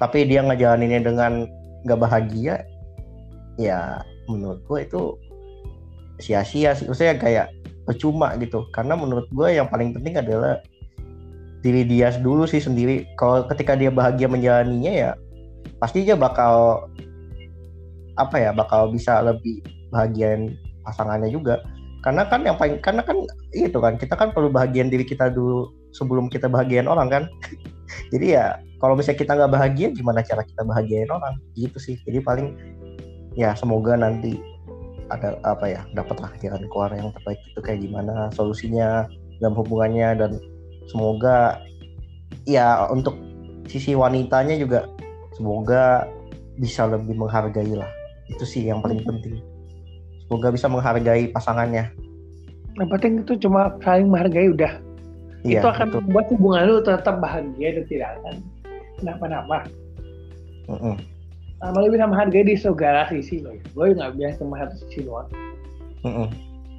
tapi 0.00 0.24
dia 0.24 0.40
ngejalaninnya 0.46 1.04
dengan 1.04 1.44
nggak 1.84 2.00
bahagia 2.00 2.64
ya 3.58 4.00
menurut 4.30 4.62
gue 4.64 4.78
itu 4.86 5.02
sia-sia 6.22 6.74
sih. 6.78 6.86
Maksudnya 6.86 7.18
kayak 7.18 7.46
percuma 7.82 8.38
gitu. 8.38 8.66
Karena 8.70 8.94
menurut 8.94 9.26
gue 9.34 9.48
yang 9.58 9.66
paling 9.66 9.90
penting 9.90 10.18
adalah 10.22 10.62
diri 11.66 11.82
dia 11.82 12.14
dulu 12.14 12.46
sih 12.46 12.62
sendiri. 12.62 13.10
Kalau 13.18 13.46
ketika 13.50 13.74
dia 13.74 13.90
bahagia 13.90 14.30
menjalaninya 14.30 14.92
ya 14.94 15.10
pasti 15.78 16.04
dia 16.06 16.18
bakal 16.18 16.86
apa 18.18 18.36
ya 18.36 18.50
bakal 18.50 18.90
bisa 18.90 19.22
lebih 19.22 19.62
bahagian 19.94 20.58
pasangannya 20.82 21.30
juga. 21.30 21.62
Karena 22.02 22.26
kan 22.26 22.46
yang 22.46 22.54
paling 22.54 22.78
karena 22.78 23.02
kan 23.02 23.18
itu 23.54 23.78
kan 23.78 23.98
kita 23.98 24.14
kan 24.14 24.30
perlu 24.30 24.50
bahagian 24.50 24.90
diri 24.90 25.02
kita 25.02 25.30
dulu 25.30 25.70
sebelum 25.94 26.30
kita 26.30 26.46
bahagian 26.50 26.86
orang 26.86 27.08
kan? 27.10 27.24
Jadi 28.12 28.36
ya 28.38 28.58
kalau 28.78 28.94
misalnya 28.94 29.18
kita 29.22 29.32
nggak 29.34 29.52
bahagia 29.54 29.88
gimana 29.94 30.22
cara 30.22 30.42
kita 30.46 30.62
bahagiain 30.62 31.10
orang? 31.10 31.38
Gitu 31.54 31.78
sih. 31.78 31.96
Jadi 32.06 32.18
paling 32.22 32.48
ya 33.38 33.54
semoga 33.54 33.94
nanti 33.98 34.38
ada 35.08 35.40
apa 35.46 35.64
ya 35.64 35.80
dapatlah 35.96 36.28
jalan 36.42 36.68
keluar 36.68 36.92
yang 36.92 37.10
terbaik 37.16 37.40
itu 37.48 37.60
kayak 37.64 37.80
gimana 37.82 38.30
solusinya 38.34 39.06
dalam 39.42 39.54
hubungannya. 39.58 40.14
Dan 40.18 40.30
semoga 40.86 41.58
ya 42.46 42.86
untuk 42.88 43.18
sisi 43.68 43.92
wanitanya 43.92 44.56
juga 44.56 44.86
semoga 45.38 46.10
bisa 46.58 46.90
lebih 46.90 47.14
menghargai 47.14 47.72
lah. 47.78 47.88
Itu 48.26 48.42
sih 48.42 48.66
yang 48.66 48.82
paling 48.82 49.06
penting. 49.06 49.38
Semoga 50.26 50.52
bisa 50.52 50.66
menghargai 50.66 51.30
pasangannya. 51.30 51.88
Yang 52.76 52.88
penting 52.98 53.12
itu 53.22 53.32
cuma 53.46 53.72
saling 53.80 54.10
menghargai 54.10 54.50
udah. 54.50 54.72
Iya, 55.46 55.62
itu 55.62 55.68
akan 55.70 55.86
betul. 55.88 56.00
membuat 56.02 56.26
hubungan 56.34 56.62
lu 56.66 56.76
tetap 56.82 57.16
bahagia 57.22 57.68
dan 57.78 57.84
tidak 57.86 58.08
akan 58.18 58.34
kenapa-napa. 58.98 59.58
Mm 60.66 60.78
-mm. 60.82 60.94
Nah, 61.58 61.74
lu 61.74 61.90
bisa 61.90 62.06
menghargai 62.06 62.44
di 62.44 62.54
segala 62.58 63.06
sisi 63.06 63.42
loh. 63.42 63.54
Gue 63.72 63.94
nggak 63.94 64.18
biasa 64.18 64.42
melihat 64.42 64.70
sisi 64.82 65.06
doang. 65.06 65.30
Mm 66.02 66.12
-mm. 66.12 66.26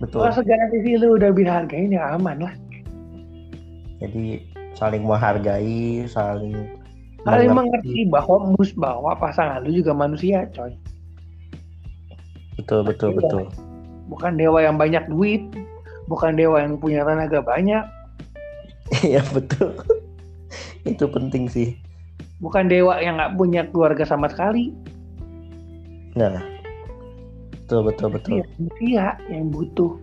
betul. 0.03 0.19
Kalau 0.27 0.36
segala 0.36 0.64
sisi 0.76 0.91
lu 0.99 1.15
udah 1.15 1.31
bisa 1.31 1.52
hargain 1.64 1.95
ya 1.95 2.19
aman 2.19 2.38
lah. 2.44 2.53
Jadi 4.03 4.44
saling 4.76 5.03
menghargai 5.03 6.07
saling 6.07 6.79
saling 7.24 7.52
mengerti. 7.52 8.08
bahwa 8.08 8.56
mus 8.56 8.72
bahwa 8.76 9.12
pasangan 9.20 9.64
lu 9.64 9.76
juga 9.76 9.91
manusia 9.96 10.48
coy. 10.56 10.76
Betul 12.60 12.84
betul 12.88 13.16
betul. 13.16 13.48
Bukan 14.10 14.36
dewa 14.36 14.60
yang 14.64 14.76
banyak 14.76 15.06
duit 15.08 15.44
bukan 16.10 16.34
dewa 16.34 16.66
yang 16.66 16.76
punya 16.82 17.06
tenaga 17.06 17.40
banyak. 17.46 17.86
Iya 19.06 19.22
betul. 19.30 19.78
Itu 20.82 21.06
penting 21.06 21.46
sih. 21.46 21.78
Bukan 22.41 22.66
dewa 22.66 22.98
yang 22.98 23.22
nggak 23.22 23.38
punya 23.38 23.62
keluarga 23.70 24.02
sama 24.02 24.26
sekali. 24.26 24.74
Nah. 26.18 26.41
Betul 27.54 27.86
betul 27.86 28.10
betul. 28.18 28.41
Iya 28.82 29.14
yang 29.30 29.54
butuh 29.54 29.94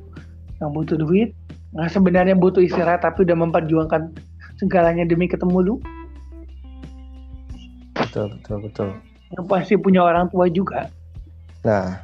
yang 0.62 0.70
butuh 0.70 0.94
duit. 0.94 1.34
Nggak 1.74 1.90
sebenarnya 1.90 2.38
butuh 2.38 2.62
istirahat 2.62 3.02
tapi 3.02 3.26
udah 3.26 3.34
memperjuangkan 3.34 4.14
segalanya 4.62 5.02
demi 5.02 5.26
ketemu 5.26 5.58
lu 5.60 5.76
betul 8.16 8.26
betul 8.40 8.56
betul 8.64 8.88
yang 9.36 9.44
pasti 9.44 9.74
punya 9.76 10.00
orang 10.00 10.32
tua 10.32 10.48
juga 10.48 10.88
nah 11.60 12.00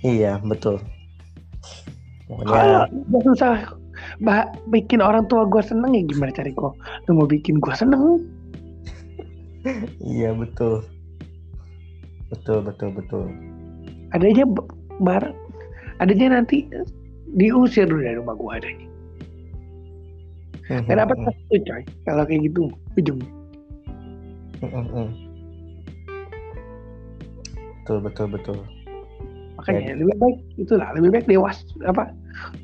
Iya 0.00 0.40
betul. 0.40 0.80
Pokoknya... 2.24 2.88
Kalau 2.88 3.20
susah 3.24 3.54
bah, 4.24 4.48
bikin 4.72 5.04
orang 5.04 5.28
tua 5.28 5.44
gue 5.44 5.60
seneng 5.60 5.92
ya 5.92 6.02
gimana 6.08 6.32
cari 6.32 6.52
kok? 6.56 6.72
Lu 7.08 7.20
mau 7.20 7.28
bikin 7.28 7.60
gue 7.60 7.74
seneng? 7.76 8.24
iya 10.00 10.32
betul. 10.32 10.80
Betul 12.32 12.64
betul 12.64 12.96
betul. 12.96 13.28
Adanya 14.16 14.48
bar, 15.04 15.36
adanya 16.00 16.40
nanti 16.40 16.64
diusir 17.36 17.84
dulu 17.84 18.00
dari 18.00 18.16
rumah 18.16 18.34
gue 18.40 18.52
adanya. 18.56 18.88
Gak 20.70 20.96
dapat 21.02 21.16
satu 21.26 21.56
coy 21.66 21.82
kalau 22.06 22.22
kayak 22.24 22.46
gitu 22.46 22.70
Betul 27.80 27.98
betul 28.04 28.26
betul. 28.28 28.58
Makanya 29.56 29.92
lebih 29.96 30.16
baik 30.20 30.36
itulah 30.56 30.88
lebih 30.96 31.10
baik 31.12 31.26
dewasa 31.28 31.64
apa 31.84 32.12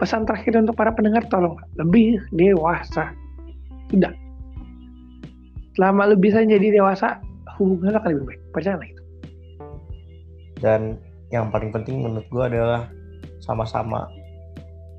pesan 0.01 0.25
terakhir 0.25 0.57
untuk 0.57 0.77
para 0.77 0.93
pendengar 0.93 1.25
tolong 1.29 1.57
lebih 1.77 2.21
dewasa. 2.33 3.13
Tidak. 3.93 4.13
Selama 5.77 6.09
lu 6.09 6.17
bisa 6.17 6.41
jadi 6.41 6.73
dewasa 6.73 7.21
hubungan 7.61 7.97
lo 7.97 7.99
akan 8.01 8.11
lebih 8.17 8.27
baik. 8.33 8.41
Percaya 8.53 8.77
itu. 8.81 9.03
Dan 10.61 10.97
yang 11.29 11.53
paling 11.53 11.69
penting 11.75 12.01
menurut 12.01 12.25
gue 12.33 12.45
adalah 12.45 12.89
sama-sama 13.45 14.09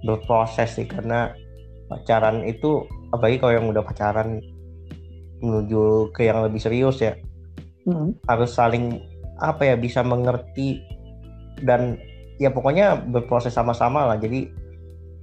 berproses 0.05 0.77
sih 0.77 0.85
karena 0.85 1.33
pacaran 1.89 2.45
itu 2.45 2.85
apalagi 3.15 3.41
kalau 3.41 3.53
yang 3.57 3.67
udah 3.71 3.81
pacaran 3.81 4.37
menuju 5.41 6.11
ke 6.13 6.27
yang 6.27 6.43
lebih 6.45 6.61
serius 6.61 6.99
ya. 7.01 7.15
Hmm. 7.87 8.11
harus 8.27 8.51
saling 8.51 8.99
apa 9.39 9.63
ya 9.63 9.79
bisa 9.79 10.03
mengerti 10.03 10.83
dan 11.63 11.95
ya 12.35 12.51
pokoknya 12.51 12.99
berproses 13.07 13.55
sama-sama 13.55 14.03
lah. 14.11 14.19
Jadi 14.19 14.51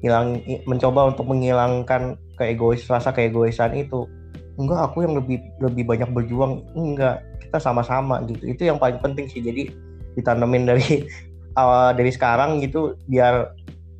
hilang 0.01 0.41
mencoba 0.65 1.13
untuk 1.13 1.29
menghilangkan 1.29 2.17
keegois 2.41 2.89
rasa 2.89 3.13
keegoisan 3.13 3.77
itu. 3.77 4.09
Enggak 4.57 4.81
aku 4.91 5.05
yang 5.05 5.13
lebih 5.21 5.45
lebih 5.61 5.85
banyak 5.85 6.09
berjuang. 6.09 6.65
Enggak 6.73 7.21
kita 7.45 7.61
sama-sama 7.61 8.25
gitu. 8.25 8.49
Itu 8.49 8.63
yang 8.65 8.81
paling 8.81 8.97
penting 9.05 9.29
sih. 9.29 9.45
Jadi 9.45 9.69
ditanemin 10.17 10.65
dari 10.65 11.05
awal 11.61 11.95
dari 11.95 12.11
sekarang 12.11 12.65
gitu 12.65 12.99
biar 13.07 13.53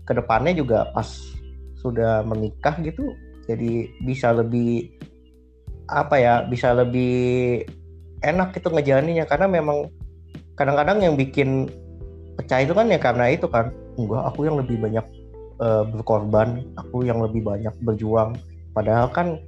ke 0.05 0.13
depannya 0.13 0.53
juga 0.57 0.89
pas 0.93 1.07
sudah 1.81 2.25
menikah 2.25 2.77
gitu 2.81 3.13
jadi 3.45 3.89
bisa 4.05 4.33
lebih 4.33 4.97
apa 5.91 6.17
ya 6.17 6.35
bisa 6.47 6.73
lebih 6.73 7.65
enak 8.25 8.57
itu 8.57 8.69
ngejalaninnya. 8.71 9.29
Karena 9.29 9.47
memang 9.51 9.91
kadang-kadang 10.57 11.03
yang 11.05 11.15
bikin 11.15 11.69
pecah 12.41 12.65
itu 12.65 12.73
kan 12.73 12.89
ya 12.89 12.99
karena 12.99 13.33
itu 13.33 13.47
kan. 13.49 13.71
Enggak 13.95 14.27
aku 14.27 14.43
yang 14.43 14.59
lebih 14.59 14.83
banyak 14.83 15.07
uh, 15.63 15.87
berkorban 15.87 16.67
aku 16.75 17.07
yang 17.07 17.23
lebih 17.23 17.47
banyak 17.47 17.71
berjuang. 17.87 18.35
Padahal 18.75 19.07
kan 19.15 19.39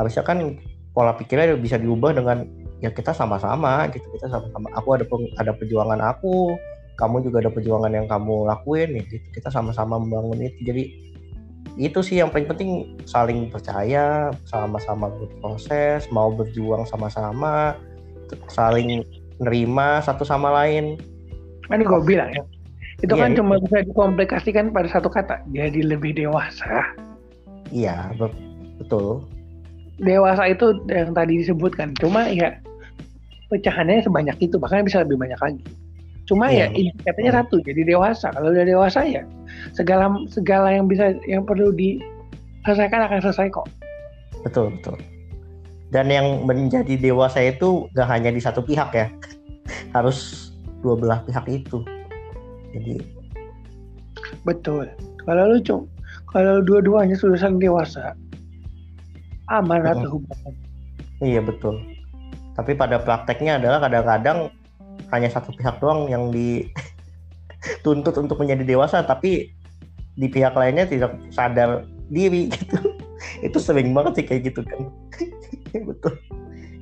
harusnya 0.00 0.24
kan 0.24 0.56
pola 0.96 1.12
pikirnya 1.12 1.56
bisa 1.60 1.76
diubah 1.76 2.16
dengan 2.16 2.48
ya 2.80 2.88
kita 2.88 3.12
sama-sama 3.12 3.84
gitu 3.92 4.04
kita 4.16 4.32
sama-sama. 4.32 4.72
Aku 4.80 4.96
ada 4.96 5.04
ada 5.36 5.52
perjuangan 5.52 6.00
aku 6.00 6.56
kamu 6.96 7.24
juga 7.24 7.42
ada 7.42 7.50
perjuangan 7.52 7.92
yang 7.92 8.06
kamu 8.08 8.48
lakuin 8.48 8.96
ya 8.96 9.02
gitu. 9.08 9.26
Kita 9.32 9.48
sama-sama 9.48 9.96
membangun 9.96 10.40
itu. 10.44 10.58
Jadi 10.64 10.82
itu 11.80 12.04
sih 12.04 12.20
yang 12.20 12.28
paling 12.28 12.44
penting 12.44 12.70
saling 13.08 13.48
percaya 13.48 14.28
sama-sama 14.44 15.08
berproses 15.08 16.04
mau 16.12 16.28
berjuang 16.28 16.84
sama-sama 16.84 17.76
saling 18.48 19.04
nerima 19.40 20.00
satu 20.04 20.24
sama 20.24 20.52
lain. 20.52 21.00
Kan 21.68 21.84
gue 21.84 22.00
bilang 22.04 22.28
ya 22.32 22.44
itu 23.02 23.18
iya, 23.18 23.22
kan 23.26 23.30
cuma 23.34 23.58
bisa 23.58 23.82
dikomplikasikan 23.82 24.70
pada 24.70 24.86
satu 24.86 25.10
kata 25.10 25.42
jadi 25.50 25.80
lebih 25.82 26.14
dewasa. 26.14 26.86
Iya 27.72 28.14
betul. 28.78 29.26
Dewasa 29.98 30.46
itu 30.52 30.76
yang 30.86 31.10
tadi 31.16 31.42
disebutkan 31.42 31.98
cuma 31.98 32.30
ya 32.30 32.62
pecahannya 33.50 34.06
sebanyak 34.06 34.36
itu 34.38 34.56
bahkan 34.56 34.86
bisa 34.86 35.02
lebih 35.04 35.20
banyak 35.20 35.40
lagi 35.40 35.62
cuma 36.22 36.46
yeah. 36.48 36.70
ya 36.70 36.88
iya. 36.88 36.92
katanya 37.02 37.42
satu 37.42 37.58
jadi 37.62 37.82
dewasa. 37.94 38.30
Kalau 38.30 38.54
udah 38.54 38.66
dewasa 38.66 39.02
ya 39.02 39.22
segala 39.74 40.14
segala 40.30 40.70
yang 40.70 40.86
bisa 40.86 41.18
yang 41.26 41.42
perlu 41.42 41.74
diselesaikan 41.74 43.06
akan 43.10 43.18
selesai 43.22 43.50
kok. 43.50 43.66
Betul 44.46 44.74
betul. 44.78 44.96
Dan 45.92 46.08
yang 46.08 46.48
menjadi 46.48 46.96
dewasa 46.96 47.44
itu 47.44 47.84
gak 47.92 48.08
hanya 48.08 48.32
di 48.32 48.40
satu 48.40 48.64
pihak 48.64 48.90
ya. 48.96 49.06
Harus 49.96 50.50
dua 50.80 50.96
belah 50.96 51.20
pihak 51.26 51.44
itu. 51.50 51.84
Jadi 52.72 53.02
betul. 54.46 54.88
Kalau 55.22 55.42
lu 55.52 55.58
cuma 55.62 55.84
kalau 56.32 56.64
dua-duanya 56.64 57.12
sudah 57.12 57.36
saling 57.36 57.60
dewasa 57.60 58.16
aman 59.52 59.84
atau 59.84 60.16
hubungan. 60.16 60.52
Iya 61.20 61.44
betul. 61.44 61.76
Tapi 62.56 62.72
pada 62.72 62.96
prakteknya 63.00 63.60
adalah 63.60 63.84
kadang-kadang 63.84 64.48
hanya 65.12 65.28
satu 65.28 65.52
pihak 65.52 65.78
doang 65.78 66.08
yang 66.08 66.32
dituntut 66.32 68.16
untuk 68.16 68.40
menjadi 68.40 68.64
dewasa 68.64 69.04
tapi 69.04 69.52
di 70.16 70.28
pihak 70.28 70.56
lainnya 70.56 70.88
tidak 70.88 71.16
sadar 71.32 71.84
diri 72.08 72.48
gitu. 72.48 72.96
Itu 73.46 73.62
sering 73.62 73.94
banget 73.94 74.18
sih 74.18 74.24
kayak 74.26 74.52
gitu 74.52 74.60
kan. 74.66 74.90
Betul. 75.88 76.18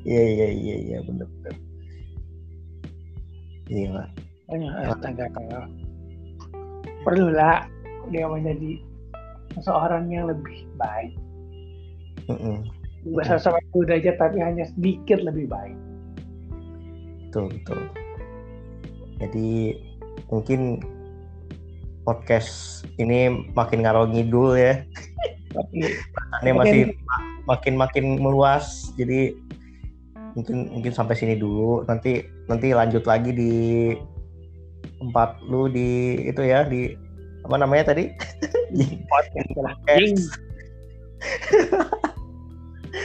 Iya 0.01 0.23
iya 0.25 0.49
iya 0.49 0.77
iya 0.81 0.99
benar 1.05 1.29
benar 1.29 1.55
iya 3.71 3.89
lah 3.95 4.09
astaga 4.91 5.31
kalau 5.31 5.63
perlu 7.07 7.31
lah 7.31 7.71
dia 8.11 8.27
menjadi 8.27 8.83
seseorang 9.55 10.11
yang 10.11 10.27
lebih 10.27 10.67
baik. 10.75 11.15
Mm 12.27 12.39
-mm. 12.39 12.57
Bukan 13.07 13.39
sama 13.39 13.63
aja 13.89 14.13
tapi 14.19 14.39
hanya 14.43 14.67
sedikit 14.75 15.23
lebih 15.23 15.47
baik. 15.47 15.79
Betul 17.31 17.55
betul 17.55 17.81
jadi 19.21 19.77
mungkin 20.33 20.81
podcast 22.09 22.83
ini 22.97 23.47
makin 23.53 23.85
ngarau 23.85 24.09
ngidul 24.09 24.57
ya. 24.57 24.83
Ini 26.41 26.51
masih 26.57 26.97
makin 27.45 27.75
makin 27.77 28.05
meluas. 28.19 28.91
Jadi 28.97 29.37
mungkin 30.33 30.73
mungkin 30.73 30.93
sampai 30.97 31.15
sini 31.15 31.37
dulu. 31.37 31.85
Nanti 31.85 32.25
nanti 32.49 32.73
lanjut 32.73 33.05
lagi 33.05 33.31
di 33.31 33.55
tempat 35.01 35.37
lu 35.45 35.69
di 35.69 36.17
itu 36.25 36.41
ya 36.41 36.65
di 36.65 36.97
apa 37.45 37.57
namanya 37.61 37.93
tadi? 37.93 38.09
podcast. 39.61 40.41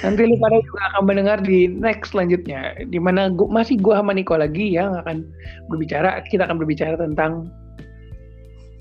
Nanti 0.01 0.25
lu 0.25 0.35
pada 0.41 0.57
juga 0.65 0.81
akan 0.93 1.03
mendengar 1.05 1.37
di 1.45 1.69
next 1.69 2.13
selanjutnya, 2.13 2.73
di 2.89 2.97
mana 2.97 3.29
gua, 3.29 3.61
masih 3.61 3.77
gua 3.77 4.01
sama 4.01 4.17
Niko 4.17 4.37
lagi 4.37 4.73
yang 4.73 4.97
akan 4.97 5.25
berbicara, 5.69 6.25
kita 6.25 6.49
akan 6.49 6.57
berbicara 6.57 6.97
tentang 6.97 7.53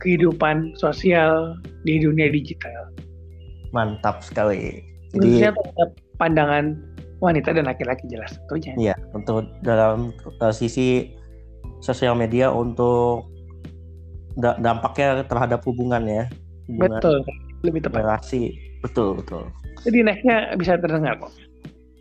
kehidupan 0.01 0.77
sosial 0.77 1.57
di 1.85 2.01
dunia 2.01 2.29
digital. 2.33 2.93
Mantap 3.73 4.25
sekali. 4.25 4.85
Jadi 5.13 5.49
pandangan 6.19 6.77
wanita 7.23 7.57
dan 7.57 7.65
laki-laki 7.65 8.05
jelas 8.11 8.37
tentunya. 8.45 8.73
Iya, 8.77 8.97
untuk 9.17 9.49
dalam 9.65 10.13
uh, 10.41 10.53
sisi 10.53 11.15
sosial 11.81 12.19
media 12.19 12.53
untuk 12.53 13.29
da 14.37 14.59
dampaknya 14.59 15.25
terhadap 15.25 15.65
hubungan 15.65 16.05
ya. 16.05 16.25
Hubungan 16.69 17.01
betul, 17.01 17.17
lebih 17.65 17.81
tepat. 17.87 18.03
Relasi, 18.03 18.53
betul 18.85 19.17
betul. 19.17 19.49
Jadi 19.83 19.99
nextnya 20.07 20.55
bisa 20.55 20.79
terdengar 20.79 21.19
kok. 21.19 21.35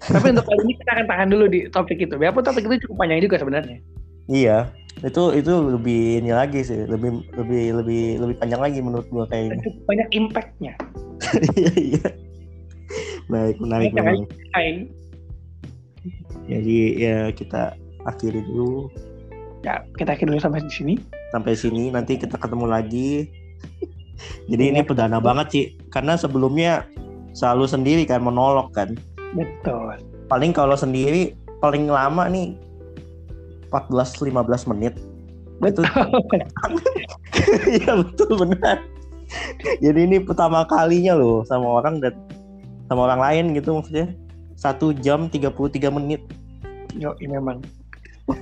Tapi 0.04 0.36
untuk 0.36 0.46
kali 0.46 0.62
ini 0.68 0.74
kita 0.78 0.92
akan 1.00 1.06
tahan 1.08 1.28
dulu 1.32 1.46
di 1.48 1.60
topik 1.72 1.98
itu. 1.98 2.16
Biarpun 2.20 2.44
topik 2.44 2.68
itu 2.68 2.86
cukup 2.88 2.96
panjang 3.02 3.24
juga 3.24 3.40
sebenarnya. 3.40 3.80
Iya, 4.28 4.72
itu 5.04 5.24
itu 5.36 5.52
lebih 5.52 6.24
ini 6.24 6.32
lagi 6.32 6.64
sih, 6.64 6.88
lebih 6.88 7.28
lebih 7.36 7.64
lebih 7.84 8.04
lebih 8.24 8.36
panjang 8.40 8.62
lagi 8.64 8.80
menurut 8.80 9.08
gua 9.12 9.28
kayaknya. 9.32 9.60
Cukup 9.64 9.84
banyak 9.88 10.08
impactnya. 10.16 10.74
iya 11.60 11.72
iya. 11.76 12.08
Baik, 13.32 13.56
menarik 13.64 13.92
memang. 13.96 14.28
Jadi 16.48 16.78
ya 17.00 17.32
kita 17.32 17.76
akhiri 18.04 18.44
dulu. 18.44 18.92
Ya, 19.64 19.80
kita 19.96 20.20
akhiri 20.20 20.36
dulu 20.36 20.44
sampai 20.44 20.60
di 20.64 20.72
sini. 20.72 20.94
Sampai 21.32 21.56
sini, 21.56 21.88
nanti 21.88 22.20
kita 22.20 22.36
ketemu 22.36 22.68
lagi. 22.68 23.32
Jadi 24.52 24.64
ya. 24.64 24.72
ini 24.76 24.80
perdana 24.84 25.24
banget 25.24 25.48
sih, 25.52 25.66
karena 25.88 26.20
sebelumnya 26.20 26.84
selalu 27.34 27.66
sendiri 27.66 28.04
kan 28.06 28.22
monolog 28.22 28.70
kan. 28.72 28.94
Betul. 29.34 29.98
Paling 30.30 30.54
kalau 30.54 30.78
sendiri 30.78 31.34
paling 31.60 31.90
lama 31.90 32.30
nih 32.30 32.54
14-15 33.74 34.70
menit. 34.72 34.94
Betul. 35.60 35.86
Iya 37.68 38.00
betul 38.00 38.40
benar. 38.40 38.78
Jadi 39.82 40.00
ini 40.06 40.18
pertama 40.22 40.64
kalinya 40.70 41.18
loh 41.18 41.42
sama 41.44 41.82
orang 41.82 42.00
dan 42.00 42.14
sama 42.88 43.10
orang 43.10 43.20
lain 43.20 43.46
gitu 43.58 43.76
maksudnya. 43.82 44.14
Satu 44.56 44.94
jam 44.96 45.28
33 45.28 45.52
menit. 45.92 46.22
Yo 46.96 47.18
ini 47.20 47.36
memang 47.36 47.60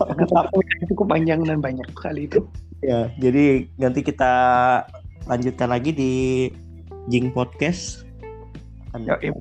cukup 0.92 1.08
panjang 1.08 1.42
dan 1.48 1.64
banyak 1.64 1.88
kali 1.98 2.28
itu. 2.30 2.46
Ya 2.84 3.10
jadi 3.18 3.66
nanti 3.80 4.04
kita 4.04 4.34
lanjutkan 5.26 5.72
lagi 5.72 5.96
di 5.96 6.14
Jing 7.10 7.32
Podcast 7.34 8.06
Oke, 8.92 9.32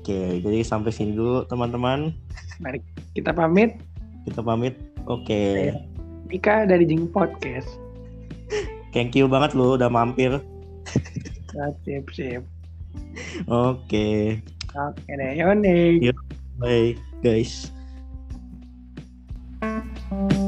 Oke, 0.00 0.20
jadi 0.40 0.58
sampai 0.64 0.90
sini 0.90 1.12
dulu 1.12 1.44
teman-teman. 1.44 2.16
Mari 2.58 2.80
kita 3.12 3.36
pamit. 3.36 3.76
Kita 4.24 4.40
pamit. 4.40 4.74
Oke. 5.04 5.74
Ika 6.30 6.64
dari 6.64 6.88
Jing 6.88 7.10
Podcast. 7.10 7.68
Thank 8.96 9.14
you 9.14 9.28
banget 9.28 9.52
lu 9.52 9.76
udah 9.76 9.92
mampir. 9.92 10.40
Nah, 11.50 11.70
sip, 11.82 12.06
sip. 12.14 12.42
Oke. 13.50 14.38
Oke 14.70 15.10
deh, 15.18 15.32
Bye 16.60 16.94
guys. 17.20 17.74
Thank 19.60 20.32
you. 20.32 20.39